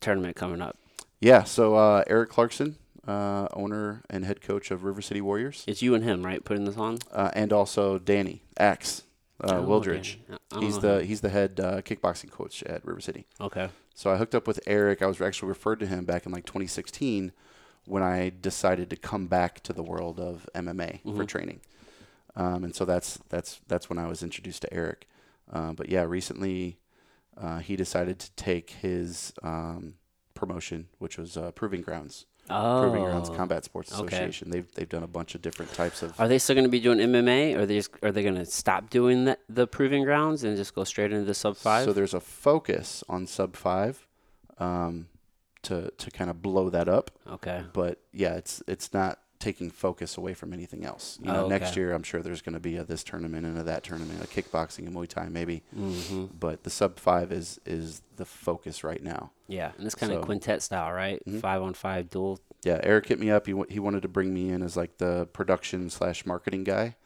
tournament 0.00 0.36
coming 0.36 0.60
up. 0.62 0.76
Yeah. 1.20 1.42
So 1.44 1.74
uh, 1.74 2.04
Eric 2.06 2.30
Clarkson, 2.30 2.76
uh, 3.06 3.48
owner 3.52 4.02
and 4.10 4.24
head 4.24 4.40
coach 4.40 4.70
of 4.70 4.84
River 4.84 5.00
City 5.02 5.20
Warriors, 5.20 5.64
It's 5.66 5.82
you 5.82 5.94
and 5.94 6.04
him, 6.04 6.24
right? 6.24 6.44
Putting 6.44 6.64
this 6.64 6.76
on. 6.76 6.98
uh, 7.12 7.30
and 7.34 7.52
also 7.52 7.98
Danny 7.98 8.42
Axe 8.58 9.02
uh, 9.42 9.56
Oh, 9.58 9.62
Wildridge. 9.66 10.16
okay. 10.30 10.64
He's 10.66 10.78
the 10.78 11.04
he's 11.04 11.20
the 11.20 11.28
head 11.30 11.58
uh, 11.60 11.82
kickboxing 11.82 12.30
coach 12.30 12.62
at 12.64 12.84
River 12.84 13.00
City. 13.00 13.26
okay. 13.40 13.68
So 13.96 14.10
I 14.10 14.16
hooked 14.16 14.34
up 14.34 14.46
with 14.48 14.58
Eric. 14.66 15.02
I 15.02 15.06
was 15.06 15.20
actually 15.20 15.48
referred 15.48 15.78
to 15.80 15.86
him 15.86 16.04
back 16.04 16.26
in 16.26 16.32
like 16.32 16.44
2016 16.46 17.32
when 17.84 18.02
I 18.02 18.32
decided 18.40 18.90
to 18.90 18.96
come 18.96 19.26
back 19.28 19.60
to 19.64 19.72
the 19.72 19.82
world 19.84 20.18
of 20.18 20.48
MMA 20.54 21.00
for 21.04 21.22
Mhm. 21.24 21.28
training. 21.28 21.60
Um, 22.36 22.64
and 22.64 22.74
so 22.74 22.84
that's 22.84 23.18
that's 23.28 23.60
that's 23.68 23.88
when 23.88 23.98
I 23.98 24.08
was 24.08 24.22
introduced 24.22 24.62
to 24.62 24.72
Eric. 24.74 25.06
Uh, 25.52 25.72
but 25.72 25.88
yeah, 25.88 26.02
recently 26.02 26.78
uh, 27.36 27.58
he 27.58 27.76
decided 27.76 28.18
to 28.20 28.30
take 28.32 28.70
his 28.70 29.32
um, 29.42 29.94
promotion, 30.34 30.88
which 30.98 31.16
was 31.18 31.36
uh, 31.36 31.50
Proving 31.52 31.82
Grounds, 31.82 32.26
Oh. 32.50 32.82
Proving 32.82 33.04
Grounds 33.04 33.30
Combat 33.30 33.64
Sports 33.64 33.92
okay. 33.92 34.04
Association. 34.04 34.50
They've 34.50 34.70
they've 34.74 34.88
done 34.88 35.02
a 35.02 35.08
bunch 35.08 35.34
of 35.34 35.42
different 35.42 35.72
types 35.72 36.02
of. 36.02 36.18
Are 36.20 36.28
they 36.28 36.38
still 36.38 36.54
going 36.54 36.64
to 36.64 36.70
be 36.70 36.80
doing 36.80 36.98
MMA, 36.98 37.56
or 37.56 37.60
are 37.60 37.66
they 37.66 37.76
just, 37.76 37.90
are 38.02 38.12
they 38.12 38.22
going 38.22 38.34
to 38.34 38.44
stop 38.44 38.90
doing 38.90 39.24
that, 39.24 39.40
the 39.48 39.66
proving 39.66 40.04
grounds 40.04 40.44
and 40.44 40.56
just 40.56 40.74
go 40.74 40.84
straight 40.84 41.12
into 41.12 41.24
the 41.24 41.34
sub 41.34 41.56
five? 41.56 41.84
So 41.84 41.92
there's 41.92 42.14
a 42.14 42.20
focus 42.20 43.02
on 43.08 43.26
sub 43.26 43.56
five 43.56 44.06
um, 44.58 45.08
to 45.62 45.90
to 45.96 46.10
kind 46.10 46.28
of 46.28 46.42
blow 46.42 46.68
that 46.70 46.88
up. 46.88 47.10
okay. 47.28 47.64
but 47.72 48.00
yeah, 48.12 48.34
it's 48.34 48.62
it's 48.66 48.92
not 48.92 49.20
taking 49.44 49.70
focus 49.70 50.16
away 50.16 50.34
from 50.34 50.52
anything 50.52 50.84
else. 50.84 51.18
You 51.22 51.30
know, 51.30 51.44
Oh, 51.44 51.48
next 51.48 51.76
year 51.76 51.92
I'm 51.92 52.02
sure 52.02 52.22
there's 52.22 52.42
going 52.42 52.54
to 52.54 52.60
be 52.60 52.76
a 52.76 52.84
this 52.84 53.04
tournament 53.04 53.44
and 53.46 53.58
a 53.58 53.62
that 53.64 53.82
tournament, 53.84 54.22
a 54.22 54.26
kickboxing 54.26 54.86
and 54.86 54.94
Muay 54.94 55.06
Thai 55.08 55.28
maybe, 55.28 55.62
Mm-hmm. 55.76 56.26
but 56.40 56.62
the 56.64 56.70
sub 56.70 56.98
five 56.98 57.30
is 57.30 57.60
is 57.66 58.02
the 58.16 58.24
focus 58.24 58.82
right 58.82 59.02
now. 59.02 59.30
Yeah, 59.48 59.72
and 59.76 59.84
this 59.86 59.94
kind 59.94 60.12
of 60.12 60.22
quintet 60.22 60.62
style, 60.62 60.92
right? 60.92 61.22
Mhm. 61.26 61.40
Five 61.40 61.62
on 61.62 61.74
five 61.74 62.08
duel. 62.10 62.40
Yeah, 62.62 62.80
Eric 62.82 63.06
hit 63.08 63.18
me 63.20 63.30
up. 63.30 63.46
He 63.46 63.52
wa- 63.54 63.66
he 63.68 63.78
wanted 63.78 64.02
to 64.02 64.08
bring 64.08 64.32
me 64.32 64.48
in 64.50 64.62
as 64.62 64.76
like 64.76 64.96
the 64.98 65.26
production 65.32 65.90
slash 65.90 66.24
marketing 66.24 66.64
guy, 66.64 66.96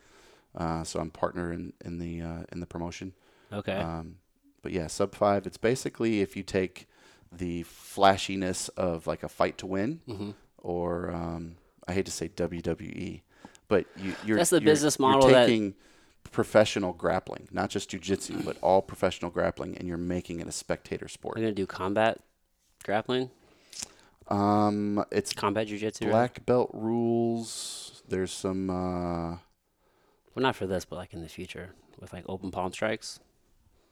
uh, 0.55 0.85
so 0.85 1.01
I'm 1.01 1.11
partner 1.11 1.53
in 1.53 1.73
in 1.85 1.99
the 1.99 2.23
uh, 2.23 2.43
in 2.53 2.61
the 2.61 2.67
promotion. 2.67 3.13
Okay. 3.53 3.73
Um, 3.77 4.17
but 4.63 4.73
yeah, 4.73 4.87
sub 4.87 5.15
five. 5.15 5.47
It's 5.47 5.57
basically 5.57 6.21
if 6.21 6.37
you 6.37 6.43
take 6.45 6.87
the 7.33 7.63
flashiness 7.65 8.69
of 8.71 9.07
like 9.07 9.23
a 9.25 9.29
fight 9.29 9.59
to 9.59 9.67
win, 9.67 10.01
hmm 10.07 10.31
or 10.63 11.11
um, 11.11 11.55
I 11.89 11.93
hate 11.95 12.07
to 12.07 12.13
say 12.13 12.29
WWE, 12.29 13.23
but 13.69 13.87
you, 13.97 14.15
you're 14.25 14.37
That's 14.37 14.51
the 14.51 14.57
you're- 14.57 14.67
business 14.67 14.99
model 14.99 15.23
You're 15.31 15.33
that- 15.41 15.47
taking 15.47 15.75
professional 16.31 16.93
grappling, 16.93 17.49
not 17.51 17.71
just 17.71 17.91
jujitsu, 17.91 18.45
but 18.45 18.57
all 18.61 18.83
professional 18.83 19.31
grappling, 19.31 19.77
and 19.79 19.89
you're 19.89 19.97
making 19.97 20.41
it 20.41 20.47
a 20.47 20.53
spectator 20.53 21.09
sport. 21.09 21.37
We're 21.37 21.43
gonna 21.43 21.55
do 21.55 21.67
combat 21.67 22.21
grappling, 22.85 23.31
Um, 24.29 25.05
it's 25.11 25.33
combat 25.33 25.69
jujitsu. 25.69 26.03
right? 26.03 26.11
black 26.11 26.45
belt 26.47 26.71
rules. 26.75 28.03
There's 28.09 28.33
some. 28.33 28.69
Uh, 28.71 29.31
Well, 30.35 30.43
not 30.43 30.55
for 30.57 30.67
this, 30.67 30.85
but 30.85 30.97
like 30.97 31.15
in 31.15 31.23
the 31.23 31.29
future 31.29 31.71
with 31.99 32.13
like 32.13 32.25
open 32.29 32.51
palm 32.51 32.73
strikes. 32.73 33.21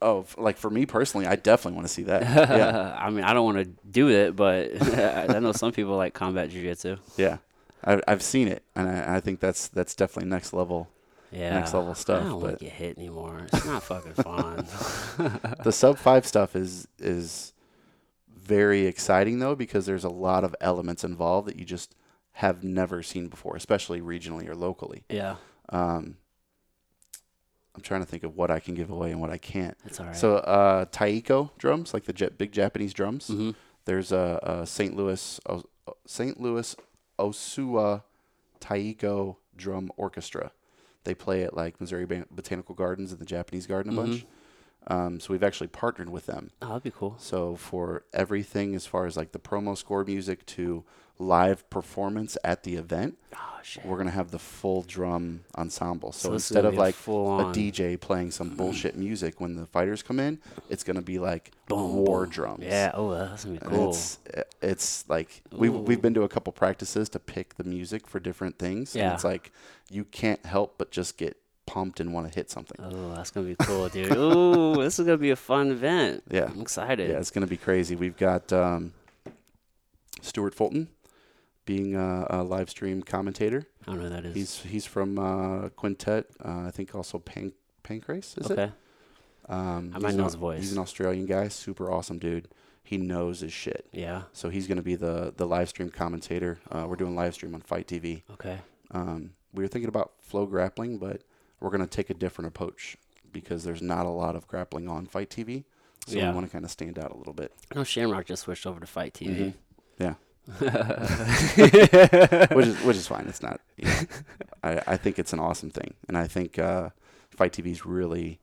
oh, 0.02 0.20
f- 0.20 0.36
like 0.38 0.58
for 0.58 0.68
me 0.70 0.84
personally, 0.84 1.26
I 1.26 1.36
definitely 1.36 1.76
want 1.76 1.86
to 1.88 1.92
see 1.92 2.02
that. 2.04 2.22
yeah, 2.22 2.94
I 3.00 3.08
mean, 3.10 3.24
I 3.24 3.32
don't 3.32 3.46
want 3.46 3.58
to 3.64 3.64
do 3.90 4.10
it, 4.10 4.36
but 4.36 4.70
I 5.30 5.38
know 5.38 5.52
some 5.52 5.72
people 5.72 5.96
like 5.96 6.12
combat 6.12 6.50
jujitsu. 6.50 6.98
yeah. 7.16 7.38
I, 7.86 8.00
I've 8.08 8.22
seen 8.22 8.48
it, 8.48 8.64
and 8.74 8.88
I, 8.88 9.16
I 9.16 9.20
think 9.20 9.40
that's 9.40 9.68
that's 9.68 9.94
definitely 9.94 10.28
next 10.30 10.52
level. 10.52 10.88
Yeah. 11.32 11.58
Next 11.58 11.74
level 11.74 11.94
stuff, 11.94 12.24
I 12.24 12.28
don't 12.28 12.40
but- 12.40 12.58
to 12.58 12.64
get 12.64 12.72
hit 12.74 12.98
anymore. 12.98 13.46
It's 13.52 13.64
not 13.66 13.82
fucking 13.82 14.14
fun. 14.14 14.66
the 15.64 15.72
sub 15.72 15.98
five 15.98 16.26
stuff 16.26 16.54
is 16.56 16.86
is 16.98 17.52
very 18.28 18.86
exciting 18.86 19.38
though 19.40 19.54
because 19.56 19.86
there's 19.86 20.04
a 20.04 20.08
lot 20.08 20.44
of 20.44 20.54
elements 20.60 21.02
involved 21.04 21.48
that 21.48 21.56
you 21.56 21.64
just 21.64 21.94
have 22.32 22.62
never 22.62 23.02
seen 23.02 23.28
before, 23.28 23.56
especially 23.56 24.00
regionally 24.00 24.46
or 24.48 24.54
locally. 24.54 25.02
yeah, 25.08 25.36
Um, 25.70 26.16
I'm 27.74 27.82
trying 27.82 28.00
to 28.02 28.06
think 28.06 28.22
of 28.22 28.36
what 28.36 28.50
I 28.50 28.60
can 28.60 28.74
give 28.74 28.90
away 28.90 29.10
and 29.10 29.20
what 29.20 29.30
I 29.30 29.38
can't. 29.38 29.76
it's 29.84 29.98
all 30.00 30.06
right. 30.06 30.16
So 30.16 30.36
uh, 30.36 30.84
Taiko 30.92 31.50
drums, 31.58 31.92
like 31.92 32.04
the 32.04 32.12
jet, 32.12 32.38
big 32.38 32.52
Japanese 32.52 32.94
drums. 32.94 33.28
hmm 33.28 33.50
There's 33.84 34.12
a, 34.12 34.38
a 34.42 34.66
St. 34.66 34.94
Louis 34.96 35.40
St. 36.06 36.40
Louis 36.40 36.76
Osuwa 37.18 38.02
Taiko 38.60 39.38
drum 39.56 39.90
orchestra. 39.96 40.52
They 41.04 41.14
play 41.14 41.44
at 41.44 41.54
like 41.56 41.80
Missouri 41.80 42.04
Ban- 42.06 42.26
Botanical 42.30 42.74
Gardens 42.74 43.12
and 43.12 43.20
the 43.20 43.24
Japanese 43.26 43.66
Garden 43.66 43.92
a 43.92 43.94
Mhm. 43.94 44.06
bunch. 44.06 44.26
Um, 44.88 45.18
so 45.20 45.32
we've 45.32 45.42
actually 45.42 45.66
partnered 45.68 46.08
with 46.10 46.26
them. 46.26 46.50
oh, 46.62 46.68
that'd 46.68 46.82
be 46.84 46.90
cool. 46.92 47.16
So 47.18 47.56
for 47.56 48.04
everything 48.12 48.74
as 48.74 48.86
far 48.86 49.06
as 49.06 49.16
like 49.16 49.32
the 49.32 49.38
promo 49.38 49.76
score 49.76 50.04
music 50.04 50.46
to 50.46 50.84
live 51.18 51.68
performance 51.70 52.36
at 52.44 52.62
the 52.62 52.76
event, 52.76 53.16
Oh 53.34 53.58
shit. 53.62 53.84
we're 53.84 53.96
gonna 53.98 54.10
have 54.10 54.30
the 54.30 54.38
full 54.38 54.82
drum 54.82 55.44
ensemble. 55.56 56.12
So, 56.12 56.34
is 56.34 56.50
instead 56.50 56.64
of 56.64 56.74
a 56.74 56.76
like 56.78 56.94
full 56.94 57.40
a 57.40 57.44
on 57.46 57.54
DJ 57.54 58.00
playing 58.00 58.30
some 58.30 58.50
bullshit 58.56 58.96
music 58.96 59.40
when 59.40 59.56
the 59.56 59.66
fighters 59.66 60.02
come 60.02 60.20
in, 60.20 60.38
it's 60.68 60.84
gonna 60.84 61.02
be 61.02 61.18
like 61.18 61.52
boom, 61.68 61.96
war 61.96 62.22
boom. 62.24 62.30
drums. 62.30 62.64
Yeah. 62.64 62.92
Oh, 62.94 63.10
that's 63.14 63.44
gonna 63.44 63.58
be 63.58 63.66
cool. 63.66 63.90
It's 63.90 64.18
it's 64.60 65.08
like 65.08 65.42
we've 65.52 65.74
we've 65.74 66.02
been 66.02 66.14
to 66.14 66.22
a 66.22 66.28
couple 66.28 66.52
practices 66.52 67.08
to 67.10 67.18
pick 67.18 67.54
the 67.56 67.64
music 67.64 68.06
for 68.06 68.20
different 68.20 68.58
things. 68.58 68.94
Yeah. 68.94 69.04
And 69.04 69.14
it's 69.14 69.24
like 69.24 69.52
you 69.90 70.04
can't 70.04 70.44
help 70.44 70.74
but 70.78 70.90
just 70.90 71.16
get 71.16 71.36
pumped 71.66 71.98
and 71.98 72.14
want 72.14 72.30
to 72.30 72.38
hit 72.38 72.48
something. 72.50 72.76
Oh, 72.80 73.14
that's 73.14 73.30
gonna 73.32 73.46
be 73.48 73.56
cool, 73.56 73.88
dude. 73.88 74.16
Ooh, 74.16 74.76
this 74.82 74.98
is 74.98 75.06
gonna 75.06 75.18
be 75.18 75.30
a 75.30 75.36
fun 75.36 75.70
event. 75.72 76.22
Yeah. 76.30 76.44
I'm 76.44 76.60
excited. 76.60 77.10
Yeah, 77.10 77.18
it's 77.18 77.30
going 77.32 77.44
to 77.44 77.50
be 77.50 77.56
crazy. 77.56 77.96
We've 77.96 78.16
got 78.16 78.52
um, 78.52 78.92
Stuart 80.22 80.54
Fulton 80.54 80.88
being 81.66 81.94
a, 81.96 82.26
a 82.30 82.42
live 82.42 82.70
stream 82.70 83.02
commentator. 83.02 83.66
I 83.82 83.90
don't 83.90 83.98
know 83.98 84.04
who 84.04 84.10
that 84.10 84.24
is. 84.24 84.34
He's 84.34 84.60
he's 84.60 84.86
from 84.86 85.18
uh, 85.18 85.68
Quintet. 85.70 86.26
Uh, 86.42 86.60
I 86.66 86.70
think 86.70 86.94
also 86.94 87.18
Pan- 87.18 87.52
Pancrase, 87.84 88.38
is 88.40 88.50
okay. 88.50 88.64
it? 88.64 88.72
Um, 89.48 89.92
I 89.94 89.98
might 89.98 90.10
an 90.12 90.16
know 90.16 90.24
his 90.24 90.34
voice. 90.34 90.60
He's 90.60 90.72
an 90.72 90.78
Australian 90.78 91.26
guy, 91.26 91.48
super 91.48 91.92
awesome 91.92 92.18
dude. 92.18 92.48
He 92.82 92.96
knows 92.98 93.40
his 93.40 93.52
shit. 93.52 93.86
Yeah. 93.92 94.22
So 94.32 94.48
he's 94.48 94.66
going 94.66 94.76
to 94.78 94.82
be 94.82 94.94
the 94.94 95.34
the 95.36 95.46
live 95.46 95.68
stream 95.68 95.90
commentator. 95.90 96.58
Uh, 96.70 96.86
we're 96.88 96.96
doing 96.96 97.14
live 97.14 97.34
stream 97.34 97.54
on 97.54 97.60
FITE 97.60 97.86
TV. 97.86 98.22
Okay. 98.32 98.58
Um, 98.92 99.32
we 99.52 99.62
were 99.62 99.68
thinking 99.68 99.88
about 99.88 100.12
FloGrappling, 100.32 101.00
but 101.00 101.22
we're 101.60 101.70
going 101.70 101.80
to 101.80 101.86
take 101.86 102.10
a 102.10 102.14
different 102.14 102.48
approach 102.48 102.96
because 103.32 103.64
there's 103.64 103.82
not 103.82 104.06
a 104.06 104.10
lot 104.10 104.36
of 104.36 104.46
grappling 104.46 104.88
on 104.88 105.06
FITE 105.06 105.30
TV. 105.30 105.64
So 106.06 106.16
Yeah. 106.16 106.28
we 106.30 106.34
want 106.36 106.46
to 106.46 106.52
kind 106.52 106.64
of 106.64 106.70
stand 106.70 106.98
out 106.98 107.10
a 107.10 107.16
little 107.16 107.32
bit. 107.32 107.52
I 107.72 107.74
know 107.74 107.84
Shamrock 107.84 108.26
just 108.26 108.42
switched 108.42 108.66
over 108.66 108.78
to 108.78 108.86
FITE 108.86 109.14
TV. 109.14 109.36
Mhm. 109.36 109.54
Yeah. 109.98 110.14
which 112.54 112.66
is 112.66 112.82
which 112.82 112.96
is 112.96 113.06
fine. 113.06 113.26
It's 113.28 113.42
not. 113.42 113.60
You 113.76 113.86
know, 113.88 114.00
I 114.62 114.80
I 114.86 114.96
think 114.96 115.18
it's 115.18 115.32
an 115.32 115.40
awesome 115.40 115.70
thing, 115.70 115.94
and 116.08 116.16
I 116.16 116.26
think 116.26 116.58
uh, 116.58 116.90
FITE 117.30 117.52
TV's 117.52 117.84
really 117.86 118.40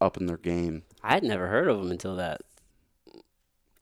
up 0.00 0.16
in 0.16 0.26
their 0.26 0.36
game. 0.36 0.82
I'd 1.02 1.22
never 1.24 1.46
heard 1.48 1.68
of 1.68 1.78
them 1.78 1.90
until 1.90 2.16
that. 2.16 2.42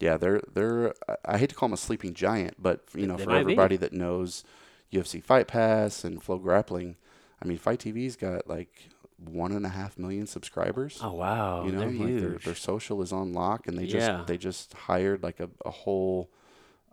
Yeah, 0.01 0.16
they're 0.16 0.43
they're. 0.53 0.95
I- 1.09 1.16
I 1.27 1.39
hate 1.39 1.49
to 1.51 1.55
call 1.55 1.69
them 1.69 1.75
a 1.75 1.79
sleeping 1.79 2.15
giant, 2.15 2.57
but 2.59 2.81
you 2.95 3.07
know, 3.07 3.16
They 3.16 3.25
for 3.25 3.31
might 3.31 3.37
be. 3.47 3.53
everybody 3.53 3.77
that 3.79 3.93
knows 3.93 4.45
UFC 4.93 5.23
Fight 5.23 5.47
Pass 5.49 6.05
and 6.05 6.23
FloGrappling, 6.23 6.97
I 7.43 7.45
mean, 7.47 7.59
FITE 7.59 7.81
TV's 7.81 8.16
got 8.16 8.47
like 8.49 8.91
one 9.19 9.53
and 9.53 9.65
a 9.65 9.71
half 9.71 9.97
million 9.99 10.27
subscribers. 10.27 10.99
Oh 11.03 11.12
wow, 11.12 11.65
you 11.65 11.73
know, 11.73 11.79
they're 11.81 11.89
like 11.89 11.97
huge. 12.09 12.21
their 12.23 12.39
their 12.39 12.55
social 12.55 13.01
is 13.03 13.12
on 13.12 13.33
lock, 13.33 13.66
and 13.66 13.79
they 13.79 13.87
just 13.87 14.07
Yeah. 14.07 14.25
they 14.27 14.37
just 14.37 14.73
hired 14.75 15.23
like 15.23 15.41
a 15.41 15.49
a 15.65 15.71
whole 15.71 16.31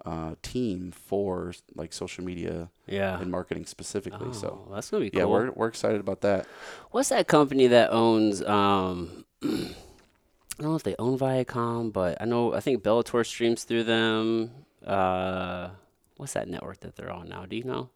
uh, 0.05 0.35
team 0.41 0.91
for 0.91 1.53
like 1.75 1.93
social 1.93 2.23
media 2.23 2.69
yeah. 2.87 3.19
and 3.19 3.29
marketing 3.31 3.65
specifically. 3.65 4.29
Oh, 4.29 4.33
So 4.33 4.67
that's 4.73 4.89
gonna 4.89 5.03
be 5.03 5.09
cool. 5.11 5.19
yeah, 5.19 5.25
we're 5.25 5.51
we're 5.51 5.67
excited 5.67 5.99
about 5.99 6.21
that. 6.21 6.47
What's 6.91 7.09
that 7.09 7.27
company 7.27 7.67
that 7.67 7.91
owns? 7.91 8.41
Um, 8.43 9.25
I 9.43 10.63
don't 10.63 10.71
know 10.71 10.75
if 10.75 10.83
they 10.83 10.95
own 10.99 11.17
Viacom, 11.17 11.91
but 11.91 12.17
I 12.21 12.25
know 12.25 12.53
I 12.53 12.59
think 12.59 12.83
Bellator 12.83 13.25
streams 13.25 13.63
through 13.63 13.83
them. 13.85 14.51
Uh, 14.85 15.69
what's 16.17 16.33
that 16.33 16.47
network 16.47 16.79
that 16.81 16.95
they're 16.95 17.11
on 17.11 17.29
now? 17.29 17.45
Do 17.45 17.55
you 17.55 17.63
know? 17.63 17.89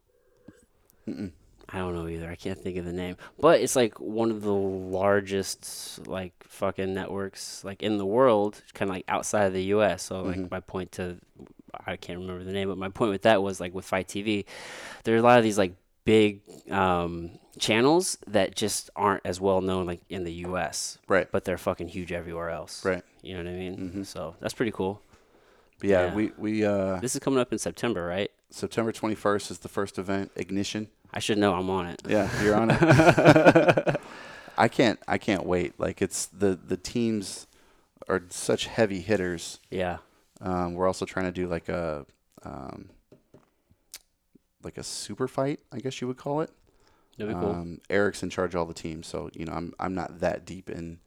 Mm-mm. 1.08 1.30
I 1.68 1.78
don't 1.78 1.94
know 1.94 2.06
either. 2.06 2.30
I 2.30 2.36
can't 2.36 2.58
think 2.58 2.76
of 2.76 2.84
the 2.84 2.92
name, 2.92 3.16
but 3.40 3.60
it's 3.60 3.74
like 3.74 3.98
one 3.98 4.30
of 4.30 4.42
the 4.42 4.52
largest 4.54 6.06
like 6.06 6.32
fucking 6.44 6.94
networks 6.94 7.64
like 7.64 7.82
in 7.82 7.98
the 7.98 8.06
world, 8.06 8.62
kind 8.74 8.88
of 8.88 8.94
like 8.96 9.04
outside 9.08 9.46
of 9.46 9.52
the 9.52 9.64
U.S. 9.64 10.04
So 10.04 10.22
like 10.22 10.36
Mhm. 10.38 10.50
my 10.50 10.60
point 10.60 10.92
to, 10.92 11.16
I 11.86 11.96
can't 11.96 12.18
remember 12.20 12.44
the 12.44 12.52
name, 12.52 12.68
but 12.68 12.78
my 12.78 12.88
point 12.88 13.10
with 13.10 13.22
that 13.22 13.42
was 13.42 13.60
like 13.60 13.74
with 13.74 13.84
FITE 13.84 14.08
TV, 14.08 14.44
there 15.04 15.14
are 15.14 15.18
a 15.18 15.22
lot 15.22 15.38
of 15.38 15.44
these 15.44 15.58
like 15.58 15.74
big 16.04 16.40
um, 16.70 17.30
channels 17.58 18.16
that 18.28 18.54
just 18.54 18.90
aren't 18.94 19.22
as 19.24 19.40
well 19.40 19.60
known 19.60 19.86
like 19.86 20.00
in 20.08 20.24
the 20.24 20.32
U.S. 20.48 20.98
Right. 21.08 21.30
But 21.30 21.44
they're 21.44 21.58
fucking 21.58 21.88
huge 21.88 22.12
everywhere 22.12 22.50
else. 22.50 22.84
Right. 22.84 23.02
You 23.22 23.34
know 23.34 23.44
what 23.44 23.50
I 23.50 23.56
mean? 23.56 23.92
Mhm. 23.94 24.06
So 24.06 24.36
that's 24.40 24.54
pretty 24.54 24.72
cool. 24.72 25.00
Yeah, 25.82 26.06
Yeah. 26.06 26.14
we 26.14 26.32
we 26.38 26.64
uh, 26.64 26.96
This 27.00 27.14
is 27.14 27.20
coming 27.20 27.40
up 27.40 27.52
in 27.52 27.58
September, 27.58 28.06
right? 28.06 28.30
September 28.50 28.92
21st 28.92 29.50
is 29.50 29.58
the 29.58 29.68
first 29.68 29.98
event, 29.98 30.30
Ignition. 30.36 30.88
I 31.12 31.18
should 31.18 31.38
know 31.38 31.54
I'm 31.54 31.68
on 31.70 31.86
it. 31.86 32.00
Yeah, 32.08 32.28
you're 32.42 32.54
on 32.56 32.70
it. 32.70 34.00
I 34.58 34.68
can't 34.68 34.98
I 35.06 35.18
can't 35.18 35.44
wait. 35.44 35.78
Like 35.78 36.00
it's 36.00 36.26
the 36.26 36.56
the 36.56 36.76
teams 36.76 37.46
are 38.08 38.22
such 38.30 38.66
heavy 38.66 39.00
hitters. 39.00 39.60
Yeah. 39.70 39.98
Um, 40.40 40.74
we're 40.74 40.86
also 40.86 41.04
trying 41.04 41.26
to 41.26 41.32
do 41.32 41.46
like 41.48 41.68
a 41.68 42.04
um, 42.42 42.90
like 44.62 44.78
a 44.78 44.82
super 44.82 45.28
fight, 45.28 45.60
I 45.72 45.78
guess 45.78 46.00
you 46.00 46.06
would 46.08 46.16
call 46.16 46.40
it. 46.40 46.50
That'd 47.18 47.34
be 47.34 47.40
cool. 47.40 47.50
Um, 47.50 47.80
Eric's 47.88 48.22
in 48.22 48.30
charge 48.30 48.54
of 48.54 48.58
all 48.60 48.66
the 48.66 48.74
teams, 48.74 49.06
so 49.06 49.30
you 49.32 49.44
know 49.46 49.52
I'm 49.52 49.72
I'm 49.80 49.94
not 49.94 50.20
that 50.20 50.44
deep 50.44 50.68
in 50.68 50.98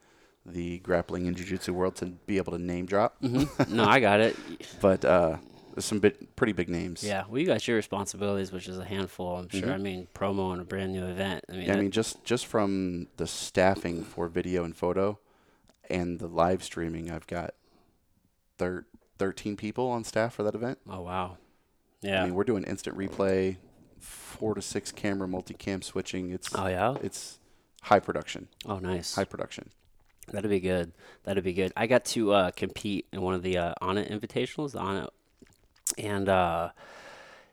the 0.45 0.79
grappling 0.79 1.27
and 1.27 1.37
jiu-jitsu 1.37 1.73
world 1.73 1.95
to 1.97 2.07
be 2.07 2.37
able 2.37 2.53
to 2.53 2.57
name 2.57 2.85
drop, 2.87 3.17
hmm 3.21 3.43
no, 3.69 3.83
I 3.85 3.99
got 3.99 4.19
it. 4.19 4.35
but 4.81 5.05
uh, 5.05 5.37
there's 5.73 5.85
some 5.85 5.99
bit, 5.99 6.35
pretty 6.35 6.53
big 6.53 6.69
names. 6.69 7.03
Yeah, 7.03 7.25
well, 7.29 7.37
you 7.39 7.45
got 7.45 7.67
your 7.67 7.75
responsibilities, 7.77 8.51
which 8.51 8.67
is 8.67 8.79
a 8.79 8.85
handful. 8.85 9.35
I'm 9.37 9.49
sure. 9.49 9.69
Mhm. 9.69 9.73
I 9.73 9.77
mean, 9.77 10.07
promo 10.15 10.51
and 10.53 10.61
a 10.61 10.65
brand 10.65 10.93
new 10.93 11.05
event. 11.05 11.45
I 11.49 11.51
mean, 11.51 11.65
Yeah, 11.67 11.73
I 11.75 11.79
mean, 11.81 11.91
just 11.91 12.23
just 12.23 12.47
from 12.47 13.07
the 13.17 13.27
staffing 13.27 14.03
for 14.03 14.27
video 14.29 14.63
and 14.63 14.75
photo, 14.75 15.19
and 15.89 16.19
the 16.19 16.27
live 16.27 16.63
streaming, 16.63 17.11
I've 17.11 17.27
got 17.27 17.53
thir- 18.57 18.85
thirteen 19.19 19.55
people 19.55 19.89
on 19.89 20.03
staff 20.03 20.33
for 20.33 20.43
that 20.43 20.55
event. 20.55 20.79
oh 20.89 21.01
wow. 21.01 21.37
I 22.03 22.07
Yeah. 22.07 22.23
mean, 22.25 22.33
we're 22.33 22.45
doing 22.45 22.63
instant 22.63 22.97
replay, 22.97 23.57
four 23.99 24.55
to 24.55 24.61
six 24.61 24.91
camera 24.91 25.27
multicam 25.27 25.83
switching. 25.83 26.31
It's 26.31 26.49
oh 26.55 26.67
yeah. 26.67 26.95
it's 27.03 27.39
high 27.83 27.99
production, 27.99 28.47
Oh 28.65 28.79
nice. 28.79 29.15
high 29.15 29.25
production. 29.25 29.69
That'd 30.31 30.49
be 30.49 30.59
good. 30.59 30.91
That'd 31.23 31.43
be 31.43 31.53
good. 31.53 31.73
I 31.75 31.87
got 31.87 32.05
to 32.05 32.31
uh, 32.33 32.51
compete 32.51 33.07
in 33.11 33.21
one 33.21 33.33
of 33.33 33.41
the 33.43 33.57
uh, 33.57 33.73
Onnit 33.81 34.11
Invitationals, 34.11 34.73
the 34.73 34.79
Onnit, 34.79 35.09
and 35.97 36.29
uh, 36.29 36.69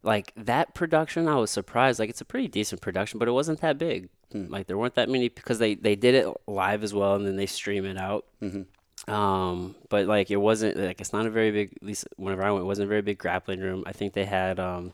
like 0.02 0.32
that 0.36 0.74
production, 0.74 1.26
I 1.26 1.36
was 1.36 1.50
surprised. 1.50 1.98
Like 1.98 2.10
it's 2.10 2.20
a 2.20 2.24
pretty 2.26 2.48
decent 2.48 2.80
production, 2.82 3.18
but 3.18 3.28
it 3.28 3.32
wasn't 3.32 3.60
that 3.62 3.78
big. 3.78 4.10
Hmm. 4.30 4.46
Like 4.48 4.66
there 4.66 4.76
weren't 4.76 4.94
that 4.96 5.08
many 5.08 5.28
because 5.30 5.58
they 5.58 5.74
they 5.74 5.96
did 5.96 6.14
it 6.14 6.28
live 6.46 6.84
as 6.84 6.92
well, 6.92 7.14
and 7.14 7.26
then 7.26 7.36
they 7.36 7.46
stream 7.46 7.84
it 7.86 7.96
out. 7.96 8.26
hmm 8.40 8.62
Um, 9.08 9.76
but 9.88 10.06
like 10.06 10.30
it 10.30 10.36
wasn't 10.36 10.76
like 10.76 11.00
it's 11.00 11.12
not 11.12 11.26
a 11.26 11.30
very 11.30 11.50
big. 11.50 11.72
At 11.76 11.82
least 11.82 12.08
whenever 12.16 12.42
I 12.42 12.50
went, 12.50 12.62
it 12.62 12.66
wasn't 12.66 12.86
a 12.86 12.88
very 12.88 13.02
big 13.02 13.18
grappling 13.18 13.60
room. 13.60 13.84
I 13.86 13.92
think 13.92 14.14
they 14.14 14.24
had 14.24 14.58
um, 14.58 14.92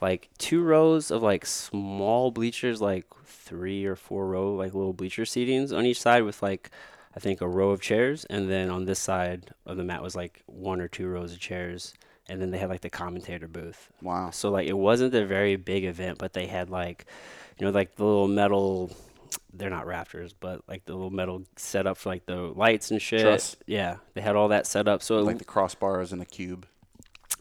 like 0.00 0.30
two 0.38 0.62
rows 0.62 1.10
of 1.10 1.22
like 1.22 1.44
small 1.44 2.30
bleachers, 2.30 2.80
like 2.80 3.04
three 3.26 3.84
or 3.84 3.96
four 3.96 4.26
row 4.26 4.54
like 4.54 4.72
little 4.74 4.92
bleacher 4.92 5.22
seatings 5.22 5.76
on 5.76 5.84
each 5.84 6.00
side 6.00 6.22
with 6.22 6.42
like 6.42 6.70
I 7.14 7.20
think 7.20 7.40
a 7.40 7.48
row 7.48 7.70
of 7.70 7.80
chairs, 7.80 8.24
and 8.26 8.50
then 8.50 8.70
on 8.70 8.86
this 8.86 8.98
side 8.98 9.50
of 9.66 9.76
the 9.76 9.84
mat 9.84 10.02
was 10.02 10.16
like 10.16 10.42
one 10.46 10.80
or 10.80 10.88
two 10.88 11.06
rows 11.06 11.32
of 11.32 11.40
chairs, 11.40 11.92
and 12.28 12.40
then 12.40 12.50
they 12.50 12.58
had 12.58 12.70
like 12.70 12.80
the 12.80 12.90
commentator 12.90 13.48
booth. 13.48 13.90
Wow. 14.00 14.30
So 14.30 14.50
like 14.50 14.66
it 14.66 14.78
wasn't 14.78 15.14
a 15.14 15.26
very 15.26 15.56
big 15.56 15.84
event, 15.84 16.18
but 16.18 16.32
they 16.32 16.46
had 16.46 16.70
like, 16.70 17.04
you 17.58 17.66
know, 17.66 17.72
like 17.72 17.96
the 17.96 18.04
little 18.04 18.28
metal. 18.28 18.90
They're 19.52 19.70
not 19.70 19.86
rafters, 19.86 20.32
but 20.32 20.62
like 20.66 20.84
the 20.86 20.94
little 20.94 21.10
metal 21.10 21.44
setup 21.56 21.96
for 21.98 22.08
like 22.08 22.24
the 22.26 22.36
lights 22.36 22.90
and 22.90 23.00
shit. 23.02 23.20
Truss. 23.20 23.56
Yeah, 23.66 23.96
they 24.14 24.20
had 24.22 24.34
all 24.36 24.48
that 24.48 24.66
set 24.66 24.88
up. 24.88 25.02
So 25.02 25.20
Like 25.20 25.38
the 25.38 25.44
crossbars 25.44 26.12
and 26.12 26.22
a 26.22 26.24
cube, 26.24 26.66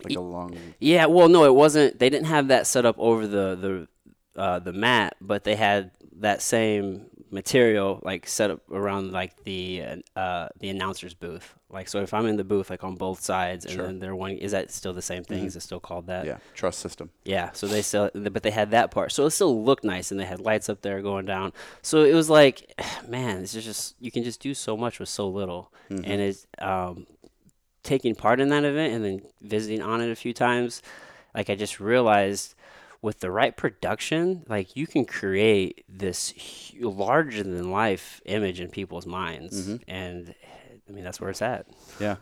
like 0.03 0.09
Ye- 0.11 0.15
a 0.17 0.21
long. 0.21 0.57
yeah, 0.79 1.05
well, 1.05 1.29
no, 1.29 1.45
it 1.45 1.55
wasn't. 1.55 1.99
They 1.99 2.09
didn't 2.09 2.27
have 2.27 2.49
that 2.49 2.67
set 2.67 2.85
up 2.85 2.95
over 2.99 3.25
the 3.27 3.87
the 4.35 4.39
uh, 4.41 4.59
the 4.59 4.73
mat, 4.73 5.15
but 5.21 5.43
they 5.45 5.55
had 5.55 5.91
that 6.17 6.41
same 6.41 7.05
material 7.31 7.99
like 8.03 8.27
set 8.27 8.51
up 8.51 8.59
around 8.69 9.11
like 9.11 9.43
the 9.45 9.83
uh, 10.15 10.49
the 10.59 10.69
announcer's 10.69 11.13
booth. 11.13 11.55
Like 11.69 11.87
so, 11.87 12.01
if 12.01 12.13
I'm 12.13 12.25
in 12.25 12.35
the 12.35 12.43
booth, 12.43 12.69
like 12.69 12.83
on 12.83 12.95
both 12.95 13.21
sides, 13.21 13.65
and 13.65 13.73
Sure. 13.73 13.85
then 13.85 13.99
they're 13.99 14.15
one, 14.15 14.31
is 14.31 14.51
that 14.51 14.71
still 14.71 14.91
the 14.93 15.01
same 15.01 15.23
thing? 15.23 15.43
Mhm. 15.43 15.47
Is 15.47 15.55
it 15.55 15.61
still 15.61 15.79
called 15.79 16.07
that? 16.07 16.25
Yeah, 16.25 16.37
truss 16.53 16.75
system. 16.75 17.09
Yeah, 17.23 17.51
so 17.53 17.65
they 17.67 17.81
still, 17.81 18.11
but 18.13 18.43
they 18.43 18.51
had 18.51 18.71
that 18.71 18.91
part, 18.91 19.11
so 19.13 19.25
it 19.25 19.31
still 19.31 19.63
looked 19.63 19.83
nice, 19.85 20.11
and 20.11 20.19
they 20.19 20.25
had 20.25 20.41
lights 20.41 20.67
up 20.69 20.81
there 20.81 21.01
going 21.01 21.25
down. 21.25 21.53
So 21.81 22.03
it 22.03 22.13
was 22.13 22.29
like, 22.29 22.73
man, 23.07 23.43
it's 23.43 23.53
just 23.53 23.95
you 24.01 24.11
can 24.11 24.23
just 24.23 24.41
do 24.41 24.53
so 24.53 24.75
much 24.75 24.99
with 24.99 25.07
so 25.09 25.29
little, 25.29 25.71
Mhm. 25.89 26.03
and 26.05 26.21
it's 26.21 26.45
um, 26.59 27.07
taking 27.83 28.15
part 28.15 28.39
in 28.39 28.49
that 28.49 28.63
event 28.65 28.93
and 28.93 29.03
then 29.05 29.21
visiting 29.41 29.79
Onnit 29.79 30.11
a 30.11 30.15
few 30.15 30.33
times. 30.33 30.81
Like 31.33 31.49
I 31.49 31.55
just 31.55 31.79
realized, 31.79 32.55
with 33.01 33.19
the 33.19 33.31
right 33.31 33.55
production, 33.57 34.43
like 34.47 34.75
you 34.75 34.85
can 34.87 35.05
create 35.05 35.83
this 35.89 36.33
larger 36.79 37.43
than 37.43 37.71
life 37.71 38.21
image 38.25 38.59
in 38.59 38.69
people's 38.69 39.05
minds, 39.05 39.67
Mhm. 39.69 39.81
and 39.87 40.35
I 40.87 40.91
mean 40.91 41.03
that's 41.03 41.19
where 41.19 41.29
it's 41.29 41.41
at. 41.41 41.65
Yeah, 41.99 42.17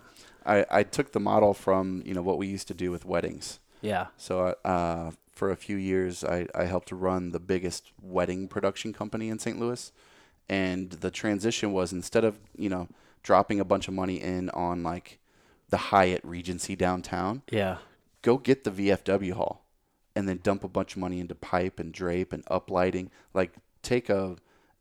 I 0.46 0.66
I 0.70 0.84
took 0.84 1.12
the 1.12 1.20
model 1.20 1.54
from 1.54 2.02
you 2.06 2.14
know 2.14 2.22
what 2.22 2.38
we 2.38 2.48
used 2.48 2.68
to 2.70 2.74
do 2.74 2.92
with 2.92 3.04
weddings. 3.06 3.60
Yeah. 3.82 4.08
So 4.18 4.56
uh, 4.66 5.12
for 5.32 5.52
a 5.52 5.56
few 5.56 5.78
years, 5.78 6.24
I, 6.24 6.48
I 6.54 6.66
helped 6.66 6.92
run 6.92 7.32
the 7.32 7.40
biggest 7.40 7.92
wedding 8.02 8.48
production 8.50 8.92
company 8.94 9.30
in 9.30 9.40
St. 9.40 9.58
Louis, 9.60 9.92
and 10.50 10.92
the 10.92 11.12
transition 11.12 11.72
was 11.72 11.94
instead 11.94 12.24
of 12.26 12.40
you 12.58 12.70
know 12.70 12.88
dropping 13.24 13.60
a 13.60 13.66
bunch 13.66 13.88
of 13.88 13.94
money 13.94 14.16
in 14.22 14.50
on 14.52 14.84
like 14.84 15.20
the 15.70 15.78
Hyatt 15.78 16.22
Regency 16.24 16.76
downtown, 16.76 17.42
Yeah. 17.52 17.78
go 18.22 18.38
get 18.38 18.64
the 18.64 18.72
VFW 18.72 19.34
hall, 19.34 19.66
and 20.20 20.30
then 20.30 20.40
dump 20.44 20.64
a 20.64 20.68
bunch 20.68 20.94
of 20.94 21.00
money 21.00 21.20
into 21.20 21.34
pipe 21.34 21.80
and 21.80 21.91
drape 21.91 22.32
and 22.34 22.46
uplighting. 22.46 23.10
Like 23.34 23.54
take 23.82 24.10
a 24.10 24.36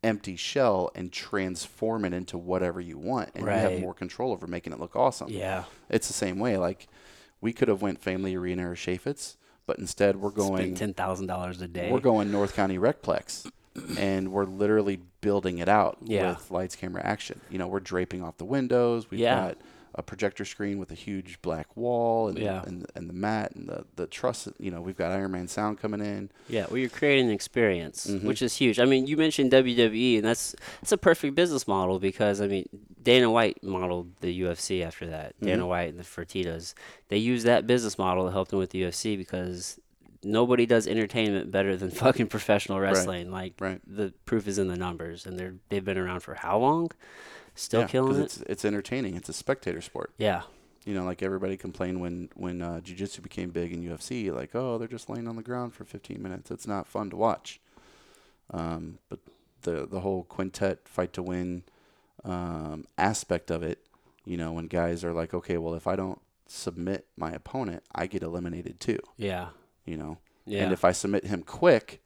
empty 0.04 0.36
shell 0.36 0.90
and 0.94 1.10
transform 1.12 2.04
it 2.04 2.12
into 2.12 2.36
whatever 2.36 2.80
you 2.80 2.98
want, 2.98 3.30
and 3.34 3.44
you 3.44 3.50
have 3.50 3.80
more 3.80 3.94
control 3.94 4.32
over 4.32 4.46
making 4.46 4.72
it 4.72 4.78
look 4.78 4.94
awesome 4.94 5.28
Yeah. 5.30 5.64
it's 5.88 6.06
the 6.08 6.14
same 6.14 6.38
way. 6.38 6.56
Like 6.58 6.86
we 7.40 7.52
could 7.52 7.68
have 7.68 7.80
went 7.82 8.00
Family 8.00 8.34
Arena 8.36 8.70
or 8.70 8.74
Chaifetz, 8.74 9.36
but 9.66 9.78
instead 9.78 10.16
we're 10.16 10.30
going 10.30 10.62
Spend 10.62 10.76
ten 10.76 10.94
thousand 10.94 11.26
dollars 11.26 11.60
a 11.62 11.68
day. 11.68 11.90
we're 11.90 12.00
going 12.00 12.30
North 12.30 12.54
County 12.54 12.78
Recplex, 12.78 13.50
and 13.98 14.30
we're 14.32 14.44
literally 14.44 15.00
building 15.20 15.58
it 15.58 15.68
out 15.68 15.98
Yeah. 16.04 16.30
with 16.30 16.50
lights, 16.50 16.76
camera, 16.76 17.02
action. 17.04 17.40
You 17.50 17.58
know, 17.58 17.66
we're 17.68 17.80
draping 17.80 18.22
off 18.22 18.36
the 18.38 18.44
windows. 18.44 19.10
We've 19.10 19.20
Yeah. 19.20 19.48
got 19.48 19.58
a 19.98 20.02
projector 20.02 20.44
screen 20.44 20.78
with 20.78 20.90
a 20.92 20.94
huge 20.94 21.42
black 21.42 21.76
wall 21.76 22.28
and 22.28 22.38
Yeah. 22.38 22.62
and, 22.64 22.86
and 22.94 23.08
the 23.10 23.12
mat 23.12 23.52
and 23.56 23.68
the 23.68 23.84
the 23.96 24.06
truss. 24.06 24.48
You 24.58 24.70
know, 24.70 24.80
we've 24.80 24.96
got 24.96 25.10
Iron 25.10 25.32
Man 25.32 25.48
sound 25.48 25.78
coming 25.78 26.00
in. 26.00 26.30
Yeah, 26.48 26.66
well, 26.70 26.78
you're 26.78 26.88
creating 26.88 27.26
an 27.26 27.32
experience, 27.32 28.06
Mhm. 28.06 28.22
which 28.22 28.40
is 28.40 28.54
huge. 28.56 28.78
I 28.78 28.84
mean, 28.84 29.06
you 29.08 29.16
mentioned 29.16 29.50
WWE, 29.50 30.16
and 30.18 30.24
that's 30.24 30.54
it's 30.80 30.92
a 30.92 30.96
perfect 30.96 31.34
business 31.34 31.66
model 31.66 31.98
because 31.98 32.40
I 32.40 32.46
mean, 32.46 32.68
Dana 33.02 33.28
White 33.30 33.62
modeled 33.62 34.12
the 34.20 34.32
UFC 34.42 34.82
after 34.84 35.06
that. 35.08 35.34
Dana 35.42 35.64
Mhm. 35.64 35.68
White 35.68 35.88
and 35.90 35.98
the 35.98 36.04
Fertitas, 36.04 36.74
they 37.08 37.18
use 37.18 37.42
that 37.42 37.66
business 37.66 37.98
model 37.98 38.26
to 38.26 38.30
help 38.32 38.48
them 38.48 38.60
with 38.60 38.70
the 38.70 38.82
UFC 38.84 39.16
because 39.16 39.80
nobody 40.22 40.66
does 40.66 40.86
entertainment 40.86 41.50
better 41.50 41.76
than 41.76 41.90
fucking 42.04 42.26
professional 42.28 42.78
wrestling. 42.80 43.30
Like 43.32 43.54
Right. 43.60 43.80
the 43.86 44.12
proof 44.26 44.46
is 44.46 44.58
in 44.58 44.68
the 44.68 44.76
numbers, 44.76 45.26
and 45.26 45.38
they're 45.38 45.54
they've 45.70 45.84
been 45.84 45.98
around 45.98 46.20
for 46.20 46.34
how 46.34 46.58
long? 46.58 46.90
Still 47.58 47.80
Yeah, 47.82 47.86
killing 47.88 48.20
it. 48.20 48.24
It's 48.24 48.40
it's 48.42 48.64
entertaining. 48.64 49.16
It's 49.16 49.28
a 49.28 49.32
spectator 49.32 49.80
sport. 49.80 50.12
Yeah, 50.16 50.42
You 50.84 50.94
know, 50.94 51.04
like 51.04 51.22
everybody 51.22 51.56
complained 51.56 52.00
when 52.00 52.28
when 52.34 52.62
uh, 52.62 52.80
jiu-jitsu 52.80 53.20
became 53.22 53.50
big 53.50 53.72
in 53.72 53.82
UFC, 53.82 54.32
like, 54.32 54.54
oh, 54.54 54.78
they're 54.78 54.86
just 54.88 55.08
laying 55.10 55.26
on 55.26 55.36
the 55.36 55.42
ground 55.42 55.74
for 55.74 55.84
15 55.84 56.22
minutes. 56.22 56.50
It's 56.50 56.66
not 56.66 56.86
fun 56.86 57.10
to 57.10 57.16
watch. 57.16 57.60
Um, 58.50 58.98
but 59.08 59.18
the 59.62 59.86
the 59.86 60.00
whole 60.00 60.22
quintet 60.24 60.86
fight 60.88 61.12
to 61.14 61.22
win 61.22 61.64
um, 62.24 62.86
aspect 62.96 63.50
of 63.50 63.62
it, 63.62 63.84
you 64.24 64.36
know, 64.36 64.52
when 64.52 64.66
guys 64.68 65.04
are 65.04 65.12
like, 65.12 65.34
okay, 65.34 65.58
well, 65.58 65.74
if 65.74 65.86
I 65.86 65.96
don't 65.96 66.20
submit 66.46 67.06
my 67.16 67.30
opponent, 67.32 67.82
I 67.94 68.06
get 68.06 68.22
eliminated 68.22 68.80
too. 68.80 69.00
Yeah. 69.16 69.48
You 69.84 69.96
know, 69.96 70.18
Yeah. 70.46 70.62
and 70.64 70.72
if 70.72 70.84
I 70.84 70.92
submit 70.92 71.24
him 71.24 71.42
quick, 71.42 72.02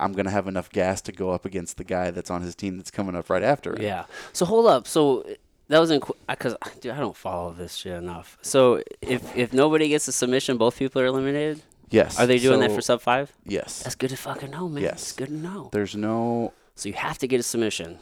I'm 0.00 0.12
gonna 0.12 0.30
have 0.30 0.48
enough 0.48 0.70
gas 0.70 1.00
to 1.02 1.12
go 1.12 1.30
up 1.30 1.44
against 1.44 1.76
the 1.76 1.84
guy 1.84 2.10
that's 2.10 2.30
on 2.30 2.42
his 2.42 2.54
team 2.54 2.76
that's 2.78 2.90
coming 2.90 3.14
up 3.14 3.28
right 3.30 3.42
after. 3.42 3.74
him. 3.76 3.82
Yeah. 3.82 4.04
So 4.32 4.44
hold 4.46 4.66
up. 4.66 4.86
So 4.88 5.24
that 5.68 5.78
was 5.78 5.90
in 5.90 6.00
because 6.28 6.56
dude, 6.80 6.92
I 6.92 6.98
don't 6.98 7.16
follow 7.16 7.52
this 7.52 7.74
shit 7.74 7.92
enough. 7.92 8.38
So 8.42 8.82
if 9.02 9.36
if 9.36 9.52
nobody 9.52 9.88
gets 9.88 10.08
a 10.08 10.12
submission, 10.12 10.56
both 10.56 10.78
people 10.78 11.00
are 11.02 11.06
eliminated. 11.06 11.62
Yes. 11.90 12.18
Are 12.20 12.26
they 12.26 12.38
doing 12.38 12.60
that 12.60 12.70
for 12.70 12.80
sub 12.80 13.00
five? 13.00 13.32
Yes. 13.44 13.82
That's 13.82 13.96
good 13.96 14.10
to 14.10 14.16
fucking 14.16 14.50
know, 14.52 14.68
man. 14.68 14.82
Yes. 14.82 14.90
That's 14.92 15.12
good 15.12 15.28
to 15.28 15.34
know. 15.34 15.70
There's 15.72 15.96
no 15.96 16.52
So 16.76 16.88
you 16.88 16.94
have 16.94 17.18
to 17.18 17.26
get 17.26 17.40
a 17.40 17.42
submission. 17.42 17.98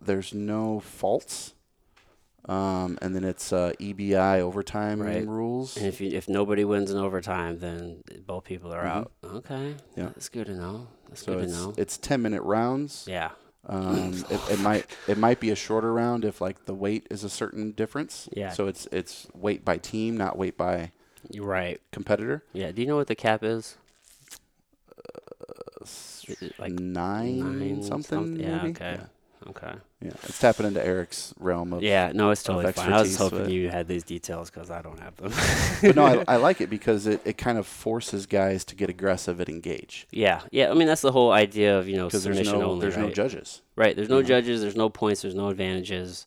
there's 0.00 0.34
no 0.34 0.80
faults. 0.80 1.53
Um, 2.46 2.98
and 3.00 3.14
then 3.14 3.24
it's 3.24 3.52
uh, 3.54 3.72
EBI 3.80 4.40
overtime 4.40 5.00
Right. 5.00 5.26
rules. 5.26 5.76
And 5.78 5.86
if 5.86 6.00
you, 6.00 6.10
if 6.10 6.28
nobody 6.28 6.64
wins 6.64 6.90
in 6.90 6.98
overtime, 6.98 7.58
then 7.58 8.02
both 8.26 8.44
people 8.44 8.72
are 8.72 8.82
Mhm. 8.84 8.90
out. 8.90 9.12
Okay. 9.24 9.76
Yeah. 9.96 10.06
That's 10.08 10.28
good 10.28 10.46
to 10.46 10.54
know. 10.54 10.88
That's 11.08 11.22
So 11.24 11.32
good 11.34 11.38
to 11.38 11.44
it's 11.44 11.52
know. 11.54 11.74
it's 11.78 11.96
ten 11.98 12.20
minute 12.20 12.42
rounds. 12.42 13.06
yeah. 13.08 13.30
Um, 13.66 14.12
it, 14.30 14.40
it 14.50 14.60
might 14.60 14.84
it 15.08 15.16
might 15.16 15.40
be 15.40 15.48
a 15.48 15.54
shorter 15.56 15.90
round 15.94 16.22
if 16.26 16.42
like 16.42 16.66
the 16.66 16.74
weight 16.74 17.06
is 17.10 17.24
a 17.24 17.30
certain 17.30 17.72
difference. 17.72 18.28
Yeah. 18.36 18.50
So 18.50 18.66
it's 18.66 18.86
it's 18.92 19.26
weight 19.34 19.64
by 19.64 19.78
team, 19.78 20.18
not 20.18 20.36
weight 20.36 20.58
by 20.58 20.92
You're 21.30 21.46
right. 21.46 21.80
competitor. 21.92 22.44
Yeah. 22.52 22.72
Do 22.72 22.82
you 22.82 22.86
know 22.88 22.96
what 22.96 23.06
the 23.06 23.14
cap 23.14 23.42
is? 23.42 23.78
It 26.40 26.58
like 26.58 26.72
nine, 26.72 27.58
nine 27.58 27.82
something. 27.82 28.36
Yeah. 28.38 28.56
maybe? 28.58 28.70
Okay. 28.70 28.98
Yeah. 29.00 29.06
Okay. 29.46 29.72
Yeah. 30.00 30.12
It's 30.22 30.38
tapping 30.38 30.66
into 30.66 30.84
Eric's 30.84 31.34
realm 31.38 31.72
of. 31.72 31.82
Yeah. 31.82 32.12
No, 32.14 32.30
it's 32.30 32.42
totally 32.42 32.72
fine. 32.72 32.92
I 32.92 33.00
was 33.00 33.16
hoping 33.16 33.40
but- 33.44 33.50
you 33.50 33.68
had 33.68 33.86
these 33.88 34.02
details 34.02 34.50
because 34.50 34.70
I 34.70 34.80
don't 34.82 34.98
have 35.00 35.16
them. 35.16 35.32
But 35.82 35.96
no, 35.96 36.04
I, 36.04 36.24
I 36.34 36.36
like 36.36 36.60
it 36.60 36.70
because 36.70 37.06
it, 37.06 37.20
it 37.24 37.36
kind 37.36 37.58
of 37.58 37.66
forces 37.66 38.26
guys 38.26 38.64
to 38.66 38.74
get 38.74 38.88
aggressive 38.88 39.40
and 39.40 39.48
engage. 39.48 40.06
Yeah, 40.10 40.40
yeah. 40.50 40.70
I 40.70 40.74
mean, 40.74 40.86
that's 40.88 41.02
the 41.02 41.12
whole 41.12 41.30
idea 41.32 41.78
of 41.78 41.88
you 41.88 41.96
know 41.96 42.06
Because 42.06 42.24
there's 42.24 42.42
no 42.50 42.62
only. 42.62 42.80
there's 42.82 42.96
right? 42.96 43.06
no 43.06 43.10
judges. 43.12 43.60
Right. 43.76 43.94
There's 43.94 44.08
no 44.08 44.22
judges. 44.22 44.60
There's 44.62 44.76
no 44.76 44.88
points. 44.88 45.22
There's 45.22 45.34
no 45.34 45.48
advantages. 45.48 46.26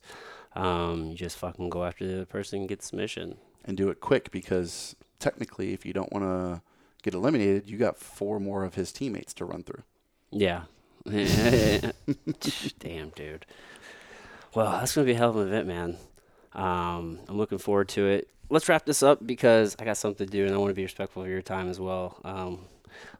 Um, 0.54 1.06
you 1.10 1.14
just 1.14 1.36
fucking 1.38 1.70
go 1.70 1.84
after 1.84 2.06
the 2.18 2.26
person 2.26 2.60
and 2.60 2.68
get 2.68 2.82
submission. 2.82 3.36
and 3.64 3.76
do 3.76 3.90
it 3.90 4.00
quick 4.00 4.30
because 4.30 4.96
technically, 5.18 5.72
if 5.72 5.84
you 5.84 5.92
don't 5.92 6.12
want 6.12 6.24
to 6.24 6.62
get 7.02 7.14
eliminated, 7.14 7.68
you 7.68 7.76
got 7.78 7.96
four 7.98 8.40
more 8.40 8.64
of 8.64 8.74
his 8.74 8.92
teammates 8.92 9.32
to 9.34 9.44
run 9.44 9.62
through. 9.62 9.82
Yeah. 10.30 10.62
Damn, 12.78 13.10
dude. 13.10 13.46
Well, 14.54 14.70
that's 14.72 14.94
gonna 14.94 15.04
be 15.04 15.12
a 15.12 15.16
hell 15.16 15.30
of 15.30 15.36
an 15.36 15.48
event, 15.48 15.66
man. 15.66 15.96
Um, 16.54 17.20
I'm 17.28 17.36
looking 17.36 17.58
forward 17.58 17.88
to 17.90 18.06
it. 18.06 18.28
Let's 18.50 18.68
wrap 18.68 18.86
this 18.86 19.02
up 19.02 19.26
because 19.26 19.76
I 19.78 19.84
got 19.84 19.96
something 19.96 20.26
to 20.26 20.32
do 20.32 20.46
and 20.46 20.54
I 20.54 20.58
want 20.58 20.70
to 20.70 20.74
be 20.74 20.82
respectful 20.82 21.22
of 21.22 21.28
your 21.28 21.42
time 21.42 21.68
as 21.68 21.78
well. 21.78 22.16
Um, 22.24 22.64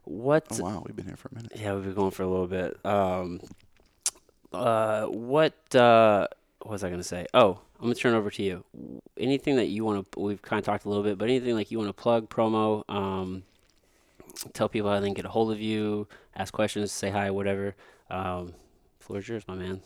what? 0.04 0.46
Oh 0.52 0.64
wow, 0.64 0.82
we've 0.86 0.96
been 0.96 1.06
here 1.06 1.16
for 1.16 1.28
a 1.28 1.34
minute. 1.34 1.52
Yeah, 1.54 1.74
we've 1.74 1.84
been 1.84 1.94
going 1.94 2.10
for 2.10 2.22
a 2.22 2.28
little 2.28 2.46
bit. 2.46 2.84
Um, 2.84 3.40
uh, 4.52 5.06
what 5.06 5.74
uh, 5.74 6.26
what 6.62 6.72
was 6.72 6.84
I 6.84 6.90
gonna 6.90 7.02
say? 7.02 7.26
Oh, 7.34 7.60
I'm 7.78 7.84
gonna 7.84 7.94
turn 7.94 8.14
over 8.14 8.30
to 8.30 8.42
you. 8.42 8.64
Anything 9.18 9.56
that 9.56 9.66
you 9.66 9.84
want 9.84 10.10
to? 10.12 10.20
We've 10.20 10.42
kind 10.42 10.58
of 10.58 10.64
talked 10.64 10.84
a 10.84 10.88
little 10.88 11.04
bit, 11.04 11.18
but 11.18 11.28
anything 11.28 11.54
like 11.54 11.70
you 11.70 11.78
want 11.78 11.88
to 11.88 11.92
plug, 12.02 12.28
promo, 12.28 12.88
um, 12.88 13.42
tell 14.52 14.68
people 14.68 14.90
how 14.90 15.00
they 15.00 15.06
can 15.06 15.14
get 15.14 15.24
a 15.24 15.30
hold 15.30 15.50
of 15.52 15.60
you, 15.60 16.08
ask 16.36 16.52
questions, 16.52 16.92
say 16.92 17.10
hi, 17.10 17.30
whatever. 17.30 17.74
Um, 18.10 18.54
floor 19.00 19.18
is 19.20 19.28
yours, 19.28 19.44
my 19.48 19.54
man. 19.54 19.80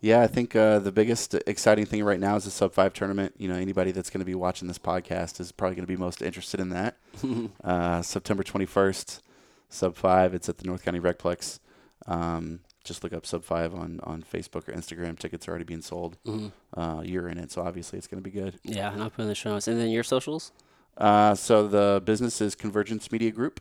Yeah, 0.00 0.20
I 0.20 0.28
think 0.28 0.54
uh, 0.54 0.78
the 0.78 0.92
biggest 0.92 1.34
exciting 1.46 1.84
thing 1.84 2.04
right 2.04 2.20
now 2.20 2.36
is 2.36 2.44
the 2.44 2.50
sub 2.50 2.72
five 2.72 2.92
tournament. 2.92 3.34
You 3.36 3.48
know, 3.48 3.56
anybody 3.56 3.90
that's 3.90 4.10
going 4.10 4.20
to 4.20 4.24
be 4.24 4.34
watching 4.34 4.68
this 4.68 4.78
podcast 4.78 5.40
is 5.40 5.50
probably 5.50 5.74
going 5.74 5.86
to 5.86 5.92
be 5.92 5.96
most 5.96 6.22
interested 6.22 6.60
in 6.60 6.68
that. 6.68 6.96
uh, 7.64 8.02
September 8.02 8.44
21st, 8.44 9.20
sub 9.68 9.96
five. 9.96 10.34
It's 10.34 10.48
at 10.48 10.58
the 10.58 10.66
North 10.68 10.84
County 10.84 11.00
Recplex. 11.00 11.58
Um, 12.06 12.60
just 12.84 13.02
look 13.02 13.12
up 13.12 13.26
sub 13.26 13.42
five 13.42 13.74
on, 13.74 13.98
on 14.04 14.22
Facebook 14.22 14.68
or 14.68 14.72
Instagram. 14.72 15.18
Tickets 15.18 15.48
are 15.48 15.50
already 15.50 15.64
being 15.64 15.82
sold. 15.82 16.16
Mhm. 16.24 16.52
Uh, 16.74 17.02
you're 17.04 17.28
in 17.28 17.36
it, 17.36 17.50
so 17.50 17.62
obviously 17.62 17.98
it's 17.98 18.06
going 18.06 18.22
to 18.22 18.30
be 18.30 18.34
good. 18.34 18.58
Yeah, 18.62 18.92
and 18.92 19.02
I'll 19.02 19.10
put 19.10 19.22
in 19.22 19.28
the 19.28 19.34
show 19.34 19.50
notes. 19.50 19.66
And 19.66 19.80
then 19.80 19.88
your 19.90 20.04
socials. 20.04 20.52
Uh, 20.98 21.34
so 21.34 21.66
the 21.68 22.02
business 22.04 22.40
is 22.40 22.54
Convergence 22.54 23.10
Media 23.12 23.30
Group. 23.30 23.60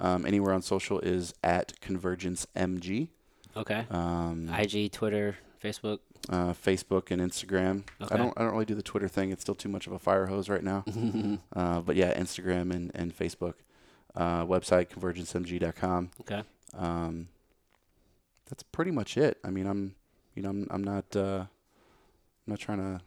Um, 0.00 0.26
anywhere 0.26 0.52
on 0.52 0.60
social 0.62 1.00
is 1.00 1.32
at 1.42 1.80
Convergence 1.80 2.46
MG. 2.56 3.08
Okay. 3.56 3.86
Um, 3.90 4.50
IG, 4.52 4.92
Twitter, 4.92 5.36
Facebook. 5.62 6.00
uh, 6.28 6.52
Facebook 6.52 7.10
and 7.10 7.22
Instagram. 7.22 7.84
Okay. 8.02 8.14
I 8.14 8.18
don't 8.18 8.34
I 8.36 8.42
don't 8.42 8.52
really 8.52 8.64
do 8.64 8.74
the 8.74 8.82
Twitter 8.82 9.08
thing. 9.08 9.30
It's 9.30 9.40
still 9.42 9.54
too 9.54 9.68
much 9.68 9.86
of 9.86 9.92
a 9.92 9.98
fire 9.98 10.26
hose 10.26 10.48
right 10.48 10.62
now. 10.64 10.84
uh, 11.56 11.80
but 11.80 11.96
yeah, 11.96 12.12
Instagram 12.18 12.72
and, 12.74 12.90
and 12.94 13.16
Facebook. 13.16 13.54
Uh, 14.16 14.44
website 14.44 14.88
convergencemg.com. 14.88 16.10
Okay. 16.20 16.42
Um, 16.76 17.28
that's 18.48 18.62
pretty 18.62 18.90
much 18.90 19.16
it. 19.16 19.38
I 19.44 19.50
mean, 19.50 19.66
I'm 19.66 19.94
you 20.34 20.42
know 20.42 20.50
I'm 20.50 20.66
I'm 20.70 20.84
not 20.84 21.16
uh, 21.16 21.44
I'm 21.46 22.48
not 22.48 22.58
trying 22.58 22.78
to 22.78 23.00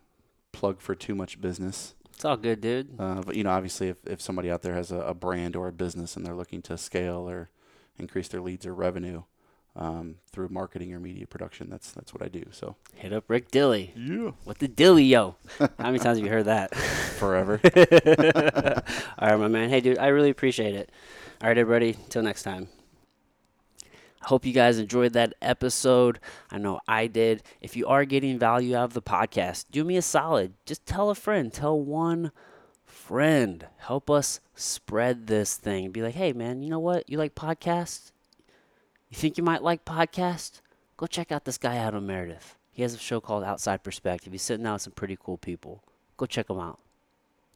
plug 0.51 0.79
for 0.79 0.95
too 0.95 1.13
much 1.15 1.39
business. 1.39 1.93
It's 2.17 2.25
all 2.25 2.35
good, 2.35 2.61
dude. 2.61 2.99
Uh, 2.99 3.21
but 3.21 3.35
you 3.35 3.43
know, 3.43 3.51
obviously, 3.51 3.89
if, 3.89 3.97
if 4.07 4.19
somebody 4.21 4.49
out 4.49 4.63
there 4.63 4.73
has 4.73 4.91
a, 4.91 4.97
a 5.01 5.13
brand 5.13 5.55
or 5.55 5.67
a 5.67 5.71
business 5.71 6.17
and 6.17 6.25
they're 6.25 6.33
looking 6.33 6.63
to 6.63 6.75
scale 6.75 7.29
or 7.29 7.51
increase 7.99 8.27
their 8.27 8.41
leads 8.41 8.65
or 8.65 8.73
revenue 8.73 9.21
um, 9.75 10.15
through 10.31 10.49
marketing 10.49 10.91
or 10.95 10.99
media 10.99 11.27
production, 11.27 11.69
that's 11.69 11.91
that's 11.91 12.15
what 12.15 12.23
I 12.23 12.27
do. 12.27 12.43
So 12.51 12.75
Hit 12.95 13.13
up 13.13 13.25
Rick 13.27 13.51
Dilly. 13.51 13.93
yeah, 13.95 14.31
What 14.45 14.57
the 14.57 14.67
dilly, 14.67 15.03
yo? 15.03 15.35
How 15.59 15.67
many 15.77 15.99
times 15.99 16.17
have 16.17 16.25
you 16.25 16.31
heard 16.31 16.45
that? 16.45 16.73
forever. 16.75 17.59
All 19.19 19.29
right, 19.29 19.39
my 19.39 19.47
man. 19.47 19.69
Hey, 19.69 19.81
dude, 19.81 19.99
I 19.99 20.07
really 20.07 20.31
appreciate 20.31 20.73
it. 20.73 20.91
All 21.41 21.47
right, 21.49 21.57
everybody. 21.57 21.95
Till 22.09 22.23
next 22.23 22.41
time. 22.41 22.67
I 24.21 24.27
hope 24.27 24.45
you 24.45 24.53
guys 24.53 24.79
enjoyed 24.79 25.13
that 25.13 25.33
episode. 25.41 26.19
I 26.51 26.57
know 26.57 26.79
I 26.87 27.07
did. 27.07 27.43
If 27.61 27.75
you 27.75 27.87
are 27.87 28.05
getting 28.05 28.39
value 28.39 28.75
out 28.75 28.85
of 28.85 28.93
the 28.93 29.01
podcast, 29.01 29.65
do 29.71 29.83
me 29.83 29.97
a 29.97 30.01
solid. 30.01 30.53
Just 30.65 30.85
tell 30.85 31.09
a 31.09 31.15
friend. 31.15 31.51
Tell 31.53 31.79
one 31.79 32.31
friend. 32.85 33.67
Help 33.77 34.09
us 34.09 34.39
spread 34.55 35.27
this 35.27 35.55
thing. 35.55 35.91
Be 35.91 36.01
like, 36.01 36.15
hey, 36.15 36.33
man, 36.33 36.61
you 36.61 36.69
know 36.69 36.79
what? 36.79 37.09
You 37.09 37.17
like 37.17 37.35
podcasts? 37.35 38.11
You 39.09 39.17
think 39.17 39.37
you 39.37 39.43
might 39.43 39.63
like 39.63 39.85
podcasts? 39.85 40.61
Go 40.97 41.05
check 41.05 41.31
out 41.31 41.45
this 41.45 41.57
guy, 41.57 41.75
Adam 41.75 42.05
Meredith. 42.07 42.55
He 42.71 42.81
has 42.81 42.93
a 42.93 42.99
show 42.99 43.21
called 43.21 43.43
Outside 43.43 43.83
Perspective. 43.83 44.33
He's 44.33 44.41
sitting 44.41 44.63
down 44.63 44.73
with 44.73 44.81
some 44.81 44.93
pretty 44.93 45.17
cool 45.19 45.37
people. 45.37 45.83
Go 46.17 46.25
check 46.25 46.49
him 46.49 46.59
out 46.59 46.79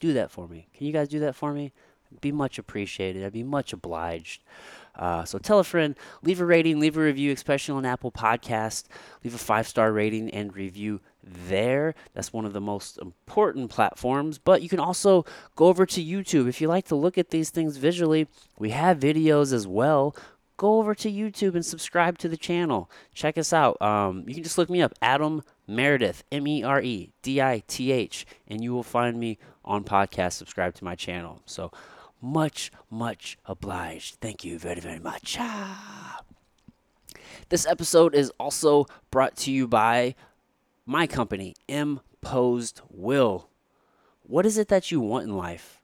do 0.02 0.12
that 0.14 0.30
for 0.32 0.48
me. 0.50 0.68
Can 0.76 0.88
you 0.88 0.92
guys 0.92 1.08
do 1.08 1.20
that 1.20 1.36
for 1.36 1.54
me? 1.54 1.72
Be 2.20 2.34
much 2.34 2.60
appreciated. 2.60 3.24
I'd 3.24 3.32
be 3.32 3.44
much 3.44 3.72
obliged. 3.72 4.42
Uh, 4.96 5.24
so 5.24 5.38
tell 5.38 5.60
a 5.60 5.64
friend, 5.64 5.96
leave 6.22 6.42
a 6.42 6.46
rating, 6.46 6.80
leave 6.80 6.98
a 6.98 7.02
review, 7.02 7.32
especially 7.32 7.76
on 7.76 7.86
Apple 7.86 8.12
Podcast. 8.12 8.86
Leave 9.24 9.36
a 9.36 9.38
five 9.38 9.68
star 9.68 9.92
rating 9.92 10.30
and 10.32 10.56
review 10.56 11.02
there. 11.24 11.94
That's 12.14 12.34
one 12.34 12.46
of 12.46 12.54
the 12.54 12.62
most 12.62 12.98
important 12.98 13.70
platforms. 13.70 14.38
But 14.38 14.62
you 14.62 14.70
can 14.70 14.80
also 14.80 15.26
go 15.56 15.68
over 15.68 15.86
to 15.86 16.04
YouTube 16.04 16.48
if 16.48 16.62
you 16.62 16.68
like 16.68 16.86
to 16.88 16.96
look 16.96 17.18
at 17.18 17.30
these 17.30 17.50
things 17.50 17.78
visually. 17.78 18.28
We 18.58 18.72
have 18.72 19.00
videos 19.00 19.54
as 19.54 19.68
well. 19.68 20.16
Go 20.58 20.78
over 20.78 20.94
to 20.94 21.12
YouTube 21.12 21.56
and 21.56 21.66
subscribe 21.66 22.20
to 22.20 22.30
the 22.30 22.38
channel. 22.38 22.90
Check 23.16 23.38
us 23.38 23.52
out. 23.52 23.82
Um, 23.82 24.26
you 24.28 24.36
can 24.36 24.44
just 24.44 24.60
look 24.60 24.70
me 24.70 24.82
up, 24.82 24.94
Adam 25.02 25.42
Meredith, 25.68 26.24
M 26.32 26.46
E 26.46 26.64
R 26.64 26.82
E 26.82 27.12
D 27.24 27.42
I 27.42 27.64
T 27.66 27.92
H, 27.92 28.28
and 28.48 28.64
you 28.64 28.72
will 28.72 28.84
find 28.84 29.20
me 29.20 29.40
on 29.66 29.84
podcast. 29.84 30.34
Subscribe 30.34 30.76
to 30.76 30.84
my 30.84 30.94
channel. 30.94 31.42
So 31.48 31.72
much, 32.22 32.72
much 32.90 33.38
obliged. 33.46 34.16
Thank 34.22 34.46
you 34.46 34.60
very, 34.60 34.80
very 34.80 35.00
much. 35.00 35.38
Ah. 35.40 36.22
This 37.50 37.66
episode 37.66 38.16
is 38.16 38.32
also 38.40 38.86
brought 39.10 39.36
to 39.38 39.52
you 39.52 39.68
by 39.68 40.16
my 40.86 41.08
company, 41.08 41.56
Imposed 41.68 42.82
Will. 42.90 43.50
What 44.24 44.46
is 44.46 44.58
it 44.58 44.68
that 44.70 44.92
you 44.92 45.02
want 45.02 45.26
in 45.26 45.36
life? 45.36 45.82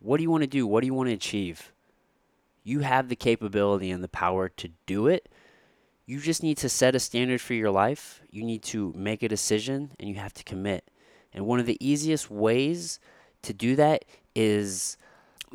What 0.00 0.18
do 0.18 0.22
you 0.22 0.30
want 0.30 0.42
to 0.42 0.48
do? 0.48 0.66
What 0.66 0.80
do 0.80 0.86
you 0.86 0.94
want 0.94 1.08
to 1.08 1.14
achieve? 1.14 1.72
You 2.62 2.80
have 2.80 3.08
the 3.08 3.16
capability 3.16 3.90
and 3.90 4.02
the 4.02 4.08
power 4.08 4.48
to 4.48 4.70
do 4.86 5.06
it. 5.06 5.28
You 6.04 6.20
just 6.20 6.42
need 6.42 6.58
to 6.58 6.68
set 6.68 6.94
a 6.94 7.00
standard 7.00 7.40
for 7.40 7.54
your 7.54 7.70
life. 7.70 8.20
You 8.30 8.44
need 8.44 8.62
to 8.64 8.92
make 8.96 9.22
a 9.22 9.28
decision 9.28 9.92
and 9.98 10.08
you 10.08 10.16
have 10.16 10.34
to 10.34 10.44
commit. 10.44 10.90
And 11.32 11.46
one 11.46 11.60
of 11.60 11.66
the 11.66 11.78
easiest 11.80 12.30
ways 12.30 13.00
to 13.42 13.52
do 13.52 13.76
that 13.76 14.04
is 14.34 14.96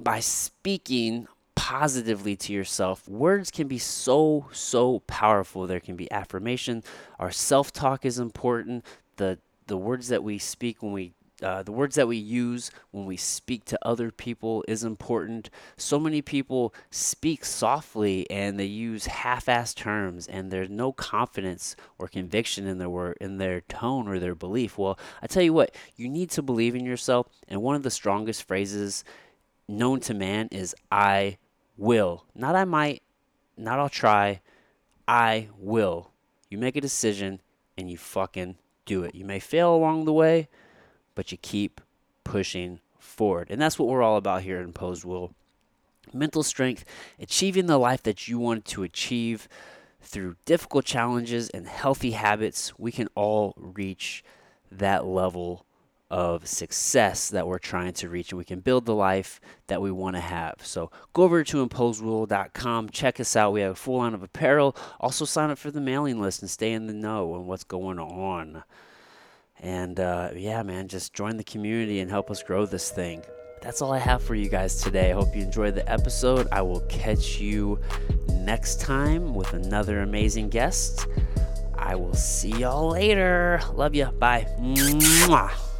by 0.03 0.19
speaking 0.19 1.27
positively 1.55 2.35
to 2.35 2.53
yourself. 2.53 3.07
Words 3.07 3.51
can 3.51 3.67
be 3.67 3.77
so, 3.77 4.47
so 4.51 4.99
powerful. 5.01 5.67
There 5.67 5.79
can 5.79 5.95
be 5.95 6.11
affirmation. 6.11 6.83
Our 7.19 7.31
self 7.31 7.71
talk 7.71 8.05
is 8.05 8.19
important. 8.19 8.85
The, 9.17 9.39
the 9.67 9.77
words 9.77 10.07
that 10.07 10.23
we 10.23 10.37
speak 10.37 10.81
when 10.81 10.91
we 10.91 11.13
uh, 11.41 11.63
the 11.63 11.71
words 11.71 11.95
that 11.95 12.07
we 12.07 12.17
use 12.17 12.69
when 12.91 13.05
we 13.05 13.17
speak 13.17 13.65
to 13.65 13.79
other 13.81 14.11
people 14.11 14.63
is 14.67 14.83
important. 14.83 15.49
So 15.75 15.99
many 15.99 16.21
people 16.21 16.73
speak 16.91 17.45
softly 17.45 18.29
and 18.29 18.59
they 18.59 18.65
use 18.65 19.07
half-assed 19.07 19.75
terms, 19.75 20.27
and 20.27 20.51
there's 20.51 20.69
no 20.69 20.91
confidence 20.91 21.75
or 21.97 22.07
conviction 22.07 22.67
in 22.67 22.77
their 22.77 22.89
word, 22.89 23.17
in 23.19 23.37
their 23.37 23.61
tone 23.61 24.07
or 24.07 24.19
their 24.19 24.35
belief. 24.35 24.77
Well, 24.77 24.99
I 25.21 25.27
tell 25.27 25.43
you 25.43 25.53
what, 25.53 25.75
you 25.95 26.09
need 26.09 26.29
to 26.31 26.41
believe 26.41 26.75
in 26.75 26.85
yourself, 26.85 27.27
and 27.47 27.61
one 27.61 27.75
of 27.75 27.83
the 27.83 27.91
strongest 27.91 28.43
phrases 28.43 29.03
known 29.71 29.99
to 30.01 30.13
man 30.13 30.47
is 30.51 30.75
"I 30.91 31.37
will," 31.77 32.25
not 32.35 32.55
"I 32.55 32.65
might," 32.65 33.01
not 33.57 33.79
"I'll 33.79 33.89
try." 33.89 34.41
I 35.07 35.49
will. 35.57 36.11
You 36.49 36.57
make 36.57 36.75
a 36.75 36.81
decision 36.81 37.41
and 37.77 37.89
you 37.89 37.97
fucking 37.97 38.57
do 38.85 39.03
it. 39.03 39.15
You 39.15 39.25
may 39.25 39.39
fail 39.39 39.73
along 39.73 40.05
the 40.05 40.13
way, 40.13 40.47
but 41.15 41.31
you 41.31 41.37
keep 41.37 41.81
pushing 42.23 42.79
forward. 42.99 43.47
And 43.49 43.61
that's 43.61 43.79
what 43.79 43.87
we're 43.87 44.03
all 44.03 44.17
about 44.17 44.43
here 44.43 44.59
in 44.59 44.65
Imposed 44.65 45.03
Will. 45.03 45.33
Mental 46.13 46.43
strength, 46.43 46.85
achieving 47.19 47.65
the 47.65 47.79
life 47.79 48.03
that 48.03 48.27
you 48.27 48.37
want 48.37 48.65
to 48.65 48.83
achieve 48.83 49.47
through 50.01 50.35
difficult 50.45 50.85
challenges 50.85 51.49
and 51.49 51.67
healthy 51.67 52.11
habits, 52.11 52.77
we 52.77 52.91
can 52.91 53.07
all 53.15 53.53
reach 53.57 54.23
that 54.71 55.05
level 55.05 55.65
of 56.11 56.45
success 56.45 57.29
that 57.29 57.47
we're 57.47 57.57
trying 57.57 57.93
to 57.93 58.09
reach 58.09 58.31
and 58.31 58.37
we 58.37 58.43
can 58.43 58.59
build 58.59 58.85
the 58.85 58.93
life 58.93 59.39
that 59.67 59.81
we 59.81 59.89
want 59.89 60.17
to 60.17 60.19
have. 60.19 60.55
So 60.61 60.91
go 61.13 61.23
over 61.23 61.41
to 61.41 61.65
imposedwill.com, 61.65 62.89
check 62.89 63.21
us 63.21 63.37
out. 63.37 63.53
We 63.53 63.61
have 63.61 63.71
a 63.71 63.75
full 63.75 63.99
line 63.99 64.13
of 64.13 64.21
apparel. 64.21 64.75
Also 64.99 65.23
sign 65.23 65.49
up 65.49 65.57
for 65.57 65.71
the 65.71 65.79
mailing 65.79 66.19
list 66.19 66.41
and 66.41 66.51
stay 66.51 66.73
in 66.73 66.85
the 66.85 66.93
know 66.93 67.33
on 67.33 67.47
what's 67.47 67.63
going 67.63 67.97
on. 67.97 68.61
And 69.61 70.01
uh, 70.01 70.31
yeah, 70.35 70.61
man, 70.63 70.89
just 70.89 71.13
join 71.13 71.37
the 71.37 71.45
community 71.45 72.01
and 72.01 72.11
help 72.11 72.29
us 72.29 72.43
grow 72.43 72.65
this 72.65 72.91
thing. 72.91 73.23
That's 73.61 73.81
all 73.81 73.93
I 73.93 73.99
have 73.99 74.21
for 74.21 74.35
you 74.35 74.49
guys 74.49 74.81
today. 74.81 75.11
I 75.11 75.13
hope 75.13 75.33
you 75.33 75.43
enjoyed 75.43 75.75
the 75.75 75.89
episode. 75.89 76.45
I 76.51 76.61
will 76.61 76.81
catch 76.81 77.39
you 77.39 77.79
next 78.31 78.81
time 78.81 79.33
with 79.33 79.53
another 79.53 80.01
amazing 80.01 80.49
guest. 80.49 81.07
I 81.77 81.95
will 81.95 82.15
see 82.15 82.49
y'all 82.49 82.89
later. 82.89 83.61
Love 83.75 83.95
you. 83.95 84.07
Bye. 84.07 84.45
Mwah. 84.59 85.70